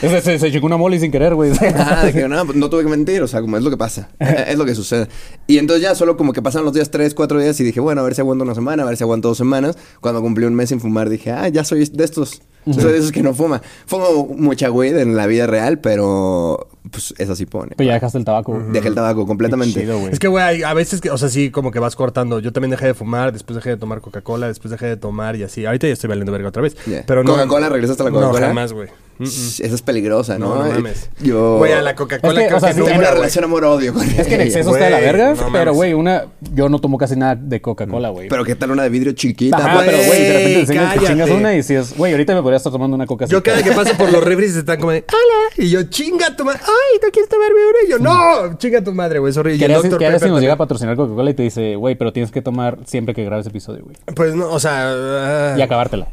Se, 0.00 0.20
se, 0.20 0.38
se 0.38 0.52
chingó 0.52 0.66
una 0.66 0.76
mole 0.76 0.98
sin 1.00 1.10
querer, 1.10 1.34
güey. 1.34 1.52
Ah, 1.76 2.04
de 2.04 2.12
que 2.12 2.28
no, 2.28 2.44
no 2.44 2.70
tuve 2.70 2.82
que 2.82 2.88
mentir, 2.88 3.22
o 3.22 3.28
sea, 3.28 3.40
como 3.40 3.56
es 3.56 3.62
lo 3.62 3.70
que 3.70 3.76
pasa, 3.76 4.08
es 4.18 4.56
lo 4.58 4.64
que 4.64 4.74
sucede. 4.74 5.08
Y 5.46 5.58
entonces 5.58 5.82
ya 5.82 5.94
solo 5.94 6.16
como 6.16 6.32
que 6.32 6.42
pasaron 6.42 6.64
los 6.64 6.74
días, 6.74 6.90
tres, 6.90 7.14
cuatro 7.14 7.40
días 7.40 7.58
y 7.60 7.64
dije, 7.64 7.80
bueno, 7.80 8.00
a 8.00 8.04
ver 8.04 8.14
si 8.14 8.20
aguanto 8.20 8.44
una 8.44 8.54
semana, 8.54 8.82
a 8.82 8.86
ver 8.86 8.96
si 8.96 9.04
aguanto 9.04 9.28
dos 9.28 9.38
semanas. 9.38 9.76
Cuando 10.00 10.20
cumplí 10.22 10.44
un 10.44 10.54
mes 10.54 10.68
sin 10.68 10.80
fumar 10.80 11.08
dije, 11.08 11.30
ah, 11.32 11.48
ya 11.48 11.64
soy 11.64 11.84
de 11.84 12.04
estos, 12.04 12.42
soy 12.72 12.92
de 12.92 12.98
esos 12.98 13.12
que 13.12 13.22
no 13.22 13.34
fuma. 13.34 13.62
Fumo 13.86 14.26
mucha 14.36 14.70
weed 14.70 14.96
en 14.98 15.16
la 15.16 15.26
vida 15.26 15.46
real, 15.46 15.78
pero 15.78 16.68
pues 16.90 17.14
eso 17.18 17.34
sí 17.34 17.46
pone. 17.46 17.74
Pues 17.76 17.86
ya 17.86 17.94
dejaste 17.94 18.18
el 18.18 18.24
tabaco, 18.24 18.52
güey. 18.52 18.72
Dejé 18.72 18.88
el 18.88 18.94
tabaco 18.94 19.26
completamente. 19.26 19.80
Chido. 19.80 20.08
Es 20.08 20.18
que, 20.18 20.28
güey, 20.28 20.44
hay- 20.44 20.62
a 20.62 20.72
veces, 20.74 21.00
que, 21.00 21.10
o 21.10 21.18
sea, 21.18 21.28
sí, 21.28 21.50
como 21.50 21.70
que 21.70 21.78
vas 21.78 21.96
cortando. 21.96 22.38
Yo 22.38 22.52
también 22.52 22.70
dejé 22.70 22.86
de 22.86 22.94
fumar, 22.94 23.32
después 23.32 23.56
dejé 23.56 23.70
de 23.70 23.76
tomar 23.76 24.00
Coca-Cola, 24.00 24.48
después 24.48 24.70
dejé 24.70 24.86
de 24.86 24.96
tomar 24.96 25.36
y 25.36 25.42
así. 25.42 25.66
Ahorita 25.66 25.86
ya 25.86 25.92
estoy 25.92 26.08
valiendo 26.08 26.32
verga 26.32 26.48
otra 26.48 26.62
vez. 26.62 26.76
Yeah. 26.86 27.04
Pero 27.06 27.24
no. 27.24 27.32
¿Coca-Cola? 27.32 27.68
¿Regresaste 27.68 28.02
a 28.02 28.06
la 28.06 28.10
Coca-Cola? 28.12 28.40
No, 28.40 28.46
jamás, 28.46 28.72
güey. 28.72 28.88
Mm, 29.18 29.24
mm. 29.24 29.26
Esa 29.26 29.74
es 29.74 29.82
peligrosa, 29.82 30.38
¿no? 30.38 30.56
No, 30.56 30.64
no 30.64 30.70
mames. 30.74 31.10
Yo... 31.20 31.58
Güey, 31.58 31.72
a 31.72 31.82
la 31.82 31.94
Coca-Cola 31.94 32.32
Es 32.32 32.38
que, 32.38 32.46
creo 32.46 32.56
o 32.56 32.60
sea, 32.60 32.68
que 32.70 32.74
sí 32.74 32.80
no. 32.80 32.86
Tengo 32.86 32.98
una 32.98 33.08
güey. 33.08 33.18
relación 33.18 33.44
amor-odio 33.44 33.94
con 33.94 34.02
Es 34.08 34.26
que 34.26 34.34
en 34.34 34.40
exceso 34.42 34.70
está 34.72 34.84
de 34.84 34.90
la 34.90 35.00
verga, 35.00 35.34
no 35.34 35.52
pero 35.52 35.74
güey, 35.74 35.94
una... 35.94 36.26
Yo 36.52 36.68
no 36.68 36.78
tomo 36.78 36.98
casi 36.98 37.16
nada 37.16 37.34
de 37.34 37.60
Coca-Cola, 37.60 38.10
güey. 38.10 38.28
Pero 38.28 38.44
qué 38.44 38.54
tal 38.54 38.70
una 38.70 38.82
de 38.82 38.88
vidrio 38.90 39.12
chiquita. 39.12 39.56
Ajá, 39.56 39.82
pero 39.84 39.98
güey, 39.98 40.22
de 40.22 40.32
repente 40.32 40.52
te 40.54 40.60
enseñas 40.60 40.92
que 40.92 40.96
cállate. 40.96 41.12
chingas 41.12 41.30
una 41.30 41.54
y 41.54 41.62
si 41.62 41.74
es... 41.74 41.96
Güey, 41.96 42.12
ahorita 42.12 42.34
me 42.34 42.42
podría 42.42 42.56
estar 42.58 42.72
tomando 42.72 42.94
una 42.94 43.06
coca 43.06 43.26
Yo 43.26 43.42
cada 43.42 43.62
que 43.62 43.72
paso 43.72 43.96
por 43.96 44.12
los 44.12 44.22
refris 44.22 44.56
están 44.56 44.78
como 44.78 44.92
de, 44.92 45.04
hola. 45.08 45.64
Y 45.64 45.70
yo, 45.70 45.82
chinga 45.84 46.36
tu 46.36 46.44
madre. 46.44 46.60
Ay, 46.62 47.00
¿no 47.02 47.10
quieres 47.10 47.28
tomarme 47.28 47.56
una? 47.56 47.78
Y 47.86 47.90
yo, 47.90 47.98
no, 47.98 48.58
chinga 48.58 48.82
tu 48.82 48.92
madre, 48.92 49.18
güey. 49.18 49.32
Sorry. 49.32 49.54
Y 49.54 49.58
¿Qué 49.58 49.64
el 49.66 49.72
doctor 49.72 49.98
qué 49.98 50.18
si 50.18 50.28
nos 50.28 50.40
llega 50.40 50.54
a 50.54 50.56
patrocinar 50.56 50.96
Coca-Cola 50.96 51.30
y 51.30 51.34
te 51.34 51.42
dice, 51.42 51.76
güey, 51.76 51.94
pero 51.94 52.12
tienes 52.12 52.30
que 52.30 52.42
tomar 52.42 52.78
siempre 52.86 53.14
que 53.14 53.24
grabes 53.24 53.46
episodio, 53.46 53.84
güey? 53.84 53.96
Pues 54.14 54.34
no, 54.34 54.50
o 54.50 54.60
sea. 54.60 54.92
ah, 54.92 55.54
Y 55.56 55.62
acabártela. 55.62 56.08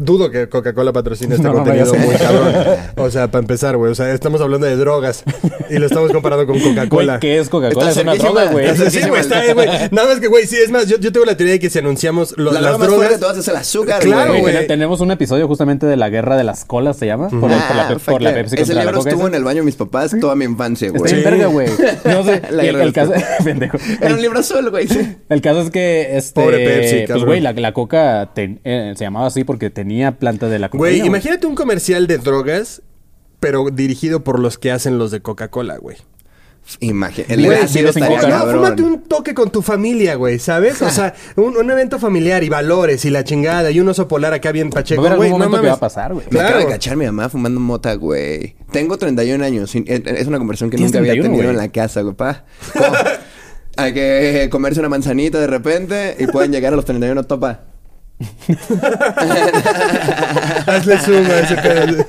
Dudo 0.00 0.30
que 0.30 0.48
Coca-Cola 0.48 0.92
patrocine 0.92 1.34
este 1.34 1.46
No, 1.48 1.54
contenido 1.54 1.94
muy 1.94 2.14
cabrón. 2.16 2.54
O 2.96 3.10
sea, 3.10 3.28
para 3.30 3.40
empezar, 3.40 3.76
güey. 3.76 3.90
O 3.90 3.94
sea, 3.94 4.12
estamos 4.12 4.40
hablando 4.40 4.66
de 4.66 4.76
drogas 4.76 5.24
y 5.68 5.78
lo 5.78 5.86
estamos 5.86 6.12
comparando 6.12 6.46
con 6.46 6.58
Coca-Cola. 6.60 7.18
¿qué 7.20 7.38
es 7.38 7.48
Coca-Cola? 7.48 7.90
Es 7.90 7.96
una 7.96 8.14
droga, 8.14 8.50
güey. 8.52 8.74
Sí, 8.90 9.00
güey, 9.08 9.20
está, 9.20 9.44
eh, 9.44 9.54
güey. 9.54 9.68
Nada 9.90 10.08
más 10.08 10.20
que, 10.20 10.28
güey, 10.28 10.46
sí, 10.46 10.56
es 10.56 10.70
más, 10.70 10.86
yo, 10.86 10.98
yo 10.98 11.10
tengo 11.12 11.26
la 11.26 11.36
teoría 11.36 11.54
de 11.54 11.60
que 11.60 11.70
si 11.70 11.78
anunciamos 11.80 12.34
lo- 12.38 12.52
La 12.52 12.60
las 12.60 12.70
droga 12.72 12.78
más 12.78 12.88
fuerte 12.88 12.94
drogas. 13.04 13.12
de 13.14 13.18
todas 13.20 13.38
es 13.38 13.48
el 13.48 13.56
azúcar, 13.56 14.00
Claro, 14.02 14.28
güey. 14.30 14.40
Güey, 14.42 14.52
güey. 14.54 14.54
ten- 14.66 14.66
tenemos 14.68 15.00
un 15.00 15.10
episodio 15.10 15.46
justamente 15.48 15.86
de 15.86 15.96
la 15.96 16.08
guerra 16.08 16.36
de 16.36 16.44
las 16.44 16.64
colas, 16.64 16.96
se 16.96 17.06
llama. 17.06 17.28
Por, 17.28 17.50
la- 17.50 17.66
por 17.66 17.76
la, 17.76 17.88
Ah, 17.88 17.96
por 18.04 18.22
la 18.22 18.32
Pepsi. 18.34 18.56
Ese 18.58 18.74
la 18.74 18.82
libro 18.82 18.98
coca. 18.98 19.10
estuvo 19.10 19.26
esa. 19.26 19.28
en 19.30 19.34
el 19.36 19.44
baño 19.44 19.60
de 19.60 19.66
mis 19.66 19.76
papás 19.76 20.14
toda 20.20 20.34
mi 20.36 20.44
infancia, 20.44 20.90
güey. 20.90 21.02
Está 21.04 21.16
bien 21.16 21.24
verga, 21.24 21.46
güey. 21.46 21.68
No 22.04 22.24
sé, 22.24 22.42
La 22.50 22.62
el, 22.64 22.92
caso... 22.92 23.12
pendejo. 23.42 23.78
Era 24.00 24.14
un 24.14 24.22
libro 24.22 24.38
azul, 24.38 24.70
güey. 24.70 24.86
el 25.28 25.40
caso 25.40 25.60
es 25.62 25.70
que, 25.70 26.16
este... 26.16 26.40
Pobre 26.40 26.58
Pepsi, 26.64 27.12
Pues, 27.12 27.24
güey, 27.24 27.40
la, 27.40 27.52
la 27.52 27.72
coca 27.72 28.30
eh, 28.36 28.94
se 28.96 29.04
llamaba 29.04 29.26
así 29.26 29.43
porque 29.44 29.70
tenía 29.70 30.18
planta 30.18 30.48
de 30.48 30.58
la 30.58 30.68
cocaína. 30.68 30.96
Güey, 30.98 31.06
imagínate 31.06 31.46
un 31.46 31.54
comercial 31.54 32.06
de 32.06 32.18
drogas, 32.18 32.82
pero 33.40 33.70
dirigido 33.70 34.24
por 34.24 34.38
los 34.40 34.58
que 34.58 34.72
hacen 34.72 34.98
los 34.98 35.10
de 35.10 35.20
Coca-Cola, 35.20 35.76
güey. 35.78 35.96
Imagínate. 36.80 37.36
No, 37.36 38.46
fúmate 38.50 38.82
un 38.82 39.02
toque 39.02 39.34
con 39.34 39.50
tu 39.50 39.60
familia, 39.60 40.14
güey, 40.14 40.38
¿sabes? 40.38 40.80
O 40.80 40.88
sea, 40.88 41.14
un, 41.36 41.56
un 41.58 41.70
evento 41.70 41.98
familiar 41.98 42.42
y 42.42 42.48
valores 42.48 43.04
y 43.04 43.10
la 43.10 43.22
chingada 43.22 43.70
y 43.70 43.80
un 43.80 43.88
oso 43.90 44.08
polar 44.08 44.32
acá 44.32 44.50
bien 44.50 44.70
pacheco, 44.70 45.02
güey. 45.02 45.12
algún 45.12 45.28
No 45.28 45.32
momento 45.44 45.50
que 45.50 45.56
mames. 45.58 45.70
va 45.72 45.74
a 45.76 45.80
pasar, 45.80 46.14
güey. 46.14 46.26
Me 46.30 46.40
acaba 46.40 46.54
de 46.56 46.64
Claro. 46.64 46.70
cachar 46.70 46.96
mi 46.96 47.04
mamá 47.04 47.28
fumando 47.28 47.60
mota, 47.60 47.92
güey. 47.96 48.56
Tengo 48.72 48.96
31 48.96 49.44
años. 49.44 49.74
eh, 49.74 49.84
Es 50.06 50.26
una 50.26 50.38
conversación 50.38 50.70
que 50.70 50.78
nunca 50.78 50.98
había 51.00 51.12
31, 51.12 51.22
tenido 51.36 51.52
güey. 51.52 51.54
en 51.54 51.56
la 51.58 51.70
casa, 51.70 52.00
güey. 52.00 52.14
Pa. 52.14 52.44
Hay 53.76 53.92
que 53.92 54.48
comerse 54.50 54.80
una 54.80 54.88
manzanita 54.88 55.38
de 55.40 55.48
repente 55.48 56.16
y 56.18 56.26
pueden 56.28 56.50
llegar 56.52 56.72
a 56.72 56.76
los 56.76 56.84
31 56.86 57.24
topa. 57.24 57.60
Hazle 60.66 60.98
zoom 60.98 61.26
a 61.26 61.38
ese 61.40 61.56
pedo. 61.56 62.04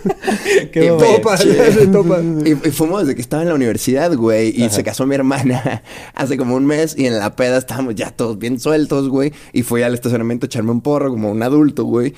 Qué 0.72 0.88
topa, 0.88 1.34
hazle 1.34 1.88
topa. 1.92 2.20
Y, 2.22 2.52
y 2.52 2.72
fumo 2.72 3.00
desde 3.00 3.16
que 3.16 3.22
estaba 3.22 3.44
en 3.44 3.50
la 3.50 3.56
universidad, 3.56 4.14
güey. 4.16 4.50
Y 4.56 4.70
se 4.70 4.84
casó 4.84 5.06
mi 5.06 5.16
hermana 5.16 5.84
hace 6.14 6.38
como 6.38 6.56
un 6.56 6.66
mes. 6.66 6.96
Y 6.98 7.06
en 7.08 7.18
la 7.18 7.36
peda 7.36 7.58
estábamos 7.58 7.96
ya 7.96 8.12
todos 8.12 8.38
bien 8.38 8.60
sueltos, 8.60 9.10
güey. 9.10 9.34
Y 9.54 9.64
fui 9.64 9.82
al 9.84 9.94
estacionamiento 9.94 10.46
a 10.46 10.48
echarme 10.48 10.72
un 10.72 10.82
porro 10.82 11.10
como 11.10 11.32
un 11.32 11.42
adulto, 11.44 11.84
güey. 11.86 12.14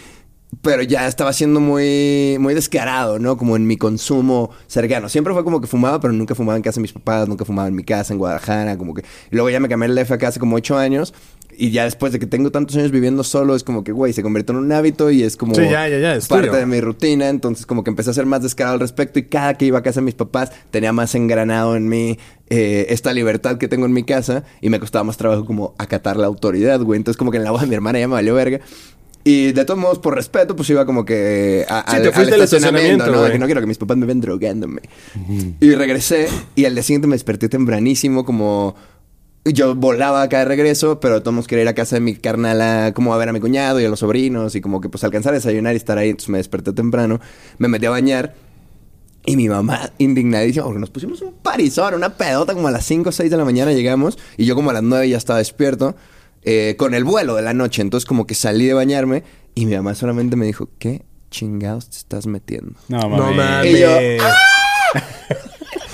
pero 0.62 0.82
ya 0.82 1.08
estaba 1.08 1.34
siendo 1.34 1.60
muy, 1.60 2.38
muy 2.40 2.54
descarado, 2.54 3.20
¿no? 3.20 3.38
Como 3.38 3.56
en 3.56 3.68
mi 3.68 3.78
consumo 3.78 4.50
cercano. 4.68 5.10
Siempre 5.10 5.34
fue 5.34 5.44
como 5.44 5.60
que 5.62 5.68
fumaba, 5.68 6.00
pero 6.00 6.14
nunca 6.14 6.36
fumaba 6.36 6.56
en 6.58 6.64
casa 6.64 6.76
de 6.76 6.84
mis 6.84 6.94
papás, 6.94 7.28
nunca 7.28 7.46
fumaba 7.46 7.68
en 7.68 7.76
mi 7.76 7.84
casa, 7.84 8.14
en 8.14 8.20
Guadalajara, 8.20 8.78
como 8.78 8.94
que... 8.94 9.02
Y 9.32 9.36
luego 9.36 9.50
ya 9.50 9.60
me 9.60 9.68
cambié 9.70 9.90
el 9.90 9.96
DF 9.96 10.12
acá 10.14 10.30
hace 10.30 10.40
como 10.40 10.56
ocho 10.56 10.78
años. 10.78 11.14
Y 11.60 11.72
ya 11.72 11.86
después 11.86 12.14
de 12.14 12.20
que 12.20 12.28
tengo 12.28 12.52
tantos 12.52 12.76
años 12.76 12.92
viviendo 12.92 13.24
solo, 13.24 13.56
es 13.56 13.64
como 13.64 13.84
que, 13.84 13.92
güey, 13.92 14.14
se 14.14 14.22
convirtió 14.22 14.54
en 14.56 14.64
un 14.64 14.72
hábito 14.72 15.10
y 15.10 15.24
es 15.24 15.36
como... 15.36 15.56
Sí, 15.56 15.62
ya, 15.64 15.88
ya, 15.90 15.98
ya, 15.98 16.14
es 16.16 16.28
Parte 16.28 16.50
tuyo. 16.50 16.60
de 16.60 16.66
mi 16.68 16.80
rutina. 16.82 17.30
Entonces 17.30 17.66
como 17.66 17.84
que 17.84 17.90
empecé 17.90 18.12
a 18.12 18.14
ser 18.14 18.28
más 18.28 18.44
descarado 18.44 18.76
al 18.76 18.80
respecto. 18.80 19.18
Y 19.18 19.24
cada 19.24 19.56
que 19.56 19.66
iba 19.66 19.80
a 19.80 19.82
casa 19.84 20.00
de 20.02 20.06
mis 20.06 20.14
papás, 20.14 20.52
tenía 20.70 20.94
más 20.94 21.16
engranado 21.16 21.76
en 21.76 21.90
mí 21.90 22.20
eh, 22.50 22.86
esta 22.90 23.12
libertad 23.12 23.58
que 23.58 23.68
tengo 23.68 23.88
en 23.88 23.94
mi 23.94 24.04
casa. 24.04 24.44
Y 24.62 24.70
me 24.70 24.80
costaba 24.80 25.04
más 25.04 25.18
trabajo 25.18 25.46
como 25.46 25.74
acatar 25.80 26.18
la 26.18 26.28
autoridad, 26.28 26.80
güey. 26.82 26.98
Entonces 26.98 27.18
como 27.18 27.32
que 27.32 27.38
en 27.38 27.44
la 27.44 27.50
boda 27.52 27.62
de 27.64 27.68
mi 27.70 27.74
hermana 27.76 27.98
ya 28.00 28.08
me 28.08 28.14
valió 28.14 28.36
verga. 28.36 28.60
Y 29.24 29.52
de 29.52 29.66
todos 29.66 29.80
modos, 29.80 30.00
por 30.00 30.16
respeto, 30.16 30.56
pues 30.56 30.70
iba 30.70 30.86
como 30.86 31.04
que 31.06 31.66
a- 31.68 31.84
Sí, 31.90 31.96
al, 31.98 32.02
te 32.04 32.12
fuiste 32.14 32.34
al 32.36 32.40
al 32.40 32.44
estacionamiento, 32.46 32.92
estacionamiento, 33.04 33.12
¿no? 33.12 33.24
De 33.24 33.32
que 33.32 33.40
no 33.40 33.46
quiero 33.46 33.62
que 33.62 33.68
mis 33.68 33.78
papás 33.78 33.98
me 33.98 34.06
ven 34.06 34.22
drogándome. 34.22 34.82
Y 35.60 35.72
regresé 35.74 36.30
y 36.56 36.66
al 36.66 36.76
día 36.76 36.84
siguiente 36.84 37.08
me 37.08 37.16
desperté 37.16 37.50
tempranísimo 37.50 38.24
como... 38.24 38.76
Yo 39.54 39.76
volaba 39.76 40.22
acá 40.24 40.40
de 40.40 40.46
regreso, 40.46 41.00
pero 41.00 41.22
todos 41.24 41.48
quería 41.48 41.64
ir 41.64 41.68
a 41.70 41.74
casa 41.76 41.96
de 41.96 42.00
mi 42.02 42.16
carnal 42.16 42.62
a, 42.62 42.94
como 42.94 43.14
a 43.14 43.18
ver 43.18 43.30
a 43.30 43.34
mi 43.34 43.40
cuñado 43.40 43.80
y 43.80 43.86
a 43.86 43.90
los 43.90 44.00
sobrinos 44.00 44.56
y 44.56 44.62
como 44.62 44.82
que 44.82 44.90
pues 44.90 45.04
alcanzar 45.04 45.34
a 45.34 45.36
desayunar 45.38 45.74
y 45.74 45.78
estar 45.78 45.98
ahí. 45.98 46.10
Entonces 46.10 46.30
me 46.30 46.38
desperté 46.38 46.74
temprano, 46.74 47.20
me 47.58 47.68
metí 47.68 47.86
a 47.86 47.90
bañar 47.90 48.36
y 49.26 49.36
mi 49.36 49.50
mamá, 49.50 49.92
indignadísima, 49.98 50.64
porque 50.66 50.80
nos 50.80 50.90
pusimos 50.90 51.22
un 51.22 51.34
parizón, 51.34 51.94
una 51.96 52.16
pedota, 52.16 52.54
como 52.54 52.70
a 52.70 52.72
las 52.72 52.86
5 52.86 53.10
o 53.10 53.12
6 53.12 53.30
de 53.30 53.36
la 53.36 53.44
mañana 53.44 53.74
llegamos, 53.74 54.18
y 54.38 54.46
yo 54.46 54.56
como 54.56 54.70
a 54.70 54.74
las 54.74 54.84
9 54.84 55.10
ya 55.10 55.18
estaba 55.18 55.40
despierto, 55.40 55.98
eh, 56.44 56.76
con 56.78 56.94
el 56.94 57.04
vuelo 57.04 57.36
de 57.36 57.42
la 57.42 57.54
noche. 57.54 57.82
Entonces 57.82 58.06
como 58.08 58.26
que 58.26 58.36
salí 58.36 58.66
de 58.68 58.74
bañarme, 58.74 59.24
y 59.54 59.66
mi 59.66 59.76
mamá 59.76 59.96
solamente 59.96 60.38
me 60.38 60.46
dijo, 60.46 60.70
¿qué 60.80 61.04
chingados 61.30 61.90
te 61.90 61.98
estás 61.98 62.26
metiendo? 62.26 62.80
No, 62.88 63.00
No 63.02 63.10
mames. 63.34 63.36
mames. 63.36 63.74
Y 63.76 63.80
yo, 63.82 63.90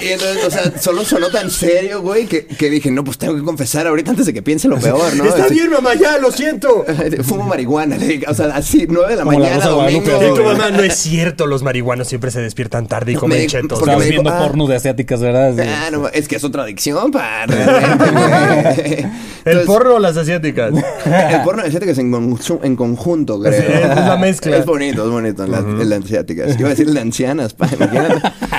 Y 0.03 0.07
entonces, 0.09 0.43
o 0.45 0.51
sea, 0.51 0.73
solo 0.79 1.05
sonó 1.05 1.29
tan 1.29 1.49
serio, 1.49 2.01
güey, 2.01 2.25
que, 2.25 2.45
que 2.45 2.69
dije, 2.69 2.91
no, 2.91 3.03
pues 3.03 3.17
tengo 3.17 3.35
que 3.35 3.41
confesar 3.43 3.87
ahorita 3.87 4.11
antes 4.11 4.25
de 4.25 4.33
que 4.33 4.41
piense 4.41 4.67
lo 4.67 4.77
peor, 4.79 5.15
¿no? 5.15 5.25
Está 5.25 5.45
Así- 5.45 5.53
bien, 5.53 5.69
mamá, 5.69 5.93
ya, 5.95 6.17
lo 6.17 6.31
siento. 6.31 6.85
Fumo 7.23 7.43
marihuana, 7.43 7.97
le 7.97 8.07
dije, 8.07 8.25
o 8.27 8.33
sea, 8.33 8.47
así, 8.47 8.85
9 8.89 9.09
de 9.11 9.15
la 9.17 9.23
Como 9.23 9.39
la 9.39 9.45
mañana, 9.45 9.63
de 9.65 9.71
domingo. 9.71 10.33
Y 10.33 10.35
tu 10.35 10.43
mamá, 10.43 10.69
no 10.71 10.83
es 10.83 10.95
cierto, 10.95 11.47
los 11.47 11.63
marihuanos 11.63 12.07
siempre 12.07 12.31
se 12.31 12.41
despiertan 12.41 12.87
tarde 12.87 13.13
y 13.13 13.15
comen 13.15 13.39
Me- 13.39 13.47
chetos. 13.47 13.79
porque 13.79 13.95
dijo, 13.95 14.09
viendo 14.09 14.29
ah. 14.29 14.39
porno 14.39 14.67
de 14.67 14.75
asiáticas, 14.75 15.21
¿verdad? 15.21 15.57
Ah, 15.59 15.89
no, 15.91 16.07
es 16.09 16.27
que 16.27 16.35
es 16.35 16.43
otra 16.43 16.63
adicción, 16.63 17.11
pa, 17.11 17.45
¿El 19.59 19.61
porro 19.61 19.95
o 19.95 19.99
las 19.99 20.15
asiáticas? 20.17 20.73
El 21.05 21.41
porno 21.43 21.63
asiáticas 21.63 21.97
en, 21.97 22.11
conju- 22.11 22.59
en 22.63 22.75
conjunto, 22.75 23.39
creo. 23.39 23.53
Sí, 23.53 23.67
es 23.67 23.95
la 23.95 24.17
mezcla. 24.17 24.57
Es 24.57 24.65
bonito, 24.65 25.05
es 25.05 25.11
bonito, 25.11 25.43
el 25.43 25.89
de 25.89 25.95
asiáticas. 25.95 26.59
Iba 26.59 26.67
a 26.67 26.71
decir 26.71 26.87
el 26.87 26.93
de 26.93 27.01
ancianas, 27.01 27.53
pa. 27.53 27.67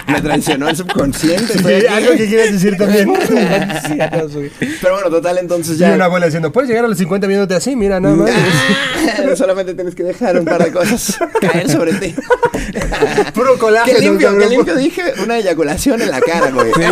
Me 0.09 0.21
traicionó 0.21 0.69
el 0.69 0.77
subconsciente. 0.77 1.59
Sí, 1.59 1.87
algo 1.87 2.13
que 2.13 2.27
quieres 2.29 2.53
decir 2.53 2.77
también. 2.77 3.13
Pero 4.81 4.95
bueno, 4.95 5.11
total, 5.11 5.39
entonces 5.39 5.77
Y 5.77 5.81
ya... 5.81 5.93
una 5.93 6.05
abuela 6.07 6.27
diciendo, 6.27 6.53
¿puedes 6.53 6.69
llegar 6.69 6.85
a 6.85 6.89
los 6.89 6.99
50 6.99 7.27
minutos 7.27 7.57
así? 7.57 7.75
Mira, 7.77 8.01
nada 8.01 8.15
más. 8.15 8.31
Ah, 8.31 9.35
Solamente 9.37 9.75
tienes 9.75 9.95
que 9.95 10.03
dejar 10.05 10.39
un 10.39 10.45
par 10.45 10.63
de 10.65 10.71
cosas 10.73 11.19
caer 11.41 11.69
sobre 11.71 11.95
ti. 11.95 12.15
Puro 13.35 13.59
colágeno. 13.59 13.99
Qué 13.99 14.05
limpio, 14.05 14.39
qué 14.39 14.47
limpio 14.47 14.75
dije 14.77 15.03
una 15.23 15.39
eyaculación 15.39 16.01
en 16.03 16.11
la 16.11 16.21
cara, 16.21 16.51
güey. 16.51 16.73
Sí, 16.75 16.81
güey, 16.81 16.91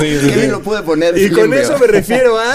sí, 0.00 0.18
sí, 0.20 0.30
Qué 0.30 0.36
bien 0.36 0.52
lo 0.52 0.60
pude 0.62 0.82
poner. 0.82 1.16
Y 1.18 1.30
con 1.30 1.42
limpio. 1.42 1.60
eso 1.60 1.78
me 1.78 1.86
refiero 1.86 2.38
a... 2.38 2.54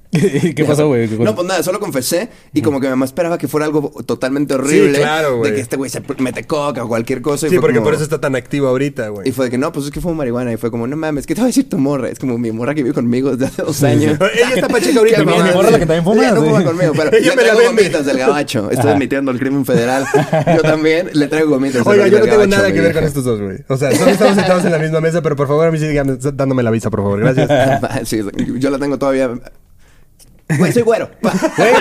¿Qué 0.55 0.65
pasó, 0.65 0.87
güey? 0.87 1.07
No, 1.07 1.33
pues 1.35 1.47
nada, 1.47 1.63
solo 1.63 1.79
confesé 1.79 2.29
y 2.53 2.61
como 2.61 2.79
que 2.81 2.87
mi 2.87 2.91
mamá 2.91 3.05
esperaba 3.05 3.37
que 3.37 3.47
fuera 3.47 3.65
algo 3.65 3.91
totalmente 4.05 4.53
horrible. 4.55 4.97
claro, 4.99 5.37
güey. 5.37 5.51
De 5.51 5.55
que 5.55 5.61
este 5.61 5.77
güey 5.77 5.89
se 5.89 6.01
mete 6.19 6.43
coca 6.45 6.83
o 6.83 6.87
cualquier 6.87 7.21
cosa. 7.21 7.47
y 7.47 7.49
Sí, 7.49 7.55
fue 7.55 7.61
porque 7.61 7.77
como- 7.77 7.85
por 7.85 7.93
eso 7.93 8.03
está 8.03 8.19
tan 8.19 8.35
activo 8.35 8.67
ahorita, 8.67 9.07
güey. 9.09 9.29
Y 9.29 9.31
fue 9.31 9.45
de 9.45 9.51
que 9.51 9.57
no, 9.57 9.71
pues 9.71 9.85
es 9.85 9.91
que 9.91 10.01
fue 10.01 10.13
marihuana. 10.13 10.51
Y 10.51 10.57
fue 10.57 10.69
como, 10.69 10.85
no 10.87 10.97
mames, 10.97 11.25
¿qué 11.25 11.33
te 11.33 11.41
va 11.41 11.45
a 11.45 11.47
decir 11.47 11.69
tu 11.69 11.77
morra? 11.77 12.09
Es 12.09 12.19
como 12.19 12.37
mi 12.37 12.51
morra 12.51 12.75
que 12.75 12.83
vive 12.83 12.93
conmigo 12.93 13.31
desde 13.35 13.45
hace 13.45 13.61
dos 13.61 13.81
años. 13.83 14.17
Ella 14.35 14.49
está 14.55 14.67
pacheca 14.67 14.99
ahorita, 14.99 15.19
mi 15.23 15.31
morra 15.53 15.71
la 15.71 15.79
que 15.79 15.85
también 15.85 16.03
fuma, 16.03 16.21
Ella 16.23 16.33
no 16.33 16.41
sí. 16.41 16.47
fuma 16.49 16.63
conmigo, 16.63 16.93
pero 16.95 17.09
Ella 17.17 17.29
le 17.29 17.35
me 17.35 17.43
traigo 17.43 17.61
gomitas 17.67 18.05
del 18.05 18.17
gabacho. 18.17 18.69
Estoy 18.71 18.91
admitiendo 18.91 19.31
el 19.31 19.39
crimen 19.39 19.65
federal. 19.65 20.05
Yo 20.55 20.61
también 20.61 21.09
le 21.13 21.27
traigo 21.27 21.51
gomitas 21.51 21.87
Oiga, 21.87 22.03
del 22.03 22.11
yo 22.11 22.17
no 22.19 22.23
tengo 22.25 22.37
gabacho, 22.39 22.57
nada 22.57 22.73
que 22.73 22.81
ver 22.81 22.93
con 22.93 23.03
estos 23.05 23.23
dos, 23.23 23.39
güey. 23.41 23.57
O 23.69 23.77
sea, 23.77 23.95
solo 23.95 24.11
estamos 24.11 24.35
sentados 24.35 24.65
en 24.65 24.71
la 24.71 24.77
misma 24.79 24.99
mesa, 24.99 25.21
pero 25.21 25.35
por 25.37 25.47
favor 25.47 25.67
a 25.67 25.71
mí 25.71 25.79
sigan 25.79 26.19
dándome 26.33 26.63
la 26.63 26.71
visa, 26.71 26.89
por 26.89 26.99
favor. 27.01 27.19
Gracias. 27.21 27.49
Sí, 28.09 28.21
yo 28.59 28.69
la 28.69 28.77
tengo 28.77 28.97
todavía. 28.97 29.29
Güey, 30.57 30.71
soy 30.71 30.81
güero. 30.83 31.09
Güey, 31.21 31.71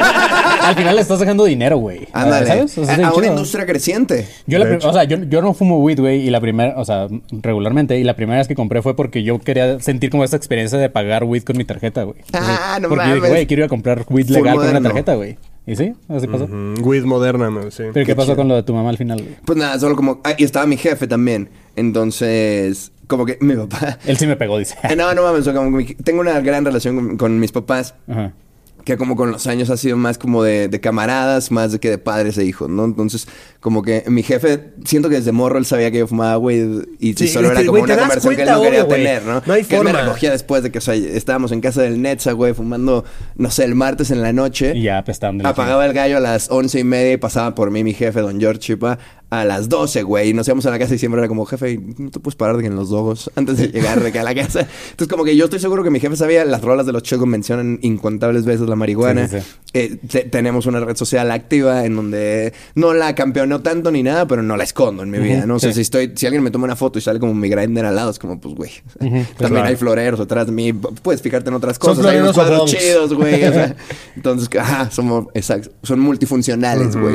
al 0.63 0.75
final 0.75 0.97
le 0.97 1.03
estás 1.03 1.21
dejando 1.21 1.45
dinero, 1.45 1.79
güey. 1.79 2.09
Ándale. 2.13 2.47
¿Sabes? 2.47 2.79
O 2.79 2.85
sea, 2.85 2.95
a, 2.95 2.99
una 2.99 3.11
chido. 3.13 3.27
industria 3.27 3.67
creciente. 3.67 4.29
Yo, 4.47 4.59
la 4.59 4.77
o 4.77 4.93
sea, 4.93 5.05
yo, 5.05 5.19
yo 5.25 5.43
no 5.43 5.55
fumo 5.55 5.79
weed, 5.81 6.01
güey, 6.01 6.21
y 6.27 6.31
la 6.31 6.41
primera, 6.41 6.75
o 6.77 6.85
sea, 6.85 7.09
regularmente, 7.31 7.99
y 7.99 8.05
la 8.05 8.15
primera 8.17 8.39
vez 8.39 8.49
que 8.49 8.55
compré 8.55 8.83
fue 8.83 8.95
porque 8.97 9.23
yo 9.23 9.39
quería 9.39 9.81
sentir 9.81 10.11
como 10.11 10.25
esta 10.25 10.37
experiencia 10.37 10.79
de 10.79 10.89
pagar 10.91 11.25
weed 11.25 11.43
con 11.45 11.57
mi 11.57 11.65
tarjeta, 11.65 12.03
güey. 12.05 12.19
Ah, 12.33 12.79
no 12.81 12.89
porque 12.89 13.05
yo 13.05 13.09
dije, 13.15 13.21
mames. 13.21 13.31
güey, 13.31 13.47
quiero 13.47 13.63
ir 13.63 13.67
a 13.67 13.69
comprar 13.69 14.05
weed 14.09 14.29
legal 14.29 14.57
con 14.57 14.69
una 14.69 14.81
tarjeta, 14.83 15.15
güey. 15.15 15.39
¿Y 15.67 15.77
sí? 15.77 15.93
Así 16.09 16.27
pasó. 16.27 16.49
Mm, 16.49 16.83
With 16.83 17.05
moderna, 17.05 17.51
me- 17.51 17.71
sí. 17.71 17.85
Pero 17.93 18.07
¿qué 18.07 18.17
pasó 18.17 18.35
con 18.35 18.49
lo 18.49 18.55
de 18.57 18.63
tu 18.63 18.73
mamá 18.75 18.91
al 18.91 18.97
final, 18.97 19.21
güey? 19.23 19.37
Pues 19.45 19.59
nada, 19.59 19.79
solo 19.79 19.95
como. 19.95 20.21
Ah, 20.25 20.33
y 20.37 20.45
estaba 20.45 20.67
mi 20.67 20.77
jefe 20.77 21.07
también. 21.07 21.49
Entonces, 21.77 22.93
como 23.07 23.27
que 23.27 23.37
mi 23.41 23.55
papá. 23.55 23.99
Él 24.07 24.17
sí 24.17 24.27
me 24.27 24.37
pegó, 24.37 24.59
dice. 24.59 24.77
No, 24.97 25.15
no 25.15 25.23
mames, 25.23 25.47
como 25.49 25.71
mi- 25.71 25.85
tengo 25.95 26.21
una 26.21 26.41
gran 26.41 26.65
relación 26.65 26.97
con, 26.97 27.17
con 27.17 27.39
mis 27.41 27.53
papás. 27.53 27.95
Ajá. 28.09 28.33
Que 28.85 28.97
como 28.97 29.17
con 29.17 29.31
los 29.31 29.47
años 29.47 29.71
ha 29.71 29.77
sido 29.77 29.97
más 29.97 30.19
como 30.19 30.43
de, 30.43 30.69
de 30.69 30.81
camaradas, 30.81 31.51
más 31.51 31.73
de 31.73 31.81
que 31.81 31.91
de 31.91 31.99
padres 31.99 32.39
e 32.39 32.45
hijos, 32.45 32.69
¿no? 32.69 32.85
Entonces, 32.85 33.27
como 33.61 33.83
que 33.83 34.05
mi 34.09 34.23
jefe, 34.23 34.73
siento 34.85 35.09
que 35.09 35.17
desde 35.17 35.33
morro 35.33 35.59
él 35.59 35.67
sabía 35.67 35.91
que 35.91 35.99
yo 35.99 36.07
fumaba, 36.07 36.37
güey, 36.37 36.65
y 36.99 37.15
Sí, 37.15 37.29
solo 37.29 37.51
era 37.51 37.65
como 37.65 37.83
una 37.83 37.97
conversación 37.97 38.37
que 38.37 38.43
él 38.43 38.49
no 38.49 38.63
quería 38.63 38.89
tener, 38.89 39.23
¿no? 39.25 39.43
No 39.45 39.53
hay 39.53 39.65
que 39.65 39.77
él 39.77 39.85
me 39.85 39.91
forma. 39.91 40.05
recogía 40.07 40.31
después 40.31 40.63
de 40.63 40.71
que, 40.71 40.79
o 40.79 40.81
sea, 40.81 40.95
estábamos 40.95 41.53
en 41.53 41.61
casa 41.61 41.83
del 41.83 42.01
Netza, 42.01 42.33
güey, 42.33 42.55
fumando, 42.55 43.05
no 43.37 43.51
sé, 43.51 43.65
el 43.65 43.75
martes 43.75 44.11
en 44.11 44.23
la 44.23 44.33
noche. 44.33 44.73
Y 44.75 44.83
ya 44.85 44.99
apestando. 44.99 45.43
la 45.43 45.51
Apagaba 45.51 45.85
el 45.87 45.93
gallo 45.93 46.17
a 46.17 46.21
las 46.21 46.51
once 46.51 46.79
y 46.81 46.85
media 46.85 47.13
y 47.13 47.17
pasaba 47.17 47.55
por 47.55 47.71
mí 47.71 47.85
mi 47.85 47.93
jefe, 47.95 48.21
don 48.21 48.41
George 48.41 48.61
Chipa, 48.61 48.99
a 49.31 49.45
las 49.45 49.69
12, 49.69 50.03
güey. 50.03 50.31
Y 50.31 50.35
nos 50.35 50.47
íbamos 50.49 50.67
a 50.67 50.71
la 50.71 50.79
casa 50.79 50.95
y 50.95 50.99
siempre 50.99 51.21
era 51.21 51.29
como, 51.29 51.47
jefe, 51.47 51.81
no 51.99 52.11
te 52.11 52.19
puedes 52.21 52.35
parar 52.37 52.57
de 52.57 52.63
que 52.63 52.69
en 52.69 52.77
los 52.77 52.91
dogos 52.91 53.31
antes 53.37 53.59
de 53.59 53.69
llegar 53.69 54.01
de 54.01 54.09
acá 54.09 54.21
a 54.21 54.25
la 54.25 54.35
casa. 54.35 54.67
Entonces, 54.91 55.09
como 55.09 55.25
que 55.25 55.37
yo 55.37 55.45
estoy 55.45 55.61
seguro 55.61 55.83
que 55.85 55.91
mi 55.91 56.01
jefe 56.01 56.17
sabía, 56.17 56.45
las 56.45 56.63
rolas 56.63 56.85
de 56.87 56.93
los 56.93 57.03
chicos 57.03 57.27
mencionan 57.27 57.79
incontables 57.83 58.45
veces 58.45 58.69
la 58.69 58.77
marihuana. 58.77 59.29
Sí, 59.29 59.37
sí, 59.39 59.43
sí. 59.43 59.57
Eh, 59.73 59.99
te- 60.11 60.25
tenemos 60.25 60.67
una 60.67 60.81
red 60.81 60.97
social 60.97 61.31
activa 61.31 61.85
en 61.85 61.95
donde 61.95 62.53
no 62.75 62.93
la 62.93 63.15
campeoneo 63.15 63.61
tanto 63.61 63.93
ni 63.93 64.03
nada, 64.03 64.27
pero 64.27 64.43
no 64.43 64.57
la 64.57 64.65
escondo 64.65 65.05
en 65.05 65.11
mi 65.11 65.19
vida, 65.19 65.47
¿no? 65.47 65.55
O 65.57 65.59
sea, 65.61 65.73
si 65.73 65.83
estoy, 65.83 66.13
si 66.17 66.27
alguien 66.27 66.43
me 66.43 66.51
toma 66.51 66.65
una 66.65 66.75
foto 66.75 66.99
y 66.99 67.03
sale 67.03 67.21
como 67.21 67.33
mi 67.35 67.49
grinder 67.49 67.85
al 67.85 67.95
lado, 67.95 68.11
es 68.11 68.19
como, 68.19 68.41
pues, 68.41 68.55
güey. 68.57 68.71
También 68.99 69.27
claro. 69.37 69.63
hay 69.69 69.77
floreros 69.77 70.19
atrás 70.19 70.47
de 70.47 70.53
mí. 70.53 70.73
Puedes 70.73 71.23
fijarte 71.23 71.51
en 71.51 71.55
otras 71.55 71.77
Son 71.81 71.95
cosas. 71.95 72.05
Hay 72.07 72.19
unos 72.19 72.35
cuadros 72.35 72.65
chidos, 72.69 73.15
güey. 73.15 73.45
o 73.45 73.53
sea, 73.53 73.77
entonces, 74.17 74.49
ajá, 74.59 74.91
somos, 74.91 75.27
exacto, 75.35 75.71
son 75.85 76.01
multifuncionales, 76.01 76.97
güey. 76.97 77.15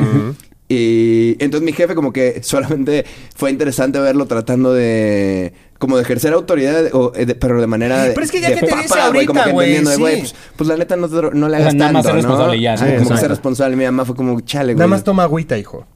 Y 0.68 1.36
entonces 1.38 1.64
mi 1.64 1.72
jefe 1.72 1.94
como 1.94 2.12
que 2.12 2.40
solamente 2.42 3.04
fue 3.34 3.50
interesante 3.50 3.98
verlo 4.00 4.26
tratando 4.26 4.72
de 4.74 5.52
como 5.78 5.96
de 5.96 6.02
ejercer 6.02 6.32
autoridad, 6.32 6.86
o, 6.94 7.12
eh, 7.14 7.26
de- 7.26 7.34
pero 7.34 7.60
de 7.60 7.66
manera 7.66 8.02
de, 8.02 8.12
Pero 8.12 8.24
es 8.24 8.32
que 8.32 8.40
ya 8.40 8.48
de 8.48 8.54
que 8.54 8.66
te 8.66 8.74
dice 8.76 8.94
güey, 9.12 9.26
como 9.26 9.40
ahorita, 9.40 9.44
que 9.44 9.52
güey, 9.52 9.68
entendiendo 9.76 9.90
de, 9.90 9.96
güey, 9.98 10.14
sí. 10.14 10.20
pues, 10.22 10.34
pues 10.56 10.68
la 10.68 10.76
neta 10.78 10.96
no, 10.96 11.06
te 11.08 11.14
no 11.36 11.48
le 11.48 11.56
O 11.56 11.58
sea, 11.58 11.58
hagas 11.58 11.74
nada 11.74 11.92
más 11.92 12.02
tanto, 12.04 12.18
ser 12.18 12.24
¿no? 12.24 12.28
responsable 12.30 12.60
ya, 12.62 12.76
sí, 12.78 12.84
como 12.98 13.10
que 13.10 13.16
ser 13.18 13.28
responsable. 13.28 13.76
Mi 13.76 13.84
mamá 13.84 14.04
fue 14.06 14.16
como, 14.16 14.40
chale, 14.40 14.72
güey. 14.72 14.76
Nada 14.78 14.88
más 14.88 15.04
toma 15.04 15.24
agüita, 15.24 15.58
hijo. 15.58 15.86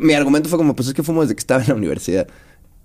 Mi 0.00 0.14
argumento 0.14 0.48
fue 0.48 0.58
como, 0.58 0.74
pues 0.76 0.88
es 0.88 0.94
que 0.94 1.02
fumo 1.02 1.22
desde 1.22 1.34
que 1.34 1.40
estaba 1.40 1.60
en 1.62 1.68
la 1.68 1.74
universidad. 1.74 2.26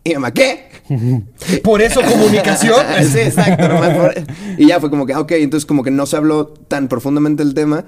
Y 0.03 0.09
mi 0.09 0.15
mamá, 0.15 0.31
¿qué? 0.33 0.65
Por 1.63 1.81
eso 1.83 2.01
comunicación. 2.01 2.83
sí, 3.03 3.19
exacto. 3.19 3.67
nomás 3.67 3.95
por- 3.95 4.13
Y 4.57 4.65
ya 4.67 4.79
fue 4.79 4.89
como 4.89 5.05
que, 5.05 5.13
ah, 5.13 5.19
ok, 5.19 5.31
entonces 5.33 5.65
como 5.67 5.83
que 5.83 5.91
no 5.91 6.05
se 6.07 6.17
habló 6.17 6.47
tan 6.47 6.87
profundamente 6.87 7.43
el 7.43 7.53
tema. 7.53 7.85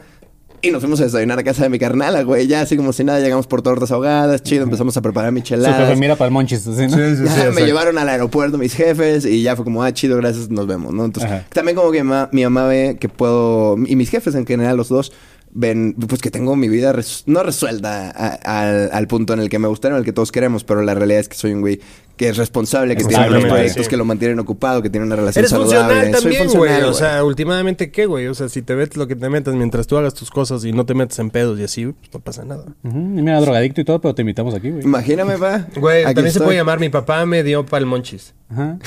Y 0.64 0.70
nos 0.70 0.82
fuimos 0.82 1.02
a 1.02 1.06
desayunar 1.06 1.40
a 1.40 1.44
casa 1.44 1.64
de 1.64 1.70
mi 1.70 1.80
carnala, 1.80 2.22
güey. 2.22 2.46
Ya 2.46 2.62
así 2.62 2.78
como 2.78 2.94
si 2.94 3.04
nada, 3.04 3.20
llegamos 3.20 3.48
por 3.48 3.64
tortas 3.64 3.92
ahogadas, 3.92 4.44
chido, 4.44 4.64
empezamos 4.64 4.96
a 4.96 5.02
preparar 5.02 5.32
Su 5.32 5.34
micheladas. 5.34 5.88
jefe 5.88 6.00
mira 6.00 6.16
para 6.16 6.28
el 6.28 6.34
monchis. 6.34 6.60
Sí, 6.62 6.72
sí, 6.76 6.88
sí, 6.90 7.24
Ya, 7.26 7.50
me 7.52 7.62
llevaron 7.66 7.98
al 7.98 8.08
aeropuerto 8.08 8.60
mis 8.60 8.76
jefes 8.76 9.26
y 9.26 9.42
ya 9.42 9.56
fue 9.56 9.66
como, 9.66 9.82
ah, 9.84 9.92
chido, 9.92 10.18
gracias, 10.18 10.50
nos 10.52 10.68
vemos, 10.68 10.94
¿no? 10.94 11.06
Entonces, 11.06 11.32
Ajá. 11.32 11.46
también 11.52 11.76
como 11.76 11.92
que 11.92 12.04
ma- 12.04 12.30
mi 12.32 12.44
mamá 12.44 12.66
ve 12.68 12.98
que 13.00 13.10
puedo, 13.10 13.76
y 13.88 13.96
mis 13.96 14.10
jefes 14.12 14.36
en 14.36 14.46
general, 14.46 14.78
los 14.78 14.90
dos, 14.90 15.12
ven, 15.54 15.96
pues 16.08 16.22
que 16.22 16.32
tengo 16.32 16.56
mi 16.56 16.70
vida 16.70 16.92
res- 16.94 17.24
no 17.26 17.44
resuelta 17.44 18.10
a- 18.12 18.62
al, 18.62 18.90
al 18.92 19.08
punto 19.08 19.34
en 19.34 19.40
el 19.42 19.50
que 19.50 19.60
me 19.60 19.68
gustaría, 19.68 19.96
en 19.96 20.00
el 20.00 20.06
que 20.06 20.14
todos 20.14 20.32
queremos, 20.32 20.64
pero 20.64 20.82
la 20.82 20.94
realidad 20.94 21.20
es 21.22 21.30
que 21.30 21.36
soy 21.38 21.54
un 21.54 21.62
güey 21.62 21.80
que 22.18 22.30
es 22.30 22.38
responsable, 22.38 22.96
que 22.96 23.04
tiene 23.04 23.28
unos 23.30 23.46
proyectos 23.46 23.86
sí. 23.86 23.90
que 23.90 23.98
lo 23.98 24.06
mantienen 24.06 24.38
ocupado, 24.38 24.84
que 24.84 24.92
tiene 24.92 25.08
una 25.08 25.16
relación 25.16 25.42
Eres 25.42 25.50
saludable. 25.50 25.78
funcional 25.80 26.04
Soy 26.04 26.22
también, 26.22 26.44
funcional, 26.44 26.80
güey. 26.82 26.90
O 26.92 26.94
sea, 26.94 27.24
últimamente, 27.24 27.90
¿qué, 27.90 28.06
güey? 28.06 28.28
O 28.28 28.36
sea, 28.36 28.48
si 28.48 28.62
te 28.62 28.76
metes 28.76 28.96
lo 28.96 29.08
que 29.08 29.16
te 29.16 29.28
metas 29.28 29.56
mientras 29.56 29.88
tú 29.88 29.98
hagas 29.98 30.14
tus 30.14 30.30
cosas 30.30 30.64
y 30.64 30.72
no 30.72 30.86
te 30.86 30.94
metes 30.94 31.18
en 31.18 31.32
pedos 31.32 31.60
y 31.60 31.64
así, 31.64 31.86
pues 31.88 32.14
no 32.14 32.20
pasa 32.20 32.46
nada. 32.46 32.66
Ujú, 32.84 32.98
y 32.98 33.22
mira, 33.24 33.42
drogadicto 33.42 33.82
y 33.82 33.86
todo, 33.86 34.00
pero 34.02 34.14
te 34.14 34.22
invitamos 34.22 34.54
aquí, 34.54 34.70
güey. 34.70 34.84
Imagíname, 34.84 35.36
va. 35.38 35.66
Güey, 35.76 36.04
Aquí 36.06 36.14
también 36.14 36.34
se 36.34 36.42
puede 36.42 36.58
llamar 36.58 36.80
mi 36.80 36.90
papá 36.90 37.26
me 37.26 37.42
dio 37.44 37.66
pa'l 37.66 37.88
monchis. 37.88 38.36
Ajá. 38.52 38.78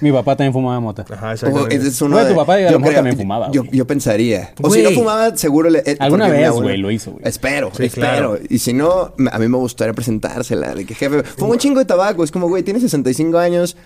Mi 0.00 0.12
papá 0.12 0.36
también 0.36 0.52
fumaba 0.52 0.78
mota. 0.78 1.04
Ajá, 1.10 1.32
exactamente. 1.32 1.74
ese 1.74 1.88
es 1.88 2.00
uno 2.00 2.14
Güey, 2.14 2.24
tu 2.26 2.30
de- 2.30 2.36
papá 2.36 2.54
a 2.54 2.60
lo 2.70 2.78
yo 2.78 2.92
también 2.94 3.16
fumaba, 3.16 3.50
Yo, 3.50 3.64
yo 3.64 3.84
pensaría. 3.86 4.52
O 4.62 4.68
Güey. 4.68 4.80
si 4.80 4.88
no 4.88 4.94
fumaba, 4.94 5.36
seguro 5.36 5.68
le. 5.70 5.82
Eh, 5.92 5.96
Alguna 6.00 6.28
vez, 6.28 6.50
güey, 6.50 6.76
lo 6.76 6.90
hizo, 6.90 7.12
güey. 7.12 7.22
Espero, 7.26 7.70
Sí, 7.76 7.84
espero. 7.84 8.06
claro. 8.06 8.38
Y 8.48 8.58
si 8.58 8.72
no, 8.72 9.14
a 9.30 9.38
mí 9.38 9.48
me 9.48 9.56
gustaría 9.58 9.92
presentársela. 9.94 10.74
De 10.74 10.84
que 10.84 10.94
jefe, 10.94 11.22
fuma 11.22 11.52
un 11.52 11.58
chingo 11.58 11.78
de 11.78 11.84
tabaco. 11.84 12.24
Es 12.24 12.30
como, 12.30 12.48
güey, 12.48 12.62
tienes 12.62 12.82
65 12.82 13.38
años. 13.38 13.76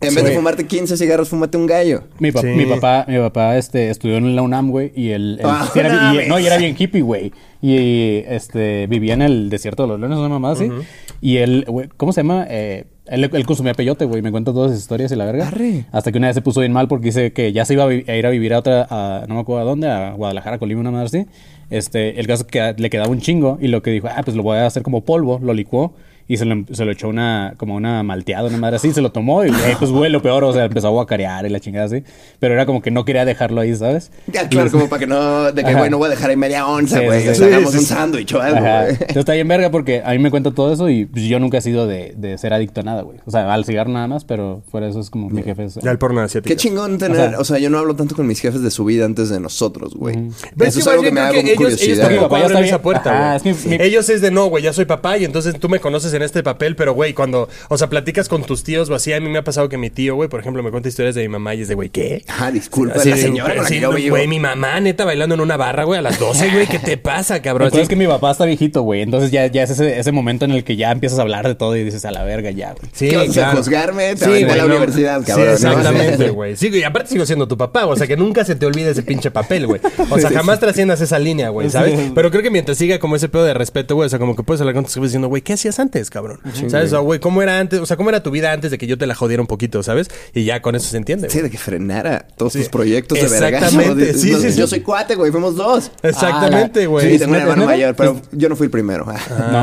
En 0.00 0.14
vez 0.14 0.24
de 0.24 0.32
fumarte 0.34 0.66
15 0.66 0.98
cigarros, 0.98 1.30
fúmate 1.30 1.56
un 1.56 1.64
gallo. 1.66 2.02
Mi, 2.18 2.30
pa- 2.30 2.42
Sí. 2.42 2.48
mi 2.48 2.66
papá, 2.66 3.06
mi 3.08 3.16
papá 3.16 3.56
este, 3.56 3.88
estudió 3.88 4.16
en 4.18 4.36
la 4.36 4.42
UNAM, 4.42 4.70
güey, 4.70 4.92
y 4.94 5.10
él, 5.10 5.38
él 5.40 5.46
Ah, 5.48 5.66
era, 5.74 6.12
no 6.12 6.20
y- 6.20 6.26
no, 6.28 6.38
y 6.38 6.46
era 6.46 6.58
bien 6.58 6.76
hippie, 6.78 7.00
güey. 7.00 7.32
Y 7.62 8.22
este 8.26 8.86
vivía 8.86 9.14
en 9.14 9.22
el 9.22 9.48
desierto 9.48 9.84
de 9.84 9.88
los 9.90 10.00
leones, 10.00 10.18
una 10.18 10.28
mamá 10.28 10.50
así. 10.52 10.70
Y 11.22 11.38
él, 11.38 11.64
güey, 11.66 11.88
¿cómo 11.96 12.12
se 12.12 12.20
llama? 12.22 12.44
Eh, 12.50 12.84
él, 13.06 13.30
él 13.32 13.46
consumía 13.46 13.74
peyote, 13.74 14.04
güey. 14.04 14.22
Me 14.22 14.30
cuenta 14.30 14.52
todas 14.52 14.70
esas 14.72 14.82
historias 14.82 15.12
y 15.12 15.16
la 15.16 15.26
verga. 15.26 15.48
Arre. 15.48 15.84
Hasta 15.92 16.10
que 16.10 16.18
una 16.18 16.28
vez 16.28 16.34
se 16.34 16.42
puso 16.42 16.60
bien 16.60 16.72
mal 16.72 16.88
porque 16.88 17.06
dice 17.06 17.32
que 17.32 17.52
ya 17.52 17.64
se 17.64 17.74
iba 17.74 17.84
a, 17.84 17.92
ir 17.92 18.26
a 18.26 18.30
vivir 18.30 18.54
a 18.54 18.58
otra, 18.58 18.86
a, 18.88 19.24
no 19.28 19.34
me 19.34 19.40
acuerdo 19.40 19.62
a 19.62 19.64
dónde, 19.64 19.88
a 19.88 20.12
Guadalajara, 20.12 20.58
Colima, 20.58 20.80
una 20.80 20.90
madre 20.90 21.06
así. 21.06 21.26
Este, 21.70 22.18
el 22.20 22.26
caso 22.26 22.46
que 22.46 22.74
le 22.76 22.90
quedaba 22.90 23.10
un 23.10 23.20
chingo 23.20 23.58
y 23.60 23.68
lo 23.68 23.82
que 23.82 23.90
dijo, 23.90 24.08
ah, 24.08 24.22
pues 24.24 24.36
lo 24.36 24.42
voy 24.42 24.58
a 24.58 24.66
hacer 24.66 24.82
como 24.82 25.02
polvo, 25.02 25.38
lo 25.42 25.52
licuó. 25.52 25.94
Y 26.26 26.38
se 26.38 26.46
lo, 26.46 26.64
se 26.72 26.84
lo 26.86 26.92
echó 26.92 27.08
una, 27.08 27.52
como 27.58 27.74
una 27.74 28.02
malteada, 28.02 28.48
una 28.48 28.56
madre 28.56 28.76
así, 28.76 28.92
se 28.94 29.02
lo 29.02 29.12
tomó 29.12 29.44
y 29.44 29.50
eh, 29.50 29.76
pues 29.78 29.90
güey, 29.90 30.10
lo 30.10 30.22
peor, 30.22 30.42
o 30.44 30.52
sea, 30.54 30.64
empezó 30.64 30.86
a 30.88 30.90
guacarear 30.90 31.44
y 31.44 31.50
la 31.50 31.60
chingada 31.60 31.84
así. 31.86 32.02
Pero 32.40 32.54
era 32.54 32.64
como 32.64 32.80
que 32.80 32.90
no 32.90 33.04
quería 33.04 33.26
dejarlo 33.26 33.60
ahí, 33.60 33.74
¿sabes? 33.76 34.10
Ya, 34.32 34.48
claro, 34.48 34.70
como 34.70 34.88
para 34.88 35.00
que 35.00 35.06
no. 35.06 35.52
De 35.52 35.62
que, 35.62 35.74
güey, 35.74 35.90
no 35.90 35.98
voy 35.98 36.06
a 36.06 36.10
dejar 36.10 36.30
ahí 36.30 36.36
media 36.36 36.66
onza, 36.66 37.00
güey. 37.00 37.22
sí, 37.22 37.28
o 37.28 37.32
sí. 37.34 37.38
sea, 37.38 37.48
Sí, 37.48 37.52
hagamos 37.54 37.72
sí, 37.72 37.78
un 37.78 37.84
sí. 37.84 37.88
sándwich 37.94 38.32
o 38.34 38.40
algo, 38.40 38.60
güey. 38.60 38.88
Entonces 38.90 39.16
está 39.16 39.32
bien 39.34 39.48
verga 39.48 39.70
porque 39.70 40.00
a 40.02 40.12
mí 40.12 40.18
me 40.18 40.30
cuenta 40.30 40.50
todo 40.52 40.72
eso 40.72 40.88
y 40.88 41.04
pues, 41.04 41.24
yo 41.24 41.38
nunca 41.40 41.58
he 41.58 41.60
sido 41.60 41.86
de, 41.86 42.14
de 42.16 42.38
ser 42.38 42.54
adicto 42.54 42.80
a 42.80 42.84
nada, 42.84 43.02
güey. 43.02 43.18
O 43.26 43.30
sea, 43.30 43.52
al 43.52 43.66
cigarro 43.66 43.90
nada 43.90 44.06
más, 44.08 44.24
pero 44.24 44.62
fuera 44.70 44.86
de 44.86 44.92
eso 44.92 45.00
es 45.00 45.10
como 45.10 45.28
mi 45.28 45.42
jefe. 45.42 45.64
es- 45.64 45.74
Ya 45.74 45.90
el 45.90 45.98
porno 45.98 46.22
asiático. 46.22 46.48
Qué 46.48 46.56
chingón 46.56 46.96
tener. 46.96 47.18
O 47.20 47.28
sea- 47.30 47.38
O 47.40 47.44
sea, 47.44 47.58
yo 47.58 47.68
no 47.68 47.78
hablo 47.78 47.94
tanto 47.96 48.14
con 48.16 48.26
mis 48.26 48.40
jefes 48.40 48.62
de 48.62 48.70
su 48.70 48.86
vida 48.86 49.04
antes 49.04 49.28
de 49.28 49.40
nosotros, 49.40 49.94
güey. 49.94 50.28
Eso 50.58 50.78
es 50.80 50.86
algo 50.86 51.02
que 51.02 51.10
me 51.12 51.20
da 51.20 51.30
ellos, 51.32 51.44
ellos 51.44 51.56
curiosidad. 51.58 52.20
Papá 52.22 52.40
esa 52.64 52.80
puerta, 52.80 53.10
Ajá, 53.34 53.38
güey. 53.38 53.52
es 53.54 53.62
que 53.62 53.68
mi- 53.68 53.84
Ellos 53.84 54.08
es 54.08 54.22
de 54.22 54.30
no, 54.30 54.46
güey, 54.46 54.64
ya 54.64 54.72
soy 54.72 54.86
papá 54.86 55.18
y 55.18 55.24
entonces 55.26 55.58
tú 55.60 55.68
me 55.68 55.80
conoces 55.80 56.13
en 56.14 56.22
este 56.22 56.42
papel, 56.42 56.76
pero 56.76 56.94
güey, 56.94 57.12
cuando, 57.12 57.48
o 57.68 57.78
sea, 57.78 57.88
platicas 57.88 58.28
con 58.28 58.44
tus 58.44 58.64
tíos 58.64 58.88
o 58.90 58.94
así, 58.94 59.12
a 59.12 59.20
mí 59.20 59.28
me 59.28 59.38
ha 59.38 59.44
pasado 59.44 59.68
que 59.68 59.76
mi 59.78 59.90
tío, 59.90 60.14
güey, 60.14 60.28
por 60.28 60.40
ejemplo, 60.40 60.62
me 60.62 60.70
cuenta 60.70 60.88
historias 60.88 61.14
de 61.14 61.22
mi 61.22 61.28
mamá 61.28 61.54
y 61.54 61.62
es 61.62 61.68
de, 61.68 61.74
güey, 61.74 61.88
¿qué? 61.90 62.24
Ajá, 62.28 62.50
disculpa, 62.50 62.96
Así 62.96 63.10
la 63.10 63.16
señora 63.16 63.54
la 63.54 63.64
sí, 63.66 63.80
no. 63.80 63.90
Güey, 63.90 64.26
mi 64.26 64.40
mamá 64.40 64.80
neta 64.80 65.04
bailando 65.04 65.34
en 65.34 65.40
una 65.40 65.56
barra, 65.56 65.84
güey, 65.84 65.98
a 65.98 66.02
las 66.02 66.18
12, 66.18 66.50
güey, 66.50 66.66
¿qué 66.66 66.78
te 66.78 66.96
pasa, 66.96 67.40
cabrón? 67.42 67.70
Es 67.74 67.88
que 67.88 67.96
mi 67.96 68.06
papá 68.06 68.30
está 68.30 68.44
viejito, 68.44 68.82
güey. 68.82 69.02
Entonces 69.02 69.30
ya, 69.30 69.46
ya 69.46 69.62
es 69.62 69.70
ese, 69.70 69.98
ese 69.98 70.12
momento 70.12 70.44
en 70.44 70.52
el 70.52 70.64
que 70.64 70.76
ya 70.76 70.90
empiezas 70.90 71.18
a 71.18 71.22
hablar 71.22 71.46
de 71.46 71.54
todo 71.54 71.76
y 71.76 71.84
dices 71.84 72.04
a 72.04 72.10
la 72.10 72.24
verga 72.24 72.50
ya, 72.50 72.72
güey. 72.72 72.90
Sí, 72.92 73.08
¿Qué 73.08 73.16
vas 73.16 73.28
a 73.30 73.32
claro. 73.32 73.56
juzgarme? 73.58 74.14
Te 74.14 74.24
Sí, 74.24 74.24
a 74.24 74.28
güey, 74.28 74.44
la 74.46 74.56
no. 74.64 74.66
universidad, 74.66 75.20
Sí, 75.20 75.26
cabrón. 75.26 75.46
¿no? 75.46 75.52
exactamente, 75.52 76.30
güey. 76.30 76.56
Sí, 76.56 76.68
y 76.72 76.82
aparte 76.82 77.10
sigo 77.10 77.26
siendo 77.26 77.48
tu 77.48 77.56
papá, 77.56 77.86
o 77.86 77.96
sea, 77.96 78.06
que 78.06 78.16
nunca 78.16 78.44
se 78.44 78.54
te 78.54 78.66
olvide 78.66 78.90
ese 78.90 79.02
pinche 79.02 79.30
papel, 79.30 79.66
güey. 79.66 79.80
O 80.10 80.18
sea, 80.18 80.30
jamás 80.30 80.60
trasciendas 80.60 81.00
esa 81.00 81.18
línea, 81.18 81.48
güey, 81.50 81.70
¿sabes? 81.70 81.98
Sí. 81.98 82.12
Pero 82.14 82.30
creo 82.30 82.42
que 82.42 82.50
mientras 82.50 82.78
siga 82.78 82.98
como 82.98 83.16
ese 83.16 83.28
pedo 83.28 83.44
de 83.44 83.54
respeto, 83.54 83.94
güey, 83.94 84.06
o 84.06 84.08
sea, 84.10 84.18
como 84.18 84.36
que 84.36 84.42
puedes 84.42 84.60
hablar 84.60 84.74
con 84.74 84.84
tus 84.84 84.94
diciendo, 85.04 85.28
güey, 85.28 85.42
¿qué 85.42 85.52
hacías 85.52 85.78
antes, 85.78 86.03
cabrón? 86.10 86.40
¿Sabes? 86.68 86.86
O 86.86 86.88
sea, 86.90 86.98
güey, 87.00 87.20
¿cómo 87.20 87.42
era 87.42 87.58
antes? 87.58 87.80
O 87.80 87.86
sea, 87.86 87.96
¿cómo 87.96 88.08
era 88.10 88.22
tu 88.22 88.30
vida 88.30 88.52
antes 88.52 88.70
de 88.70 88.78
que 88.78 88.86
yo 88.86 88.96
te 88.98 89.06
la 89.06 89.14
jodiera 89.14 89.40
un 89.42 89.46
poquito, 89.46 89.82
¿sabes? 89.82 90.08
Y 90.34 90.44
ya 90.44 90.60
con 90.62 90.74
eso 90.74 90.88
se 90.88 90.96
entiende, 90.96 91.28
Sí, 91.30 91.38
güey. 91.38 91.44
de 91.44 91.50
que 91.50 91.58
frenara 91.58 92.26
todos 92.36 92.52
Sí. 92.54 92.60
tus 92.60 92.68
proyectos 92.68 93.18
de 93.18 93.28
vergazo. 93.28 93.66
Exactamente. 93.66 94.14
Sí, 94.18 94.30
Yo- 94.30 94.40
sí, 94.40 94.52
sí. 94.52 94.58
Yo 94.58 94.66
soy 94.66 94.80
cuate, 94.80 95.14
güey. 95.14 95.30
Fuimos 95.30 95.56
dos. 95.56 95.90
Exactamente, 96.02 96.84
Ah, 96.84 96.86
güey. 96.86 97.12
Sí, 97.12 97.18
tengo 97.18 97.32
un 97.32 97.36
¿es 97.36 97.42
hermano 97.42 97.66
mayor, 97.66 97.94
pero 97.96 98.20
yo 98.32 98.48
no 98.48 98.56
fui 98.56 98.66
el 98.66 98.70
primero. 98.70 99.04
No 99.06 99.12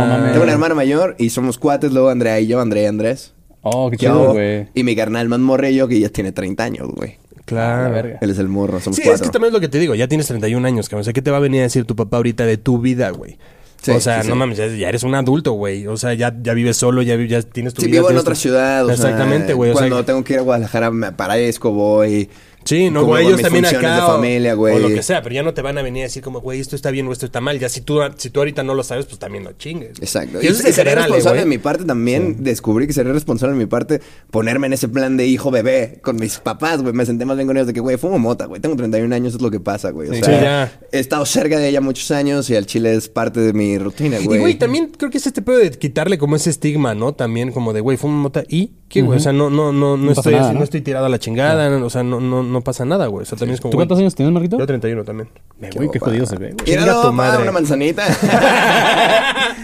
mames. 0.05 0.31
Tengo 0.31 0.43
una 0.43 0.53
hermana 0.53 0.75
mayor 0.75 1.15
y 1.17 1.29
somos 1.29 1.57
cuates, 1.57 1.91
luego 1.91 2.09
Andrea 2.09 2.39
y 2.39 2.47
yo, 2.47 2.59
Andrea 2.59 2.83
y 2.83 2.87
Andrés. 2.87 3.33
Oh, 3.63 3.91
qué 3.91 3.97
chido, 3.97 4.33
güey. 4.33 4.67
y 4.73 4.83
mi 4.83 4.95
carnal 4.95 5.29
más 5.29 5.39
morrillo 5.39 5.87
que 5.87 5.99
ya 5.99 6.09
tiene 6.09 6.31
30 6.31 6.63
años, 6.63 6.87
güey. 6.95 7.17
Claro. 7.45 7.83
la 7.83 7.89
verga. 7.89 8.17
Él 8.21 8.29
es 8.29 8.39
el 8.39 8.47
morro, 8.47 8.79
somos 8.79 8.95
Sí, 8.95 9.01
cuatro. 9.03 9.15
es 9.15 9.21
que 9.23 9.29
también 9.33 9.49
es 9.49 9.53
lo 9.53 9.59
que 9.59 9.67
te 9.67 9.77
digo, 9.77 9.93
ya 9.93 10.07
tienes 10.07 10.27
31 10.27 10.65
años, 10.65 10.87
cabrón. 10.87 11.01
O 11.01 11.03
sea, 11.03 11.11
¿qué 11.13 11.21
te 11.21 11.31
va 11.31 11.37
a 11.37 11.41
venir 11.41 11.59
a 11.59 11.63
decir 11.63 11.83
tu 11.85 11.95
papá 11.95 12.17
ahorita 12.17 12.45
de 12.45 12.57
tu 12.57 12.79
vida, 12.79 13.09
güey? 13.09 13.37
Sí, 13.81 13.91
o 13.91 13.99
sea, 13.99 14.21
sí, 14.21 14.27
no 14.27 14.35
sí. 14.35 14.39
mames, 14.39 14.57
ya, 14.59 14.67
ya 14.67 14.89
eres 14.89 15.01
un 15.03 15.15
adulto, 15.15 15.53
güey. 15.53 15.87
O 15.87 15.97
sea, 15.97 16.13
ya, 16.13 16.35
ya 16.41 16.53
vives 16.53 16.77
solo, 16.77 17.01
ya, 17.01 17.15
ya 17.15 17.41
tienes 17.41 17.73
tu 17.73 17.81
Sí, 17.81 17.87
vida. 17.87 18.01
vivo 18.01 18.11
en 18.11 18.17
otra 18.17 18.33
tu- 18.35 18.39
ciudad. 18.39 18.85
o 18.85 18.91
Exactamente, 18.91 19.53
güey. 19.53 19.71
o 19.71 19.73
sea, 19.73 19.81
Cuando 19.87 20.05
tengo 20.05 20.23
que 20.23 20.33
ir 20.33 20.39
a 20.39 20.43
Guadalajara 20.43 20.91
me 20.91 21.07
aparezco, 21.07 21.71
voy. 21.71 22.29
Sí, 22.63 22.89
no, 22.89 23.01
Como 23.01 23.13
güey, 23.13 23.27
ellos 23.27 23.41
también 23.41 23.65
acá. 23.65 23.95
de 23.95 24.01
o- 24.01 24.07
familia, 24.07 24.53
güey. 24.53 24.75
O 24.75 24.79
lo 24.79 24.87
que 24.89 25.01
sea, 25.03 25.21
pero 25.23 25.33
ya 25.35 25.43
no 25.43 25.53
te 25.53 25.61
van 25.61 25.77
a 25.77 25.81
venir 25.81 26.03
a 26.03 26.05
decir 26.05 26.21
como, 26.21 26.41
güey, 26.41 26.59
esto 26.59 26.75
está 26.75 26.91
bien 26.91 27.07
o 27.07 27.11
esto 27.11 27.25
está 27.25 27.41
mal. 27.41 27.59
Ya 27.59 27.69
si 27.69 27.81
tú, 27.81 27.99
si 28.17 28.29
tú 28.29 28.39
ahorita 28.39 28.63
no 28.63 28.73
lo 28.75 28.83
sabes, 28.83 29.05
pues 29.07 29.19
también 29.19 29.43
no 29.43 29.51
chingues. 29.53 29.99
Exacto. 29.99 30.39
Y 30.41 30.45
Y, 30.45 30.47
eso 30.49 30.61
es 30.63 30.69
y 30.69 30.73
general, 30.73 31.05
responsable 31.05 31.39
güey. 31.41 31.49
de 31.49 31.57
mi 31.57 31.57
parte 31.57 31.85
también. 31.85 32.43
Descubrí 32.43 32.87
que 32.87 32.93
sería 32.93 33.11
responsable 33.13 33.53
de 33.55 33.59
mi 33.59 33.65
parte 33.65 34.01
ponerme 34.29 34.67
en 34.67 34.73
ese 34.73 34.87
plan 34.87 35.17
de 35.17 35.25
hijo 35.27 35.49
bebé 35.51 35.99
con 36.03 36.17
mis 36.17 36.37
papás, 36.39 36.81
güey. 36.81 36.93
Me 36.93 37.05
senté 37.05 37.25
más 37.25 37.35
bien 37.37 37.47
con 37.47 37.57
ellos 37.57 37.67
de 37.67 37.73
que, 37.73 37.79
güey, 37.79 37.97
fumo 37.97 38.19
mota, 38.19 38.45
güey. 38.45 38.61
Tengo 38.61 38.75
31 38.75 39.13
años, 39.13 39.33
es 39.35 39.41
lo 39.41 39.49
que 39.51 39.59
pasa, 39.59 39.89
güey. 39.91 40.09
O 40.09 40.13
Sí. 40.13 40.21
sea, 40.21 40.37
Sí, 40.37 40.43
ya. 40.43 40.79
he 40.91 40.99
estado 40.99 41.25
cerca 41.25 41.57
de 41.57 41.67
ella 41.67 41.81
muchos 41.81 42.11
años 42.11 42.49
y 42.49 42.55
al 42.55 42.65
chile 42.67 42.93
es 42.95 43.09
parte 43.09 43.39
de 43.39 43.53
mi 43.53 43.77
rutina, 43.77 44.19
Y, 44.19 44.25
güey. 44.25 44.39
güey, 44.39 44.55
también 44.55 44.91
creo 44.95 45.09
que 45.09 45.17
es 45.17 45.25
este 45.27 45.41
pedo 45.41 45.57
de 45.57 45.71
quitarle 45.71 46.17
como 46.17 46.35
ese 46.35 46.49
estigma, 46.51 46.93
¿no? 46.95 47.13
También 47.13 47.51
como 47.51 47.73
de, 47.73 47.81
güey, 47.81 47.97
fumo 47.97 48.17
mota 48.17 48.43
y, 48.47 48.73
¿qué, 48.91 49.01
güey? 49.01 49.17
O 49.17 49.19
sea, 49.19 49.31
no, 49.33 49.49
no, 49.49 49.71
no, 49.71 49.97
no, 49.97 50.11
estoy, 50.11 50.33
nada, 50.33 50.45
así, 50.45 50.53
¿no? 50.53 50.59
no 50.59 50.63
estoy 50.63 50.81
tirado 50.81 51.05
a 51.05 51.09
la 51.09 51.17
chingada, 51.17 51.69
no, 51.69 51.85
o 51.85 51.89
sea, 51.89 52.03
no, 52.03 52.19
no, 52.19 52.43
no 52.43 52.61
pasa 52.61 52.85
nada, 52.85 53.07
güey. 53.07 53.23
O 53.23 53.25
sea, 53.25 53.37
también 53.37 53.55
es 53.55 53.61
como. 53.61 53.71
¿Tú 53.71 53.77
cuántos 53.77 53.97
años 53.97 54.13
tienes, 54.13 54.33
Marquito? 54.33 54.59
Yo 54.59 54.67
31 54.67 55.03
también. 55.03 55.29
Güey, 55.75 55.89
qué 55.91 55.99
jodido 55.99 56.25
se 56.25 56.37
ve, 56.37 56.53
güey. 56.53 56.69
Míralo, 56.69 57.01
tu 57.01 57.07
pa, 57.07 57.11
madre. 57.11 57.43
una 57.43 57.51
manzanita. 57.51 58.03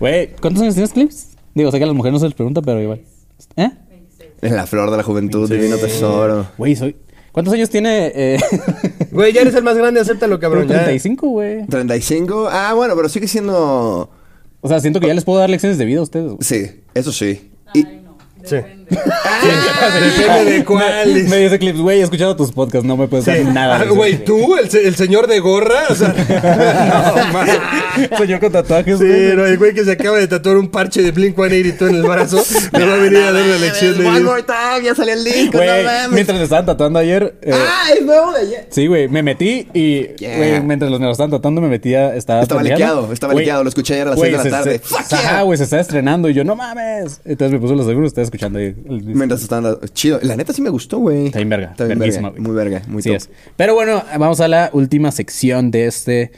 Güey, 0.00 0.30
¿cuántos 0.40 0.62
años 0.62 0.74
tienes, 0.74 0.92
Clips? 0.92 1.28
Digo, 1.54 1.70
sé 1.70 1.78
que 1.78 1.84
a 1.84 1.86
las 1.86 1.94
mujeres 1.94 2.14
no 2.14 2.18
se 2.18 2.24
les 2.26 2.34
pregunta, 2.34 2.60
pero 2.60 2.80
igual. 2.80 3.02
¿Eh? 3.56 3.70
en 4.40 4.56
la 4.56 4.66
flor 4.66 4.90
de 4.90 4.96
la 4.96 5.04
juventud, 5.04 5.46
Sí. 5.46 5.54
divino 5.54 5.76
tesoro. 5.76 6.48
Güey, 6.58 6.74
soy... 6.74 6.96
¿Cuántos 7.30 7.54
años 7.54 7.70
tiene? 7.70 8.10
Eh... 8.14 8.40
Güey, 9.12 9.32
ya 9.32 9.42
eres 9.42 9.54
el 9.54 9.62
más 9.62 9.76
grande, 9.76 10.00
acéptalo, 10.00 10.40
cabrón. 10.40 10.66
ya. 10.66 10.82
35, 10.82 11.28
güey. 11.28 11.66
35. 11.66 12.48
Ah, 12.50 12.72
bueno, 12.74 12.96
pero 12.96 13.08
sigue 13.08 13.28
siendo... 13.28 14.10
O 14.60 14.68
sea, 14.68 14.80
siento 14.80 14.98
que 14.98 15.06
ya 15.06 15.14
les 15.14 15.24
puedo 15.24 15.38
dar 15.38 15.48
lecciones 15.50 15.78
de 15.78 15.84
vida 15.84 16.00
a 16.00 16.02
ustedes, 16.02 16.32
güey. 16.32 16.38
Sí, 16.40 16.80
eso 16.94 17.12
sí. 17.12 17.52
Y... 17.74 17.86
Sí. 18.44 18.56
Depende 18.92 20.52
de 20.52 20.64
cuál. 20.64 21.06
Me 21.28 21.36
dice 21.38 21.58
Clips, 21.58 21.78
güey, 21.80 22.00
he 22.00 22.02
escuchado 22.02 22.36
tus 22.36 22.52
podcasts, 22.52 22.86
no 22.86 22.96
me 22.96 23.08
puedes 23.08 23.26
dar 23.26 23.36
Sí. 23.36 23.44
nada. 23.44 23.80
Ah. 23.80 23.84
Güey, 23.84 24.24
tú, 24.24 24.56
el, 24.56 24.68
el 24.76 24.94
señor 24.94 25.26
de 25.26 25.40
gorra, 25.40 25.84
o 25.90 25.94
sea, 25.94 26.08
no, 27.16 27.32
man. 27.32 27.48
Señor 28.18 28.40
con 28.40 28.52
tatuajes, 28.52 28.98
Sí, 28.98 29.04
güey. 29.06 29.36
no, 29.36 29.44
el 29.46 29.58
güey 29.58 29.74
que 29.74 29.84
se 29.84 29.92
acaba 29.92 30.18
de 30.18 30.26
tatuar 30.26 30.56
un 30.56 30.68
parche 30.70 31.02
de 31.02 31.10
Blink 31.10 31.34
182 31.36 31.90
en 31.90 31.96
el 31.96 32.02
brazo, 32.02 32.42
me 32.72 32.84
va 32.86 32.94
a 32.94 32.96
venir 32.96 33.18
a 33.18 33.32
dar 33.32 33.42
una 33.42 33.58
lección 33.58 33.98
de 33.98 34.06
One 34.06 34.20
more 34.20 34.42
time, 34.42 34.82
ya 34.84 34.94
salió 34.94 35.14
el 35.14 35.24
disco, 35.24 35.58
Güey, 35.58 35.68
no 35.68 35.90
mames. 35.90 36.10
mientras 36.10 36.38
me 36.38 36.44
estaban 36.44 36.66
tatuando 36.66 36.98
ayer... 36.98 37.34
eh, 37.42 37.52
Ah, 37.54 37.90
es 37.98 38.04
nuevo 38.04 38.32
de 38.32 38.40
ayer. 38.40 38.66
Sí, 38.70 38.86
güey, 38.86 39.08
me 39.08 39.22
metí 39.22 39.68
y, 39.74 40.02
Yeah. 40.22 40.36
güey, 40.36 40.60
mientras 40.62 40.90
los 40.90 41.00
me 41.00 41.06
lo 41.06 41.12
estaban 41.12 41.30
tratando, 41.30 41.60
me 41.60 41.68
metía, 41.68 42.14
estaba 42.14 42.42
Estaba 42.42 42.62
liqueado, 42.62 43.12
estaba 43.12 43.32
Güey, 43.32 43.44
liqueado, 43.44 43.62
lo 43.64 43.68
escuché 43.68 43.94
ayer 43.94 44.06
a 44.06 44.10
las 44.10 44.18
güey, 44.18 44.30
seis 44.32 44.42
de 44.44 44.50
la 44.50 44.56
tarde. 44.58 44.72
se- 44.72 44.78
Fuck 44.84 45.12
Ajá, 45.12 45.42
güey, 45.42 45.58
se 45.58 45.64
está 45.64 45.80
estrenando 45.80 46.28
y 46.28 46.34
yo, 46.34 46.44
no 46.44 46.54
mames. 46.56 47.20
Entonces 47.24 47.52
me 47.52 47.58
puse 47.58 47.74
los 47.76 47.86
seguros, 47.86 48.08
estaba 48.08 48.24
escuchando 48.24 48.58
ahí. 48.58 48.74
El- 48.88 49.02
Mientras 49.04 49.46
dando- 49.48 49.80
Chido. 49.92 50.18
La 50.22 50.36
neta 50.36 50.52
sí 50.52 50.62
me 50.62 50.70
gustó, 50.70 50.98
güey. 50.98 51.26
Está 51.26 51.38
bien 51.38 51.48
verga, 51.48 51.70
Está 51.72 51.84
bien 51.84 51.98
verga. 51.98 52.32
Muy 52.38 52.54
verga, 52.54 52.82
muy 52.88 53.02
Sí 53.02 53.08
top. 53.10 53.16
es. 53.16 53.30
Pero 53.56 53.74
bueno, 53.74 54.02
vamos 54.18 54.40
a 54.40 54.48
la 54.48 54.70
última 54.72 55.10
sección 55.12 55.70
de 55.70 55.86
este 55.86 56.32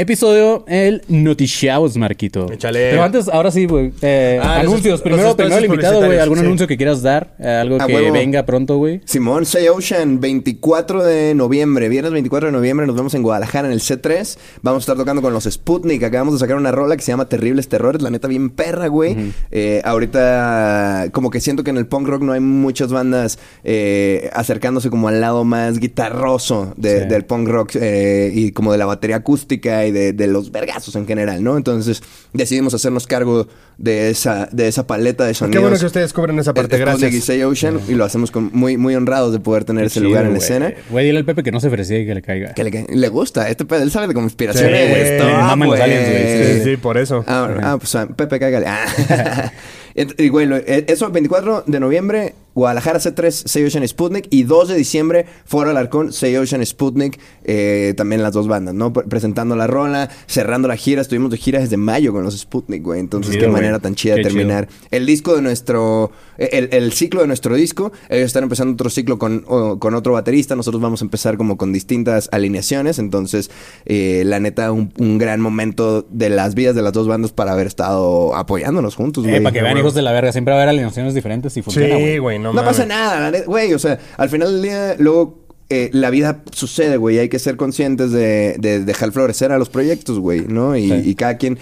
episodio, 0.00 0.64
el 0.68 1.02
Noticiaos, 1.08 1.96
Marquito. 1.96 2.50
Échale. 2.52 2.90
Pero 2.90 3.02
antes, 3.02 3.28
ahora 3.28 3.50
sí, 3.50 3.66
güey. 3.66 3.92
eh, 4.02 4.40
Ah, 4.42 4.60
anuncios. 4.60 4.92
los 4.94 5.02
primero, 5.02 5.36
primero 5.36 5.58
el 5.58 5.64
invitado, 5.66 6.04
güey. 6.04 6.18
¿Algún 6.18 6.38
sí. 6.38 6.44
anuncio 6.44 6.66
que 6.66 6.76
quieras 6.76 7.02
dar? 7.02 7.34
Eh, 7.38 7.48
algo 7.48 7.78
que 7.78 7.94
huevo. 7.94 8.12
venga 8.12 8.44
pronto, 8.46 8.76
güey. 8.78 9.00
Simón, 9.04 9.46
Say 9.46 9.68
Ocean, 9.68 10.20
24 10.20 11.04
de 11.04 11.34
noviembre, 11.34 11.88
viernes 11.88 12.12
24 12.12 12.48
de 12.48 12.52
noviembre, 12.52 12.86
nos 12.86 12.96
vemos 12.96 13.14
en 13.14 13.22
Guadalajara 13.22 13.68
en 13.68 13.72
el 13.72 13.80
C3. 13.80 14.38
Vamos 14.62 14.80
a 14.80 14.84
estar 14.84 14.96
tocando 14.96 15.22
con 15.22 15.32
los 15.32 15.44
Sputnik. 15.44 16.02
Acabamos 16.02 16.34
de 16.34 16.40
sacar 16.40 16.56
una 16.56 16.72
rola 16.72 16.96
que 16.96 17.02
se 17.02 17.12
llama 17.12 17.28
Terribles 17.28 17.68
Terrores, 17.68 18.02
la 18.02 18.10
neta 18.10 18.28
bien 18.28 18.50
perra, 18.50 18.88
güey. 18.88 19.32
Eh, 19.50 19.82
ahorita, 19.84 21.06
como 21.12 21.30
que 21.30 21.40
siento 21.40 21.64
que 21.64 21.70
en 21.70 21.76
el 21.76 21.86
punk 21.86 22.08
rock 22.08 22.22
no 22.22 22.32
hay 22.32 22.40
muchas 22.40 22.92
bandas 22.92 23.38
eh, 23.64 24.30
acercándose 24.32 24.90
como 24.90 25.08
al 25.08 25.20
lado 25.20 25.44
más 25.44 25.78
guitarroso 25.78 26.74
de- 26.76 27.02
Sí. 27.02 27.08
del 27.08 27.24
punk 27.24 27.48
rock 27.48 27.70
eh, 27.76 28.30
y 28.34 28.52
como 28.52 28.72
de 28.72 28.78
la 28.78 28.86
batería 28.86 29.16
acústica 29.16 29.86
y 29.86 29.89
y 29.90 29.92
de, 29.92 30.12
de 30.12 30.26
los 30.26 30.50
vergazos 30.50 30.96
en 30.96 31.06
general, 31.06 31.42
¿no? 31.42 31.56
Entonces 31.56 32.02
decidimos 32.32 32.72
hacernos 32.74 33.06
cargo 33.06 33.46
de 33.78 34.10
esa, 34.10 34.48
de 34.52 34.68
esa 34.68 34.86
paleta 34.86 35.24
de 35.24 35.30
Qué 35.30 35.34
sonidos. 35.34 35.62
bueno 35.62 35.78
que 35.78 35.86
ustedes 35.86 36.12
cubren 36.12 36.38
esa 36.38 36.54
parte, 36.54 36.76
y 36.76 36.80
gracias. 36.80 37.30
Ocean 37.44 37.80
y 37.88 37.94
lo 37.94 38.04
hacemos 38.04 38.30
con 38.30 38.50
muy, 38.52 38.76
muy 38.76 38.94
honrados 38.94 39.32
de 39.32 39.40
poder 39.40 39.64
tener 39.64 39.84
ese 39.86 40.00
lugar 40.00 40.26
en 40.26 40.32
la 40.32 40.38
escena. 40.38 40.72
güey. 40.90 41.06
Dile 41.06 41.18
al 41.18 41.24
Pepe 41.24 41.42
que 41.42 41.52
no 41.52 41.60
se 41.60 41.68
ofrecía 41.68 41.98
y 41.98 42.06
que 42.06 42.14
le 42.14 42.22
caiga. 42.22 42.54
Que 42.54 42.64
le, 42.64 42.86
le 42.88 43.08
gusta, 43.08 43.48
este 43.48 43.64
pedo, 43.64 43.82
él 43.82 43.90
sabe 43.90 44.08
de 44.08 44.14
conspiraciones. 44.14 44.80
Sí, 44.80 45.26
güey, 45.66 45.80
aliens, 45.80 46.08
güey, 46.08 46.58
Sí, 46.58 46.64
sí, 46.64 46.76
por 46.76 46.98
eso. 46.98 47.24
Ah, 47.26 47.48
ah, 47.62 47.76
pues 47.78 47.94
ah, 47.94 48.06
Pepe, 48.06 48.38
cágale. 48.38 48.66
Ah. 48.66 49.52
Y 50.18 50.28
güey, 50.28 50.48
eh, 50.52 50.84
eso 50.88 51.10
24 51.10 51.64
de 51.66 51.80
noviembre, 51.80 52.34
Guadalajara 52.54 52.98
C3, 52.98 53.30
Say 53.30 53.64
Ocean 53.64 53.86
Sputnik. 53.86 54.26
Y 54.30 54.42
2 54.44 54.68
de 54.68 54.74
diciembre, 54.76 55.26
Foro 55.44 55.70
Alarcón, 55.70 56.12
Say 56.12 56.36
Ocean 56.36 56.64
Sputnik. 56.64 57.18
eh, 57.44 57.94
también 57.96 58.22
las 58.22 58.32
dos 58.32 58.46
bandas, 58.48 58.74
¿no? 58.74 58.92
Pre- 58.92 59.04
Presentando 59.04 59.56
la 59.56 59.66
rola, 59.66 60.08
cerrando 60.26 60.68
la 60.68 60.76
gira. 60.76 61.00
Estuvimos 61.02 61.30
de 61.30 61.36
gira 61.36 61.58
desde 61.60 61.76
mayo 61.76 62.12
con 62.12 62.22
los 62.22 62.36
Sputnik, 62.38 62.82
güey. 62.82 63.00
Entonces, 63.00 63.34
qué 63.36 63.42
güey. 63.42 63.52
manera 63.52 63.78
tan 63.78 63.94
chida 63.94 64.14
de 64.16 64.22
terminar. 64.22 64.68
El 64.90 65.06
disco 65.06 65.34
de 65.36 65.42
nuestro... 65.42 66.10
eh, 66.38 66.48
El, 66.52 66.68
el 66.72 66.92
ciclo 66.92 67.20
de 67.22 67.26
nuestro 67.26 67.54
disco. 67.54 67.92
Ellos 68.08 68.26
están 68.26 68.42
empezando 68.44 68.74
otro 68.74 68.90
ciclo 68.90 69.18
con, 69.18 69.44
o- 69.46 69.78
con 69.78 69.94
otro 69.94 70.12
baterista. 70.12 70.56
Nosotros 70.56 70.80
vamos 70.82 71.02
a 71.02 71.04
empezar 71.04 71.36
como 71.36 71.56
con 71.56 71.72
distintas 71.72 72.28
alineaciones. 72.32 72.98
Entonces, 72.98 73.50
eh, 73.86 74.22
la 74.26 74.40
neta, 74.40 74.72
un, 74.72 74.92
un 74.98 75.18
gran 75.18 75.40
momento 75.40 76.02
de 76.10 76.30
las 76.30 76.54
vidas 76.54 76.74
de 76.74 76.82
las 76.82 76.92
dos 76.92 77.06
bandas 77.08 77.32
para 77.32 77.52
haber 77.52 77.66
estado 77.66 78.34
apoyándonos 78.34 78.94
juntos, 78.96 79.24
Eh, 79.24 79.28
güey. 79.30 79.42
para 79.42 79.52
que 79.52 79.62
vean, 79.62 79.78
hijos 79.78 79.94
de 79.94 80.02
la 80.02 80.12
verga. 80.12 80.32
Siempre 80.32 80.52
va 80.52 80.58
a 80.60 80.62
haber 80.62 80.70
alineaciones 80.70 81.14
diferentes 81.14 81.56
y 81.56 81.62
funciona, 81.62 81.96
Sí, 81.96 82.18
güey. 82.18 82.39
No, 82.40 82.54
pasa 82.64 82.86
nada, 82.86 83.30
güey. 83.46 83.72
O 83.74 83.78
sea, 83.78 83.98
al 84.16 84.28
final 84.28 84.52
del 84.52 84.62
día, 84.62 84.96
luego 84.98 85.38
eh, 85.68 85.90
la 85.92 86.10
vida 86.10 86.42
sucede, 86.52 86.96
güey. 86.96 87.18
Hay 87.18 87.28
que 87.28 87.38
ser 87.38 87.56
conscientes 87.56 88.10
de, 88.10 88.56
de 88.58 88.84
dejar 88.84 89.12
florecer 89.12 89.52
a 89.52 89.58
los 89.58 89.68
proyectos, 89.68 90.18
güey, 90.18 90.46
¿no? 90.48 90.76
Y, 90.76 90.88
Sí. 90.88 91.02
y 91.10 91.14
cada 91.14 91.36
quien. 91.36 91.58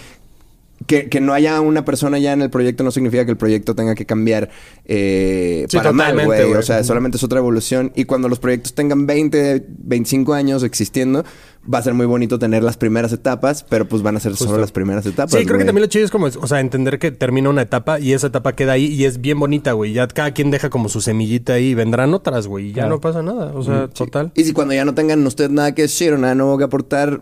Que, 0.87 1.09
que 1.09 1.21
no 1.21 1.35
haya 1.35 1.61
una 1.61 1.85
persona 1.85 2.19
ya 2.21 2.33
en 2.33 2.41
el 2.41 2.51
proyecto 2.51 2.85
no 2.85 2.93
significa 2.93 3.25
que 3.25 3.33
el 3.33 3.37
proyecto 3.37 3.75
tenga 3.75 3.97
que 3.97 4.07
cambiar 4.07 4.49
eh, 4.87 5.67
Sí, 5.69 5.77
para 5.77 5.93
mal, 5.93 6.25
güey. 6.25 6.55
O 6.55 6.63
sea, 6.63 6.85
solamente 6.85 7.17
es 7.19 7.25
otra 7.25 7.41
evolución. 7.41 7.93
Y 7.97 8.05
cuando 8.05 8.29
los 8.29 8.39
proyectos 8.39 8.75
tengan 8.75 9.05
20, 9.07 9.67
25 9.69 10.33
años 10.35 10.63
existiendo, 10.63 11.25
va 11.73 11.79
a 11.79 11.83
ser 11.83 11.95
muy 11.95 12.07
bonito 12.07 12.39
tener 12.39 12.63
las 12.63 12.77
primeras 12.77 13.13
etapas, 13.13 13.65
pero 13.69 13.87
pues 13.89 14.03
van 14.03 14.17
a 14.17 14.21
ser 14.21 14.35
solo 14.37 14.59
las 14.59 14.73
primeras 14.73 15.05
etapas. 15.07 15.33
Sí, 15.39 15.45
creo 15.47 15.59
que 15.59 15.65
también 15.65 15.83
lo 15.83 15.89
chido 15.89 16.05
es 16.05 16.11
como, 16.11 16.27
o 16.27 16.47
sea, 16.47 16.61
entender 16.61 16.99
que 16.99 17.11
termina 17.11 17.51
una 17.51 17.63
etapa 17.63 18.01
y 18.01 18.13
esa 18.13 18.29
etapa 18.29 18.55
queda 18.55 18.73
ahí 18.73 18.87
y 18.87 19.05
es 19.05 19.21
bien 19.21 19.39
bonita, 19.39 19.73
güey. 19.73 19.93
Ya 19.93 20.09
cada 20.09 20.33
quien 20.33 20.51
deja 20.51 20.71
como 20.71 20.89
su 20.89 21.01
semillita 21.01 21.55
ahí 21.55 21.69
y 21.71 21.75
vendrán 21.75 22.15
otras, 22.15 22.47
güey. 22.47 22.67
Y 22.67 22.69
ya 22.71 22.75
Claro. 22.83 22.91
no 22.91 23.01
pasa 23.01 23.23
nada. 23.23 23.53
O 23.55 23.63
sea, 23.63 23.89
total. 23.89 24.33
Y 24.35 24.45
si 24.45 24.53
cuando 24.53 24.75
ya 24.75 24.85
no 24.85 24.95
tengan 24.95 25.27
usted 25.27 25.51
nada 25.51 25.75
que 25.75 25.83
decir 25.83 26.13
o 26.13 26.19
nada 26.19 26.35
nuevo 26.35 26.57
que 26.59 26.65
aportar, 26.65 27.21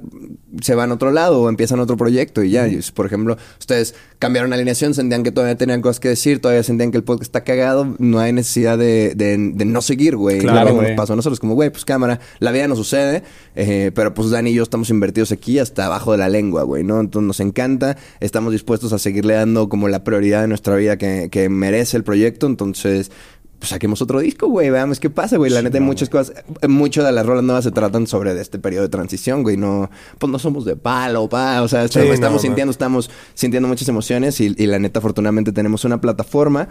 se 0.63 0.75
van 0.75 0.91
a 0.91 0.95
otro 0.95 1.11
lado 1.11 1.43
o 1.43 1.49
empiezan 1.49 1.81
otro 1.81 1.97
proyecto 1.97 2.43
y 2.43 2.51
ya. 2.51 2.67
Por 2.95 3.07
ejemplo, 3.07 3.37
ustedes 3.59 3.95
cambiaron 4.19 4.53
alineación, 4.53 4.95
sentían 4.95 5.23
que 5.23 5.33
todavía 5.33 5.57
tenían 5.57 5.83
cosas 5.83 6.01
que 6.01 6.09
decir, 6.09 6.41
todavía 6.41 6.63
sentían 6.63 6.91
que 6.91 6.97
el 6.99 7.05
podcast 7.05 7.23
está 7.23 7.45
cagado, 7.45 7.95
no 7.99 8.19
hay 8.21 8.33
necesidad 8.33 8.79
de, 8.79 9.15
de- 9.15 9.37
de 9.55 9.65
no 9.65 9.83
seguir, 9.83 10.17
güey. 10.17 10.39
Claro, 10.39 10.75
güey. 10.75 10.89
nos 10.89 10.97
pasó 10.97 11.13
a 11.13 11.17
nosotros 11.17 11.41
como, 11.41 11.55
güey, 11.55 11.71
pues 11.71 11.85
cámara, 11.85 12.21
la 12.39 12.53
vida 12.53 12.69
no 12.69 12.77
sucede, 12.77 13.23
eh, 13.55 13.91
pero 13.95 14.15
pues 14.15 14.31
Dani 14.37 14.51
y 14.51 14.55
yo 14.55 14.63
estamos 14.63 14.91
invertidos 14.91 15.33
aquí 15.33 15.59
hasta 15.59 15.87
abajo 15.87 16.13
de 16.13 16.19
la 16.19 16.29
lengua, 16.29 16.63
güey, 16.63 16.85
¿no? 16.85 17.01
Entonces 17.01 17.27
nos 17.27 17.41
encanta, 17.41 17.97
estamos 18.21 18.53
dispuestos 18.53 18.93
a 18.93 18.99
seguirle 18.99 19.35
dando 19.35 19.69
como 19.69 19.89
la 19.89 20.05
prioridad 20.05 20.43
de 20.43 20.49
nuestra 20.49 20.77
vida 20.77 20.99
que, 20.99 21.29
que 21.31 21.49
merece 21.49 21.97
el 21.97 22.05
proyecto, 22.05 22.47
entonces 22.47 23.11
pues 23.59 23.71
saquemos 23.71 24.03
otro 24.03 24.21
disco, 24.21 24.49
güey, 24.49 24.71
veamos 24.71 25.01
qué 25.01 25.11
pasa, 25.11 25.37
güey. 25.37 25.51
La 25.51 25.63
neta, 25.63 25.79
hay 25.79 25.85
muchas 25.85 26.09
cosas, 26.09 26.35
eh, 26.61 26.69
mucho 26.69 27.03
de 27.03 27.13
las 27.13 27.25
rolas 27.27 27.45
nuevas 27.45 27.65
se 27.65 27.71
tratan 27.71 28.07
sobre 28.07 28.35
de 28.35 28.43
este 28.43 28.59
periodo 28.59 28.83
de 28.83 28.89
transición, 28.91 29.43
güey. 29.43 29.57
No, 29.57 29.91
pues 30.19 30.31
no 30.31 30.39
somos 30.39 30.65
de 30.65 30.77
palo, 30.77 31.29
pa, 31.29 31.63
o 31.63 31.69
sea, 31.69 31.83
Sí, 31.83 31.87
estamos, 31.87 32.09
no, 32.09 32.15
estamos 32.15 32.35
man. 32.37 32.43
sintiendo, 32.43 32.71
estamos 32.71 33.11
sintiendo 33.35 33.69
muchas 33.69 33.89
emociones 33.89 34.41
y, 34.41 34.55
y 34.57 34.67
la 34.67 34.79
neta, 34.79 34.99
afortunadamente 34.99 35.53
tenemos 35.53 35.85
una 35.85 36.01
plataforma 36.01 36.69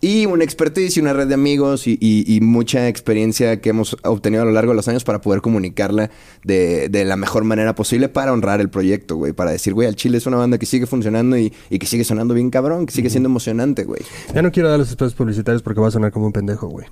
y 0.00 0.26
una 0.26 0.44
expertise 0.44 0.96
y 0.96 1.00
una 1.00 1.12
red 1.12 1.26
de 1.26 1.34
amigos 1.34 1.88
y, 1.88 1.98
y- 2.00 2.24
y 2.32 2.40
mucha 2.40 2.86
experiencia 2.86 3.60
que 3.60 3.70
hemos 3.70 3.96
obtenido 4.04 4.42
a 4.44 4.46
lo 4.46 4.52
largo 4.52 4.70
de 4.70 4.76
los 4.76 4.86
años 4.86 5.02
para 5.02 5.20
poder 5.20 5.40
comunicarla 5.40 6.10
de, 6.44 6.88
de 6.88 7.04
la 7.04 7.16
mejor 7.16 7.42
manera 7.42 7.74
posible 7.74 8.08
para 8.08 8.32
honrar 8.32 8.60
el 8.60 8.70
proyecto, 8.70 9.16
güey. 9.16 9.32
Para 9.32 9.50
decir, 9.50 9.74
güey, 9.74 9.88
al 9.88 9.96
Chile 9.96 10.18
es 10.18 10.26
una 10.26 10.36
banda 10.36 10.56
que 10.56 10.66
sigue 10.66 10.86
funcionando 10.86 11.36
y, 11.36 11.52
y 11.68 11.80
que 11.80 11.86
sigue 11.86 12.04
sonando 12.04 12.32
bien 12.34 12.50
cabrón, 12.50 12.86
que 12.86 12.92
sigue 12.92 13.10
siendo 13.10 13.28
emocionante, 13.28 13.82
güey. 13.82 14.00
Ya 14.32 14.40
no 14.40 14.52
quiero 14.52 14.68
dar 14.70 14.78
los 14.78 14.88
espacios 14.88 15.14
publicitarios 15.14 15.62
porque 15.62 15.80
va 15.80 15.88
a 15.88 15.90
sonar 15.90 16.12
como 16.12 16.27
un 16.28 16.32
pendejo, 16.32 16.68
güey. 16.68 16.86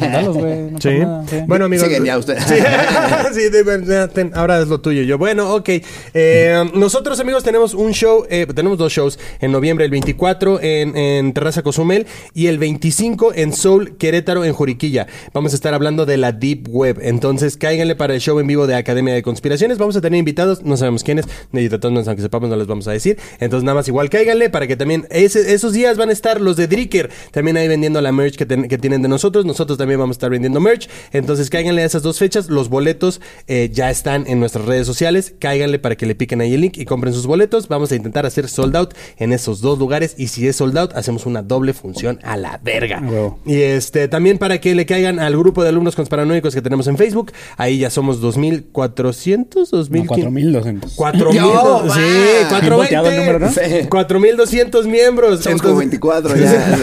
Dalos, 0.00 0.36
güey. 0.36 0.70
no 0.70 0.80
Sí. 0.80 0.88
pasa 0.88 0.98
nada, 1.04 1.24
sí. 1.28 1.36
Bueno, 1.46 1.64
amigos. 1.66 1.86
Siguen 1.86 2.04
ya 2.04 2.16
ustedes. 2.18 2.42
Sí, 2.44 2.54
sí, 3.34 3.48
de 3.50 3.62
verdad, 3.62 4.10
ten- 4.10 4.32
ahora 4.34 4.60
es 4.60 4.68
lo 4.68 4.80
tuyo. 4.80 5.02
Yo, 5.02 5.18
bueno, 5.18 5.54
ok. 5.54 5.68
Eh, 6.14 6.70
nosotros, 6.74 7.20
amigos, 7.20 7.44
tenemos 7.44 7.74
un 7.74 7.92
show, 7.92 8.24
eh, 8.30 8.46
tenemos 8.54 8.78
dos 8.78 8.92
shows 8.92 9.18
en 9.40 9.52
noviembre, 9.52 9.84
el 9.84 9.90
24 9.90 10.60
en, 10.62 10.96
en 10.96 11.32
Terraza 11.34 11.62
Cozumel 11.62 12.06
y 12.34 12.46
el 12.46 12.58
25 12.58 13.34
en 13.34 13.52
Soul 13.52 13.96
Querétaro 13.98 14.44
en 14.44 14.52
Juriquilla. 14.54 15.06
Vamos 15.34 15.52
a 15.52 15.56
estar 15.56 15.74
hablando 15.74 16.06
de 16.06 16.16
la 16.16 16.32
Deep 16.32 16.68
Web. 16.70 17.00
Entonces, 17.02 17.56
cáiganle 17.58 17.94
para 17.94 18.14
el 18.14 18.20
show 18.20 18.38
en 18.40 18.46
vivo 18.46 18.66
de 18.66 18.74
Academia 18.74 19.12
de 19.12 19.22
Conspiraciones. 19.22 19.76
Vamos 19.78 19.96
a 19.96 20.00
tener 20.00 20.18
invitados, 20.18 20.62
no 20.64 20.76
sabemos 20.78 21.04
quiénes, 21.04 21.26
ni 21.52 21.68
de 21.68 21.78
todos 21.78 21.92
modos, 21.92 22.08
aunque 22.08 22.22
sepamos, 22.22 22.48
no 22.48 22.56
les 22.56 22.66
vamos 22.66 22.88
a 22.88 22.92
decir. 22.92 23.18
Entonces, 23.38 23.64
nada 23.64 23.74
más 23.76 23.88
igual 23.88 24.08
cáiganle 24.08 24.48
para 24.48 24.66
que 24.66 24.76
también 24.76 25.06
ese- 25.10 25.52
esos 25.52 25.74
días 25.74 25.98
van 25.98 26.08
a 26.08 26.12
estar 26.12 26.40
los 26.40 26.56
de 26.56 26.66
Dricker 26.68 27.10
también 27.32 27.56
ahí 27.58 27.68
vendiendo 27.68 28.00
la 28.00 28.12
merch 28.12 28.36
que, 28.36 28.46
ten- 28.46 28.66
que 28.68 28.77
tienen 28.78 29.02
de 29.02 29.08
nosotros. 29.08 29.44
Nosotros 29.44 29.78
también 29.78 30.00
vamos 30.00 30.14
a 30.14 30.18
estar 30.18 30.30
vendiendo 30.30 30.60
merch. 30.60 30.88
Entonces, 31.12 31.50
cáiganle 31.50 31.82
a 31.82 31.84
esas 31.86 32.02
dos 32.02 32.18
fechas. 32.18 32.48
Los 32.48 32.68
boletos 32.68 33.20
eh, 33.46 33.70
ya 33.72 33.90
están 33.90 34.26
en 34.26 34.40
nuestras 34.40 34.64
redes 34.64 34.86
sociales. 34.86 35.34
Cáiganle 35.38 35.78
para 35.78 35.96
que 35.96 36.06
le 36.06 36.14
piquen 36.14 36.40
ahí 36.40 36.54
el 36.54 36.60
link 36.60 36.76
y 36.78 36.84
compren 36.84 37.12
sus 37.14 37.26
boletos. 37.26 37.68
Vamos 37.68 37.92
a 37.92 37.96
intentar 37.96 38.26
hacer 38.26 38.48
sold 38.48 38.76
out 38.76 38.94
en 39.18 39.32
esos 39.32 39.60
dos 39.60 39.78
lugares. 39.78 40.14
Y 40.18 40.28
si 40.28 40.46
es 40.48 40.56
sold 40.56 40.76
out, 40.78 40.92
hacemos 40.94 41.26
una 41.26 41.42
doble 41.42 41.72
función 41.74 42.18
a 42.22 42.36
la 42.36 42.58
verga. 42.62 43.02
Y 43.44 43.60
este 43.60 44.08
también 44.08 44.38
para 44.38 44.60
que 44.60 44.74
le 44.74 44.86
caigan 44.86 45.18
al 45.18 45.36
grupo 45.36 45.62
de 45.62 45.68
alumnos 45.70 45.94
conspiranoicos 45.96 46.54
que 46.54 46.62
tenemos 46.62 46.86
en 46.86 46.96
Facebook. 46.96 47.32
Ahí 47.56 47.78
ya 47.78 47.90
somos 47.90 48.20
2400, 48.20 49.70
2000. 49.70 50.02
No, 50.02 50.06
4200. 50.08 50.94
4000. 50.94 51.40
Yo, 51.40 51.82
Sí, 51.88 52.00
va. 52.50 52.60
Bien 52.60 52.74
volteado 52.76 53.10
el 53.10 53.16
número, 53.16 53.38
¿no? 53.38 53.52
Sí. 53.52 53.86
4200 53.88 54.86
miembros. 54.86 55.40
Somos 55.40 55.62
como 55.62 55.76
24 55.78 56.36
ya. 56.36 56.76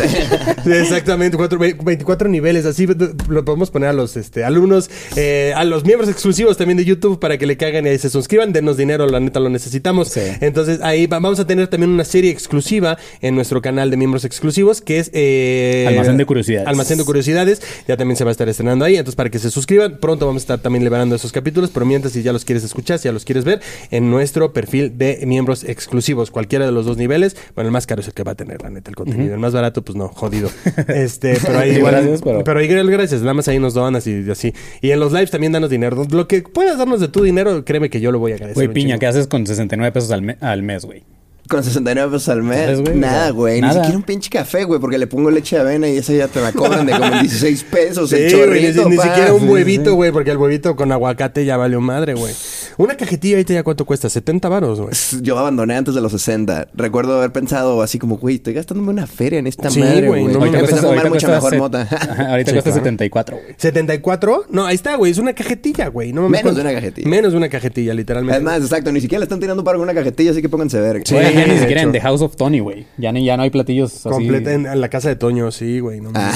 Exactamente, 0.65 1.37
cuatro- 1.37 1.59
ve- 1.59 1.75
24 1.85 2.27
niveles, 2.29 2.65
así 2.65 2.87
lo 3.29 3.45
podemos 3.45 3.71
poner 3.71 3.89
a 3.89 3.93
los 3.93 4.17
este, 4.17 4.43
alumnos, 4.43 4.89
eh, 5.15 5.53
a 5.55 5.63
los 5.63 5.85
miembros 5.85 6.09
exclusivos 6.09 6.57
también 6.57 6.77
de 6.77 6.85
YouTube 6.85 7.19
para 7.19 7.37
que 7.37 7.45
le 7.45 7.57
caigan 7.57 7.85
y 7.85 7.89
ahí 7.89 7.97
se 7.97 8.09
suscriban, 8.09 8.51
denos 8.53 8.77
dinero, 8.77 9.07
la 9.07 9.19
neta 9.19 9.39
lo 9.39 9.49
necesitamos. 9.49 10.09
Sí. 10.09 10.21
Entonces 10.41 10.79
ahí 10.81 11.07
va- 11.07 11.19
vamos 11.19 11.39
a 11.39 11.47
tener 11.47 11.67
también 11.67 11.91
una 11.91 12.03
serie 12.05 12.31
exclusiva 12.31 12.97
en 13.21 13.35
nuestro 13.35 13.61
canal 13.61 13.89
de 13.91 13.97
miembros 13.97 14.25
exclusivos 14.25 14.81
que 14.81 14.99
es... 14.99 15.09
eh, 15.13 15.85
Almacén 15.87 16.17
de 16.17 16.25
curiosidades. 16.25 16.67
Almacén 16.67 16.97
de 16.97 17.05
curiosidades, 17.05 17.61
ya 17.87 17.97
también 17.97 18.17
se 18.17 18.23
va 18.23 18.31
a 18.31 18.33
estar 18.33 18.49
estrenando 18.49 18.85
ahí, 18.85 18.95
entonces 18.97 19.15
para 19.15 19.29
que 19.29 19.39
se 19.39 19.51
suscriban, 19.51 19.97
pronto 19.99 20.25
vamos 20.25 20.41
a 20.41 20.43
estar 20.43 20.59
también 20.59 20.83
liberando 20.83 21.15
esos 21.15 21.31
capítulos, 21.31 21.69
pero 21.73 21.85
mientras 21.85 22.13
si 22.13 22.23
ya 22.23 22.33
los 22.33 22.45
quieres 22.45 22.63
escuchar, 22.63 22.99
si 22.99 23.05
ya 23.05 23.11
los 23.11 23.25
quieres 23.25 23.45
ver, 23.45 23.61
en 23.91 24.09
nuestro 24.09 24.53
perfil 24.53 24.97
de 24.97 25.21
miembros 25.25 25.63
exclusivos, 25.63 26.31
cualquiera 26.31 26.65
de 26.65 26.71
los 26.71 26.85
dos 26.85 26.97
niveles, 26.97 27.35
bueno, 27.55 27.67
el 27.69 27.71
más 27.71 27.85
caro 27.87 28.01
es 28.01 28.07
el 28.07 28.13
que 28.13 28.23
va 28.23 28.31
a 28.33 28.35
tener, 28.35 28.61
la 28.61 28.69
neta, 28.69 28.89
el 28.89 28.95
contenido, 28.95 29.33
el 29.33 29.39
más 29.39 29.53
barato, 29.53 29.81
pues 29.83 29.95
no, 29.95 30.07
jodido. 30.09 30.49
este, 30.87 31.37
pero 31.45 31.59
ahí 31.59 31.74
Sí, 31.75 31.79
igual, 31.79 31.93
gracias, 31.95 32.21
pero- 32.21 32.43
pero 32.43 32.59
gracias, 32.89 33.21
nada 33.21 33.33
más 33.33 33.47
ahí 33.47 33.59
nos 33.59 33.73
donas 33.73 34.05
y 34.07 34.29
así. 34.29 34.53
Y 34.81 34.91
en 34.91 34.99
los 34.99 35.11
lives 35.11 35.31
también 35.31 35.51
danos 35.51 35.69
dinero. 35.69 36.05
Lo 36.09 36.27
que 36.27 36.41
puedas 36.41 36.77
darnos 36.77 36.99
de 36.99 37.07
tu 37.07 37.23
dinero, 37.23 37.63
créeme 37.65 37.89
que 37.89 37.99
yo 38.01 38.11
lo 38.11 38.19
voy 38.19 38.31
a 38.33 38.35
agradecer. 38.35 38.55
Güey, 38.67 38.73
piña. 38.73 38.97
¿qué 38.99 39.07
haces 39.07 39.27
con 39.27 39.45
69 39.45 39.91
pesos 39.91 40.11
al, 40.11 40.21
me- 40.21 40.37
al 40.41 40.63
mes, 40.63 40.85
güey? 40.85 41.03
Con 41.47 41.63
69 41.63 42.11
pesos 42.11 42.29
al 42.29 42.41
mes. 42.43 42.59
¿Sabes, 42.61 42.81
güey? 42.81 42.95
Nada, 42.95 43.29
güey. 43.29 43.61
Ni 43.61 43.67
siquiera 43.71 43.95
un 43.95 44.01
pinche 44.03 44.29
café, 44.31 44.63
güey, 44.63 44.79
porque 44.79 44.97
le 44.97 45.05
pongo 45.07 45.29
leche 45.29 45.55
de 45.57 45.61
avena 45.61 45.87
y 45.87 45.97
esa 45.97 46.11
ya 46.13 46.27
te 46.27 46.41
la 46.41 46.51
cobran 46.51 46.85
de 46.87 46.93
como 46.93 47.09
16 47.21 47.63
pesos 47.65 48.11
el 48.13 48.29
Sí, 48.29 48.35
güey, 48.35 48.49
ni, 48.49 48.73
chorrito. 48.73 48.89
ni 48.89 48.97
siquiera 48.97 49.33
un 49.33 49.47
huevito, 49.49 49.93
güey, 49.93 50.11
porque 50.11 50.31
el 50.31 50.37
huevito 50.37 50.75
con 50.75 50.91
aguacate 50.91 51.45
ya 51.45 51.55
valió 51.57 51.79
madre, 51.81 52.15
güey. 52.15 52.33
Una 52.77 52.95
cajetilla 52.97 53.35
ahorita 53.35 53.53
ya 53.53 53.63
cuánto 53.63 53.85
cuesta, 53.85 54.09
70 54.09 54.49
varos, 54.49 54.81
güey. 54.81 54.91
Yo 55.21 55.37
abandoné 55.37 55.75
antes 55.75 55.93
de 55.95 56.01
los 56.01 56.11
60. 56.11 56.69
Recuerdo 56.73 57.17
haber 57.17 57.31
pensado 57.31 57.81
así 57.83 57.99
como, 57.99 58.17
güey, 58.17 58.35
estoy 58.37 58.53
gastándome 58.53 58.89
una 58.89 59.05
feria 59.07 59.39
en 59.39 59.47
esta 59.47 59.69
Sí, 59.69 59.79
madre, 59.79 60.07
güey, 60.07 60.23
güey. 60.23 60.33
no 60.33 60.39
mames. 60.39 60.55
empecé 60.61 60.79
a 60.79 60.81
fumar 60.89 61.09
cuesta 61.09 61.29
mejor 61.29 61.49
set- 61.51 61.59
mota. 61.59 61.81
Ajá, 61.91 62.29
ahorita 62.31 62.49
Sí, 62.51 62.55
cuesta 62.55 62.71
claro. 62.71 62.83
74, 62.83 63.37
güey. 63.37 63.55
¿74? 63.55 64.41
No, 64.49 64.65
ahí 64.65 64.75
está, 64.75 64.95
güey, 64.95 65.11
es 65.11 65.19
una 65.19 65.33
cajetilla, 65.33 65.87
güey. 65.89 66.11
No 66.11 66.23
mames, 66.23 66.43
Menos 66.43 66.55
de 66.55 66.61
una 66.63 66.73
cajetilla. 66.73 67.07
Menos 67.07 67.31
de 67.31 67.37
una 67.37 67.49
cajetilla, 67.49 67.93
literalmente. 67.93 68.35
Además, 68.35 68.61
exacto, 68.63 68.91
ni 68.91 68.99
siquiera 68.99 69.19
le 69.19 69.25
están 69.25 69.39
tirando 69.39 69.63
para 69.63 69.77
una 69.77 69.93
cajetilla, 69.93 70.31
así 70.31 70.41
que 70.41 70.49
pónganse 70.49 70.79
verga. 70.79 71.03
Sí, 71.05 71.15
ya 71.35 71.45
ni 71.47 71.53
de 71.55 71.59
siquiera 71.59 71.81
en 71.81 71.89
hecho. 71.89 71.93
The 71.93 72.01
House 72.01 72.21
of 72.21 72.35
Tony, 72.35 72.59
güey. 72.59 72.85
Ya, 72.97 73.11
ni, 73.11 73.23
ya 73.25 73.37
no 73.37 73.43
hay 73.43 73.49
platillos 73.49 73.93
así. 73.93 74.09
Completa 74.09 74.53
en, 74.53 74.65
en 74.65 74.81
la 74.81 74.89
casa 74.89 75.09
de 75.09 75.15
Toño, 75.15 75.51
sí, 75.51 75.79
güey. 75.79 76.01
No 76.01 76.11
mames. 76.11 76.35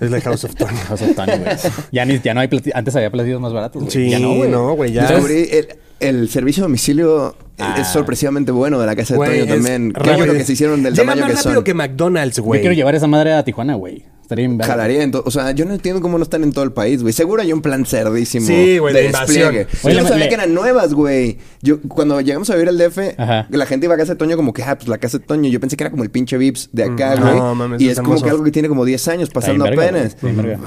Es 0.00 0.10
la 0.10 0.20
House 0.20 0.44
of 0.44 0.54
Toño. 0.54 0.76
House 0.88 1.02
of 1.02 1.14
Tony, 1.14 1.32
güey. 1.38 1.56
Ya, 1.92 2.04
ni, 2.04 2.18
ya 2.20 2.34
no 2.34 2.40
hay 2.40 2.48
platillos. 2.48 2.76
Antes 2.76 2.94
había 2.96 3.10
platillos 3.10 3.40
más 3.40 3.52
baratos, 3.52 3.82
güey. 3.82 3.92
Sí, 3.92 4.10
ya 4.10 4.18
no, 4.18 4.34
güey. 4.34 4.50
no, 4.50 4.74
güey, 4.74 4.92
ya. 4.92 5.06
Descubrí 5.06 5.48
el, 5.50 5.68
el 6.00 6.28
servicio 6.28 6.62
a 6.62 6.66
domicilio 6.66 7.36
es 7.78 7.86
sorpresivamente 7.88 8.50
bueno 8.50 8.80
de 8.80 8.86
la 8.86 8.96
casa 8.96 9.14
de 9.14 9.20
Toño 9.20 9.46
también. 9.46 9.92
Qué 9.92 9.98
rápido. 10.00 10.16
bueno 10.18 10.32
que 10.34 10.44
se 10.44 10.52
hicieron 10.54 10.82
del 10.82 10.94
Llega 10.94 11.04
tamaño 11.04 11.20
más 11.22 11.30
que 11.30 11.36
rápido 11.36 11.54
son. 11.54 11.64
que 11.64 11.74
McDonald's, 11.74 12.36
Yo 12.36 12.42
güey. 12.42 12.60
quiero 12.60 12.74
llevar 12.74 12.94
esa 12.94 13.06
madre 13.06 13.32
a 13.34 13.44
Tijuana, 13.44 13.74
güey. 13.74 14.04
Verga. 14.36 14.64
Jalaría 14.66 15.02
en 15.02 15.12
O 15.24 15.30
sea, 15.30 15.50
yo 15.52 15.64
no 15.64 15.72
entiendo 15.74 16.00
cómo 16.00 16.18
no 16.18 16.24
están 16.24 16.42
en 16.42 16.52
todo 16.52 16.64
el 16.64 16.72
país, 16.72 17.02
güey. 17.02 17.12
Seguro 17.12 17.42
hay 17.42 17.52
un 17.52 17.62
plan 17.62 17.84
cerdísimo. 17.86 18.46
Sí, 18.46 18.78
güey, 18.78 18.94
de 18.94 19.06
invasión. 19.06 19.54
despliegue. 19.54 19.66
Oye, 19.84 19.94
yo 19.96 20.02
no 20.02 20.08
sabía 20.08 20.24
le- 20.24 20.28
que 20.28 20.34
eran 20.34 20.54
nuevas, 20.54 20.94
güey. 20.94 21.38
Yo, 21.62 21.80
cuando 21.82 22.20
llegamos 22.20 22.50
a 22.50 22.54
vivir 22.54 22.68
al 22.68 22.78
DF, 22.78 23.14
Ajá. 23.18 23.46
la 23.50 23.66
gente 23.66 23.86
iba 23.86 23.94
a 23.94 23.98
casa 23.98 24.12
de 24.14 24.18
Toño 24.18 24.36
como 24.36 24.52
que, 24.52 24.62
ah, 24.62 24.76
pues 24.76 24.88
la 24.88 24.98
casa 24.98 25.18
de 25.18 25.24
Toño. 25.24 25.48
Yo 25.50 25.60
pensé 25.60 25.76
que 25.76 25.84
era 25.84 25.90
como 25.90 26.02
el 26.02 26.10
pinche 26.10 26.36
Vips 26.38 26.70
de 26.72 26.84
acá, 26.84 27.16
Mm, 27.16 27.20
güey. 27.22 27.34
no, 27.36 27.54
mames, 27.54 27.80
y 27.80 27.88
es 27.88 28.00
como 28.00 28.20
que 28.20 28.28
algo 28.30 28.42
que 28.44 28.50
tiene 28.50 28.68
como 28.68 28.84
10 28.84 29.06
años 29.08 29.30
pasando 29.30 29.64
verga, 29.64 29.84
apenas. 29.84 30.16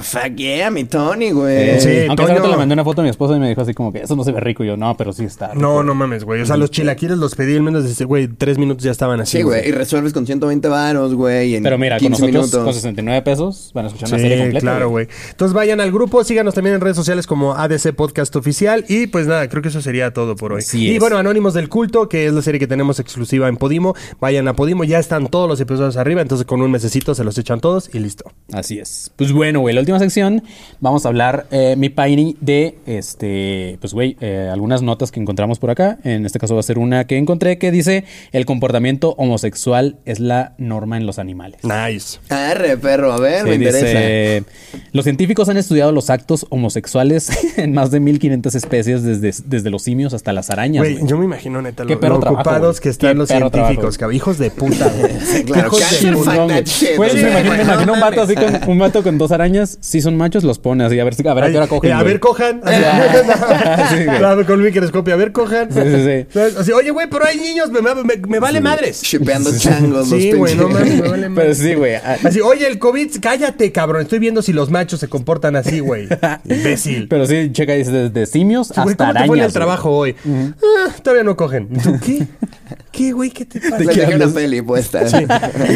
Fuck 0.00 0.34
yeah, 0.36 0.70
mi 0.70 0.84
Tony, 0.84 1.30
güey. 1.32 1.80
Sí, 1.80 1.88
Aunque 2.08 2.22
hace 2.24 2.32
Toño- 2.32 2.36
rato 2.38 2.48
le 2.50 2.56
mandé 2.56 2.72
una 2.74 2.84
foto 2.84 3.00
a 3.00 3.04
mi 3.04 3.10
esposa 3.10 3.36
y 3.36 3.40
me 3.40 3.48
dijo 3.48 3.60
así 3.60 3.74
como 3.74 3.92
que 3.92 4.00
eso 4.02 4.16
no 4.16 4.24
se 4.24 4.32
ve 4.32 4.40
rico. 4.40 4.64
Y 4.64 4.68
yo, 4.68 4.76
no, 4.76 4.96
pero 4.96 5.12
sí 5.12 5.24
está. 5.24 5.48
rico". 5.48 5.60
No, 5.60 5.82
no 5.82 5.94
mames, 5.94 6.24
güey. 6.24 6.40
O 6.42 6.46
sea, 6.46 6.56
los 6.56 6.70
chilaquiles 6.70 7.18
los 7.18 7.34
pedí 7.34 7.56
en 7.56 7.64
menos 7.64 7.96
de, 7.96 8.04
güey, 8.04 8.28
tres 8.28 8.58
minutos 8.58 8.84
ya 8.84 8.90
estaban 8.90 9.20
así. 9.20 9.38
Sí, 9.38 9.42
güey. 9.42 9.68
Y 9.68 9.72
resuelves 9.72 10.12
con 10.12 10.26
120 10.26 10.68
varos, 10.68 11.14
güey. 11.14 11.60
Pero 11.62 11.78
mira, 11.78 11.96
con 11.98 12.08
15 12.08 12.22
nosotros 12.22 12.50
con 12.50 12.60
minutos. 12.62 12.76
69 12.76 13.22
pesos 13.22 13.55
van 13.74 13.84
a 13.84 13.88
escuchar 13.88 14.08
una 14.10 14.18
serie 14.18 14.36
Sí, 14.36 14.42
completa. 14.42 14.60
claro, 14.60 14.88
güey. 14.90 15.06
Entonces 15.30 15.54
vayan 15.54 15.80
al 15.80 15.92
grupo, 15.92 16.24
síganos 16.24 16.54
también 16.54 16.74
en 16.76 16.80
redes 16.80 16.96
sociales 16.96 17.26
como 17.26 17.54
ADC 17.54 17.92
Podcast 17.94 18.34
Oficial. 18.36 18.84
Y 18.88 19.06
pues 19.08 19.26
nada, 19.26 19.48
creo 19.48 19.62
que 19.62 19.68
eso 19.68 19.80
sería 19.82 20.12
todo 20.12 20.36
por 20.36 20.52
hoy. 20.52 20.58
Así 20.60 20.88
y 20.88 20.94
es. 20.94 21.00
bueno, 21.00 21.16
Anónimos 21.18 21.54
del 21.54 21.68
Culto, 21.68 22.08
que 22.08 22.26
es 22.26 22.32
la 22.32 22.42
serie 22.42 22.58
que 22.58 22.66
tenemos 22.66 22.98
exclusiva 23.00 23.48
en 23.48 23.56
Podimo. 23.56 23.94
Vayan 24.20 24.48
a 24.48 24.54
Podimo, 24.56 24.84
ya 24.84 24.98
están 24.98 25.26
todos 25.28 25.48
los 25.48 25.60
episodios 25.60 25.96
arriba. 25.96 26.22
Entonces 26.22 26.46
con 26.46 26.60
un 26.62 26.70
mesecito 26.70 27.14
se 27.14 27.24
los 27.24 27.36
echan 27.38 27.60
todos 27.60 27.90
y 27.94 27.98
listo. 27.98 28.24
Así 28.52 28.78
es. 28.78 29.10
Pues 29.16 29.32
bueno, 29.32 29.60
güey, 29.60 29.74
la 29.74 29.80
última 29.80 29.98
sección 29.98 30.42
vamos 30.80 31.04
a 31.04 31.08
hablar, 31.08 31.46
eh, 31.50 31.74
mi 31.76 31.88
Paini, 31.88 32.36
de 32.40 32.78
este, 32.86 33.78
pues 33.80 33.92
güey, 33.94 34.16
eh, 34.20 34.48
algunas 34.52 34.82
notas 34.82 35.10
que 35.12 35.20
encontramos 35.20 35.58
por 35.58 35.70
acá. 35.70 35.98
En 36.04 36.26
este 36.26 36.38
caso 36.38 36.54
va 36.54 36.60
a 36.60 36.62
ser 36.62 36.78
una 36.78 37.06
que 37.06 37.16
encontré 37.16 37.58
que 37.58 37.70
dice: 37.70 38.04
el 38.32 38.46
comportamiento 38.46 39.14
homosexual 39.18 39.98
es 40.04 40.20
la 40.20 40.54
norma 40.58 40.96
en 40.96 41.06
los 41.06 41.18
animales. 41.18 41.60
Nice. 41.62 42.18
Arre, 42.28 42.76
perro. 42.76 43.12
A 43.12 43.20
ver, 43.20 43.35
Sí, 43.44 43.48
me 43.48 43.54
interesa. 43.56 43.78
dice, 43.86 44.44
los 44.92 45.04
científicos 45.04 45.48
han 45.48 45.56
estudiado 45.56 45.92
los 45.92 46.10
actos 46.10 46.46
homosexuales 46.50 47.30
en 47.56 47.72
más 47.72 47.90
de 47.90 48.00
1500 48.00 48.54
especies 48.54 49.02
desde, 49.02 49.32
desde 49.46 49.70
los 49.70 49.82
simios 49.82 50.14
hasta 50.14 50.32
las 50.32 50.50
arañas. 50.50 50.82
Güey, 50.82 50.96
güey. 50.96 51.08
yo 51.08 51.18
me 51.18 51.24
imagino, 51.24 51.60
neta, 51.62 51.84
lo, 51.84 51.90
lo 51.90 51.98
trabajo, 51.98 52.32
ocupados 52.34 52.80
que 52.80 52.88
están 52.88 53.18
los 53.18 53.28
trabajo, 53.28 53.50
científicos, 53.56 53.98
cabrón. 53.98 54.16
Hijos 54.16 54.38
de 54.38 54.50
puta, 54.50 54.90
güey. 54.98 55.12
Claro, 55.46 55.68
Hijos 55.68 56.02
de 56.02 56.12
puta. 56.12 56.46
me 56.46 57.10
imagino, 57.20 57.52
me 57.52 57.56
No 57.56 57.62
imagino 57.62 57.92
un 57.94 58.00
vato 58.00 58.16
mames. 58.26 58.36
así 58.36 58.60
con 58.62 58.70
un 58.70 58.78
vato 58.78 59.02
con 59.02 59.18
dos 59.18 59.32
arañas. 59.32 59.78
Si 59.80 60.00
son 60.00 60.16
machos, 60.16 60.44
los 60.44 60.58
pone 60.58 60.84
así. 60.84 60.98
A 60.98 61.04
ver, 61.04 61.14
a 61.26 61.34
ver 61.34 61.44
a 61.44 61.50
qué 61.50 61.56
hora 61.58 61.66
cogen. 61.66 61.90
eh, 61.90 61.94
a 61.94 62.02
ver, 62.02 62.20
cojan. 62.20 62.60
Sí, 63.90 64.04
güey. 64.04 64.18
Claro, 64.18 64.46
con 64.46 64.58
mi 64.60 64.66
microscopio. 64.66 65.14
A 65.14 65.16
ver, 65.16 65.32
cojan. 65.32 65.70
Sí, 65.72 65.80
sí, 65.80 66.04
sí. 66.32 66.38
Así, 66.58 66.72
Oye, 66.72 66.90
güey, 66.90 67.08
pero 67.08 67.24
hay 67.26 67.36
niños, 67.38 67.70
me, 67.70 67.80
me- 67.80 68.16
me 68.26 68.38
vale 68.38 68.60
madres. 68.60 69.02
Shipeando 69.02 69.50
changos, 69.58 70.08
los 70.08 70.20
Sí, 70.20 70.32
güey, 70.32 70.54
no 70.54 70.68
mames, 70.68 70.94
me 70.94 71.00
vale 71.08 71.22
Pero 71.22 71.30
madres. 71.30 71.58
sí, 71.58 71.74
güey. 71.74 71.94
ah, 71.96 72.16
Así, 72.24 72.40
oye, 72.40 72.66
el 72.66 72.78
COVID, 72.78 73.16
cállate, 73.26 73.72
cabrón. 73.72 74.02
Estoy 74.02 74.18
viendo 74.20 74.40
si 74.42 74.52
los 74.52 74.70
machos 74.70 75.00
se 75.00 75.08
comportan 75.08 75.56
así, 75.56 75.80
güey. 75.80 76.06
Imbécil. 76.44 77.08
Pero 77.08 77.26
sí, 77.26 77.50
checa, 77.52 77.72
dice 77.74 77.90
desde 77.90 78.26
simios 78.26 78.68
Sí, 78.68 78.72
hasta 78.76 78.82
¿Cómo 78.84 78.96
te 78.96 79.02
arañas. 79.04 79.26
fue 79.26 79.38
en 79.38 79.44
el 79.44 79.52
trabajo 79.52 79.90
hoy? 79.90 80.14
Ah, 80.26 80.92
todavía 81.02 81.24
no 81.24 81.36
cogen. 81.36 81.68
¿Y 81.74 81.78
tú 81.78 81.98
qué? 82.04 82.26
¿Qué, 82.92 83.12
güey? 83.12 83.30
¿Qué 83.30 83.44
te 83.44 83.60
pasa? 83.60 83.78
Le 83.78 83.86
dejé 83.94 84.14
una 84.14 84.28
peli 84.28 84.62
puesta. 84.62 85.02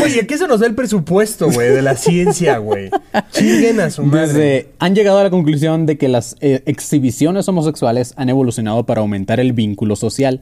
Oye, 0.05 0.27
¿qué 0.27 0.39
se 0.39 0.47
nos 0.47 0.61
da 0.61 0.67
el 0.67 0.75
presupuesto, 0.75 1.51
güey? 1.51 1.69
De 1.71 1.83
la 1.83 1.97
ciencia, 1.97 2.59
güey. 2.59 2.91
Chinguen 3.33 3.81
a 3.81 3.91
su 3.91 4.05
madre. 4.05 4.27
Desde- 4.29 4.69
han 4.79 4.95
llegado 4.95 5.19
a 5.19 5.25
la 5.25 5.31
conclusión 5.31 5.87
de 5.87 5.99
que 5.99 6.09
las 6.09 6.37
eh, 6.41 6.63
exhibiciones 6.67 7.49
homosexuales 7.49 8.15
han 8.17 8.29
evolucionado 8.29 8.87
para 8.87 9.01
aumentar 9.01 9.41
el 9.41 9.53
vínculo 9.53 9.97
social. 9.97 10.41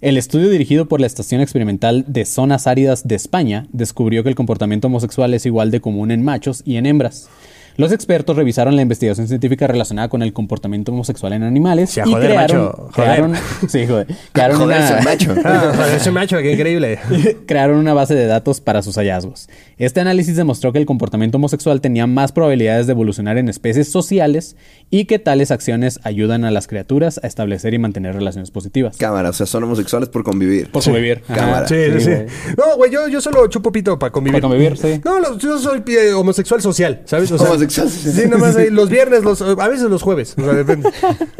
El 0.00 0.16
estudio 0.16 0.48
dirigido 0.48 0.88
por 0.88 0.98
la 0.98 1.06
Estación 1.06 1.42
Experimental 1.42 2.06
de 2.08 2.24
Zonas 2.24 2.66
Áridas 2.66 3.06
de 3.06 3.16
España 3.16 3.66
descubrió 3.70 4.22
que 4.22 4.30
el 4.30 4.34
comportamiento 4.34 4.86
homosexual 4.86 5.34
es 5.34 5.44
igual 5.44 5.70
de 5.70 5.82
común 5.82 6.10
en 6.10 6.24
machos 6.24 6.62
y 6.64 6.76
en 6.76 6.86
hembras. 6.86 7.28
Los 7.76 7.92
expertos 7.92 8.36
revisaron 8.36 8.76
la 8.76 8.82
investigación 8.82 9.28
científica 9.28 9.66
relacionada 9.66 10.08
con 10.08 10.22
el 10.22 10.32
comportamiento 10.32 10.92
homosexual 10.92 11.32
en 11.32 11.42
animales 11.42 11.90
Sí, 11.90 12.00
y 12.04 12.10
joder, 12.10 12.26
crearon, 12.26 12.62
macho, 12.64 12.72
joder. 12.76 12.92
crearon, 12.92 13.34
sí, 13.68 13.86
joder, 13.86 14.06
crearon 14.32 14.56
Joder, 14.58 14.76
una- 14.78 14.88
ese 14.98 15.02
macho. 15.04 15.34
Ah, 15.44 15.72
joder, 15.74 15.94
ese 15.96 16.10
macho, 16.10 16.38
qué 16.38 16.52
increíble. 16.52 16.98
crearon 17.46 17.78
una 17.78 17.94
base 17.94 18.14
de 18.14 18.26
datos 18.26 18.60
para 18.60 18.82
sus 18.82 18.96
hallazgos. 18.96 19.48
Este 19.78 20.00
análisis 20.00 20.36
demostró 20.36 20.72
que 20.72 20.78
el 20.78 20.86
comportamiento 20.86 21.38
homosexual 21.38 21.80
tenía 21.80 22.06
más 22.06 22.32
probabilidades 22.32 22.86
de 22.86 22.92
evolucionar 22.92 23.38
en 23.38 23.48
especies 23.48 23.90
sociales 23.90 24.56
y 24.90 25.04
que 25.06 25.18
tales 25.18 25.50
acciones 25.50 26.00
ayudan 26.02 26.44
a 26.44 26.50
las 26.50 26.66
criaturas 26.66 27.20
a 27.22 27.26
establecer 27.26 27.72
y 27.74 27.78
mantener 27.78 28.14
relaciones 28.14 28.50
positivas. 28.50 28.96
Cámara, 28.96 29.30
o 29.30 29.32
sea, 29.32 29.46
son 29.46 29.64
homosexuales 29.64 30.08
por 30.08 30.22
convivir. 30.24 30.70
Por 30.70 30.82
convivir. 30.84 31.22
Cámara. 31.22 31.66
Sí, 31.66 31.76
sí, 31.94 32.00
sí. 32.00 32.10
güey. 32.10 32.26
No, 32.56 32.76
güey, 32.76 32.90
yo, 32.90 33.08
yo 33.08 33.20
solo 33.20 33.46
chupo 33.48 33.72
pito 33.72 33.98
para 33.98 34.10
convivir. 34.12 34.40
Para 34.40 34.50
convivir, 34.50 34.76
sí. 34.76 35.00
No, 35.04 35.38
yo 35.38 35.58
soy 35.58 35.82
eh, 35.88 36.12
homosexual 36.12 36.60
social, 36.60 37.02
¿sabes? 37.04 37.30
O 37.32 37.38
sea, 37.38 37.50
Homosexual 37.60 37.90
Sí, 37.90 38.28
nomás 38.28 38.56
ahí, 38.56 38.70
los 38.70 38.88
viernes, 38.88 39.22
los, 39.22 39.42
a 39.42 39.68
veces 39.68 39.90
los 39.90 40.02
jueves. 40.02 40.34
O 40.38 40.42
sea, 40.42 40.54
depende. 40.54 40.90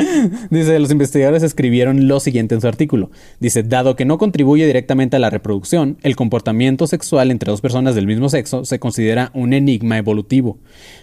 Dice, 0.51 0.79
los 0.79 0.91
investigadores 0.91 1.43
escribieron 1.43 2.09
lo 2.09 2.21
siguiente 2.21 2.55
en 2.55 2.61
su 2.61 2.69
artículo. 2.69 3.11
Dice, 3.39 3.63
dado 3.63 3.97
que 3.97 4.05
no 4.05 4.19
contribuye 4.19 4.67
directamente 4.67 5.17
a 5.17 5.19
la 5.19 5.31
reproducción, 5.31 5.99
el 6.03 6.17
comportamiento 6.17 6.87
sexual 6.87 7.31
entre 7.31 7.51
dos 7.51 7.61
personas 7.61 7.95
del 7.95 8.07
mismo 8.07 8.29
sexo 8.29 8.65
se 8.65 8.79
considera 8.79 9.31
un 9.35 9.53
enigma 9.53 9.99
evolutivo. 9.99 10.59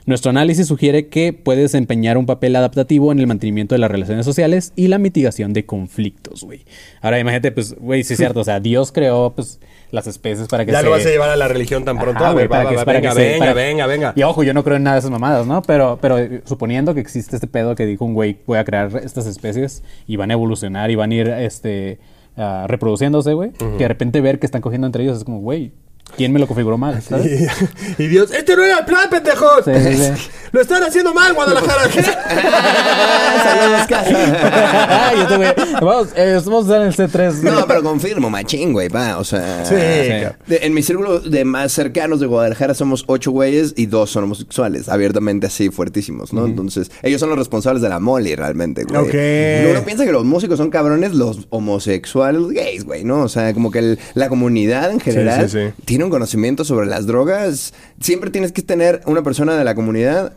Nuestro 0.06 0.30
análisis 0.30 0.68
sugiere 0.68 1.08
que 1.08 1.34
puede 1.34 1.62
desempeñar 1.62 2.18
un 2.18 2.26
papel 2.26 2.56
adaptativo 2.56 3.12
en 3.12 3.20
el 3.20 3.28
mantenimiento 3.28 3.76
de 3.76 3.80
las 3.80 3.92
relaciones 3.92 4.26
sociales 4.26 4.74
y 4.76 4.88
la 4.88 5.00
mitigación 5.00 5.54
de 5.54 5.66
conflictos, 5.66 6.44
güey. 6.44 6.66
Ahora 7.02 7.20
imagínate, 7.20 7.52
pues, 7.52 7.76
güey, 7.76 8.04
sí 8.04 8.14
es 8.14 8.18
cierto, 8.18 8.42
o 8.42 8.44
sea, 8.44 8.60
Dios 8.60 8.92
creó, 8.92 9.34
pues, 9.36 9.60
las 9.92 10.06
especies 10.08 10.48
para 10.48 10.66
que 10.66 10.72
Ya 10.72 10.80
se... 10.80 10.86
lo 10.86 10.92
vas 10.92 11.06
a 11.06 11.10
llevar 11.10 11.30
a 11.30 11.36
la 11.36 11.48
religión 11.48 11.86
tan 11.86 11.98
pronto, 11.98 12.24
Ajá, 12.24 12.34
güey. 12.34 12.48
para 12.48 12.64
Va, 12.66 12.70
que- 12.70 12.76
va, 12.76 12.86
para 12.86 13.00
venga, 13.00 13.10
que 13.14 13.16
se- 13.16 13.22
venga, 13.30 13.40
para- 13.40 13.54
venga, 13.54 13.88
venga. 13.88 14.14
Y 14.16 14.24
ojo, 14.24 14.44
yo 14.44 14.54
no 14.54 14.64
creo 14.64 14.76
en 14.78 14.84
nada 14.84 14.96
de 14.96 15.00
esas 15.00 15.12
mamadas, 15.12 15.48
¿no? 15.48 15.62
Pero, 15.62 15.98
pero 16.02 16.18
eh, 16.18 16.42
suponiendo 16.46 16.94
que 16.94 17.00
existe 17.00 17.36
este 17.36 17.48
pedo 17.48 17.76
que 17.76 17.86
dijo 17.86 18.04
un 18.06 18.14
güey, 18.14 18.38
voy 18.46 18.58
a 18.58 18.64
crear 18.66 18.92
estas 19.04 19.26
especies 19.28 19.84
y 20.08 20.16
van 20.18 20.30
a 20.32 20.34
evolucionar 20.34 20.92
y 20.92 20.96
van 20.96 21.12
a 21.12 21.16
ir, 21.16 21.28
este, 21.30 22.00
ah, 22.36 22.66
reproduciéndose, 22.68 23.34
güey. 23.34 23.52
Que 23.52 23.66
de 23.84 23.88
repente 23.88 24.20
ver 24.22 24.40
que 24.40 24.46
están 24.46 24.62
cogiendo 24.62 24.88
entre 24.88 25.04
ellos 25.04 25.18
es 25.18 25.24
como, 25.24 25.40
güey, 25.40 25.72
¿quién 26.16 26.32
me 26.34 26.40
lo 26.40 26.48
configuró 26.48 26.78
mal? 26.78 27.02
¿sabes? 27.02 27.50
Y, 27.98 28.04
y 28.04 28.08
Dios, 28.08 28.32
este 28.32 28.56
no 28.56 28.64
era 28.64 28.80
el 28.80 28.86
plan, 28.86 29.10
pendejos. 29.10 29.66
Sí, 29.66 29.72
sí, 29.76 29.98
sí. 29.98 30.30
Lo 30.54 30.62
están 30.62 30.82
haciendo 30.82 31.14
mal, 31.14 31.34
Guadalajara. 31.34 31.90
Saludos, 33.44 33.88
casa. 33.88 35.10
Ay, 35.10 35.20
este 35.22 35.36
güey, 35.38 35.50
vamos, 35.74 36.08
eh, 36.16 36.40
vamos 36.46 36.70
a 36.70 36.76
estar 36.76 36.82
en 36.82 36.88
el 36.88 37.32
C3. 37.34 37.42
No, 37.44 37.68
pero 37.68 37.84
confirmo, 37.84 38.30
machín, 38.30 38.72
güey, 38.74 38.88
va, 38.88 39.18
o 39.18 39.24
sea... 39.24 39.66
Sí, 39.66 39.76
Sí. 39.76 40.10
cabrón. 40.10 40.38
De- 40.48 40.60
en 40.64 40.74
mi 40.74 40.82
círculo 40.84 41.20
de 41.20 41.44
más 41.46 41.72
cercanos 41.74 42.20
de 42.20 42.28
Guadalajara 42.28 42.74
somos 42.74 43.04
ocho 43.08 43.32
güeyes 43.32 43.74
y 43.76 43.88
dos 43.88 44.10
son 44.10 44.24
homosexuales, 44.26 44.88
abiertamente 44.90 45.48
así, 45.48 45.70
fuertísimos, 45.70 46.32
¿no? 46.34 46.46
Entonces, 46.46 46.92
ellos 47.04 47.20
son 47.20 47.30
los 47.30 47.38
responsables 47.38 47.82
de 47.82 47.90
la 47.90 48.00
moli 48.00 48.34
realmente, 48.36 48.84
güey. 48.86 48.98
Ok. 49.02 49.72
Uno 49.72 49.84
piensa 49.86 50.06
que 50.06 50.12
los 50.12 50.24
músicos 50.24 50.58
son 50.58 50.70
cabrones, 50.70 51.14
los 51.14 51.48
homosexuales, 51.50 52.42
los 52.42 52.52
gays, 52.52 52.86
güey, 52.86 53.04
¿no? 53.04 53.22
O 53.24 53.30
sea, 53.30 53.54
como 53.54 53.70
que 53.72 53.80
el- 53.80 54.00
la 54.14 54.30
comunidad 54.30 54.92
en 54.92 55.00
general 55.00 55.50
sí, 55.50 55.58
sí. 55.60 55.74
Tiene 55.98 56.06
un 56.06 56.12
conocimiento 56.12 56.64
sobre 56.64 56.86
las 56.86 57.08
drogas. 57.08 57.74
Siempre 58.00 58.30
tienes 58.30 58.52
que 58.52 58.62
tener 58.62 59.02
una 59.08 59.24
persona 59.24 59.58
de 59.58 59.64
la 59.64 59.74
comunidad 59.74 60.32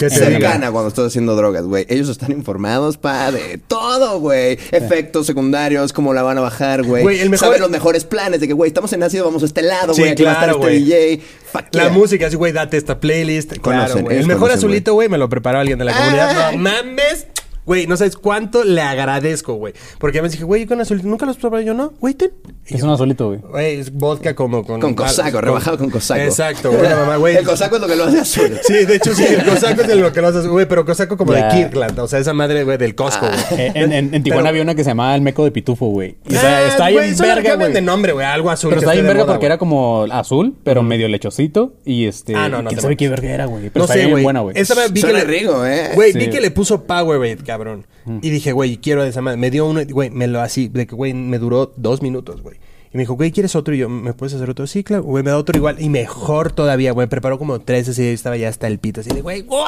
Que 0.00 0.08
te 0.08 0.16
cercana 0.16 0.56
diga. 0.56 0.72
cuando 0.72 0.88
estás 0.88 1.06
haciendo 1.06 1.36
drogas, 1.36 1.62
güey. 1.62 1.86
Ellos 1.88 2.08
están 2.08 2.32
informados, 2.32 2.96
pa, 2.96 3.30
de 3.30 3.56
todo, 3.68 4.18
güey. 4.18 4.58
Efectos 4.72 5.28
secundarios, 5.28 5.92
cómo 5.92 6.12
la 6.12 6.22
van 6.24 6.38
a 6.38 6.40
bajar, 6.40 6.82
güey. 6.82 7.04
Mejor- 7.04 7.38
Saben 7.38 7.60
los 7.60 7.70
mejores 7.70 8.02
planes 8.02 8.40
de 8.40 8.48
que, 8.48 8.52
güey, 8.52 8.66
estamos 8.68 8.92
en 8.94 9.04
ácido, 9.04 9.24
vamos 9.26 9.44
a 9.44 9.46
este 9.46 9.62
lado, 9.62 9.94
Sí, 9.94 10.00
güey. 10.00 10.10
Aquí 10.10 10.24
va 10.24 10.30
a 10.30 10.32
estar 10.32 10.48
claro, 10.56 10.68
este 10.68 10.80
güey. 10.80 10.84
DJ. 10.84 11.22
Fuck 11.52 11.64
La 11.76 11.82
yeah. 11.84 11.92
música, 11.92 12.26
así, 12.26 12.34
güey, 12.34 12.50
date 12.52 12.76
esta 12.76 12.98
playlist. 12.98 13.52
Claro, 13.58 13.82
Conocen, 13.82 14.04
güey. 14.06 14.18
El 14.18 14.26
mejor 14.26 14.40
conocen, 14.48 14.58
azulito, 14.58 14.94
güey, 14.94 15.08
me 15.08 15.18
lo 15.18 15.28
preparó 15.28 15.60
alguien 15.60 15.78
de 15.78 15.84
la 15.84 15.96
comunidad. 15.96 16.30
Ah. 16.48 16.50
No 16.50 16.58
mames. 16.58 17.28
Güey, 17.66 17.86
no 17.88 17.96
sabes 17.96 18.16
cuánto 18.16 18.62
le 18.64 18.80
agradezco, 18.80 19.54
güey. 19.54 19.74
Porque 19.98 20.20
a 20.20 20.22
veces 20.22 20.34
dije, 20.34 20.44
güey, 20.44 20.66
con 20.66 20.80
azulito, 20.80 21.08
nunca 21.08 21.26
los 21.26 21.36
probé 21.36 21.64
yo, 21.64 21.74
¿no? 21.74 21.92
Güey, 22.00 22.14
ten. 22.14 22.30
Es 22.66 22.82
un 22.82 22.90
azulito, 22.90 23.26
güey. 23.28 23.40
Güey, 23.40 23.80
es 23.80 23.92
vodka 23.92 24.34
como 24.34 24.64
con... 24.64 24.80
Con 24.80 24.94
cosaco, 24.94 25.40
rebajado 25.40 25.76
con 25.78 25.90
cosaco. 25.90 26.20
Exacto, 26.20 26.70
güey, 26.70 26.82
la 26.84 26.96
mamá, 26.96 27.16
güey. 27.16 27.36
El 27.36 27.44
cosaco 27.44 27.76
es 27.76 27.82
lo 27.82 27.88
que 27.88 27.96
lo 27.96 28.04
hace 28.04 28.20
azul. 28.20 28.58
Sí, 28.62 28.84
de 28.86 28.94
hecho 28.96 29.14
sí, 29.14 29.24
el 29.24 29.44
cosaco 29.44 29.80
es 29.82 29.88
de 29.88 29.96
lo 29.96 30.12
que 30.12 30.20
lo 30.20 30.28
haces, 30.28 30.46
güey, 30.46 30.66
pero 30.66 30.84
cosaco 30.84 31.16
como 31.16 31.32
de 31.32 31.44
Kirkland, 31.50 31.98
o 31.98 32.08
sea, 32.08 32.18
esa 32.20 32.32
madre, 32.32 32.64
güey, 32.64 32.78
del 32.78 32.94
Costco, 32.94 33.26
güey. 33.26 33.60
Eh, 33.60 33.72
En, 33.74 33.92
en- 33.92 34.14
en 34.14 34.22
Tijuana 34.22 34.42
Pero- 34.44 34.48
había 34.50 34.62
una 34.62 34.74
que 34.74 34.84
se 34.84 34.90
llamaba 34.90 35.14
el 35.14 35.20
meco 35.22 35.44
de 35.44 35.50
pitufo, 35.50 35.86
güey. 35.86 36.16
O 36.26 36.30
sea, 36.30 36.58
Ah, 36.58 36.68
está 36.68 36.84
ahí 36.86 36.96
en 36.96 37.16
verga, 37.18 37.54
güey. 37.56 37.72
de 37.72 37.80
nombre, 37.82 38.12
güey, 38.12 38.24
algo 38.26 38.50
azul. 38.50 38.70
Pero 38.70 38.80
está 38.80 38.92
bien 38.92 39.04
de 39.06 39.08
verga 39.12 39.26
porque 39.26 39.46
era 39.46 39.58
como 39.58 40.04
azul, 40.10 40.54
pero 40.62 40.82
medio 40.82 41.08
lechosito. 41.08 41.74
Y 41.84 42.06
este. 42.06 42.34
Ah, 42.36 42.48
no, 42.48 42.62
no 42.62 42.68
¿Quién 42.68 42.80
sabe 42.80 42.96
qué 42.96 43.08
verga 43.08 43.28
era, 43.30 43.46
güey? 43.46 43.70
Pero 43.70 43.80
No 43.80 43.84
está 43.84 43.94
sé, 43.94 43.98
bien 44.00 44.10
güey. 44.12 44.22
buena, 44.24 44.40
güey. 44.40 44.56
Esa 44.58 44.74
vez 44.74 44.92
vi 44.92 45.02
que 45.02 45.24
rico, 45.24 45.64
¿eh? 45.66 45.90
Güey, 45.94 46.12
vi 46.12 46.28
que 46.30 46.40
le 46.40 46.50
puso 46.50 46.84
Powerade, 46.84 47.38
cabrón. 47.56 47.86
Y 48.22 48.30
dije, 48.30 48.52
güey, 48.52 48.76
quiero 48.76 49.02
de 49.02 49.08
esa 49.10 49.20
madre. 49.22 49.36
Me 49.38 49.50
dio 49.50 49.66
uno, 49.66 49.80
güey, 49.88 50.10
me 50.10 50.26
lo 50.26 50.40
así, 50.40 50.68
de 50.68 50.86
que, 50.86 50.94
güey, 50.94 51.14
me 51.14 51.38
duró 51.38 51.72
dos 51.76 52.02
minutos, 52.02 52.42
güey. 52.42 52.56
Y 52.92 52.96
me 52.96 53.02
dijo, 53.02 53.14
güey, 53.14 53.32
¿quieres 53.32 53.56
otro? 53.56 53.74
Y 53.74 53.78
yo, 53.78 53.88
¿me 53.88 54.12
puedes 54.14 54.32
hacer 54.34 54.48
otro? 54.48 54.66
Sí, 54.68 54.84
claro. 54.84 55.02
Güey, 55.02 55.24
me 55.24 55.30
da 55.30 55.38
otro 55.38 55.56
igual. 55.58 55.76
Y 55.80 55.88
mejor 55.88 56.52
todavía, 56.52 56.92
güey. 56.92 57.08
Preparó 57.08 57.36
como 57.38 57.58
tres 57.60 57.88
así. 57.88 58.02
y 58.04 58.06
estaba 58.08 58.36
ya 58.36 58.48
hasta 58.48 58.68
el 58.68 58.78
pito. 58.78 59.00
Así 59.00 59.10
de, 59.10 59.22
güey, 59.22 59.42
¡wow! 59.42 59.58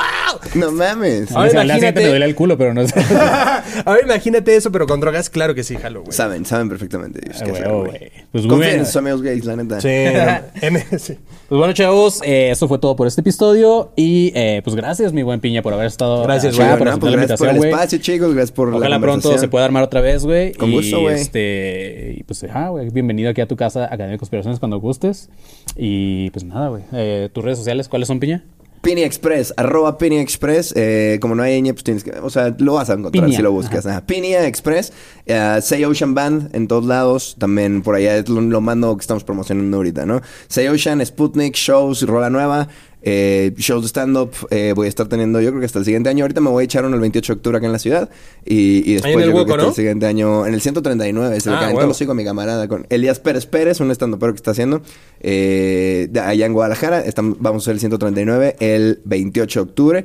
No 0.54 0.70
mames. 0.70 1.32
Ahora 1.32 1.50
imagínate- 1.64 2.00
me 2.00 2.06
duele 2.08 2.24
el 2.26 2.34
culo, 2.36 2.56
pero 2.56 2.72
no 2.74 2.86
sé. 2.86 2.94
Ahora 3.84 4.00
imagínate 4.04 4.54
eso, 4.54 4.70
pero 4.70 4.86
con 4.86 5.00
drogas, 5.00 5.30
claro 5.30 5.54
que 5.54 5.64
sí, 5.64 5.76
jalo, 5.76 6.02
güey. 6.02 6.12
Saben, 6.12 6.46
saben 6.46 6.68
perfectamente. 6.68 7.20
ellos 7.24 7.38
Ah, 7.40 7.44
qué 7.44 7.50
güey, 7.50 7.62
hacer, 7.62 7.72
oh, 7.74 7.78
güey. 7.84 7.98
güey. 7.98 8.10
Pues 8.32 8.44
muy 8.44 8.50
Confíen 8.50 8.70
bien. 8.70 8.80
en 8.80 8.86
sus 8.86 8.96
amigos 8.96 9.22
gays, 9.22 9.44
la 9.44 9.56
neta. 9.56 9.80
Sí. 9.80 11.14
Pues 11.48 11.58
bueno, 11.58 11.72
chavos, 11.72 12.20
eh, 12.26 12.50
eso 12.50 12.68
fue 12.68 12.78
todo 12.78 12.94
por 12.94 13.06
este 13.06 13.22
episodio. 13.22 13.90
Y 13.96 14.32
eh, 14.34 14.60
pues 14.62 14.76
gracias, 14.76 15.14
mi 15.14 15.22
buen 15.22 15.40
piña, 15.40 15.62
por 15.62 15.72
haber 15.72 15.86
estado 15.86 16.22
Gracias, 16.22 16.54
güey. 16.54 16.76
por 16.76 16.86
No, 16.86 16.98
pues 16.98 17.12
gracias 17.12 17.38
por 17.38 17.48
el 17.48 17.64
espacio, 17.64 17.98
chicos. 18.00 18.34
Gracias 18.34 18.52
por 18.52 18.70
la 18.70 18.76
Ojalá 18.76 19.00
pronto 19.00 19.38
se 19.38 19.48
pueda 19.48 19.64
armar 19.64 19.82
otra 19.82 20.02
vez, 20.02 20.24
güey. 20.24 20.52
Con 20.52 20.68
y, 20.70 20.74
gusto, 20.74 21.00
güey. 21.00 21.14
Este, 21.14 22.16
y 22.18 22.22
pues, 22.24 22.44
ah, 22.52 22.68
güey, 22.68 22.90
bienvenido 22.90 23.30
aquí 23.30 23.40
a 23.40 23.48
tu 23.48 23.56
casa, 23.56 23.84
Academia 23.84 24.12
de 24.12 24.18
Conspiraciones, 24.18 24.58
cuando 24.58 24.78
gustes. 24.78 25.30
Y 25.74 26.28
pues 26.32 26.44
nada, 26.44 26.68
güey. 26.68 26.82
Eh, 26.92 27.30
¿Tus 27.32 27.42
redes 27.42 27.56
sociales 27.56 27.88
cuáles 27.88 28.08
son, 28.08 28.20
piña? 28.20 28.44
Pini 28.80 29.02
Express, 29.02 29.52
arroba 29.56 29.98
Pini 29.98 30.18
Express. 30.18 30.72
Eh, 30.76 31.18
como 31.20 31.34
no 31.34 31.42
hay 31.42 31.60
ñ, 31.60 31.72
pues 31.72 31.84
tienes 31.84 32.04
que. 32.04 32.12
O 32.22 32.30
sea, 32.30 32.54
lo 32.58 32.74
vas 32.74 32.90
a 32.90 32.94
encontrar 32.94 33.30
si 33.32 33.42
lo 33.42 33.52
buscas. 33.52 33.86
Ajá. 33.86 34.04
Pinia 34.06 34.46
Express. 34.46 34.92
Eh, 35.26 35.58
Say 35.62 35.84
Ocean 35.84 36.14
Band 36.14 36.54
en 36.54 36.68
todos 36.68 36.84
lados. 36.84 37.36
También 37.38 37.82
por 37.82 37.94
allá 37.94 38.16
es 38.16 38.28
lo, 38.28 38.40
lo 38.40 38.60
mando 38.60 38.96
que 38.96 39.02
estamos 39.02 39.24
promocionando 39.24 39.76
ahorita, 39.76 40.06
¿no? 40.06 40.20
Say 40.48 40.68
Ocean, 40.68 41.04
Sputnik, 41.04 41.54
shows, 41.54 42.02
rola 42.02 42.30
nueva. 42.30 42.68
Eh, 43.02 43.52
shows 43.56 43.82
de 43.82 43.88
stand-up. 43.88 44.30
eh, 44.50 44.72
voy 44.74 44.86
a 44.86 44.88
estar 44.88 45.06
teniendo, 45.08 45.40
yo 45.40 45.50
creo 45.50 45.60
que 45.60 45.66
hasta 45.66 45.78
el 45.78 45.84
siguiente 45.84 46.08
año. 46.10 46.24
Ahorita 46.24 46.40
me 46.40 46.50
voy 46.50 46.62
a 46.62 46.64
echar 46.64 46.84
uno 46.84 46.94
el 46.94 47.00
28 47.00 47.32
de 47.32 47.36
octubre 47.36 47.58
acá 47.58 47.66
en 47.66 47.72
la 47.72 47.78
ciudad. 47.78 48.10
Y, 48.44 48.82
y 48.90 48.94
después 48.94 49.14
el 49.16 49.20
yo 49.24 49.32
creo 49.32 49.44
que 49.46 49.52
hasta 49.52 49.68
el 49.68 49.74
siguiente 49.74 50.06
año. 50.06 50.46
En 50.46 50.54
el 50.54 50.60
139. 50.60 51.40
Se 51.40 51.48
le 51.50 51.56
Ah, 51.56 51.58
calentó 51.60 51.78
huevo. 51.78 51.88
los 51.88 51.96
hocico 51.96 52.12
a 52.12 52.14
mi 52.14 52.24
camarada 52.24 52.68
con 52.68 52.86
Elías 52.90 53.20
Pérez 53.20 53.46
Pérez, 53.46 53.80
un 53.80 53.90
stand-upero 53.90 54.32
que 54.32 54.36
está 54.36 54.50
haciendo. 54.52 54.82
eh, 55.20 56.08
de 56.10 56.20
allá 56.20 56.46
en 56.46 56.52
Guadalajara. 56.52 57.00
Estamos- 57.00 57.36
vamos 57.40 57.62
a 57.62 57.64
hacer 57.64 57.74
el 57.74 57.80
139 57.80 58.56
el 58.60 59.00
28 59.04 59.60
de 59.60 59.62
octubre. 59.70 60.04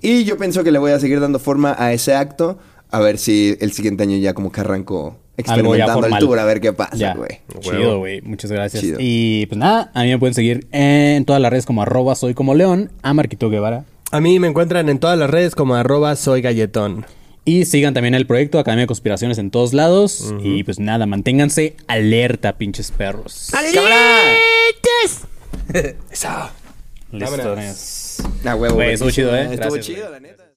Y 0.00 0.24
yo 0.24 0.36
pienso 0.36 0.64
que 0.64 0.70
le 0.72 0.78
voy 0.78 0.92
a 0.92 1.00
seguir 1.00 1.20
dando 1.20 1.38
forma 1.38 1.74
a 1.78 1.92
ese 1.92 2.14
acto. 2.14 2.58
A 2.90 3.00
ver 3.00 3.18
si 3.18 3.56
el 3.60 3.72
siguiente 3.72 4.02
año 4.04 4.16
ya 4.18 4.34
como 4.34 4.52
que 4.52 4.60
arranco 4.60 5.18
experimentando 5.36 6.06
el 6.06 6.18
tour. 6.18 6.38
A 6.38 6.44
ver 6.44 6.60
qué 6.60 6.72
pasa, 6.72 7.14
güey. 7.14 7.40
Chido, 7.60 7.98
güey. 7.98 8.20
Muchas 8.22 8.50
gracias. 8.50 8.82
Chido. 8.82 8.96
Y 9.00 9.46
pues 9.46 9.58
nada, 9.58 9.90
a 9.94 10.02
mí 10.02 10.10
me 10.10 10.18
pueden 10.18 10.34
seguir 10.34 10.66
en 10.72 11.24
todas 11.24 11.40
las 11.40 11.50
redes 11.50 11.66
como 11.66 11.82
arroba 11.82 12.14
soy 12.14 12.34
como 12.34 12.54
león, 12.54 12.90
a 13.02 13.14
Marquito 13.14 13.50
Guevara. 13.50 13.84
A 14.10 14.20
mí 14.20 14.38
me 14.38 14.46
encuentran 14.48 14.88
en 14.88 14.98
todas 14.98 15.18
las 15.18 15.28
redes 15.30 15.54
como 15.54 15.74
arroba 15.74 16.14
soy 16.16 16.40
galletón. 16.40 17.04
Y 17.46 17.66
sigan 17.66 17.92
también 17.92 18.14
el 18.14 18.26
proyecto 18.26 18.58
Academia 18.58 18.84
de 18.84 18.86
Conspiraciones 18.86 19.36
en 19.36 19.50
todos 19.50 19.74
lados. 19.74 20.34
Y 20.42 20.62
pues 20.64 20.78
nada, 20.78 21.04
manténganse 21.04 21.76
alerta, 21.88 22.56
pinches 22.56 22.90
perros. 22.90 23.50
Eso. 26.10 26.50
Listo. 27.12 27.56
Ah, 28.44 28.54
huevo, 28.56 28.74
Güey, 28.76 28.92
estuvo 28.94 29.10
chido, 29.10 29.36
¿eh? 29.36 29.42
Estuvo 29.42 29.56
Gracias, 29.74 29.86
chido, 29.86 30.00
güey. 30.08 30.12
la 30.12 30.20
neta. 30.20 30.43